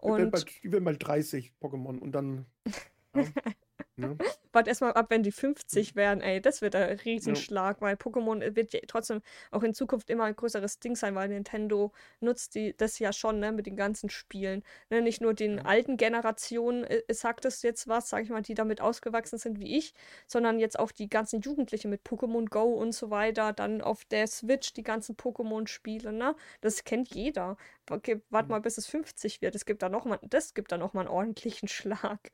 Die 0.00 0.06
werden 0.06 0.24
Und 0.24 0.30
bald, 0.30 0.62
die 0.62 0.72
werden 0.72 0.84
bald 0.84 1.06
30 1.06 1.52
Pokémon 1.60 1.98
und 1.98 2.12
dann. 2.12 2.46
Ja, 3.18 3.26
ne? 3.96 4.20
warte 4.52 4.70
erstmal 4.70 4.92
ab, 4.94 5.06
wenn 5.10 5.22
die 5.22 5.32
50 5.32 5.94
werden, 5.96 6.20
ey, 6.22 6.40
das 6.40 6.62
wird 6.62 6.74
ein 6.74 6.98
Riesenschlag, 7.00 7.80
weil 7.80 7.96
Pokémon 7.96 8.56
wird 8.56 8.72
ja 8.72 8.80
trotzdem 8.86 9.20
auch 9.50 9.62
in 9.62 9.74
Zukunft 9.74 10.10
immer 10.10 10.24
ein 10.24 10.36
größeres 10.36 10.80
Ding 10.80 10.96
sein, 10.96 11.14
weil 11.14 11.28
Nintendo 11.28 11.92
nutzt 12.20 12.54
die, 12.54 12.76
das 12.76 12.98
ja 12.98 13.12
schon, 13.12 13.38
ne, 13.40 13.52
mit 13.52 13.66
den 13.66 13.76
ganzen 13.76 14.10
Spielen. 14.10 14.62
Ne, 14.90 15.02
nicht 15.02 15.20
nur 15.20 15.34
den 15.34 15.58
Ja. 15.58 15.64
alten 15.64 15.96
Generationen, 15.96 16.84
äh, 16.84 17.02
sagt 17.10 17.44
es 17.44 17.62
jetzt 17.62 17.88
was, 17.88 18.08
sag 18.08 18.22
ich 18.24 18.30
mal, 18.30 18.42
die 18.42 18.54
damit 18.54 18.80
ausgewachsen 18.80 19.38
sind 19.38 19.60
wie 19.60 19.76
ich, 19.78 19.92
sondern 20.26 20.58
jetzt 20.58 20.78
auch 20.78 20.92
die 20.92 21.08
ganzen 21.08 21.40
Jugendlichen 21.40 21.90
mit 21.90 22.02
Pokémon 22.04 22.48
Go 22.48 22.62
und 22.74 22.92
so 22.92 23.10
weiter, 23.10 23.52
dann 23.52 23.82
auf 23.82 24.04
der 24.06 24.26
Switch 24.26 24.72
die 24.72 24.82
ganzen 24.82 25.16
Pokémon-Spiele, 25.16 26.12
ne? 26.12 26.34
Das 26.60 26.84
kennt 26.84 27.14
jeder. 27.14 27.56
Okay, 27.90 28.22
warte 28.30 28.50
mal, 28.50 28.60
bis 28.60 28.78
es 28.78 28.86
50 28.86 29.42
wird. 29.42 29.54
Es 29.54 29.66
gibt 29.66 29.82
da 29.82 29.88
noch 29.88 30.04
mal, 30.04 30.18
das 30.22 30.54
gibt 30.54 30.72
da 30.72 30.78
noch 30.78 30.94
mal 30.94 31.00
einen 31.02 31.08
ordentlichen 31.10 31.68
Schlag. 31.68 32.30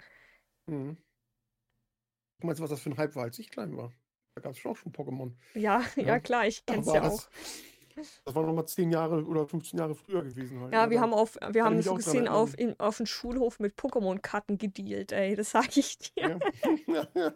Mhm. 0.66 0.96
Du 2.40 2.46
meinst, 2.46 2.60
was 2.60 2.70
das 2.70 2.80
für 2.80 2.90
ein 2.90 2.98
Hype 2.98 3.14
war, 3.16 3.24
als 3.24 3.38
ich 3.38 3.50
klein 3.50 3.76
war? 3.76 3.92
Da 4.34 4.42
gab 4.42 4.52
es 4.52 4.58
schon 4.58 4.72
auch 4.72 4.76
schon 4.76 4.92
Pokémon. 4.92 5.32
Ja, 5.54 5.82
ja, 5.96 6.02
Ja. 6.06 6.18
klar, 6.18 6.46
ich 6.46 6.66
kenn's 6.66 6.86
ja 6.86 7.08
auch. 7.08 7.28
Das 7.96 8.34
war 8.34 8.42
nochmal 8.44 8.66
10 8.66 8.90
Jahre 8.90 9.24
oder 9.24 9.46
15 9.46 9.78
Jahre 9.78 9.94
früher 9.94 10.22
gewesen. 10.22 10.60
Halt, 10.60 10.72
Ja, 10.72 10.86
ne? 10.86 10.90
wir 10.90 11.00
haben 11.00 11.14
auf, 11.14 11.38
wir 11.50 11.64
haben 11.64 11.80
so 11.82 11.94
gesehen 11.94 12.28
auf, 12.28 12.58
in, 12.58 12.78
auf 12.80 12.96
dem 12.96 13.06
Schulhof 13.06 13.60
mit 13.60 13.76
Pokémon-Karten 13.76 14.58
gedealt, 14.58 15.12
ey, 15.12 15.36
das 15.36 15.50
sag 15.50 15.76
ich 15.76 15.98
dir. 15.98 16.40
Ja. 16.86 17.06
ja, 17.14 17.32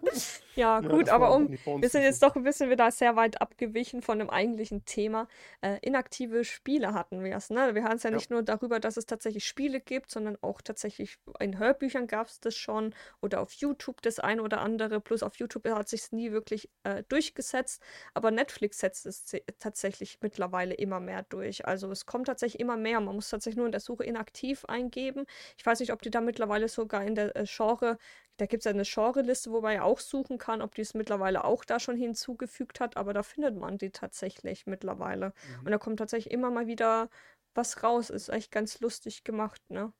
Ja, 0.55 0.81
gut, 0.81 1.09
aber 1.09 1.35
um, 1.35 1.49
wir 1.49 1.89
sind 1.89 2.03
jetzt 2.03 2.23
doch 2.23 2.35
ein 2.35 2.43
bisschen 2.43 2.71
wieder 2.71 2.91
sehr 2.91 3.15
weit 3.17 3.41
abgewichen 3.41 4.03
von 4.03 4.19
dem 4.19 4.29
eigentlichen 4.29 4.85
Thema. 4.85 5.29
Äh, 5.61 5.79
inaktive 5.83 6.45
Spiele 6.45 6.95
hatten 6.95 7.23
wir 7.23 7.37
es, 7.37 7.51
ne? 7.51 7.75
Wir 7.75 7.85
hatten 7.85 7.97
es 7.97 8.03
ja 8.03 8.11
nicht 8.11 8.31
nur 8.31 8.43
darüber, 8.43 8.81
dass 8.81 8.97
es 8.97 9.07
tatsächlich 9.07 9.47
Spiele 9.47 9.81
gibt, 9.81 10.11
sondern 10.11 10.37
auch 10.41 10.61
tatsächlich 10.61 11.19
in 11.39 11.59
Hörbüchern 11.59 12.07
gab 12.09 12.27
es 12.27 12.41
das 12.41 12.57
schon 12.57 12.95
oder 13.21 13.41
auf 13.41 13.53
YouTube 13.53 14.03
das 14.03 14.19
ein 14.19 14.41
oder 14.41 14.61
andere. 14.61 15.01
Plus 15.01 15.23
auf 15.23 15.37
YouTube 15.37 15.69
hat 15.69 15.89
sich 15.89 16.11
nie 16.11 16.33
wirklich 16.33 16.69
äh, 16.83 17.05
durchgesetzt, 17.09 17.81
aber 18.15 18.31
Netflix 18.31 18.79
setzt 18.79 19.07
es 19.07 19.25
tatsächlich 19.59 20.19
mittlerweile 20.21 20.48
immer 20.53 21.01
mehr 21.01 21.25
durch. 21.29 21.67
Also 21.67 21.91
es 21.91 22.07
kommt 22.07 22.27
tatsächlich 22.27 22.61
immer 22.61 22.77
mehr. 22.77 23.01
Man 23.01 23.15
muss 23.15 23.31
tatsächlich 23.31 23.57
nur 23.57 23.67
in 23.67 23.73
der 23.73 23.81
Suche 23.81 24.05
inaktiv 24.05 24.65
eingeben. 24.65 25.25
Ich 25.57 25.65
weiß 25.65 25.81
nicht, 25.81 25.93
ob 25.93 26.03
die 26.03 26.11
da 26.11 26.21
mittlerweile 26.21 26.69
sogar 26.69 27.05
in 27.05 27.15
der 27.15 27.37
äh, 27.37 27.45
Genre 27.47 27.99
da 28.39 28.47
gibt 28.47 28.61
es 28.61 28.65
ja 28.65 28.71
eine 28.71 28.85
Genre-Liste, 28.85 29.51
wo 29.51 29.61
man 29.61 29.75
ja 29.75 29.83
auch 29.83 29.99
suchen 29.99 30.39
kann, 30.39 30.63
ob 30.63 30.75
die 30.75 30.83
es 30.83 30.95
mittlerweile 30.95 31.45
auch 31.45 31.65
da 31.65 31.81
schon 31.81 31.97
hinzugefügt 31.97 32.79
hat, 32.79 32.97
aber 32.97 33.13
da 33.13 33.25
findet 33.25 33.57
man 33.57 33.79
die 33.79 33.91
tatsächlich 33.91 34.65
mittlerweile. 34.67 35.35
Mhm. 35.59 35.67
Und 35.67 35.71
da 35.73 35.79
kommt 35.79 35.99
tatsächlich 35.99 36.33
immer 36.33 36.51
mal 36.51 36.69
wieder 36.69 37.11
was 37.55 37.83
raus. 37.83 38.11
Ist 38.11 38.29
echt 38.29 38.53
ganz 38.53 38.79
lustig 38.81 39.25
gemacht, 39.25 39.61
ne? 39.69 39.93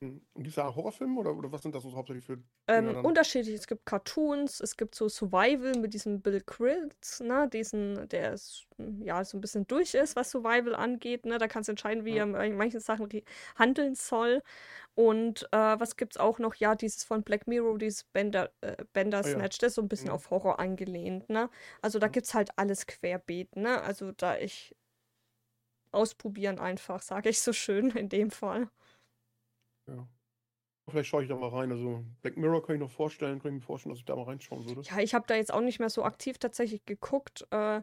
Und 0.00 0.22
gibt 0.34 0.48
es 0.48 0.54
da 0.54 0.74
Horrorfilme 0.74 1.18
oder, 1.20 1.34
oder 1.36 1.50
was 1.52 1.62
sind 1.62 1.74
das 1.74 1.82
so 1.82 1.92
hauptsächlich 1.94 2.24
für 2.24 2.42
Ähm, 2.70 2.98
unterschiedlich. 3.00 3.54
Es 3.54 3.66
gibt 3.66 3.86
Cartoons, 3.86 4.60
es 4.60 4.76
gibt 4.76 4.94
so 4.94 5.08
Survival 5.08 5.72
mit 5.78 5.94
diesem 5.94 6.20
Bill 6.20 6.42
Kritz, 6.42 7.18
ne? 7.20 7.48
Diesen, 7.50 8.06
der 8.10 8.34
ist, 8.34 8.66
hm, 8.76 9.00
ja, 9.02 9.24
so 9.24 9.38
ein 9.38 9.40
bisschen 9.40 9.66
durch 9.66 9.94
ist, 9.94 10.16
was 10.16 10.30
Survival 10.30 10.74
angeht, 10.74 11.24
ne? 11.24 11.38
Da 11.38 11.48
kannst 11.48 11.68
du 11.68 11.72
entscheiden, 11.72 12.04
wie 12.04 12.16
Ja. 12.16 12.18
er 12.18 12.44
in 12.44 12.56
manchen 12.58 12.80
Sachen 12.80 13.08
handeln 13.56 13.94
soll. 13.94 14.42
Und 14.96 15.44
äh, 15.52 15.58
was 15.80 15.96
gibt's 15.98 16.16
auch 16.16 16.40
noch? 16.40 16.54
Ja, 16.56 16.74
dieses 16.74 17.04
von 17.04 17.22
Black 17.22 17.46
Mirror, 17.48 17.78
dieses 17.78 18.04
Bender, 18.06 18.50
äh, 18.62 18.76
Bender 18.94 19.22
Ah 19.22 19.28
ja. 19.28 19.42
Snatch, 19.42 19.58
das 19.58 19.68
ist 19.72 19.76
so 19.76 19.82
ein 19.82 19.90
bisschen 19.90 20.10
Mhm. 20.10 20.12
auf 20.12 20.30
Horror 20.30 20.58
angelehnt, 20.58 21.28
ne? 21.30 21.50
Also 21.82 22.00
da 22.00 22.08
Ja. 22.08 22.08
gibt's 22.08 22.34
halt 22.34 22.50
alles 22.58 22.86
querbeet, 22.86 23.56
ne? 23.58 23.82
Also 23.82 24.12
da 24.14 24.38
ich 24.38 24.74
ausprobieren 25.92 26.58
einfach, 26.58 27.02
sage 27.02 27.28
ich 27.28 27.40
so 27.40 27.52
schön 27.52 27.90
in 27.90 28.08
dem 28.08 28.30
Fall. 28.30 28.68
Ja. 29.88 30.08
Vielleicht 30.90 31.08
schaue 31.10 31.22
ich 31.22 31.28
da 31.28 31.36
mal 31.36 31.48
rein. 31.50 31.70
Also 31.70 32.04
Black 32.22 32.36
Mirror 32.36 32.62
kann 32.64 32.76
ich 32.76 32.80
noch 32.80 32.90
vorstellen, 32.90 33.40
kann 33.40 33.52
ich 33.52 33.60
mir 33.60 33.66
vorstellen, 33.66 33.92
dass 33.92 34.00
ich 34.00 34.06
da 34.06 34.16
mal 34.16 34.24
reinschauen 34.24 34.64
würde. 34.64 34.82
Ja, 34.90 34.98
ich 34.98 35.14
habe 35.14 35.26
da 35.26 35.34
jetzt 35.34 35.52
auch 35.52 35.60
nicht 35.60 35.78
mehr 35.80 35.90
so 35.90 36.04
aktiv 36.04 36.38
tatsächlich 36.38 36.84
geguckt 36.86 37.46
äh, 37.50 37.82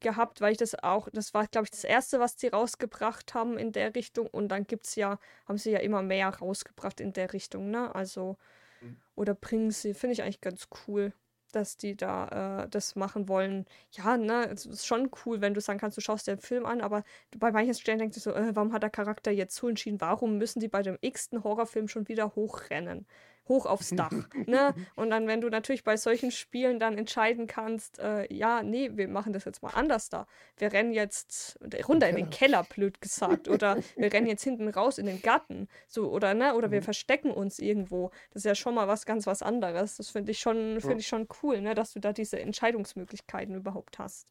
gehabt, 0.00 0.40
weil 0.40 0.52
ich 0.52 0.58
das 0.58 0.74
auch, 0.82 1.08
das 1.12 1.34
war, 1.34 1.46
glaube 1.46 1.64
ich, 1.66 1.70
das 1.70 1.84
erste, 1.84 2.20
was 2.20 2.38
sie 2.38 2.48
rausgebracht 2.48 3.34
haben 3.34 3.58
in 3.58 3.72
der 3.72 3.94
Richtung. 3.94 4.26
Und 4.28 4.48
dann 4.48 4.66
gibt's 4.66 4.94
ja, 4.96 5.18
haben 5.46 5.58
sie 5.58 5.70
ja 5.72 5.78
immer 5.80 6.02
mehr 6.02 6.28
rausgebracht 6.28 7.00
in 7.00 7.12
der 7.12 7.32
Richtung, 7.32 7.70
ne? 7.70 7.94
Also, 7.94 8.36
Mhm. 8.80 8.94
oder 9.16 9.34
bringen 9.34 9.70
sie, 9.72 9.94
finde 9.94 10.14
ich 10.14 10.22
eigentlich 10.22 10.40
ganz 10.42 10.68
cool. 10.88 11.12
Dass 11.54 11.76
die 11.76 11.96
da 11.96 12.64
äh, 12.64 12.68
das 12.68 12.96
machen 12.96 13.28
wollen. 13.28 13.66
Ja, 13.92 14.16
ne, 14.16 14.48
es 14.50 14.66
ist 14.66 14.86
schon 14.86 15.10
cool, 15.24 15.40
wenn 15.40 15.54
du 15.54 15.60
sagen 15.60 15.78
kannst, 15.78 15.96
du 15.96 16.00
schaust 16.00 16.26
dir 16.26 16.32
einen 16.32 16.40
Film 16.40 16.66
an, 16.66 16.80
aber 16.80 17.04
bei 17.36 17.52
manchen 17.52 17.74
Stellen 17.74 17.98
denkst 17.98 18.16
du 18.16 18.20
so, 18.20 18.32
äh, 18.34 18.54
warum 18.54 18.72
hat 18.72 18.82
der 18.82 18.90
Charakter 18.90 19.30
jetzt 19.30 19.56
so 19.56 19.68
entschieden? 19.68 20.00
Warum 20.00 20.38
müssen 20.38 20.60
die 20.60 20.68
bei 20.68 20.82
dem 20.82 20.98
x-ten 21.00 21.44
Horrorfilm 21.44 21.88
schon 21.88 22.08
wieder 22.08 22.34
hochrennen? 22.34 23.06
Hoch 23.48 23.66
aufs 23.66 23.90
Dach. 23.96 24.12
ne? 24.46 24.74
Und 24.96 25.10
dann, 25.10 25.26
wenn 25.26 25.40
du 25.40 25.48
natürlich 25.48 25.84
bei 25.84 25.96
solchen 25.96 26.30
Spielen 26.30 26.78
dann 26.78 26.96
entscheiden 26.96 27.46
kannst, 27.46 27.98
äh, 27.98 28.32
ja, 28.32 28.62
nee, 28.62 28.90
wir 28.94 29.08
machen 29.08 29.32
das 29.32 29.44
jetzt 29.44 29.62
mal 29.62 29.70
anders 29.74 30.08
da. 30.08 30.26
Wir 30.56 30.72
rennen 30.72 30.92
jetzt 30.92 31.58
runter 31.86 32.08
in 32.08 32.16
den 32.16 32.30
Keller, 32.30 32.64
blöd 32.64 33.00
gesagt. 33.00 33.48
Oder 33.48 33.76
wir 33.96 34.12
rennen 34.12 34.26
jetzt 34.26 34.44
hinten 34.44 34.68
raus 34.68 34.98
in 34.98 35.06
den 35.06 35.22
Garten. 35.22 35.68
So, 35.86 36.10
oder, 36.10 36.34
ne? 36.34 36.54
Oder 36.54 36.70
wir 36.70 36.80
mhm. 36.80 36.84
verstecken 36.84 37.30
uns 37.30 37.58
irgendwo. 37.58 38.10
Das 38.30 38.40
ist 38.40 38.46
ja 38.46 38.54
schon 38.54 38.74
mal 38.74 38.88
was 38.88 39.06
ganz 39.06 39.26
was 39.26 39.42
anderes. 39.42 39.96
Das 39.96 40.10
finde 40.10 40.32
ich 40.32 40.38
schon, 40.38 40.80
finde 40.80 40.98
ich 40.98 41.06
schon 41.08 41.28
cool, 41.42 41.60
ne? 41.60 41.74
dass 41.74 41.92
du 41.92 42.00
da 42.00 42.12
diese 42.12 42.40
Entscheidungsmöglichkeiten 42.40 43.54
überhaupt 43.54 43.98
hast. 43.98 44.28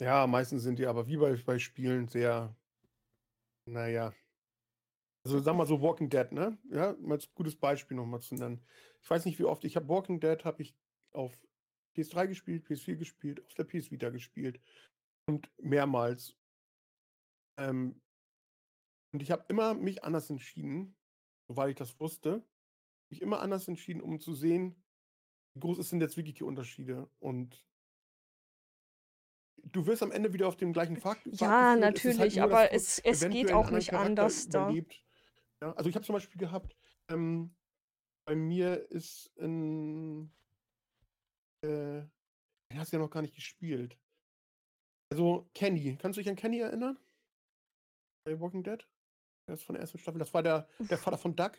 Ja, 0.00 0.26
meistens 0.26 0.62
sind 0.62 0.78
die 0.78 0.86
aber 0.86 1.06
wie 1.06 1.16
bei, 1.16 1.36
bei 1.36 1.58
Spielen 1.58 2.08
sehr, 2.08 2.54
naja, 3.66 4.12
also 5.24 5.38
sagen 5.38 5.56
wir 5.56 5.62
mal 5.62 5.66
so 5.66 5.80
Walking 5.80 6.08
Dead, 6.08 6.30
ne? 6.32 6.58
Ja, 6.70 6.96
mal 7.00 7.14
als 7.14 7.32
gutes 7.34 7.56
Beispiel 7.56 7.96
nochmal 7.96 8.20
zu 8.20 8.34
nennen. 8.34 8.64
Ich 9.02 9.10
weiß 9.10 9.24
nicht, 9.24 9.38
wie 9.38 9.44
oft, 9.44 9.64
ich 9.64 9.76
habe 9.76 9.88
Walking 9.88 10.20
Dead 10.20 10.44
habe 10.44 10.62
ich 10.62 10.74
auf 11.12 11.32
PS3 11.96 12.26
gespielt, 12.26 12.66
PS4 12.66 12.96
gespielt, 12.96 13.44
auf 13.46 13.54
der 13.54 13.64
PS 13.64 13.90
Vita 13.90 14.10
gespielt 14.10 14.60
und 15.26 15.50
mehrmals. 15.58 16.36
Ähm, 17.58 18.00
und 19.12 19.22
ich 19.22 19.30
habe 19.30 19.44
immer 19.48 19.74
mich 19.74 20.02
anders 20.04 20.30
entschieden, 20.30 20.96
soweit 21.48 21.70
ich 21.70 21.76
das 21.76 22.00
wusste, 22.00 22.44
mich 23.10 23.20
immer 23.20 23.40
anders 23.40 23.68
entschieden, 23.68 24.00
um 24.00 24.20
zu 24.20 24.34
sehen, 24.34 24.82
wie 25.54 25.60
groß 25.60 25.88
sind 25.88 26.00
jetzt 26.00 26.16
wirklich 26.16 26.36
die 26.36 26.44
Unterschiede. 26.44 27.10
Und 27.20 27.64
du 29.64 29.86
wirst 29.86 30.02
am 30.02 30.12
Ende 30.12 30.32
wieder 30.32 30.48
auf 30.48 30.56
dem 30.56 30.72
gleichen 30.72 30.96
Fakt. 30.96 31.26
Ja, 31.26 31.76
natürlich, 31.76 32.18
halt 32.18 32.34
nur, 32.36 32.44
aber 32.44 32.72
es, 32.72 32.98
es 32.98 33.28
geht 33.28 33.52
auch 33.52 33.70
nicht 33.70 33.92
anders 33.92 34.48
da. 34.48 34.64
Überlebt. 34.70 35.04
Ja, 35.62 35.72
also 35.74 35.88
ich 35.88 35.94
habe 35.94 36.04
zum 36.04 36.14
Beispiel 36.14 36.40
gehabt, 36.40 36.76
ähm, 37.08 37.54
bei 38.26 38.34
mir 38.34 38.90
ist 38.90 39.30
in, 39.36 40.32
äh, 41.62 42.02
den 42.68 42.78
hast 42.78 42.92
du 42.92 42.96
ja 42.96 43.02
noch 43.02 43.10
gar 43.10 43.22
nicht 43.22 43.36
gespielt. 43.36 43.96
Also 45.12 45.48
Kenny, 45.54 45.96
kannst 46.00 46.16
du 46.16 46.20
dich 46.20 46.28
an 46.28 46.34
Kenny 46.34 46.58
erinnern? 46.58 46.98
Bei 48.24 48.40
Walking 48.40 48.64
Dead? 48.64 48.84
Der 49.46 49.54
ist 49.54 49.62
von 49.62 49.74
der 49.74 49.82
ersten 49.82 49.98
Staffel. 49.98 50.18
Das 50.18 50.34
war 50.34 50.42
der, 50.42 50.68
der 50.80 50.98
Vater 50.98 51.18
von 51.18 51.36
Doug. 51.36 51.52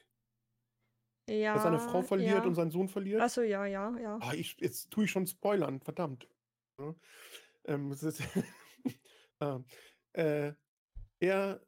Ja. 1.30 1.54
Der 1.54 1.62
seine 1.62 1.80
Frau 1.80 2.02
verliert 2.02 2.40
ja. 2.40 2.44
und 2.44 2.56
seinen 2.56 2.72
Sohn 2.72 2.90
verliert. 2.90 3.22
Achso, 3.22 3.42
ja, 3.42 3.66
ja, 3.66 3.98
ja. 4.00 4.20
Ah, 4.22 4.34
ich, 4.34 4.58
jetzt 4.60 4.92
tue 4.92 5.06
ich 5.06 5.12
schon 5.12 5.28
spoilern, 5.28 5.80
verdammt. 5.80 6.28
Ja. 6.78 6.94
Ähm, 7.68 7.90
ist, 7.94 8.04
ah, 9.40 9.64
äh, 10.12 10.52
er 11.22 11.66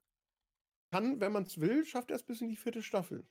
kann, 0.96 1.20
wenn 1.20 1.34
man 1.34 1.44
es 1.44 1.60
will, 1.60 1.84
schafft 1.86 2.10
er 2.10 2.16
es 2.16 2.24
bis 2.24 2.40
in 2.40 2.48
die 2.48 2.56
vierte 2.56 2.82
Staffel. 2.82 3.28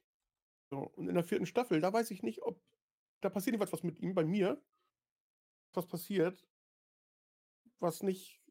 So, 0.70 0.80
und 0.96 1.08
in 1.08 1.14
der 1.14 1.24
vierten 1.24 1.46
Staffel, 1.46 1.80
da 1.80 1.90
weiß 1.90 2.10
ich 2.10 2.22
nicht, 2.22 2.42
ob 2.42 2.60
da 3.22 3.30
passiert 3.30 3.56
etwas 3.56 3.72
was 3.72 3.82
mit 3.82 4.00
ihm, 4.00 4.14
bei 4.14 4.24
mir. 4.24 4.60
Was 5.72 5.86
passiert, 5.86 6.46
was 7.80 8.02
nicht. 8.02 8.42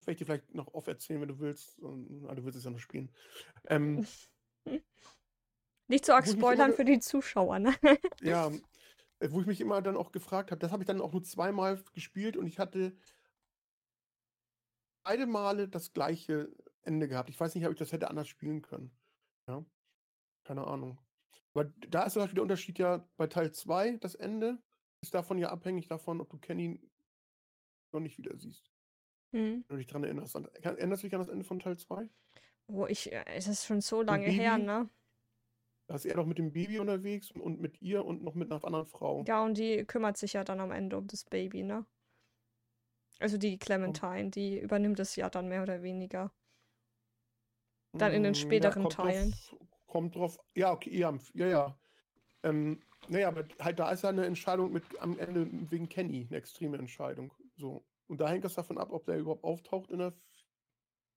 Ich 0.00 0.06
werde 0.06 0.18
dir 0.18 0.26
vielleicht 0.26 0.54
noch 0.54 0.74
auferzählen, 0.74 1.22
wenn 1.22 1.28
du 1.28 1.38
willst. 1.38 1.80
Ah, 1.82 2.34
du 2.34 2.44
willst 2.44 2.58
es 2.58 2.64
ja 2.64 2.70
noch 2.70 2.78
spielen. 2.78 3.10
Ähm, 3.68 4.06
nicht 5.88 6.04
so 6.04 6.12
arg 6.12 6.28
spoilern 6.28 6.68
immer, 6.68 6.76
für 6.76 6.84
die 6.84 7.00
Zuschauer, 7.00 7.58
ne? 7.58 7.74
ja, 8.20 8.52
wo 9.30 9.40
ich 9.40 9.46
mich 9.46 9.62
immer 9.62 9.80
dann 9.80 9.96
auch 9.96 10.12
gefragt 10.12 10.50
habe, 10.50 10.58
das 10.58 10.72
habe 10.72 10.82
ich 10.82 10.86
dann 10.86 11.00
auch 11.00 11.12
nur 11.12 11.24
zweimal 11.24 11.82
gespielt 11.94 12.36
und 12.36 12.46
ich 12.46 12.58
hatte 12.58 12.94
beide 15.04 15.26
Male 15.26 15.68
das 15.68 15.94
gleiche 15.94 16.54
Ende 16.82 17.08
gehabt. 17.08 17.30
Ich 17.30 17.38
weiß 17.38 17.54
nicht, 17.54 17.66
ob 17.66 17.72
ich 17.72 17.78
das 17.78 17.92
hätte 17.92 18.10
anders 18.10 18.28
spielen 18.28 18.62
können. 18.62 18.96
Ja, 19.48 19.64
keine 20.44 20.66
Ahnung. 20.66 20.98
Aber 21.54 21.64
da 21.88 22.04
ist 22.04 22.14
zum 22.14 22.22
Beispiel 22.22 22.36
der 22.36 22.42
Unterschied 22.42 22.78
ja 22.78 23.08
bei 23.16 23.26
Teil 23.26 23.52
2, 23.52 23.96
das 23.98 24.14
Ende 24.14 24.58
ist 25.00 25.14
davon 25.14 25.38
ja 25.38 25.50
abhängig 25.50 25.88
davon, 25.88 26.20
ob 26.20 26.30
du 26.30 26.38
Kenny 26.38 26.80
noch 27.92 28.00
nicht 28.00 28.18
wieder 28.18 28.36
siehst. 28.36 28.70
Mhm. 29.32 29.64
Wenn 29.68 29.76
du 29.76 29.76
dich 29.76 29.86
daran 29.86 30.04
erinnerst. 30.04 30.34
Erinnerst 30.34 31.02
du 31.02 31.06
dich 31.06 31.14
an 31.14 31.20
das 31.20 31.28
Ende 31.28 31.44
von 31.44 31.58
Teil 31.58 31.76
2? 31.76 32.08
Oh, 32.68 32.86
ich, 32.86 33.12
äh, 33.12 33.24
es 33.26 33.48
ist 33.48 33.66
schon 33.66 33.80
so 33.80 34.02
lange 34.02 34.26
her, 34.26 34.58
ne? 34.58 34.88
Da 35.88 35.96
ist 35.96 36.06
er 36.06 36.14
doch 36.14 36.26
mit 36.26 36.38
dem 36.38 36.52
Baby 36.52 36.78
unterwegs 36.78 37.30
und 37.32 37.60
mit 37.60 37.82
ihr 37.82 38.04
und 38.04 38.22
noch 38.22 38.34
mit 38.34 38.50
einer 38.50 38.64
anderen 38.64 38.86
Frau. 38.86 39.24
Ja, 39.26 39.44
und 39.44 39.58
die 39.58 39.84
kümmert 39.84 40.16
sich 40.16 40.34
ja 40.34 40.44
dann 40.44 40.60
am 40.60 40.70
Ende 40.70 40.96
um 40.96 41.06
das 41.06 41.24
Baby, 41.24 41.64
ne? 41.64 41.84
Also 43.18 43.36
die 43.36 43.58
Clementine, 43.58 44.30
die 44.30 44.58
übernimmt 44.58 44.98
es 45.00 45.16
ja 45.16 45.28
dann 45.28 45.48
mehr 45.48 45.62
oder 45.62 45.82
weniger. 45.82 46.32
Dann 47.92 48.12
in 48.12 48.22
den 48.22 48.34
hm, 48.34 48.40
späteren 48.40 48.82
ja, 48.84 48.88
Teilen. 48.88 49.30
Drauf, 49.30 49.56
kommt 49.86 50.14
drauf. 50.16 50.38
Ja, 50.54 50.72
okay, 50.72 50.96
ja, 50.96 51.14
ja. 51.34 51.46
ja. 51.46 51.78
Ähm, 52.42 52.80
naja, 53.08 53.28
aber 53.28 53.44
halt 53.60 53.78
da 53.78 53.90
ist 53.90 54.02
ja 54.02 54.08
eine 54.08 54.26
Entscheidung 54.26 54.72
mit 54.72 54.84
am 55.00 55.18
Ende 55.18 55.48
wegen 55.70 55.88
Kenny, 55.88 56.26
eine 56.28 56.38
extreme 56.38 56.78
Entscheidung. 56.78 57.32
So. 57.56 57.84
Und 58.06 58.20
da 58.20 58.28
hängt 58.28 58.44
das 58.44 58.54
davon 58.54 58.78
ab, 58.78 58.92
ob 58.92 59.04
der 59.06 59.18
überhaupt 59.18 59.44
auftaucht 59.44 59.90
in 59.90 59.98
der, 59.98 60.12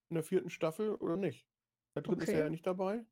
in 0.10 0.16
der 0.16 0.24
vierten 0.24 0.50
Staffel 0.50 0.96
oder 0.96 1.18
nicht. 1.18 1.48
Da 1.94 2.02
drin 2.02 2.16
okay. 2.16 2.24
ist 2.24 2.30
er 2.30 2.40
ja 2.40 2.50
nicht 2.50 2.68
dabei. 2.68 3.06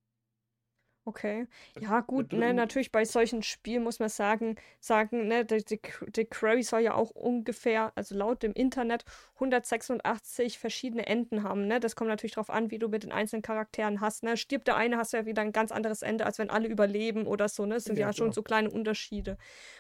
Okay. 1.06 1.48
Ja, 1.82 2.00
gut, 2.00 2.32
ne, 2.32 2.54
natürlich 2.54 2.90
bei 2.90 3.04
solchen 3.04 3.44
Spielen 3.44 3.84
muss 3.84 4.00
man 4.00 4.08
sagen, 4.08 4.56
sagen, 4.80 5.28
ne, 5.28 5.44
der 5.44 6.26
Query 6.26 6.64
soll 6.64 6.80
ja 6.80 6.94
auch 6.94 7.10
ungefähr, 7.10 7.92
also 7.96 8.16
laut 8.16 8.42
dem 8.42 8.54
Internet, 8.54 9.04
186 9.34 10.58
verschiedene 10.60 11.06
Enden 11.06 11.44
haben, 11.44 11.68
ne? 11.68 11.82
Das 11.82 11.98
kommt 11.98 12.10
natürlich 12.10 12.36
darauf 12.36 12.50
an, 12.50 12.72
wie 12.72 12.80
du 12.80 12.88
mit 12.88 13.04
den 13.04 13.12
einzelnen 13.12 13.42
Charakteren 13.42 14.00
hast, 14.00 14.24
ne? 14.24 14.38
Stirbt 14.38 14.68
der 14.68 14.78
eine, 14.78 14.96
hast 14.96 15.12
du 15.12 15.18
ja 15.18 15.26
wieder 15.26 15.42
ein 15.42 15.52
ganz 15.52 15.74
anderes 15.74 16.04
Ende, 16.04 16.26
als 16.26 16.40
wenn 16.40 16.50
alle 16.50 16.70
überleben 16.70 17.28
oder 17.28 17.50
so, 17.50 17.66
ne? 17.66 17.74
Das 17.74 17.84
sind 17.84 18.00
ja, 18.00 18.08
ja 18.08 18.14
schon 18.14 18.32
so 18.32 18.42
kleine 18.42 18.70
Unterschiede. 18.70 19.38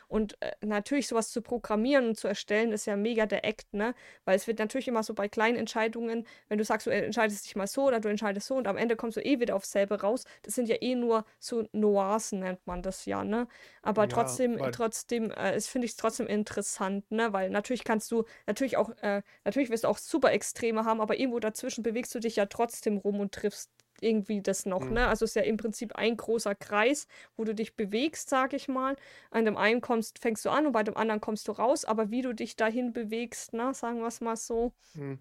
Und 0.08 0.36
äh, 0.42 0.52
natürlich 0.62 1.08
sowas 1.08 1.30
zu 1.32 1.42
programmieren 1.42 2.08
und 2.10 2.18
zu 2.18 2.28
erstellen, 2.28 2.72
ist 2.74 2.86
ja 2.86 2.98
mega 2.98 3.26
der 3.26 3.46
Act, 3.46 3.74
ne? 3.74 3.96
Weil 4.26 4.36
es 4.36 4.48
wird 4.48 4.60
natürlich 4.60 4.88
immer 4.90 5.04
so 5.04 5.14
bei 5.14 5.30
kleinen 5.30 5.58
Entscheidungen, 5.58 6.28
wenn 6.50 6.58
du 6.58 6.66
sagst, 6.66 6.88
du 6.88 6.92
entscheidest 6.92 7.46
dich 7.46 7.56
mal 7.56 7.68
so 7.68 7.84
oder 7.88 8.02
du 8.02 8.10
entscheidest 8.10 8.48
so 8.48 8.56
und 8.56 8.68
am 8.68 8.76
Ende 8.78 8.98
kommst 8.98 9.18
du 9.18 9.22
eh 9.22 9.40
wieder 9.40 9.56
aufs 9.56 9.72
selbe 9.72 10.02
raus, 10.02 10.26
das 10.42 10.56
sind 10.56 10.68
ja 10.68 10.76
eh 10.82 10.96
nur 10.96 11.13
so 11.40 11.68
Nuancen, 11.72 12.40
nennt 12.40 12.66
man 12.66 12.82
das 12.82 13.06
ja, 13.06 13.24
ne? 13.24 13.48
Aber 13.82 14.04
ja, 14.04 14.08
trotzdem, 14.08 14.58
trotzdem, 14.72 15.32
äh, 15.32 15.60
finde 15.62 15.86
ich 15.86 15.92
es 15.92 15.98
trotzdem 15.98 16.28
interessant, 16.28 17.10
ne? 17.12 17.34
Weil 17.34 17.50
natürlich 17.50 17.84
kannst 17.84 18.12
du, 18.12 18.26
natürlich 18.48 18.78
auch, 18.78 18.90
äh, 19.02 19.22
natürlich 19.46 19.70
wirst 19.70 19.84
du 19.84 19.88
auch 19.88 19.98
super 19.98 20.32
Extreme 20.32 20.86
haben, 20.86 21.02
aber 21.02 21.20
irgendwo 21.20 21.40
dazwischen 21.40 21.84
bewegst 21.84 22.14
du 22.16 22.20
dich 22.20 22.36
ja 22.36 22.46
trotzdem 22.46 22.98
rum 22.98 23.20
und 23.20 23.34
triffst 23.34 23.72
irgendwie 24.02 24.42
das 24.42 24.66
noch, 24.66 24.82
mhm. 24.82 24.94
ne? 24.94 25.08
Also 25.08 25.26
es 25.26 25.32
ist 25.32 25.36
ja 25.36 25.44
im 25.44 25.58
Prinzip 25.58 25.96
ein 25.96 26.18
großer 26.18 26.56
Kreis, 26.56 27.08
wo 27.38 27.44
du 27.44 27.56
dich 27.56 27.76
bewegst, 27.76 28.30
sag 28.30 28.54
ich 28.54 28.68
mal. 28.68 28.96
An 29.32 29.46
dem 29.46 29.58
einen 29.58 29.82
kommst, 29.82 30.20
fängst 30.20 30.46
du 30.46 30.50
an 30.50 30.66
und 30.66 30.74
bei 30.74 30.84
dem 30.84 30.98
anderen 30.98 31.22
kommst 31.22 31.48
du 31.48 31.54
raus, 31.54 31.86
aber 31.86 32.12
wie 32.12 32.22
du 32.22 32.34
dich 32.34 32.56
dahin 32.56 32.94
bewegst, 32.94 33.54
ne, 33.54 33.74
sagen 33.74 34.00
wir 34.00 34.08
es 34.08 34.22
mal 34.22 34.36
so. 34.36 34.74
Mhm. 34.94 35.20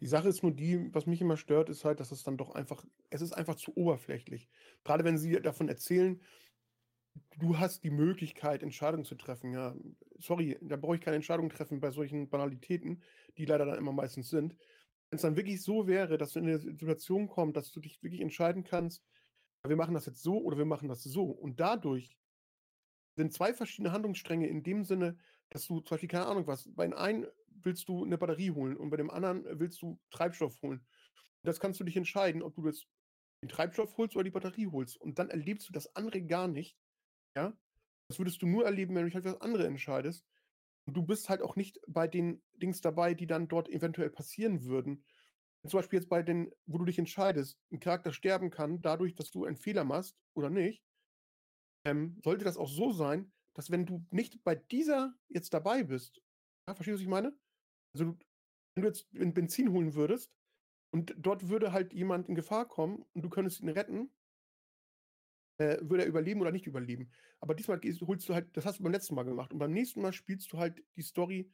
Die 0.00 0.06
Sache 0.06 0.28
ist 0.28 0.42
nur 0.42 0.52
die, 0.52 0.92
was 0.94 1.06
mich 1.06 1.20
immer 1.20 1.36
stört, 1.36 1.68
ist 1.70 1.84
halt, 1.84 2.00
dass 2.00 2.12
es 2.12 2.22
dann 2.22 2.36
doch 2.36 2.54
einfach, 2.54 2.84
es 3.10 3.22
ist 3.22 3.32
einfach 3.32 3.54
zu 3.54 3.76
oberflächlich. 3.76 4.48
Gerade 4.84 5.04
wenn 5.04 5.18
sie 5.18 5.40
davon 5.40 5.68
erzählen, 5.68 6.20
du 7.38 7.58
hast 7.58 7.82
die 7.82 7.90
Möglichkeit, 7.90 8.62
Entscheidungen 8.62 9.04
zu 9.04 9.14
treffen. 9.14 9.52
Ja, 9.52 9.74
sorry, 10.18 10.58
da 10.60 10.76
brauche 10.76 10.96
ich 10.96 11.00
keine 11.00 11.16
Entscheidung 11.16 11.48
treffen 11.48 11.80
bei 11.80 11.90
solchen 11.90 12.28
Banalitäten, 12.28 13.02
die 13.38 13.46
leider 13.46 13.64
dann 13.64 13.78
immer 13.78 13.92
meistens 13.92 14.28
sind 14.28 14.56
wenn 15.10 15.16
es 15.16 15.22
dann 15.22 15.36
wirklich 15.36 15.62
so 15.62 15.86
wäre, 15.86 16.18
dass 16.18 16.32
du 16.32 16.40
in 16.40 16.46
eine 16.46 16.58
Situation 16.58 17.28
kommst, 17.28 17.56
dass 17.56 17.72
du 17.72 17.80
dich 17.80 18.02
wirklich 18.02 18.20
entscheiden 18.20 18.64
kannst, 18.64 19.04
wir 19.64 19.76
machen 19.76 19.94
das 19.94 20.06
jetzt 20.06 20.22
so 20.22 20.38
oder 20.38 20.58
wir 20.58 20.64
machen 20.64 20.88
das 20.88 21.02
so. 21.02 21.24
Und 21.24 21.60
dadurch 21.60 22.16
sind 23.16 23.32
zwei 23.32 23.54
verschiedene 23.54 23.92
Handlungsstränge 23.92 24.46
in 24.46 24.62
dem 24.62 24.84
Sinne, 24.84 25.18
dass 25.50 25.66
du 25.66 25.80
zum 25.80 25.94
Beispiel, 25.94 26.08
keine 26.08 26.26
Ahnung 26.26 26.46
was, 26.46 26.68
bei 26.74 26.84
dem 26.84 26.94
einen 26.94 27.26
willst 27.62 27.88
du 27.88 28.04
eine 28.04 28.18
Batterie 28.18 28.50
holen 28.50 28.76
und 28.76 28.90
bei 28.90 28.96
dem 28.96 29.10
anderen 29.10 29.44
willst 29.58 29.80
du 29.82 29.98
Treibstoff 30.10 30.60
holen. 30.62 30.86
Das 31.42 31.60
kannst 31.60 31.80
du 31.80 31.84
dich 31.84 31.96
entscheiden, 31.96 32.42
ob 32.42 32.54
du 32.54 32.66
jetzt 32.66 32.86
den 33.42 33.48
Treibstoff 33.48 33.96
holst 33.96 34.16
oder 34.16 34.24
die 34.24 34.30
Batterie 34.30 34.66
holst. 34.66 34.96
Und 34.96 35.18
dann 35.18 35.30
erlebst 35.30 35.68
du 35.68 35.72
das 35.72 35.94
andere 35.94 36.22
gar 36.22 36.48
nicht. 36.48 36.76
Ja? 37.36 37.56
Das 38.08 38.18
würdest 38.18 38.42
du 38.42 38.46
nur 38.46 38.64
erleben, 38.64 38.94
wenn 38.94 39.02
du 39.02 39.06
dich 39.06 39.14
halt 39.14 39.24
für 39.24 39.32
das 39.32 39.40
andere 39.40 39.66
entscheidest. 39.66 40.24
Und 40.86 40.94
du 40.94 41.04
bist 41.04 41.28
halt 41.28 41.42
auch 41.42 41.56
nicht 41.56 41.80
bei 41.88 42.06
den 42.06 42.42
Dings 42.54 42.80
dabei, 42.80 43.14
die 43.14 43.26
dann 43.26 43.48
dort 43.48 43.68
eventuell 43.68 44.10
passieren 44.10 44.64
würden. 44.64 45.04
Zum 45.66 45.78
Beispiel 45.78 45.98
jetzt 45.98 46.08
bei 46.08 46.22
den, 46.22 46.52
wo 46.66 46.78
du 46.78 46.84
dich 46.84 46.98
entscheidest, 46.98 47.58
ein 47.72 47.80
Charakter 47.80 48.12
sterben 48.12 48.50
kann, 48.50 48.80
dadurch, 48.82 49.16
dass 49.16 49.30
du 49.30 49.44
einen 49.44 49.56
Fehler 49.56 49.82
machst 49.82 50.16
oder 50.34 50.48
nicht, 50.48 50.84
ähm, 51.84 52.20
sollte 52.22 52.44
das 52.44 52.56
auch 52.56 52.68
so 52.68 52.92
sein, 52.92 53.32
dass 53.56 53.70
wenn 53.70 53.86
du 53.86 54.06
nicht 54.10 54.44
bei 54.44 54.54
dieser 54.54 55.18
jetzt 55.28 55.54
dabei 55.54 55.82
bist, 55.82 56.22
ja, 56.68 56.74
verstehst 56.74 56.88
du, 56.88 56.94
was 56.94 57.02
ich 57.02 57.08
meine? 57.08 57.38
Also, 57.94 58.16
wenn 58.74 58.82
du 58.82 58.88
jetzt 58.88 59.08
Benzin 59.12 59.72
holen 59.72 59.94
würdest 59.94 60.36
und 60.92 61.14
dort 61.16 61.48
würde 61.48 61.72
halt 61.72 61.94
jemand 61.94 62.28
in 62.28 62.34
Gefahr 62.34 62.68
kommen 62.68 63.04
und 63.14 63.22
du 63.22 63.30
könntest 63.30 63.60
ihn 63.60 63.70
retten, 63.70 64.12
äh, 65.58 65.78
würde 65.80 66.02
er 66.02 66.08
überleben 66.08 66.42
oder 66.42 66.52
nicht 66.52 66.66
überleben. 66.66 67.10
Aber 67.40 67.54
diesmal 67.54 67.80
holst 67.80 68.28
du 68.28 68.34
halt, 68.34 68.54
das 68.56 68.66
hast 68.66 68.78
du 68.78 68.82
beim 68.82 68.92
letzten 68.92 69.14
Mal 69.14 69.24
gemacht. 69.24 69.52
Und 69.52 69.58
beim 69.58 69.72
nächsten 69.72 70.02
Mal 70.02 70.12
spielst 70.12 70.52
du 70.52 70.58
halt 70.58 70.84
die 70.96 71.02
Story, 71.02 71.50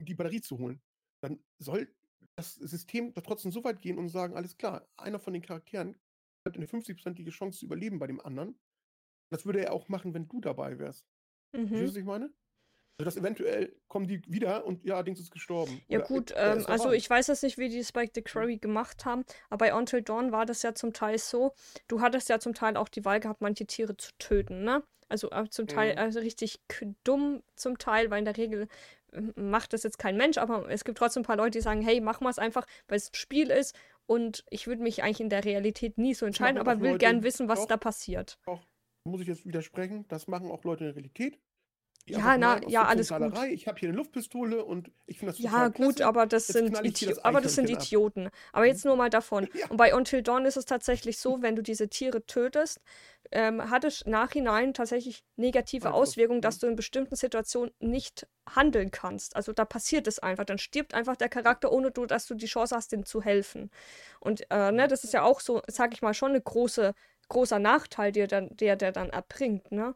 die 0.00 0.14
Batterie 0.14 0.40
zu 0.40 0.58
holen. 0.58 0.82
Dann 1.22 1.44
soll 1.58 1.94
das 2.36 2.54
System 2.54 3.14
doch 3.14 3.22
trotzdem 3.22 3.52
so 3.52 3.62
weit 3.62 3.80
gehen 3.80 3.98
und 3.98 4.08
sagen, 4.08 4.36
alles 4.36 4.56
klar, 4.56 4.88
einer 4.96 5.20
von 5.20 5.32
den 5.32 5.42
Charakteren 5.42 6.00
hat 6.46 6.56
eine 6.56 6.66
50-prozentige 6.66 7.30
Chance 7.30 7.60
zu 7.60 7.66
überleben 7.66 7.98
bei 7.98 8.06
dem 8.08 8.20
anderen. 8.20 8.58
Das 9.30 9.46
würde 9.46 9.64
er 9.64 9.72
auch 9.72 9.88
machen, 9.88 10.14
wenn 10.14 10.28
du 10.28 10.40
dabei 10.40 10.78
wärst. 10.78 11.06
Mhm. 11.52 11.68
Verstehst 11.68 11.82
du, 11.82 11.86
was 11.86 11.96
ich 11.96 12.04
meine? 12.04 12.30
Also, 13.00 13.04
dass 13.04 13.16
eventuell 13.16 13.72
kommen 13.86 14.08
die 14.08 14.20
wieder 14.26 14.66
und 14.66 14.84
ja, 14.84 15.04
Dings 15.04 15.20
ist 15.20 15.30
gestorben. 15.30 15.80
Ja, 15.86 16.00
Oder 16.00 16.08
gut, 16.08 16.34
ähm, 16.36 16.64
also 16.66 16.90
ich 16.90 17.08
weiß 17.08 17.28
jetzt 17.28 17.44
nicht, 17.44 17.56
wie 17.56 17.68
die 17.68 17.84
Spike 17.84 18.10
the 18.12 18.22
Quarry 18.22 18.56
gemacht 18.56 19.04
haben, 19.04 19.24
aber 19.50 19.66
bei 19.66 19.74
Until 19.74 20.02
Dawn 20.02 20.32
war 20.32 20.46
das 20.46 20.62
ja 20.62 20.74
zum 20.74 20.92
Teil 20.92 21.16
so, 21.18 21.54
du 21.86 22.00
hattest 22.00 22.28
ja 22.28 22.40
zum 22.40 22.54
Teil 22.54 22.76
auch 22.76 22.88
die 22.88 23.04
Wahl 23.04 23.20
gehabt, 23.20 23.40
manche 23.40 23.66
Tiere 23.66 23.96
zu 23.96 24.10
töten, 24.18 24.64
ne? 24.64 24.82
Also 25.08 25.30
äh, 25.30 25.48
zum 25.48 25.68
Teil, 25.68 25.92
mhm. 25.92 25.98
also 25.98 26.18
richtig 26.18 26.60
dumm 27.04 27.44
zum 27.54 27.78
Teil, 27.78 28.10
weil 28.10 28.18
in 28.18 28.24
der 28.24 28.36
Regel 28.36 28.66
ähm, 29.12 29.32
macht 29.36 29.72
das 29.72 29.84
jetzt 29.84 30.00
kein 30.00 30.16
Mensch, 30.16 30.36
aber 30.36 30.68
es 30.68 30.84
gibt 30.84 30.98
trotzdem 30.98 31.22
ein 31.22 31.26
paar 31.26 31.36
Leute, 31.36 31.58
die 31.58 31.62
sagen, 31.62 31.82
hey, 31.82 32.00
mach 32.00 32.20
mal 32.20 32.30
es 32.30 32.40
einfach, 32.40 32.66
weil 32.88 32.96
es 32.96 33.10
ein 33.10 33.14
Spiel 33.14 33.50
ist 33.50 33.76
und 34.06 34.44
ich 34.50 34.66
würde 34.66 34.82
mich 34.82 35.04
eigentlich 35.04 35.20
in 35.20 35.30
der 35.30 35.44
Realität 35.44 35.98
nie 35.98 36.14
so 36.14 36.26
entscheiden, 36.26 36.58
aber 36.58 36.80
will 36.80 36.88
Leute, 36.88 36.98
gern 36.98 37.22
wissen, 37.22 37.48
was 37.48 37.60
doch, 37.60 37.68
da 37.68 37.76
passiert. 37.76 38.38
Doch, 38.44 38.60
muss 39.08 39.20
ich 39.20 39.28
jetzt 39.28 39.46
widersprechen, 39.46 40.06
das 40.08 40.28
machen 40.28 40.50
auch 40.50 40.64
Leute 40.64 40.84
in 40.84 40.88
der 40.88 40.96
Realität. 40.96 41.38
Ja, 42.08 42.38
na, 42.38 42.60
ja, 42.68 42.84
alles 42.84 43.10
gut. 43.10 43.38
Ich 43.50 43.68
habe 43.68 43.78
hier 43.78 43.90
eine 43.90 43.98
Luftpistole 43.98 44.64
und 44.64 44.90
ich 45.06 45.18
finde 45.18 45.32
das 45.32 45.42
Ja, 45.42 45.68
gut, 45.68 45.96
klasse. 45.96 46.06
aber 46.06 46.26
das 46.26 46.48
jetzt 46.48 46.56
sind, 46.56 46.84
Idi 46.84 47.06
das 47.06 47.18
aber 47.24 47.40
das 47.40 47.54
sind 47.54 47.68
Idioten. 47.68 48.30
Aber 48.52 48.66
jetzt 48.66 48.84
nur 48.84 48.96
mal 48.96 49.10
davon. 49.10 49.48
Ja. 49.52 49.68
Und 49.68 49.76
bei 49.76 49.94
Until 49.94 50.22
Dawn 50.22 50.46
ist 50.46 50.56
es 50.56 50.64
tatsächlich 50.64 51.18
so, 51.18 51.42
wenn 51.42 51.56
du 51.56 51.62
diese 51.62 51.88
Tiere 51.88 52.24
tötest, 52.24 52.80
ähm, 53.30 53.68
hat 53.70 53.84
es 53.84 54.06
nachhinein 54.06 54.72
tatsächlich 54.72 55.22
negative 55.36 55.92
Auswirkungen, 55.92 56.40
dass 56.40 56.56
mhm. 56.56 56.60
du 56.60 56.66
in 56.68 56.76
bestimmten 56.76 57.16
Situationen 57.16 57.72
nicht 57.78 58.26
handeln 58.48 58.90
kannst. 58.90 59.36
Also 59.36 59.52
da 59.52 59.66
passiert 59.66 60.06
es 60.06 60.18
einfach. 60.18 60.44
Dann 60.44 60.58
stirbt 60.58 60.94
einfach 60.94 61.16
der 61.16 61.28
Charakter, 61.28 61.70
ohne 61.72 61.90
du, 61.90 62.06
dass 62.06 62.26
du 62.26 62.34
die 62.34 62.46
Chance 62.46 62.74
hast, 62.74 62.92
dem 62.92 63.04
zu 63.04 63.22
helfen. 63.22 63.70
Und 64.20 64.50
äh, 64.50 64.72
ne, 64.72 64.88
das 64.88 65.04
ist 65.04 65.12
ja 65.12 65.24
auch 65.24 65.40
so, 65.40 65.60
sag 65.66 65.92
ich 65.92 66.00
mal, 66.00 66.14
schon 66.14 66.30
eine 66.30 66.40
große, 66.40 66.94
großer 67.28 67.58
Nachteil, 67.58 68.12
der, 68.12 68.26
dann, 68.26 68.56
der, 68.56 68.76
der 68.76 68.92
dann 68.92 69.10
erbringt, 69.10 69.70
ne? 69.72 69.94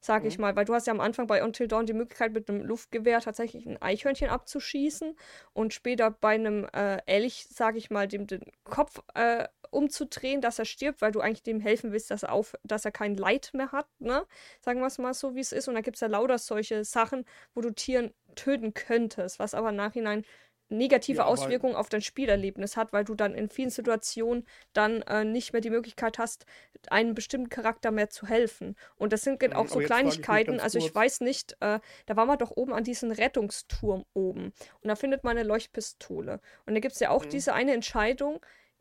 sag 0.00 0.22
mhm. 0.22 0.28
ich 0.28 0.38
mal, 0.38 0.54
weil 0.56 0.64
du 0.64 0.74
hast 0.74 0.86
ja 0.86 0.92
am 0.92 1.00
Anfang 1.00 1.26
bei 1.26 1.42
Until 1.42 1.68
Dawn 1.68 1.86
die 1.86 1.92
Möglichkeit, 1.92 2.32
mit 2.32 2.48
einem 2.48 2.62
Luftgewehr 2.62 3.20
tatsächlich 3.20 3.66
ein 3.66 3.80
Eichhörnchen 3.80 4.30
abzuschießen 4.30 5.16
und 5.52 5.74
später 5.74 6.10
bei 6.10 6.34
einem 6.34 6.66
äh, 6.72 6.98
Elch, 7.06 7.46
sag 7.50 7.76
ich 7.76 7.90
mal, 7.90 8.06
dem 8.06 8.26
den 8.26 8.42
Kopf 8.64 9.00
äh, 9.14 9.46
umzudrehen, 9.70 10.40
dass 10.40 10.58
er 10.58 10.64
stirbt, 10.64 11.02
weil 11.02 11.12
du 11.12 11.20
eigentlich 11.20 11.42
dem 11.42 11.60
helfen 11.60 11.92
willst, 11.92 12.10
dass 12.10 12.22
er, 12.22 12.32
auf, 12.32 12.54
dass 12.62 12.84
er 12.84 12.92
kein 12.92 13.16
Leid 13.16 13.50
mehr 13.52 13.72
hat, 13.72 13.88
ne? 13.98 14.26
Sagen 14.60 14.80
wir 14.80 14.86
es 14.86 14.98
mal 14.98 15.14
so, 15.14 15.34
wie 15.34 15.40
es 15.40 15.52
ist. 15.52 15.68
Und 15.68 15.74
da 15.74 15.82
gibt 15.82 15.96
es 15.96 16.00
ja 16.00 16.08
lauter 16.08 16.38
solche 16.38 16.84
Sachen, 16.84 17.24
wo 17.54 17.60
du 17.60 17.70
Tieren 17.70 18.14
töten 18.34 18.72
könntest, 18.72 19.38
was 19.38 19.54
aber 19.54 19.70
im 19.70 19.76
Nachhinein 19.76 20.24
negative 20.68 21.18
ja, 21.18 21.24
Auswirkungen 21.24 21.74
auf 21.74 21.88
dein 21.88 22.02
Spielerlebnis 22.02 22.76
hat, 22.76 22.92
weil 22.92 23.04
du 23.04 23.14
dann 23.14 23.34
in 23.34 23.48
vielen 23.48 23.70
Situationen 23.70 24.46
dann 24.72 25.02
äh, 25.02 25.24
nicht 25.24 25.52
mehr 25.52 25.62
die 25.62 25.70
Möglichkeit 25.70 26.18
hast, 26.18 26.46
einem 26.90 27.14
bestimmten 27.14 27.48
Charakter 27.48 27.90
mehr 27.90 28.10
zu 28.10 28.26
helfen. 28.26 28.76
Und 28.96 29.12
das 29.12 29.22
sind 29.22 29.42
auch 29.54 29.68
so 29.68 29.78
Kleinigkeiten. 29.80 30.56
Ich 30.56 30.62
also 30.62 30.78
ich 30.78 30.94
weiß 30.94 31.20
nicht, 31.20 31.52
äh, 31.60 31.80
da 32.06 32.16
war 32.16 32.26
man 32.26 32.38
doch 32.38 32.50
oben 32.50 32.72
an 32.72 32.84
diesem 32.84 33.10
Rettungsturm 33.10 34.04
oben 34.14 34.52
und 34.80 34.88
da 34.88 34.96
findet 34.96 35.24
man 35.24 35.36
eine 35.36 35.46
Leuchtpistole. 35.46 36.40
Und 36.66 36.74
da 36.74 36.80
gibt 36.80 36.94
es 36.94 37.00
ja 37.00 37.10
auch 37.10 37.24
mhm. 37.24 37.30
diese 37.30 37.54
eine 37.54 37.72
Entscheidung, 37.72 38.40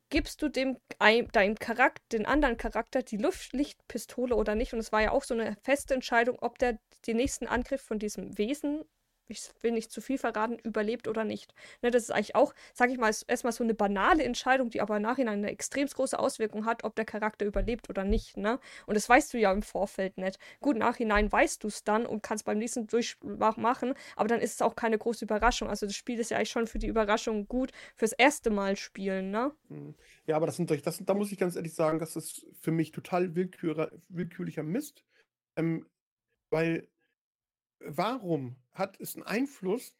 gibst 0.10 0.42
du 0.42 0.50
dem 0.50 0.78
deinem 1.00 1.56
Charakter, 1.56 2.04
den 2.12 2.26
anderen 2.26 2.58
Charakter 2.58 3.04
die 3.04 3.18
Luftlichtpistole 3.18 4.36
oder 4.36 4.56
nicht? 4.56 4.74
Und 4.74 4.80
es 4.80 4.92
war 4.92 5.02
ja 5.02 5.12
auch 5.12 5.24
so 5.24 5.34
eine 5.34 5.58
feste 5.64 5.94
Entscheidung, 5.94 6.38
ob 6.40 6.58
der 6.60 6.80
den 7.06 7.18
nächsten 7.18 7.48
Angriff 7.48 7.82
von 7.82 8.00
diesem 8.00 8.38
Wesen 8.38 8.84
ich 9.30 9.50
will 9.62 9.72
nicht 9.72 9.92
zu 9.92 10.02
viel 10.02 10.18
verraten, 10.18 10.58
überlebt 10.64 11.08
oder 11.08 11.24
nicht. 11.24 11.54
Ne, 11.82 11.92
das 11.92 12.04
ist 12.04 12.12
eigentlich 12.12 12.36
auch, 12.36 12.54
sag 12.74 12.90
ich 12.90 12.98
mal, 12.98 13.14
erstmal 13.28 13.54
so 13.54 13.64
eine 13.64 13.74
banale 13.74 14.24
Entscheidung, 14.24 14.70
die 14.70 14.82
aber 14.82 14.98
im 14.98 15.04
Nachhinein 15.04 15.40
eine 15.40 15.52
extrem 15.52 15.88
große 15.88 16.18
Auswirkung 16.18 16.66
hat, 16.66 16.84
ob 16.84 16.96
der 16.96 17.06
Charakter 17.06 17.46
überlebt 17.46 17.90
oder 17.90 18.04
nicht. 18.04 18.38
Ne? 18.38 18.60
Und 18.86 18.96
das 18.96 19.08
weißt 19.08 19.34
du 19.34 19.38
ja 19.38 19.52
im 19.52 19.62
Vorfeld 19.62 20.18
nicht. 20.18 20.40
Gut, 20.60 20.76
im 20.76 20.80
Nachhinein 20.80 21.32
weißt 21.32 21.64
du 21.64 21.68
es 21.68 21.84
dann 21.84 22.06
und 22.06 22.24
kannst 22.24 22.46
beim 22.46 22.58
nächsten 22.58 22.88
Durchmach 22.88 23.58
machen, 23.58 23.94
aber 24.16 24.28
dann 24.28 24.42
ist 24.42 24.56
es 24.56 24.62
auch 24.62 24.76
keine 24.76 24.98
große 24.98 25.26
Überraschung. 25.26 25.70
Also 25.70 25.86
das 25.86 25.96
Spiel 25.96 26.20
ist 26.20 26.32
ja 26.32 26.38
eigentlich 26.38 26.52
schon 26.52 26.68
für 26.68 26.80
die 26.80 26.88
Überraschung 26.88 27.48
gut 27.48 27.72
fürs 27.96 28.14
erste 28.14 28.50
Mal 28.50 28.76
spielen. 28.76 29.32
Ne? 29.32 29.52
Hm. 29.70 29.96
Ja, 30.26 30.36
aber 30.36 30.46
das 30.46 30.58
sind, 30.58 30.70
das, 30.70 31.04
da 31.04 31.14
muss 31.14 31.32
ich 31.32 31.38
ganz 31.38 31.56
ehrlich 31.56 31.74
sagen, 31.74 32.00
das 32.00 32.16
ist 32.16 32.46
für 32.60 32.72
mich 32.72 32.92
total 32.92 33.36
willkür, 33.36 33.92
willkürlicher 34.10 34.64
Mist. 34.64 35.04
Ähm, 35.56 35.86
weil 36.50 36.88
warum 37.80 38.56
hat 38.78 39.00
es 39.00 39.16
einen 39.16 39.26
Einfluss 39.26 39.96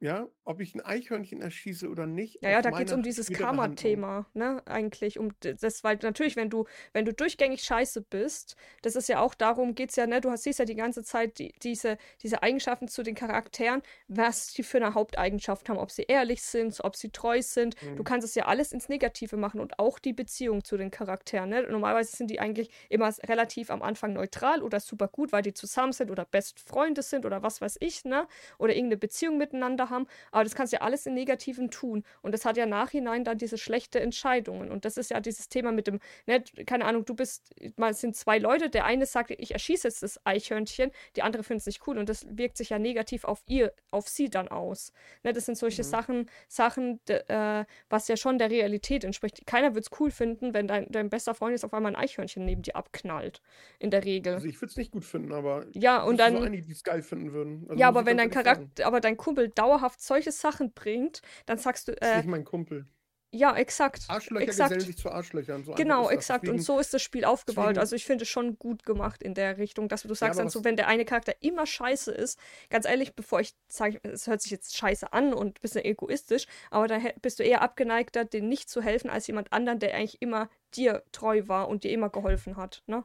ja, 0.00 0.28
ob 0.44 0.60
ich 0.60 0.74
ein 0.74 0.80
Eichhörnchen 0.80 1.40
erschieße 1.40 1.88
oder 1.88 2.06
nicht. 2.06 2.42
Ja, 2.42 2.50
ja, 2.50 2.62
da 2.62 2.70
geht 2.70 2.88
es 2.88 2.92
um 2.92 3.02
dieses 3.02 3.30
Karma-Thema, 3.30 4.26
ne, 4.34 4.62
eigentlich. 4.66 5.18
Um 5.18 5.32
das, 5.40 5.82
weil 5.82 5.98
natürlich, 6.02 6.36
wenn 6.36 6.50
du, 6.50 6.66
wenn 6.92 7.04
du 7.04 7.14
durchgängig 7.14 7.62
scheiße 7.62 8.02
bist, 8.02 8.56
das 8.82 8.96
ist 8.96 9.08
ja 9.08 9.20
auch 9.20 9.34
darum, 9.34 9.74
geht 9.74 9.90
es 9.90 9.96
ja, 9.96 10.06
ne, 10.06 10.20
du 10.20 10.34
siehst 10.36 10.58
ja 10.58 10.64
die 10.64 10.74
ganze 10.74 11.02
Zeit 11.04 11.38
die, 11.38 11.54
diese, 11.62 11.96
diese 12.22 12.42
Eigenschaften 12.42 12.88
zu 12.88 13.02
den 13.02 13.14
Charakteren, 13.14 13.82
was 14.08 14.52
die 14.52 14.62
für 14.62 14.78
eine 14.78 14.94
Haupteigenschaft 14.94 15.68
haben, 15.68 15.78
ob 15.78 15.90
sie 15.90 16.02
ehrlich 16.02 16.42
sind, 16.42 16.78
ob 16.82 16.96
sie 16.96 17.10
treu 17.10 17.40
sind. 17.40 17.80
Mhm. 17.82 17.96
Du 17.96 18.04
kannst 18.04 18.26
es 18.26 18.34
ja 18.34 18.44
alles 18.46 18.72
ins 18.72 18.88
Negative 18.88 19.36
machen 19.36 19.60
und 19.60 19.78
auch 19.78 19.98
die 19.98 20.12
Beziehung 20.12 20.64
zu 20.64 20.76
den 20.76 20.90
Charakteren. 20.90 21.48
Ne? 21.48 21.62
Normalerweise 21.70 22.14
sind 22.14 22.30
die 22.30 22.40
eigentlich 22.40 22.68
immer 22.90 23.12
relativ 23.22 23.70
am 23.70 23.82
Anfang 23.82 24.12
neutral 24.12 24.62
oder 24.62 24.80
super 24.80 25.08
gut, 25.08 25.32
weil 25.32 25.42
die 25.42 25.54
zusammen 25.54 25.92
sind 25.92 26.10
oder 26.10 26.24
Best 26.24 26.60
Freunde 26.60 27.02
sind 27.02 27.24
oder 27.24 27.42
was 27.42 27.60
weiß 27.60 27.78
ich, 27.80 28.04
ne? 28.04 28.26
Oder 28.58 28.74
irgendeine 28.74 28.98
Beziehung 28.98 29.38
miteinander 29.38 29.83
haben 29.90 30.04
haben. 30.04 30.06
Aber 30.32 30.44
das 30.44 30.54
kannst 30.54 30.72
du 30.72 30.76
ja 30.76 30.82
alles 30.82 31.06
in 31.06 31.14
Negativen 31.14 31.70
tun. 31.70 32.04
Und 32.22 32.32
das 32.32 32.44
hat 32.44 32.56
ja 32.56 32.66
nachhinein 32.66 33.24
dann 33.24 33.38
diese 33.38 33.58
schlechte 33.58 34.00
Entscheidungen. 34.00 34.70
Und 34.70 34.84
das 34.84 34.96
ist 34.96 35.10
ja 35.10 35.20
dieses 35.20 35.48
Thema 35.48 35.72
mit 35.72 35.86
dem, 35.86 36.00
ne, 36.26 36.42
keine 36.66 36.84
Ahnung, 36.84 37.04
du 37.04 37.14
bist, 37.14 37.54
mal 37.76 37.90
es 37.90 38.00
sind 38.00 38.16
zwei 38.16 38.38
Leute, 38.38 38.68
der 38.68 38.84
eine 38.84 39.06
sagt, 39.06 39.30
ich 39.30 39.52
erschieße 39.52 39.88
jetzt 39.88 40.02
das 40.02 40.24
Eichhörnchen, 40.24 40.90
die 41.16 41.22
andere 41.22 41.42
findet 41.42 41.62
es 41.62 41.66
nicht 41.66 41.86
cool. 41.86 41.98
Und 41.98 42.08
das 42.08 42.26
wirkt 42.28 42.56
sich 42.56 42.70
ja 42.70 42.78
negativ 42.78 43.24
auf 43.24 43.42
ihr, 43.46 43.72
auf 43.90 44.08
sie 44.08 44.28
dann 44.28 44.48
aus. 44.48 44.92
Ne, 45.22 45.32
das 45.32 45.46
sind 45.46 45.56
solche 45.56 45.82
mhm. 45.82 45.86
Sachen, 45.86 46.30
Sachen, 46.48 47.00
äh, 47.08 47.64
was 47.88 48.08
ja 48.08 48.16
schon 48.16 48.38
der 48.38 48.50
Realität 48.50 49.04
entspricht. 49.04 49.46
Keiner 49.46 49.74
wird 49.74 49.86
es 49.86 50.00
cool 50.00 50.10
finden, 50.10 50.54
wenn 50.54 50.66
dein, 50.66 50.86
dein 50.90 51.10
bester 51.10 51.34
Freund 51.34 51.52
jetzt 51.52 51.64
auf 51.64 51.74
einmal 51.74 51.92
ein 51.92 51.96
Eichhörnchen 51.96 52.44
neben 52.44 52.62
dir 52.62 52.76
abknallt. 52.76 53.40
In 53.78 53.90
der 53.90 54.04
Regel. 54.04 54.34
Also 54.34 54.46
ich 54.46 54.60
würde 54.60 54.70
es 54.70 54.76
nicht 54.76 54.92
gut 54.92 55.04
finden, 55.04 55.32
aber 55.32 55.66
ja, 55.72 56.02
und 56.02 56.18
dann. 56.18 56.36
So 56.36 56.42
einige, 56.42 56.62
die 56.62 56.72
es 56.72 56.82
geil 56.82 57.02
finden 57.02 57.32
würden. 57.32 57.66
Also 57.68 57.80
ja, 57.80 57.88
aber 57.88 58.06
wenn 58.06 58.16
dein 58.16 58.30
Charakter, 58.30 58.86
aber 58.86 59.00
dein 59.00 59.16
Kumpel 59.16 59.48
dauerhaft 59.48 59.73
dauerhaft 59.74 60.00
solche 60.00 60.32
Sachen 60.32 60.72
bringt, 60.72 61.22
dann 61.46 61.58
sagst 61.58 61.88
du. 61.88 61.92
Äh, 61.92 61.96
das 62.00 62.10
ist 62.10 62.16
nicht 62.16 62.26
mein 62.28 62.44
Kumpel. 62.44 62.86
Ja, 63.32 63.56
exakt. 63.56 64.04
Arschlöcher 64.06 64.44
exakt. 64.44 64.70
gesellen 64.74 64.86
sich 64.86 64.96
zu 64.96 65.10
Arschlöchern. 65.10 65.64
So 65.64 65.74
genau, 65.74 66.08
exakt. 66.08 66.44
Deswegen, 66.44 66.60
und 66.60 66.64
so 66.64 66.78
ist 66.78 66.94
das 66.94 67.02
Spiel 67.02 67.24
aufgebaut. 67.24 67.70
Deswegen, 67.70 67.80
also 67.80 67.96
ich 67.96 68.04
finde 68.04 68.22
es 68.22 68.28
schon 68.28 68.60
gut 68.60 68.84
gemacht 68.84 69.24
in 69.24 69.34
der 69.34 69.58
Richtung, 69.58 69.88
dass 69.88 70.02
du 70.02 70.14
sagst 70.14 70.38
ja, 70.38 70.44
dann 70.44 70.50
so, 70.50 70.62
wenn 70.62 70.76
der 70.76 70.86
eine 70.86 71.04
Charakter 71.04 71.34
immer 71.40 71.66
scheiße 71.66 72.12
ist, 72.12 72.38
ganz 72.70 72.86
ehrlich, 72.86 73.16
bevor 73.16 73.40
ich 73.40 73.56
sage, 73.66 73.98
es 74.04 74.28
hört 74.28 74.40
sich 74.40 74.52
jetzt 74.52 74.76
scheiße 74.76 75.12
an 75.12 75.34
und 75.34 75.58
ein 75.58 75.60
bisschen 75.60 75.84
egoistisch, 75.84 76.46
aber 76.70 76.86
da 76.86 77.00
bist 77.22 77.40
du 77.40 77.42
eher 77.42 77.62
abgeneigter, 77.62 78.24
den 78.24 78.48
nicht 78.48 78.70
zu 78.70 78.80
helfen, 78.80 79.10
als 79.10 79.26
jemand 79.26 79.52
anderen, 79.52 79.80
der 79.80 79.94
eigentlich 79.94 80.22
immer 80.22 80.48
dir 80.76 81.02
treu 81.10 81.42
war 81.48 81.68
und 81.68 81.82
dir 81.82 81.90
immer 81.90 82.10
geholfen 82.10 82.56
hat. 82.56 82.84
Ne? 82.86 83.02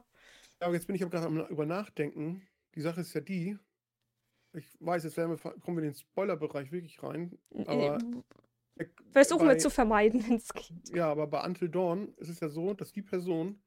Ja, 0.60 0.68
aber 0.68 0.74
jetzt 0.74 0.86
bin 0.86 0.94
ich 0.94 1.04
auch 1.04 1.10
gerade 1.10 1.26
am 1.26 1.44
über 1.46 1.66
nachdenken. 1.66 2.46
Die 2.76 2.82
Sache 2.82 3.00
ist 3.00 3.14
ja 3.14 3.20
die, 3.20 3.58
ich 4.52 4.66
weiß, 4.80 5.04
jetzt 5.04 5.16
wir, 5.16 5.36
kommen 5.36 5.76
wir 5.76 5.84
in 5.84 5.90
den 5.90 5.94
Spoilerbereich 5.94 6.72
wirklich 6.72 7.02
rein. 7.02 7.38
Aber 7.66 7.98
Versuchen 9.12 9.46
bei, 9.46 9.54
wir 9.54 9.58
zu 9.58 9.70
vermeiden, 9.70 10.22
wenn 10.28 10.36
es 10.36 10.52
geht. 10.52 10.94
Ja, 10.94 11.10
aber 11.10 11.26
bei 11.26 11.44
Until 11.44 11.68
Dawn 11.68 12.14
ist 12.16 12.28
es 12.28 12.40
ja 12.40 12.48
so, 12.48 12.74
dass 12.74 12.92
die 12.92 13.02
Person, 13.02 13.62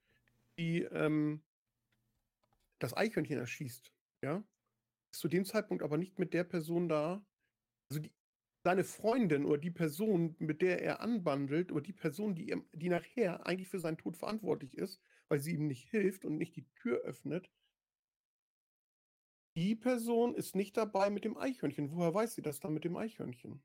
die 0.58 0.82
ähm, 0.84 1.42
das 2.80 2.96
Eichhörnchen 2.96 3.38
erschießt, 3.38 3.94
ja, 4.24 4.44
ist 5.12 5.20
zu 5.20 5.28
dem 5.28 5.46
Zeitpunkt 5.46 5.84
aber 5.84 5.98
nicht 5.98 6.20
mit 6.20 6.34
der 6.34 6.44
Person 6.44 6.90
da. 6.90 7.26
Also 7.90 8.02
die, 8.02 8.12
seine 8.64 8.84
Freundin 8.84 9.46
oder 9.46 9.58
die 9.58 9.72
Person, 9.72 10.36
mit 10.40 10.62
der 10.62 10.82
er 10.82 11.02
anbandelt, 11.02 11.72
oder 11.72 11.82
die 11.82 11.94
Person, 11.94 12.34
die, 12.34 12.56
die 12.72 12.90
nachher 12.90 13.46
eigentlich 13.46 13.68
für 13.68 13.80
seinen 13.80 13.98
Tod 13.98 14.16
verantwortlich 14.16 14.78
ist, 14.78 15.02
weil 15.28 15.40
sie 15.40 15.54
ihm 15.54 15.68
nicht 15.68 15.90
hilft 15.90 16.24
und 16.24 16.38
nicht 16.38 16.56
die 16.56 16.66
Tür 16.76 17.02
öffnet, 17.02 17.52
die 19.56 19.76
Person 19.76 20.36
ist 20.36 20.56
nicht 20.56 20.78
dabei 20.78 21.10
mit 21.10 21.26
dem 21.26 21.38
Eichhörnchen. 21.38 21.92
Woher 21.92 22.14
weiß 22.14 22.36
sie 22.36 22.42
das 22.42 22.60
dann 22.60 22.74
mit 22.74 22.84
dem 22.84 22.96
Eichhörnchen? 22.96 23.62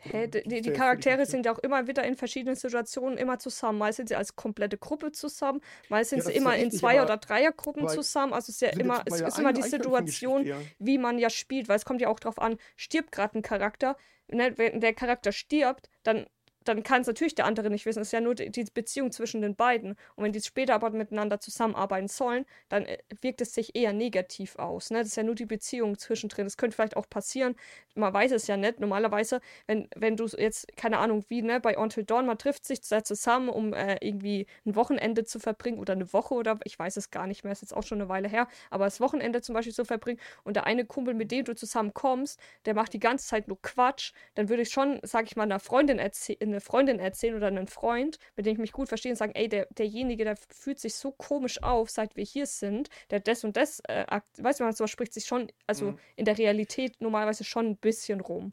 Hä, 0.00 0.26
die, 0.26 0.42
die, 0.42 0.62
die 0.62 0.72
Charaktere 0.72 1.26
sind 1.26 1.46
ja 1.46 1.54
auch 1.54 1.60
immer 1.60 1.86
wieder 1.86 2.02
in 2.04 2.16
verschiedenen 2.16 2.56
Situationen 2.56 3.18
immer 3.18 3.38
zusammen. 3.38 3.78
Mal 3.78 3.92
sind 3.92 4.08
sie 4.08 4.16
als 4.16 4.34
komplette 4.34 4.76
Gruppe 4.76 5.12
zusammen, 5.12 5.60
mal 5.90 6.04
sind 6.04 6.18
ja, 6.18 6.24
sie 6.24 6.32
immer 6.32 6.56
in 6.56 6.72
Zwei- 6.72 7.02
oder 7.02 7.18
Dreiergruppen 7.18 7.88
zusammen. 7.88 8.32
Also 8.32 8.50
es 8.50 8.56
ist 8.56 8.62
ja 8.62 8.70
immer, 8.70 9.02
es 9.06 9.20
ist 9.20 9.38
immer 9.38 9.52
die 9.52 9.62
Situation, 9.62 10.50
wie 10.78 10.98
man 10.98 11.18
ja 11.18 11.30
spielt, 11.30 11.68
weil 11.68 11.76
es 11.76 11.84
kommt 11.84 12.00
ja 12.00 12.08
auch 12.08 12.18
darauf 12.18 12.40
an, 12.40 12.56
stirbt 12.76 13.12
gerade 13.12 13.38
ein 13.38 13.42
Charakter. 13.42 13.96
Ne, 14.28 14.56
wenn 14.56 14.80
der 14.80 14.94
Charakter 14.94 15.30
stirbt, 15.30 15.88
dann 16.04 16.26
dann 16.64 16.82
kann 16.82 17.02
es 17.02 17.06
natürlich 17.06 17.34
der 17.34 17.46
andere 17.46 17.70
nicht 17.70 17.86
wissen. 17.86 18.00
Es 18.00 18.08
ist 18.08 18.12
ja 18.12 18.20
nur 18.20 18.34
die, 18.34 18.64
Beziehung 18.72 19.12
zwischen 19.12 19.42
den 19.42 19.54
beiden. 19.54 19.96
Und 20.16 20.24
wenn 20.24 20.32
die 20.32 20.40
später 20.40 20.74
aber 20.74 20.90
miteinander 20.90 21.40
zusammenarbeiten 21.40 22.08
sollen, 22.08 22.44
dann 22.68 22.84
äh, 22.84 22.98
wirkt 23.20 23.40
es 23.40 23.54
sich 23.54 23.74
eher 23.74 23.92
negativ 23.92 24.56
aus. 24.56 24.90
Ne? 24.90 24.98
Das 24.98 25.08
ist 25.08 25.16
ja 25.16 25.22
nur 25.22 25.34
die 25.34 25.46
Beziehung 25.46 25.98
zwischendrin. 25.98 26.44
Das 26.46 26.56
könnte 26.56 26.76
vielleicht 26.76 26.96
auch 26.96 27.08
passieren. 27.08 27.54
Man 27.94 28.12
weiß 28.12 28.32
es 28.32 28.46
ja 28.46 28.56
nicht. 28.56 28.80
Normalerweise, 28.80 29.40
wenn, 29.66 29.88
wenn 29.96 30.16
du 30.16 30.26
jetzt, 30.26 30.76
keine 30.76 30.98
Ahnung, 30.98 31.24
wie, 31.28 31.42
ne, 31.42 31.60
bei 31.60 31.76
Until 31.76 32.04
Dawn, 32.04 32.26
man 32.26 32.38
trifft 32.38 32.64
sich 32.64 32.82
zusammen, 32.82 33.48
um 33.48 33.72
äh, 33.74 33.96
irgendwie 34.00 34.46
ein 34.66 34.76
Wochenende 34.76 35.24
zu 35.24 35.38
verbringen 35.38 35.78
oder 35.78 35.92
eine 35.92 36.12
Woche 36.12 36.34
oder 36.34 36.58
ich 36.64 36.78
weiß 36.78 36.96
es 36.96 37.10
gar 37.10 37.26
nicht 37.26 37.44
mehr, 37.44 37.52
ist 37.52 37.62
jetzt 37.62 37.74
auch 37.74 37.82
schon 37.82 38.00
eine 38.00 38.08
Weile 38.08 38.28
her, 38.28 38.48
aber 38.70 38.84
das 38.84 39.00
Wochenende 39.00 39.42
zum 39.42 39.54
Beispiel 39.54 39.74
zu 39.74 39.84
verbringen 39.84 40.20
und 40.44 40.56
der 40.56 40.66
eine 40.66 40.84
Kumpel, 40.84 41.14
mit 41.14 41.30
dem 41.30 41.44
du 41.44 41.54
zusammen 41.54 41.94
kommst, 41.94 42.40
der 42.64 42.74
macht 42.74 42.92
die 42.92 42.98
ganze 42.98 43.26
Zeit 43.26 43.48
nur 43.48 43.60
Quatsch, 43.62 44.12
dann 44.34 44.48
würde 44.48 44.62
ich 44.62 44.70
schon, 44.70 45.00
sag 45.02 45.26
ich 45.26 45.36
mal, 45.36 45.44
einer 45.44 45.60
Freundin 45.60 45.98
erzählen, 45.98 46.51
eine 46.52 46.60
Freundin 46.60 46.98
erzählen 46.98 47.34
oder 47.36 47.48
einen 47.48 47.66
Freund, 47.66 48.18
mit 48.36 48.46
dem 48.46 48.52
ich 48.52 48.58
mich 48.58 48.72
gut 48.72 48.88
verstehe 48.88 49.12
und 49.12 49.16
sagen, 49.16 49.32
ey, 49.34 49.48
der, 49.48 49.66
derjenige, 49.76 50.24
der 50.24 50.36
fühlt 50.36 50.78
sich 50.78 50.94
so 50.94 51.10
komisch 51.12 51.62
auf, 51.62 51.90
seit 51.90 52.16
wir 52.16 52.24
hier 52.24 52.46
sind, 52.46 52.88
der 53.10 53.20
das 53.20 53.44
und 53.44 53.56
das, 53.56 53.80
äh, 53.88 54.04
weißt 54.38 54.60
du, 54.60 54.64
man 54.64 54.72
sowas 54.72 54.90
spricht 54.90 55.12
sich 55.12 55.24
schon, 55.24 55.48
also 55.66 55.92
mhm. 55.92 55.98
in 56.16 56.24
der 56.24 56.38
Realität 56.38 57.00
normalerweise 57.00 57.44
schon 57.44 57.66
ein 57.66 57.76
bisschen 57.76 58.20
rum. 58.20 58.52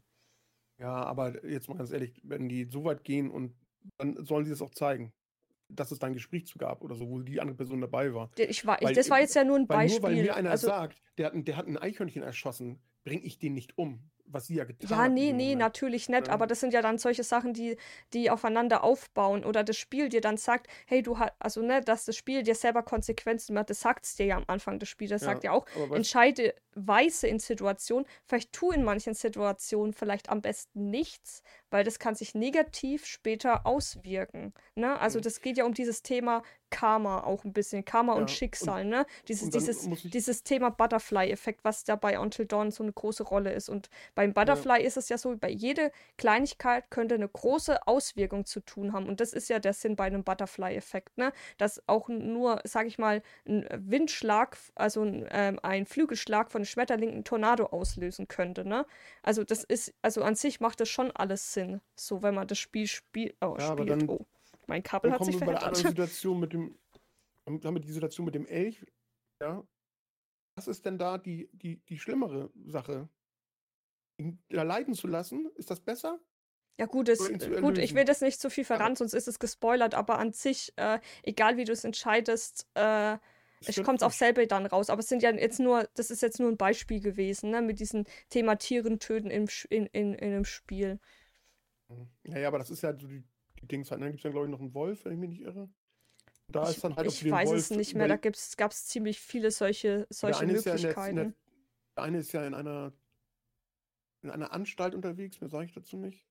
Ja, 0.78 1.04
aber 1.04 1.44
jetzt 1.44 1.68
mal 1.68 1.76
ganz 1.76 1.92
ehrlich, 1.92 2.20
wenn 2.24 2.48
die 2.48 2.64
so 2.64 2.84
weit 2.84 3.04
gehen 3.04 3.30
und 3.30 3.54
dann 3.98 4.24
sollen 4.24 4.44
sie 4.44 4.50
das 4.50 4.62
auch 4.62 4.70
zeigen 4.70 5.12
dass 5.72 5.90
es 5.90 5.98
da 5.98 6.06
ein 6.06 6.14
Gespräch 6.14 6.46
zu 6.46 6.58
gab 6.58 6.82
oder 6.82 6.94
so, 6.94 7.08
wo 7.08 7.20
die 7.20 7.40
andere 7.40 7.56
Person 7.56 7.80
dabei 7.80 8.12
war. 8.12 8.30
Ich 8.36 8.66
war 8.66 8.78
weil, 8.80 8.94
das 8.94 9.10
war 9.10 9.20
jetzt 9.20 9.34
ja 9.34 9.44
nur 9.44 9.56
ein 9.56 9.66
Beispiel. 9.66 10.00
Nur 10.00 10.08
weil 10.08 10.22
mir 10.22 10.34
einer 10.36 10.50
also, 10.50 10.66
sagt, 10.66 11.00
der 11.18 11.26
hat, 11.26 11.32
der 11.36 11.56
hat 11.56 11.66
ein 11.66 11.76
Eichhörnchen 11.76 12.22
erschossen, 12.22 12.80
bringe 13.04 13.22
ich 13.22 13.38
den 13.38 13.54
nicht 13.54 13.78
um 13.78 14.10
was 14.32 14.46
sie 14.46 14.54
ja 14.56 14.64
getan 14.64 14.88
hat. 14.88 14.90
Ja, 14.90 15.08
nee, 15.08 15.32
nee, 15.32 15.54
natürlich 15.54 16.08
nicht. 16.08 16.26
Ja. 16.26 16.32
Aber 16.32 16.46
das 16.46 16.60
sind 16.60 16.72
ja 16.72 16.82
dann 16.82 16.98
solche 16.98 17.24
Sachen, 17.24 17.52
die, 17.52 17.76
die 18.12 18.30
aufeinander 18.30 18.84
aufbauen. 18.84 19.44
Oder 19.44 19.64
das 19.64 19.76
Spiel 19.76 20.08
dir 20.08 20.20
dann 20.20 20.36
sagt, 20.36 20.68
hey, 20.86 21.02
du 21.02 21.18
hast, 21.18 21.32
also 21.38 21.62
ne, 21.62 21.80
dass 21.80 22.04
das 22.04 22.16
Spiel 22.16 22.42
dir 22.42 22.54
selber 22.54 22.82
Konsequenzen 22.82 23.54
macht, 23.54 23.70
das 23.70 23.80
sagt 23.80 24.04
es 24.04 24.16
dir 24.16 24.26
ja 24.26 24.36
am 24.36 24.44
Anfang 24.46 24.78
des 24.78 24.88
Spiels. 24.88 25.10
Das 25.10 25.22
ja, 25.22 25.28
sagt 25.28 25.44
ja 25.44 25.52
auch, 25.52 25.66
entscheide 25.92 26.54
weise 26.74 27.26
in 27.26 27.38
Situationen. 27.38 28.06
Vielleicht 28.26 28.52
tu 28.52 28.70
in 28.70 28.84
manchen 28.84 29.14
Situationen 29.14 29.92
vielleicht 29.92 30.28
am 30.28 30.40
besten 30.40 30.90
nichts, 30.90 31.42
weil 31.70 31.84
das 31.84 31.98
kann 31.98 32.14
sich 32.14 32.34
negativ 32.34 33.06
später 33.06 33.66
auswirken. 33.66 34.52
Ne? 34.74 34.98
Also 34.98 35.18
mhm. 35.18 35.22
das 35.22 35.40
geht 35.40 35.56
ja 35.56 35.64
um 35.64 35.74
dieses 35.74 36.02
Thema 36.02 36.42
Karma 36.70 37.24
auch 37.24 37.44
ein 37.44 37.52
bisschen. 37.52 37.84
Karma 37.84 38.14
ja, 38.14 38.20
und 38.20 38.30
Schicksal, 38.30 38.84
und, 38.84 38.90
ne? 38.90 39.06
Dieses, 39.28 39.50
dieses, 39.50 39.88
dieses 40.04 40.42
Thema 40.42 40.70
Butterfly-Effekt, 40.70 41.64
was 41.64 41.84
da 41.84 41.96
bei 41.96 42.18
Until 42.18 42.46
Dawn 42.46 42.70
so 42.70 42.82
eine 42.82 42.92
große 42.92 43.24
Rolle 43.24 43.52
ist. 43.52 43.68
Und 43.68 43.90
beim 44.14 44.32
Butterfly 44.32 44.80
ja. 44.80 44.86
ist 44.86 44.96
es 44.96 45.08
ja 45.08 45.18
so, 45.18 45.36
bei 45.36 45.50
jeder 45.50 45.90
Kleinigkeit 46.16 46.90
könnte 46.90 47.16
eine 47.16 47.28
große 47.28 47.86
Auswirkung 47.86 48.46
zu 48.46 48.60
tun 48.60 48.92
haben. 48.92 49.06
Und 49.06 49.20
das 49.20 49.32
ist 49.32 49.48
ja 49.48 49.58
der 49.58 49.72
Sinn 49.72 49.96
bei 49.96 50.04
einem 50.04 50.24
Butterfly-Effekt, 50.24 51.18
ne? 51.18 51.32
Dass 51.58 51.82
auch 51.88 52.08
nur, 52.08 52.60
sag 52.64 52.86
ich 52.86 52.98
mal, 52.98 53.22
ein 53.46 53.66
Windschlag, 53.72 54.56
also 54.74 55.02
ein, 55.02 55.26
ähm, 55.30 55.58
ein 55.62 55.86
Flügelschlag 55.86 56.50
von 56.50 56.60
einem 56.60 56.66
Schmetterling 56.66 57.10
einen 57.10 57.24
Tornado 57.24 57.66
auslösen 57.66 58.28
könnte, 58.28 58.64
ne? 58.64 58.86
Also 59.22 59.44
das 59.44 59.64
ist, 59.64 59.92
also 60.02 60.22
an 60.22 60.36
sich 60.36 60.60
macht 60.60 60.80
das 60.80 60.88
schon 60.88 61.10
alles 61.10 61.52
Sinn, 61.52 61.59
so 61.94 62.22
wenn 62.22 62.34
man 62.34 62.46
das 62.46 62.58
Spiel 62.58 62.86
spiel, 62.86 63.34
oh, 63.40 63.56
ja, 63.58 63.72
spielt. 63.72 63.90
Dann, 63.90 64.08
oh. 64.08 64.26
Mein 64.66 64.82
Kabel 64.82 65.12
hat 65.12 65.24
sich 65.24 65.36
verändert. 65.36 65.60
Bei 65.60 65.60
der 65.60 65.68
anderen 65.68 65.88
Situation 65.96 66.40
mit 66.40 66.52
dem, 66.52 66.78
dann 67.44 67.62
haben 67.64 67.74
wir 67.74 67.80
die 67.80 67.92
Situation 67.92 68.26
mit 68.26 68.34
dem 68.34 68.46
Elch, 68.46 68.84
ja. 69.40 69.64
Was 70.56 70.68
ist 70.68 70.84
denn 70.84 70.98
da 70.98 71.16
die, 71.16 71.48
die, 71.52 71.76
die 71.88 71.98
schlimmere 71.98 72.50
Sache? 72.66 73.08
Ihn 74.18 74.38
da 74.50 74.62
leiden 74.62 74.94
zu 74.94 75.06
lassen? 75.06 75.50
Ist 75.54 75.70
das 75.70 75.80
besser? 75.80 76.20
Ja, 76.78 76.86
gut, 76.86 77.08
es, 77.08 77.18
gut, 77.60 77.78
ich 77.78 77.94
will 77.94 78.04
das 78.04 78.20
nicht 78.20 78.40
zu 78.40 78.48
viel 78.48 78.64
verraten, 78.64 78.96
sonst 78.96 79.12
ist 79.12 79.28
es 79.28 79.38
gespoilert, 79.38 79.94
aber 79.94 80.18
an 80.18 80.32
sich, 80.32 80.72
äh, 80.76 80.98
egal 81.22 81.56
wie 81.56 81.64
du 81.64 81.72
es 81.72 81.84
entscheidest, 81.84 82.66
äh, 82.74 83.18
es 83.66 83.82
kommt 83.82 84.02
auf 84.02 84.14
selber 84.14 84.46
dann 84.46 84.66
raus. 84.66 84.88
Aber 84.88 85.00
es 85.00 85.08
sind 85.08 85.22
ja 85.22 85.30
jetzt 85.30 85.60
nur, 85.60 85.88
das 85.94 86.10
ist 86.10 86.22
jetzt 86.22 86.40
nur 86.40 86.48
ein 86.48 86.56
Beispiel 86.56 87.00
gewesen, 87.00 87.50
ne, 87.50 87.60
mit 87.60 87.80
diesem 87.80 88.04
Thema 88.30 88.56
Tieren 88.56 88.98
töten 88.98 89.30
im, 89.30 89.46
in, 89.68 89.86
in, 89.86 90.14
in 90.14 90.32
einem 90.32 90.44
Spiel. 90.44 90.98
Naja, 92.24 92.48
aber 92.48 92.58
das 92.58 92.70
ist 92.70 92.82
ja 92.82 92.96
so 92.98 93.06
die 93.06 93.24
die 93.60 93.66
Dings 93.66 93.90
halt. 93.90 94.00
Dann 94.00 94.08
gibt 94.08 94.20
es 94.20 94.24
ja, 94.24 94.30
glaube 94.30 94.46
ich, 94.46 94.50
noch 94.50 94.60
einen 94.60 94.74
Wolf, 94.74 95.04
wenn 95.04 95.12
ich 95.12 95.18
mich 95.18 95.30
nicht 95.30 95.42
irre. 95.42 95.68
Da 96.48 96.64
ich, 96.64 96.76
ist 96.76 96.84
dann 96.84 96.96
halt 96.96 97.06
ich 97.06 97.30
weiß 97.30 97.48
Wolf, 97.48 97.60
es 97.60 97.70
nicht 97.70 97.94
mehr, 97.94 98.08
da 98.08 98.16
gab 98.16 98.34
es 98.72 98.86
ziemlich 98.86 99.20
viele 99.20 99.50
solche, 99.50 100.06
solche 100.10 100.46
Möglichkeiten. 100.46 101.16
Ja 101.16 101.24
der, 101.24 101.32
der, 101.96 102.04
eine 102.04 102.18
ist 102.18 102.32
ja 102.32 102.44
in 102.44 102.54
einer, 102.54 102.92
in 104.22 104.30
einer 104.30 104.52
Anstalt 104.52 104.94
unterwegs, 104.94 105.40
mehr 105.40 105.48
sage 105.48 105.66
ich 105.66 105.72
dazu 105.72 105.96
nicht. 105.96 106.26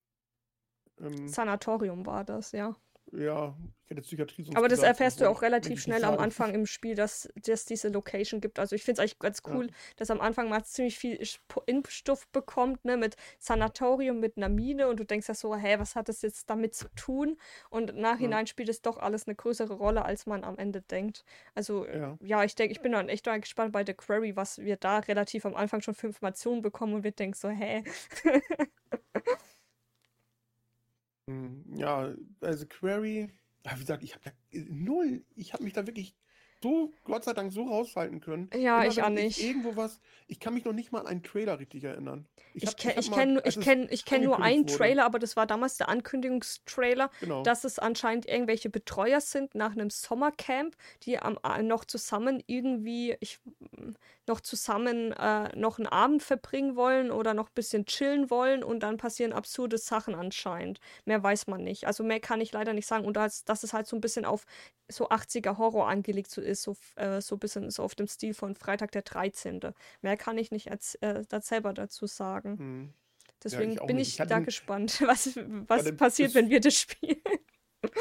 Ähm, 0.99 1.29
Sanatorium 1.29 2.05
war 2.05 2.25
das, 2.25 2.51
ja. 2.51 2.75
Ja, 3.11 3.55
ich 3.85 3.89
hätte 3.89 4.01
Psychiatrie 4.01 4.43
sonst 4.43 4.55
Aber 4.55 4.67
das 4.67 4.79
gesagt, 4.79 4.99
erfährst 4.99 5.21
du 5.21 5.29
auch 5.29 5.41
relativ 5.41 5.81
schnell 5.81 6.03
am 6.03 6.19
Anfang 6.19 6.53
im 6.53 6.67
Spiel, 6.67 6.93
dass 6.93 7.27
es 7.47 7.65
diese 7.65 7.89
Location 7.89 8.39
gibt. 8.39 8.59
Also 8.59 8.75
ich 8.75 8.83
finde 8.83 9.01
es 9.01 9.03
eigentlich 9.03 9.19
ganz 9.19 9.41
cool, 9.47 9.67
ja. 9.67 9.73
dass 9.95 10.11
am 10.11 10.21
Anfang 10.21 10.47
man 10.47 10.63
ziemlich 10.63 10.99
viel 10.99 11.19
Impfstoff 11.65 12.27
bekommt, 12.27 12.85
ne, 12.85 12.97
mit 12.97 13.15
Sanatorium, 13.39 14.19
mit 14.19 14.37
einer 14.37 14.49
Mine 14.49 14.89
und 14.89 14.99
du 14.99 15.05
denkst 15.05 15.27
ja 15.27 15.33
so, 15.33 15.55
hä, 15.55 15.79
was 15.79 15.95
hat 15.95 16.07
das 16.07 16.21
jetzt 16.21 16.49
damit 16.49 16.75
zu 16.75 16.87
tun? 16.95 17.37
Und 17.71 17.89
im 17.89 17.99
Nachhinein 17.99 18.45
ja. 18.45 18.47
spielt 18.47 18.69
es 18.69 18.81
doch 18.81 18.97
alles 18.97 19.27
eine 19.27 19.35
größere 19.35 19.73
Rolle, 19.73 20.05
als 20.05 20.27
man 20.27 20.43
am 20.43 20.57
Ende 20.57 20.81
denkt. 20.81 21.25
Also 21.55 21.87
ja, 21.87 22.17
ja 22.21 22.43
ich 22.43 22.53
denke, 22.53 22.73
ich 22.73 22.81
bin 22.81 22.91
dann 22.91 23.09
echt 23.09 23.25
gespannt 23.25 23.71
bei 23.71 23.83
The 23.83 23.93
Query, 23.93 24.35
was 24.35 24.59
wir 24.59 24.77
da 24.77 24.99
relativ 24.99 25.45
am 25.45 25.55
Anfang 25.55 25.81
schon 25.81 25.95
für 25.95 26.07
Informationen 26.07 26.61
bekommen 26.61 26.93
und 26.93 27.03
wir 27.03 27.11
denken 27.11 27.35
so, 27.35 27.49
hä? 27.49 27.83
Hm, 31.29 31.63
ja, 31.75 32.15
also 32.41 32.65
Query, 32.65 33.31
wie 33.63 33.79
gesagt, 33.79 34.03
ich 34.03 34.15
habe 34.15 34.33
null, 34.51 35.23
ich 35.35 35.53
habe 35.53 35.63
mich 35.63 35.73
da 35.73 35.85
wirklich 35.85 36.15
so, 36.61 36.91
Gott 37.05 37.23
sei 37.23 37.33
Dank, 37.33 37.51
so 37.51 37.63
raushalten 37.63 38.19
können. 38.19 38.49
Ja, 38.53 38.81
Immer 38.81 38.91
ich 38.91 39.03
auch 39.03 39.09
nicht. 39.09 39.41
irgendwo 39.41 39.75
was, 39.75 39.99
ich 40.27 40.39
kann 40.39 40.53
mich 40.53 40.65
noch 40.65 40.73
nicht 40.73 40.91
mal 40.91 40.99
an 40.99 41.07
einen 41.07 41.23
Trailer 41.23 41.59
richtig 41.59 41.83
erinnern. 41.83 42.27
Ich, 42.53 42.63
ich 42.63 42.75
kenne 42.75 42.99
ich 42.99 43.11
kenn, 43.11 43.41
ich 43.43 43.59
kenn, 43.59 43.87
ich 43.89 44.05
kenn 44.05 44.23
nur 44.23 44.41
einen 44.41 44.63
wurde. 44.63 44.77
Trailer, 44.77 45.05
aber 45.05 45.19
das 45.19 45.35
war 45.35 45.47
damals 45.47 45.77
der 45.77 45.89
Ankündigungstrailer, 45.89 47.09
genau. 47.19 47.43
dass 47.43 47.63
es 47.63 47.79
anscheinend 47.79 48.27
irgendwelche 48.27 48.69
Betreuer 48.69 49.21
sind 49.21 49.55
nach 49.55 49.71
einem 49.71 49.89
Sommercamp, 49.89 50.75
die 51.03 51.19
am, 51.19 51.39
äh, 51.43 51.63
noch 51.63 51.85
zusammen 51.85 52.43
irgendwie, 52.47 53.15
ich, 53.21 53.39
noch 54.27 54.41
zusammen 54.41 55.13
äh, 55.13 55.55
noch 55.55 55.79
einen 55.79 55.87
Abend 55.87 56.23
verbringen 56.23 56.75
wollen 56.75 57.11
oder 57.11 57.33
noch 57.33 57.47
ein 57.47 57.55
bisschen 57.55 57.85
chillen 57.85 58.29
wollen 58.29 58.63
und 58.63 58.81
dann 58.81 58.97
passieren 58.97 59.31
absurde 59.33 59.77
Sachen 59.77 60.15
anscheinend. 60.15 60.79
Mehr 61.05 61.23
weiß 61.23 61.47
man 61.47 61.63
nicht. 61.63 61.87
Also 61.87 62.03
mehr 62.03 62.19
kann 62.19 62.41
ich 62.41 62.51
leider 62.51 62.73
nicht 62.73 62.87
sagen. 62.87 63.05
Und 63.05 63.15
das, 63.15 63.45
dass 63.45 63.63
es 63.63 63.73
halt 63.73 63.87
so 63.87 63.95
ein 63.95 64.01
bisschen 64.01 64.25
auf 64.25 64.45
so 64.89 65.09
80er 65.09 65.57
Horror 65.57 65.87
angelegt 65.87 66.35
ist, 66.37 66.63
so, 66.63 66.75
äh, 66.95 67.21
so 67.21 67.35
ein 67.35 67.39
bisschen 67.39 67.69
so 67.71 67.83
auf 67.83 67.95
dem 67.95 68.07
Stil 68.07 68.33
von 68.33 68.55
Freitag 68.55 68.91
der 68.91 69.03
13. 69.03 69.59
Mehr 70.01 70.17
kann 70.17 70.37
ich 70.37 70.51
nicht 70.51 70.71
als, 70.71 70.95
äh, 70.95 71.23
selber 71.41 71.73
dazu 71.73 72.07
sagen. 72.07 72.57
Hm. 72.57 72.93
Deswegen 73.43 73.73
ja, 73.73 73.81
ich 73.81 73.87
bin 73.87 73.97
ich, 73.97 74.09
ich 74.09 74.17
da 74.17 74.25
den, 74.25 74.45
gespannt, 74.45 75.01
was, 75.05 75.37
was 75.67 75.95
passiert, 75.95 76.35
wenn 76.35 76.49
wir 76.49 76.59
das 76.59 76.75
spielen. 76.75 77.21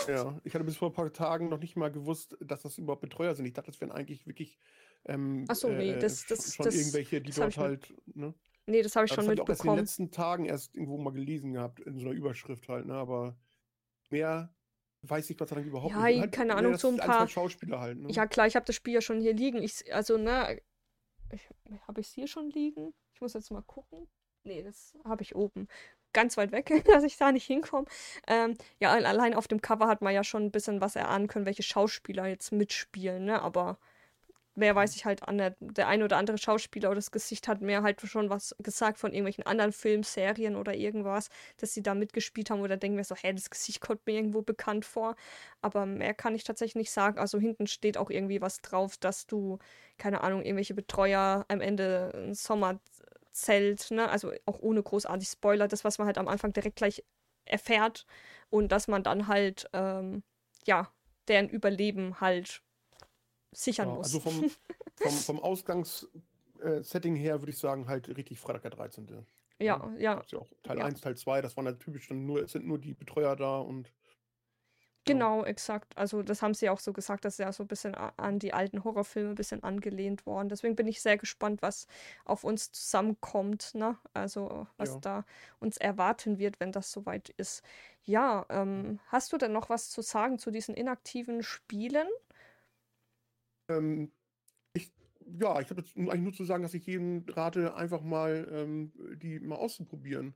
Ja, 0.09 0.41
ich 0.43 0.55
hatte 0.55 0.64
bis 0.64 0.76
vor 0.76 0.89
ein 0.91 0.95
paar 0.95 1.12
Tagen 1.12 1.49
noch 1.49 1.61
nicht 1.61 1.76
mal 1.76 1.93
gewusst, 1.93 2.36
dass 2.41 2.62
das 2.62 2.78
überhaupt 2.78 3.03
Betreuer 3.03 3.34
sind. 3.36 3.47
Ich 3.47 3.53
dachte, 3.53 3.70
das 3.70 3.80
wären 3.80 3.93
eigentlich 3.93 4.26
wirklich 4.26 4.59
ähm, 5.05 5.45
Achso, 5.49 5.68
nee, 5.68 5.93
äh, 5.93 5.99
das, 5.99 6.26
das, 6.26 6.55
schon 6.55 6.64
das, 6.64 6.74
irgendwelche, 6.74 7.20
die 7.20 7.32
dort 7.32 7.57
halt. 7.57 7.95
Ne? 8.14 8.34
Nee, 8.66 8.82
das 8.82 8.97
habe 8.97 9.07
ich 9.07 9.12
schon 9.12 9.24
das 9.24 9.28
mitbekommen. 9.28 9.55
Ich 9.55 9.61
auch 9.61 9.64
erst 9.64 9.64
in 9.64 9.70
den 9.70 9.78
letzten 9.78 10.11
Tagen 10.11 10.45
erst 10.45 10.74
irgendwo 10.74 10.99
mal 10.99 11.12
gelesen 11.12 11.53
gehabt, 11.53 11.80
in 11.80 11.99
so 11.99 12.07
einer 12.07 12.16
Überschrift 12.16 12.68
halt, 12.68 12.86
ne? 12.86 12.95
Aber 12.95 13.39
mehr 14.11 14.55
weiß 15.03 15.30
ich 15.30 15.38
Gott 15.38 15.49
sei 15.49 15.57
Dank 15.57 15.66
überhaupt 15.66 15.92
ja, 15.92 16.05
nicht. 16.05 16.18
Ja, 16.18 16.26
keine 16.26 16.55
Ahnung, 16.55 16.76
so 16.76 16.88
ein 16.88 16.96
paar. 16.96 17.28
Schauspieler 17.28 17.80
halt, 17.80 17.99
ne? 17.99 18.11
Ja, 18.11 18.26
klar, 18.26 18.46
ich 18.46 18.57
habe 18.57 18.66
das 18.66 18.76
Spiel 18.76 18.94
ja 18.94 19.01
schon 19.01 19.20
hier 19.20 19.34
liegen. 19.34 19.62
Ich, 19.62 19.94
also, 19.94 20.16
ne. 20.16 20.61
Habe 21.86 22.01
ich 22.01 22.09
es 22.09 22.12
hier 22.14 22.26
schon 22.26 22.51
liegen? 22.51 22.94
Ich 23.12 23.20
muss 23.20 23.34
jetzt 23.34 23.51
mal 23.51 23.62
gucken. 23.62 24.09
Nee, 24.44 24.62
das 24.62 24.94
habe 25.05 25.22
ich 25.22 25.34
oben. 25.34 25.68
Ganz 26.14 26.36
weit 26.36 26.53
weg, 26.53 26.70
dass 26.86 27.05
ich 27.05 27.16
da 27.16 27.32
nicht 27.32 27.44
hinkomme. 27.44 27.86
Ähm, 28.26 28.57
ja, 28.80 28.92
allein 28.92 29.34
auf 29.34 29.46
dem 29.46 29.61
Cover 29.61 29.88
hat 29.88 30.01
man 30.01 30.14
ja 30.14 30.24
schon 30.24 30.44
ein 30.44 30.51
bisschen 30.51 30.80
was 30.80 30.96
erahnen 30.96 31.26
können, 31.26 31.46
welche 31.46 31.62
Schauspieler 31.62 32.26
jetzt 32.26 32.51
mitspielen, 32.53 33.24
ne? 33.26 33.42
Aber 33.42 33.78
mehr 34.59 34.74
weiß 34.74 34.94
ich 34.96 35.04
halt 35.04 35.22
an 35.22 35.38
der, 35.38 35.56
der 35.61 35.88
ein 35.88 36.02
oder 36.02 36.16
andere 36.16 36.38
Schauspieler 36.38 36.88
oder 36.88 36.96
das 36.96 37.11
Gesicht 37.11 37.48
hat 37.48 37.61
mir 37.61 37.82
halt 37.82 38.00
schon 38.02 38.28
was 38.28 38.54
gesagt 38.59 38.98
von 38.98 39.12
irgendwelchen 39.12 39.46
anderen 39.46 39.72
Filmen, 39.72 40.02
Serien 40.02 40.56
oder 40.56 40.74
irgendwas, 40.74 41.30
dass 41.56 41.72
sie 41.72 41.82
da 41.82 41.94
mitgespielt 41.94 42.50
haben 42.50 42.61
oder 42.61 42.76
denken 42.76 42.96
wir 42.96 43.04
so, 43.04 43.14
hä, 43.14 43.32
das 43.32 43.50
Gesicht 43.50 43.80
kommt 43.80 44.06
mir 44.06 44.14
irgendwo 44.14 44.42
bekannt 44.42 44.84
vor. 44.84 45.14
Aber 45.62 45.86
mehr 45.86 46.14
kann 46.14 46.34
ich 46.34 46.44
tatsächlich 46.44 46.76
nicht 46.76 46.90
sagen. 46.90 47.18
Also 47.18 47.38
hinten 47.38 47.66
steht 47.66 47.96
auch 47.96 48.11
irgendwie 48.11 48.40
was 48.40 48.61
drauf, 48.61 48.96
dass 48.98 49.26
du, 49.26 49.59
keine 49.96 50.22
Ahnung, 50.22 50.42
irgendwelche 50.42 50.74
Betreuer 50.74 51.44
am 51.48 51.61
Ende 51.61 52.12
ein 52.14 52.34
Sommerzelt, 52.34 53.90
ne, 53.90 54.09
also 54.11 54.32
auch 54.46 54.59
ohne 54.61 54.82
großartig 54.82 55.28
Spoiler, 55.28 55.68
das, 55.68 55.84
was 55.84 55.98
man 55.98 56.06
halt 56.06 56.18
am 56.18 56.28
Anfang 56.28 56.52
direkt 56.52 56.76
gleich 56.76 57.04
erfährt 57.44 58.06
und 58.50 58.72
dass 58.72 58.88
man 58.88 59.02
dann 59.02 59.28
halt, 59.28 59.68
ähm, 59.72 60.22
ja, 60.66 60.92
deren 61.28 61.48
Überleben 61.48 62.20
halt 62.20 62.62
sichern 63.53 63.88
ja, 63.88 63.94
muss. 63.94 64.07
Also 64.07 64.20
vom, 64.20 64.51
vom, 64.96 65.12
vom 65.12 65.40
Ausgangssetting 65.40 67.16
her 67.16 67.40
würde 67.40 67.51
ich 67.51 67.59
sagen, 67.59 67.88
halt 67.88 68.09
richtig 68.16 68.38
Freitag 68.38 68.62
der 68.62 68.70
13. 68.72 69.26
Ja, 69.61 69.90
ja. 69.99 70.22
Ja 70.22 70.22
auch 70.36 70.46
Teil 70.62 70.78
Ja. 70.78 70.84
1, 70.84 71.01
Teil 71.01 71.16
2, 71.16 71.40
das 71.42 71.57
waren 71.57 71.66
halt 71.66 71.80
typisch 71.80 72.09
dann 72.09 72.26
nur 72.26 72.42
es 72.42 72.53
sind 72.53 72.66
nur 72.66 72.78
die 72.78 72.94
Betreuer 72.94 73.36
da 73.36 73.59
und 73.59 73.92
ja. 75.07 75.14
Genau, 75.14 75.42
exakt. 75.44 75.96
Also 75.96 76.22
das 76.22 76.42
haben 76.42 76.53
sie 76.53 76.68
auch 76.68 76.80
so 76.80 76.92
gesagt, 76.92 77.24
dass 77.24 77.38
ja 77.38 77.51
so 77.51 77.64
ein 77.64 77.66
bisschen 77.68 77.94
an 77.94 78.38
die 78.38 78.53
alten 78.53 78.84
Horrorfilme 78.84 79.30
ein 79.30 79.34
bisschen 79.36 79.62
angelehnt 79.62 80.26
worden. 80.26 80.51
Deswegen 80.51 80.76
bin 80.76 80.86
ich 80.86 81.01
sehr 81.01 81.16
gespannt, 81.16 81.62
was 81.62 81.86
auf 82.26 82.44
uns 82.44 82.72
zusammenkommt, 82.72 83.74
ne? 83.74 83.96
Also 84.12 84.66
was 84.76 84.94
Ja. 84.94 85.01
da 85.01 85.24
uns 85.61 85.78
erwarten 85.78 86.38
wird, 86.38 86.61
wenn 86.61 86.72
das 86.72 86.92
soweit 86.92 87.30
ist. 87.30 87.62
Ja, 88.05 88.44
ähm, 88.51 89.01
hast 89.07 89.32
du 89.32 89.38
denn 89.38 89.53
noch 89.53 89.70
was 89.70 89.88
zu 89.90 90.03
sagen 90.03 90.38
zu 90.38 90.51
diesen 90.51 90.74
inaktiven 90.74 91.42
Spielen? 91.42 92.09
Ähm, 93.68 94.12
ich 94.74 94.92
ja, 95.26 95.60
ich 95.60 95.70
habe 95.70 95.82
jetzt 95.82 95.96
eigentlich 95.96 96.20
nur 96.22 96.34
zu 96.34 96.44
sagen, 96.44 96.62
dass 96.62 96.74
ich 96.74 96.86
jedem 96.86 97.24
rate, 97.28 97.74
einfach 97.76 98.02
mal, 98.02 98.48
ähm, 98.52 98.92
die 99.22 99.40
mal 99.40 99.56
auszuprobieren. 99.56 100.34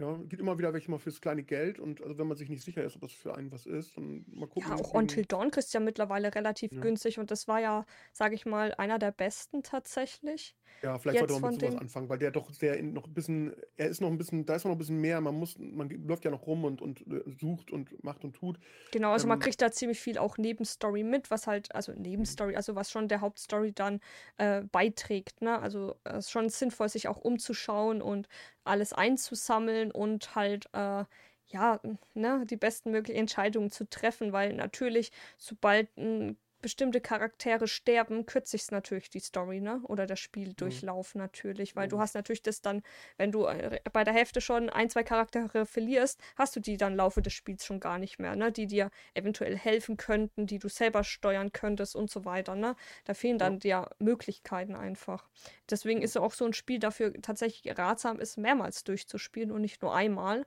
Ja, 0.00 0.16
gibt 0.28 0.40
immer 0.40 0.56
wieder 0.58 0.72
welche 0.72 0.92
mal 0.92 0.98
fürs 1.00 1.20
kleine 1.20 1.42
Geld 1.42 1.80
und 1.80 2.00
also 2.02 2.18
wenn 2.18 2.28
man 2.28 2.36
sich 2.36 2.48
nicht 2.48 2.62
sicher 2.62 2.84
ist, 2.84 2.94
ob 2.94 3.00
das 3.02 3.12
für 3.12 3.34
einen 3.34 3.50
was 3.50 3.66
ist, 3.66 3.96
dann 3.96 4.24
mal 4.28 4.46
Ja, 4.60 4.74
gucken 4.76 4.76
auch 4.76 4.94
wegen 4.94 5.08
Until 5.08 5.24
Dawn 5.24 5.50
kriegst 5.52 5.72
du 5.72 5.78
ja 5.78 5.84
mittlerweile 5.84 6.34
relativ 6.34 6.72
Ja. 6.72 6.80
günstig 6.80 7.18
und 7.20 7.30
das 7.30 7.46
war 7.46 7.60
ja, 7.60 7.84
sage 8.12 8.34
ich 8.34 8.44
mal, 8.44 8.74
einer 8.74 8.98
der 8.98 9.12
besten 9.12 9.62
tatsächlich. 9.62 10.54
Ja, 10.82 10.96
vielleicht 11.00 11.18
sollte 11.18 11.32
man 11.32 11.42
mit 11.42 11.52
sowas 11.52 11.74
anfangen, 11.74 12.08
weil 12.08 12.18
der 12.18 12.30
doch 12.30 12.52
sehr 12.52 12.80
noch 12.84 13.08
'n 13.08 13.12
bisschen 13.14 13.52
er 13.76 13.88
ist 13.88 14.00
noch 14.00 14.10
'n 14.10 14.16
bisschen 14.18 14.46
da 14.46 14.54
ist 14.54 14.64
noch 14.64 14.70
'n 14.70 14.78
bisschen 14.78 15.00
mehr. 15.00 15.20
Man 15.20 15.34
muss 15.34 15.58
man 15.58 15.88
läuft 15.90 16.24
ja 16.24 16.30
noch 16.30 16.46
rum 16.46 16.64
und 16.64 16.80
und, 16.80 17.04
äh, 17.08 17.22
sucht 17.40 17.72
und 17.72 18.02
macht 18.04 18.22
und 18.24 18.34
tut. 18.36 18.60
Genau, 18.92 19.12
also 19.12 19.28
man 19.28 19.38
Ähm 19.38 19.38
kriegt 19.38 19.60
da 19.60 19.70
ziemlich 19.70 20.00
viel 20.00 20.16
auch 20.16 20.38
Nebenstory 20.38 21.02
mit, 21.04 21.30
was 21.30 21.46
halt, 21.46 21.74
also 21.74 21.92
Nebenstory, 21.92 22.56
also 22.56 22.74
was 22.74 22.90
schon 22.90 23.06
der 23.06 23.20
Hauptstory 23.20 23.72
dann 23.72 24.00
äh, 24.38 24.62
beiträgt, 24.62 25.42
ne? 25.42 25.58
Also 25.60 25.96
es 26.04 26.26
ist 26.26 26.30
schon 26.30 26.48
sinnvoll, 26.48 26.88
sich 26.88 27.06
auch 27.06 27.18
umzuschauen 27.18 28.00
und 28.00 28.28
alles 28.68 28.92
einzusammeln 28.92 29.90
und 29.92 30.34
halt, 30.34 30.66
äh, 30.74 31.04
ja, 31.48 31.80
ne, 32.14 32.44
die 32.46 32.56
besten 32.56 32.90
möglichen 32.90 33.18
Entscheidungen 33.20 33.70
zu 33.70 33.88
treffen, 33.88 34.32
weil 34.32 34.52
natürlich, 34.54 35.12
sobald 35.38 35.88
m, 35.96 36.36
bestimmte 36.62 37.00
Charaktere 37.00 37.68
sterben, 37.68 38.26
kürzt 38.26 38.50
sich 38.50 38.70
natürlich 38.70 39.10
die 39.10 39.20
Story, 39.20 39.60
ne? 39.60 39.80
Oder 39.84 40.06
der 40.06 40.16
Mhm. 40.60 40.82
Spieldurchlauf 40.86 41.14
natürlich, 41.14 41.76
weil 41.76 41.88
du 41.88 41.98
Mhm. 41.98 42.00
hast 42.00 42.14
natürlich 42.14 42.42
das 42.42 42.60
dann, 42.60 42.82
wenn 43.16 43.32
du 43.32 43.46
äh, 43.46 43.80
bei 43.92 44.04
der 44.04 44.14
Hälfte 44.14 44.40
schon 44.40 44.68
ein, 44.70 44.90
zwei 44.90 45.02
Charaktere 45.04 45.66
verlierst, 45.66 46.20
hast 46.36 46.56
du 46.56 46.60
die 46.60 46.76
dann 46.76 46.92
im 46.92 46.98
Laufe 46.98 47.22
des 47.22 47.32
Spiels 47.32 47.64
schon 47.64 47.80
gar 47.80 47.98
nicht 47.98 48.18
mehr, 48.18 48.36
ne? 48.36 48.50
Die 48.52 48.66
dir 48.66 48.90
eventuell 49.14 49.56
helfen 49.56 49.96
könnten, 49.96 50.46
die 50.46 50.58
du 50.58 50.68
selber 50.68 51.04
steuern 51.04 51.52
könntest 51.52 51.94
und 51.96 52.10
so 52.10 52.24
weiter, 52.24 52.54
ne? 52.56 52.74
Da 53.04 53.14
fehlen 53.14 53.38
Ja. 53.40 53.52
dann 53.52 53.58
dir 53.58 53.90
Möglichkeiten 53.98 54.74
einfach. 54.74 55.28
Deswegen 55.70 56.02
ist 56.02 56.16
auch 56.16 56.32
so 56.32 56.44
ein 56.44 56.52
Spiel 56.52 56.78
dafür 56.78 57.12
tatsächlich 57.22 57.76
ratsam, 57.78 58.18
ist 58.20 58.36
mehrmals 58.38 58.84
durchzuspielen 58.84 59.50
und 59.52 59.60
nicht 59.62 59.82
nur 59.82 59.94
einmal. 59.94 60.46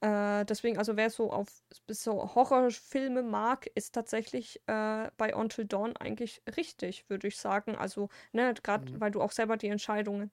Äh, 0.00 0.44
deswegen, 0.46 0.78
also 0.78 0.96
wer 0.96 1.10
so 1.10 1.32
auf 1.32 1.62
so 1.88 2.34
Horrorfilme 2.34 3.22
mag, 3.22 3.66
ist 3.74 3.94
tatsächlich 3.94 4.60
äh, 4.66 5.10
bei 5.16 5.34
Until 5.34 5.64
Dawn 5.66 5.96
eigentlich 5.96 6.42
richtig, 6.56 7.08
würde 7.08 7.28
ich 7.28 7.38
sagen. 7.38 7.76
Also, 7.76 8.08
ne, 8.32 8.54
gerade 8.62 8.84
Mhm. 8.84 9.00
weil 9.00 9.10
du 9.10 9.22
auch 9.22 9.32
selber 9.32 9.56
die 9.56 9.68
Entscheidungen 9.68 10.32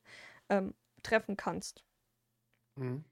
ähm, 0.50 0.76
treffen 1.04 1.38
kannst. 1.38 1.86
Mhm. 2.78 3.04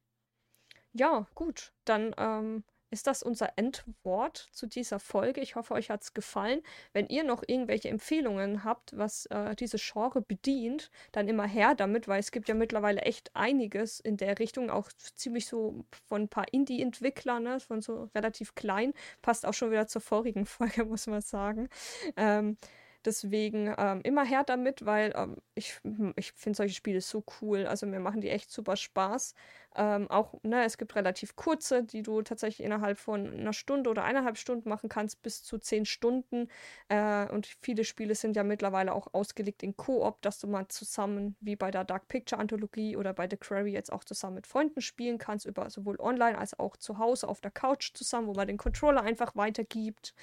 Ja, 0.93 1.28
gut. 1.36 1.74
Dann 1.86 2.14
ähm, 2.18 2.64
ist 2.92 3.08
das 3.08 3.24
unser 3.24 3.58
Endwort 3.58 4.50
zu 4.52 4.68
dieser 4.68 5.00
Folge. 5.00 5.42
Ich 5.42 5.56
hoffe, 5.56 5.74
euch 5.74 5.90
hat 5.90 6.02
es 6.02 6.14
gefallen. 6.14 6.62
Wenn 6.94 7.08
ihr 7.08 7.24
noch 7.24 7.44
irgendwelche 7.46 7.90
Empfehlungen 7.90 8.64
habt, 8.64 8.98
was 8.98 9.26
äh, 9.28 9.56
diese 9.56 9.78
Genre 9.78 10.22
bedient, 10.22 10.90
dann 11.12 11.28
immer 11.28 11.46
her 11.46 11.76
damit, 11.76 12.08
weil 12.08 12.20
es 12.20 12.32
gibt 12.32 12.50
ja 12.50 12.56
mittlerweile 12.56 13.02
echt 13.02 13.36
einiges 13.36 14.00
in 14.00 14.18
der 14.18 14.40
Richtung, 14.40 14.70
auch 14.70 14.90
ziemlich 15.16 15.46
so 15.48 15.86
von 16.08 16.24
ein 16.24 16.30
paar 16.30 16.52
Indie-Entwicklern, 16.52 17.44
ne, 17.44 17.60
von 17.60 17.82
so 17.82 18.10
relativ 18.16 18.56
klein. 18.56 18.94
Passt 19.22 19.46
auch 19.46 19.54
schon 19.54 19.72
wieder 19.72 19.88
zur 19.88 20.02
vorigen 20.02 20.46
Folge, 20.48 20.86
muss 20.86 21.08
man 21.08 21.22
sagen. 21.22 21.70
Ähm, 22.16 22.58
Deswegen 23.06 23.74
ähm, 23.78 24.02
immer 24.04 24.26
her 24.26 24.44
damit, 24.44 24.86
weil 24.86 25.14
ähm, 25.16 25.38
ich, 25.56 25.80
ich 26.18 26.34
finde 26.34 26.58
solche 26.58 26.76
Spiele 26.76 27.00
so 27.00 27.24
cool. 27.42 27.66
Also 27.66 27.86
mir 27.86 28.02
machen 28.02 28.20
die 28.20 28.30
echt 28.30 28.52
super 28.52 28.76
Spaß. 28.76 29.36
Ähm, 29.80 30.11
auch, 30.11 30.34
ne, 30.43 30.65
es 30.65 30.77
gibt 30.77 30.93
relativ 30.97 31.38
kurze, 31.38 31.84
die 31.86 32.01
du 32.01 32.21
tatsächlich 32.21 32.65
innerhalb 32.65 32.97
von 32.97 33.32
einer 33.32 33.53
Stunde 33.53 33.89
oder 33.89 34.03
eineinhalb 34.03 34.38
Stunden 34.38 34.67
machen 34.67 34.89
kannst, 34.89 35.21
bis 35.21 35.41
zu 35.41 35.57
zehn 35.57 35.86
Stunden. 35.86 36.49
Äh, 36.89 37.32
und 37.32 37.47
viele 37.61 37.86
Spiele 37.86 38.13
sind 38.13 38.36
ja 38.36 38.43
mittlerweile 38.43 38.93
auch 38.93 39.13
ausgelegt 39.13 39.63
in 39.63 39.77
Koop, 39.77 40.21
dass 40.21 40.38
du 40.38 40.47
mal 40.47 40.67
zusammen, 40.67 41.38
wie 41.39 41.55
bei 41.55 41.71
der 41.71 41.86
Dark 41.86 42.09
Picture 42.09 42.41
Anthologie 42.41 42.97
oder 42.97 43.13
bei 43.13 43.30
The 43.30 43.38
Quarry, 43.38 43.71
jetzt 43.71 43.93
auch 43.93 44.03
zusammen 44.03 44.36
mit 44.36 44.47
Freunden 44.47 44.82
spielen 44.82 45.17
kannst, 45.17 45.45
über 45.45 45.69
sowohl 45.69 45.97
online 46.01 46.38
als 46.38 46.59
auch 46.59 46.75
zu 46.75 46.97
Hause 46.97 47.30
auf 47.30 47.39
der 47.39 47.51
Couch 47.51 47.93
zusammen, 47.93 48.27
wo 48.27 48.34
man 48.34 48.47
den 48.47 48.57
Controller 48.57 49.03
einfach 49.03 49.38
weitergibt. 49.38 50.13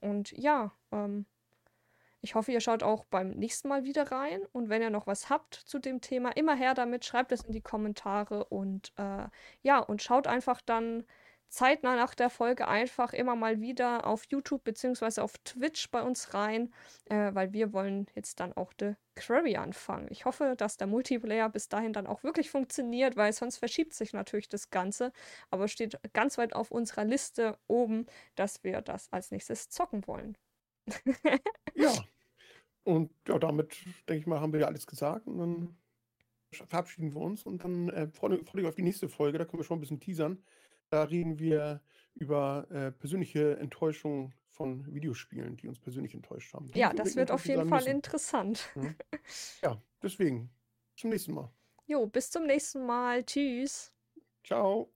Und 0.00 0.32
ja, 0.32 0.72
ähm, 0.90 1.26
ich 2.20 2.34
hoffe, 2.34 2.52
ihr 2.52 2.60
schaut 2.60 2.82
auch 2.82 3.04
beim 3.04 3.30
nächsten 3.30 3.68
Mal 3.68 3.84
wieder 3.84 4.10
rein. 4.10 4.40
Und 4.52 4.68
wenn 4.68 4.82
ihr 4.82 4.90
noch 4.90 5.06
was 5.06 5.30
habt 5.30 5.54
zu 5.54 5.78
dem 5.78 6.00
Thema, 6.00 6.30
immer 6.36 6.54
her 6.54 6.74
damit, 6.74 7.04
schreibt 7.04 7.32
es 7.32 7.42
in 7.42 7.52
die 7.52 7.60
Kommentare. 7.60 8.44
Und 8.46 8.92
äh, 8.96 9.28
ja, 9.62 9.78
und 9.78 10.02
schaut 10.02 10.26
einfach 10.26 10.60
dann 10.60 11.04
zeitnah 11.48 11.96
nach 11.96 12.14
der 12.14 12.30
Folge 12.30 12.68
einfach 12.68 13.12
immer 13.12 13.36
mal 13.36 13.60
wieder 13.60 14.06
auf 14.06 14.24
YouTube 14.28 14.64
bzw. 14.64 15.20
auf 15.20 15.38
Twitch 15.38 15.90
bei 15.90 16.02
uns 16.02 16.34
rein, 16.34 16.72
äh, 17.06 17.32
weil 17.34 17.52
wir 17.52 17.72
wollen 17.72 18.06
jetzt 18.14 18.40
dann 18.40 18.52
auch 18.52 18.72
The 18.78 18.94
Quarry 19.14 19.56
anfangen. 19.56 20.08
Ich 20.10 20.24
hoffe, 20.24 20.54
dass 20.56 20.76
der 20.76 20.86
Multiplayer 20.86 21.48
bis 21.48 21.68
dahin 21.68 21.92
dann 21.92 22.06
auch 22.06 22.22
wirklich 22.24 22.50
funktioniert, 22.50 23.16
weil 23.16 23.32
sonst 23.32 23.58
verschiebt 23.58 23.94
sich 23.94 24.12
natürlich 24.12 24.48
das 24.48 24.70
Ganze. 24.70 25.12
Aber 25.50 25.68
steht 25.68 25.98
ganz 26.12 26.38
weit 26.38 26.54
auf 26.54 26.70
unserer 26.70 27.04
Liste 27.04 27.58
oben, 27.68 28.06
dass 28.34 28.62
wir 28.64 28.82
das 28.82 29.12
als 29.12 29.30
nächstes 29.30 29.70
zocken 29.70 30.06
wollen. 30.06 30.36
Ja. 31.74 31.92
Und 32.84 33.10
ja, 33.26 33.36
damit, 33.40 33.76
denke 34.08 34.20
ich 34.20 34.26
mal, 34.28 34.40
haben 34.40 34.52
wir 34.52 34.60
ja 34.60 34.66
alles 34.66 34.86
gesagt 34.86 35.26
und 35.26 35.38
dann 35.38 35.76
verabschieden 36.52 37.12
wir 37.14 37.20
uns 37.20 37.42
und 37.42 37.64
dann 37.64 37.88
äh, 37.88 38.06
freue 38.06 38.44
freut 38.44 38.62
euch 38.62 38.68
auf 38.68 38.74
die 38.76 38.82
nächste 38.82 39.08
Folge, 39.08 39.38
da 39.38 39.44
können 39.44 39.58
wir 39.58 39.64
schon 39.64 39.78
ein 39.78 39.80
bisschen 39.80 39.98
teasern. 39.98 40.44
Da 40.88 41.02
reden 41.02 41.40
wir 41.40 41.82
über 42.14 42.66
äh, 42.70 42.92
persönliche 42.92 43.58
Enttäuschungen 43.58 44.34
von 44.50 44.86
Videospielen, 44.94 45.56
die 45.56 45.66
uns 45.66 45.80
persönlich 45.80 46.14
enttäuscht 46.14 46.54
haben. 46.54 46.68
Die 46.68 46.78
Ja, 46.78 46.92
das 46.92 47.16
wird 47.16 47.32
auf 47.32 47.44
jeden 47.46 47.68
Fall 47.68 47.80
müssen. 47.80 47.90
interessant. 47.90 48.70
Mhm. 48.74 48.94
Ja, 49.62 49.82
deswegen. 50.02 50.50
Bis 50.94 51.00
zum 51.00 51.10
nächsten 51.10 51.34
Mal. 51.34 51.50
Jo, 51.86 52.06
bis 52.06 52.30
zum 52.30 52.46
nächsten 52.46 52.86
Mal. 52.86 53.24
Tschüss. 53.24 53.92
Ciao. 54.44 54.95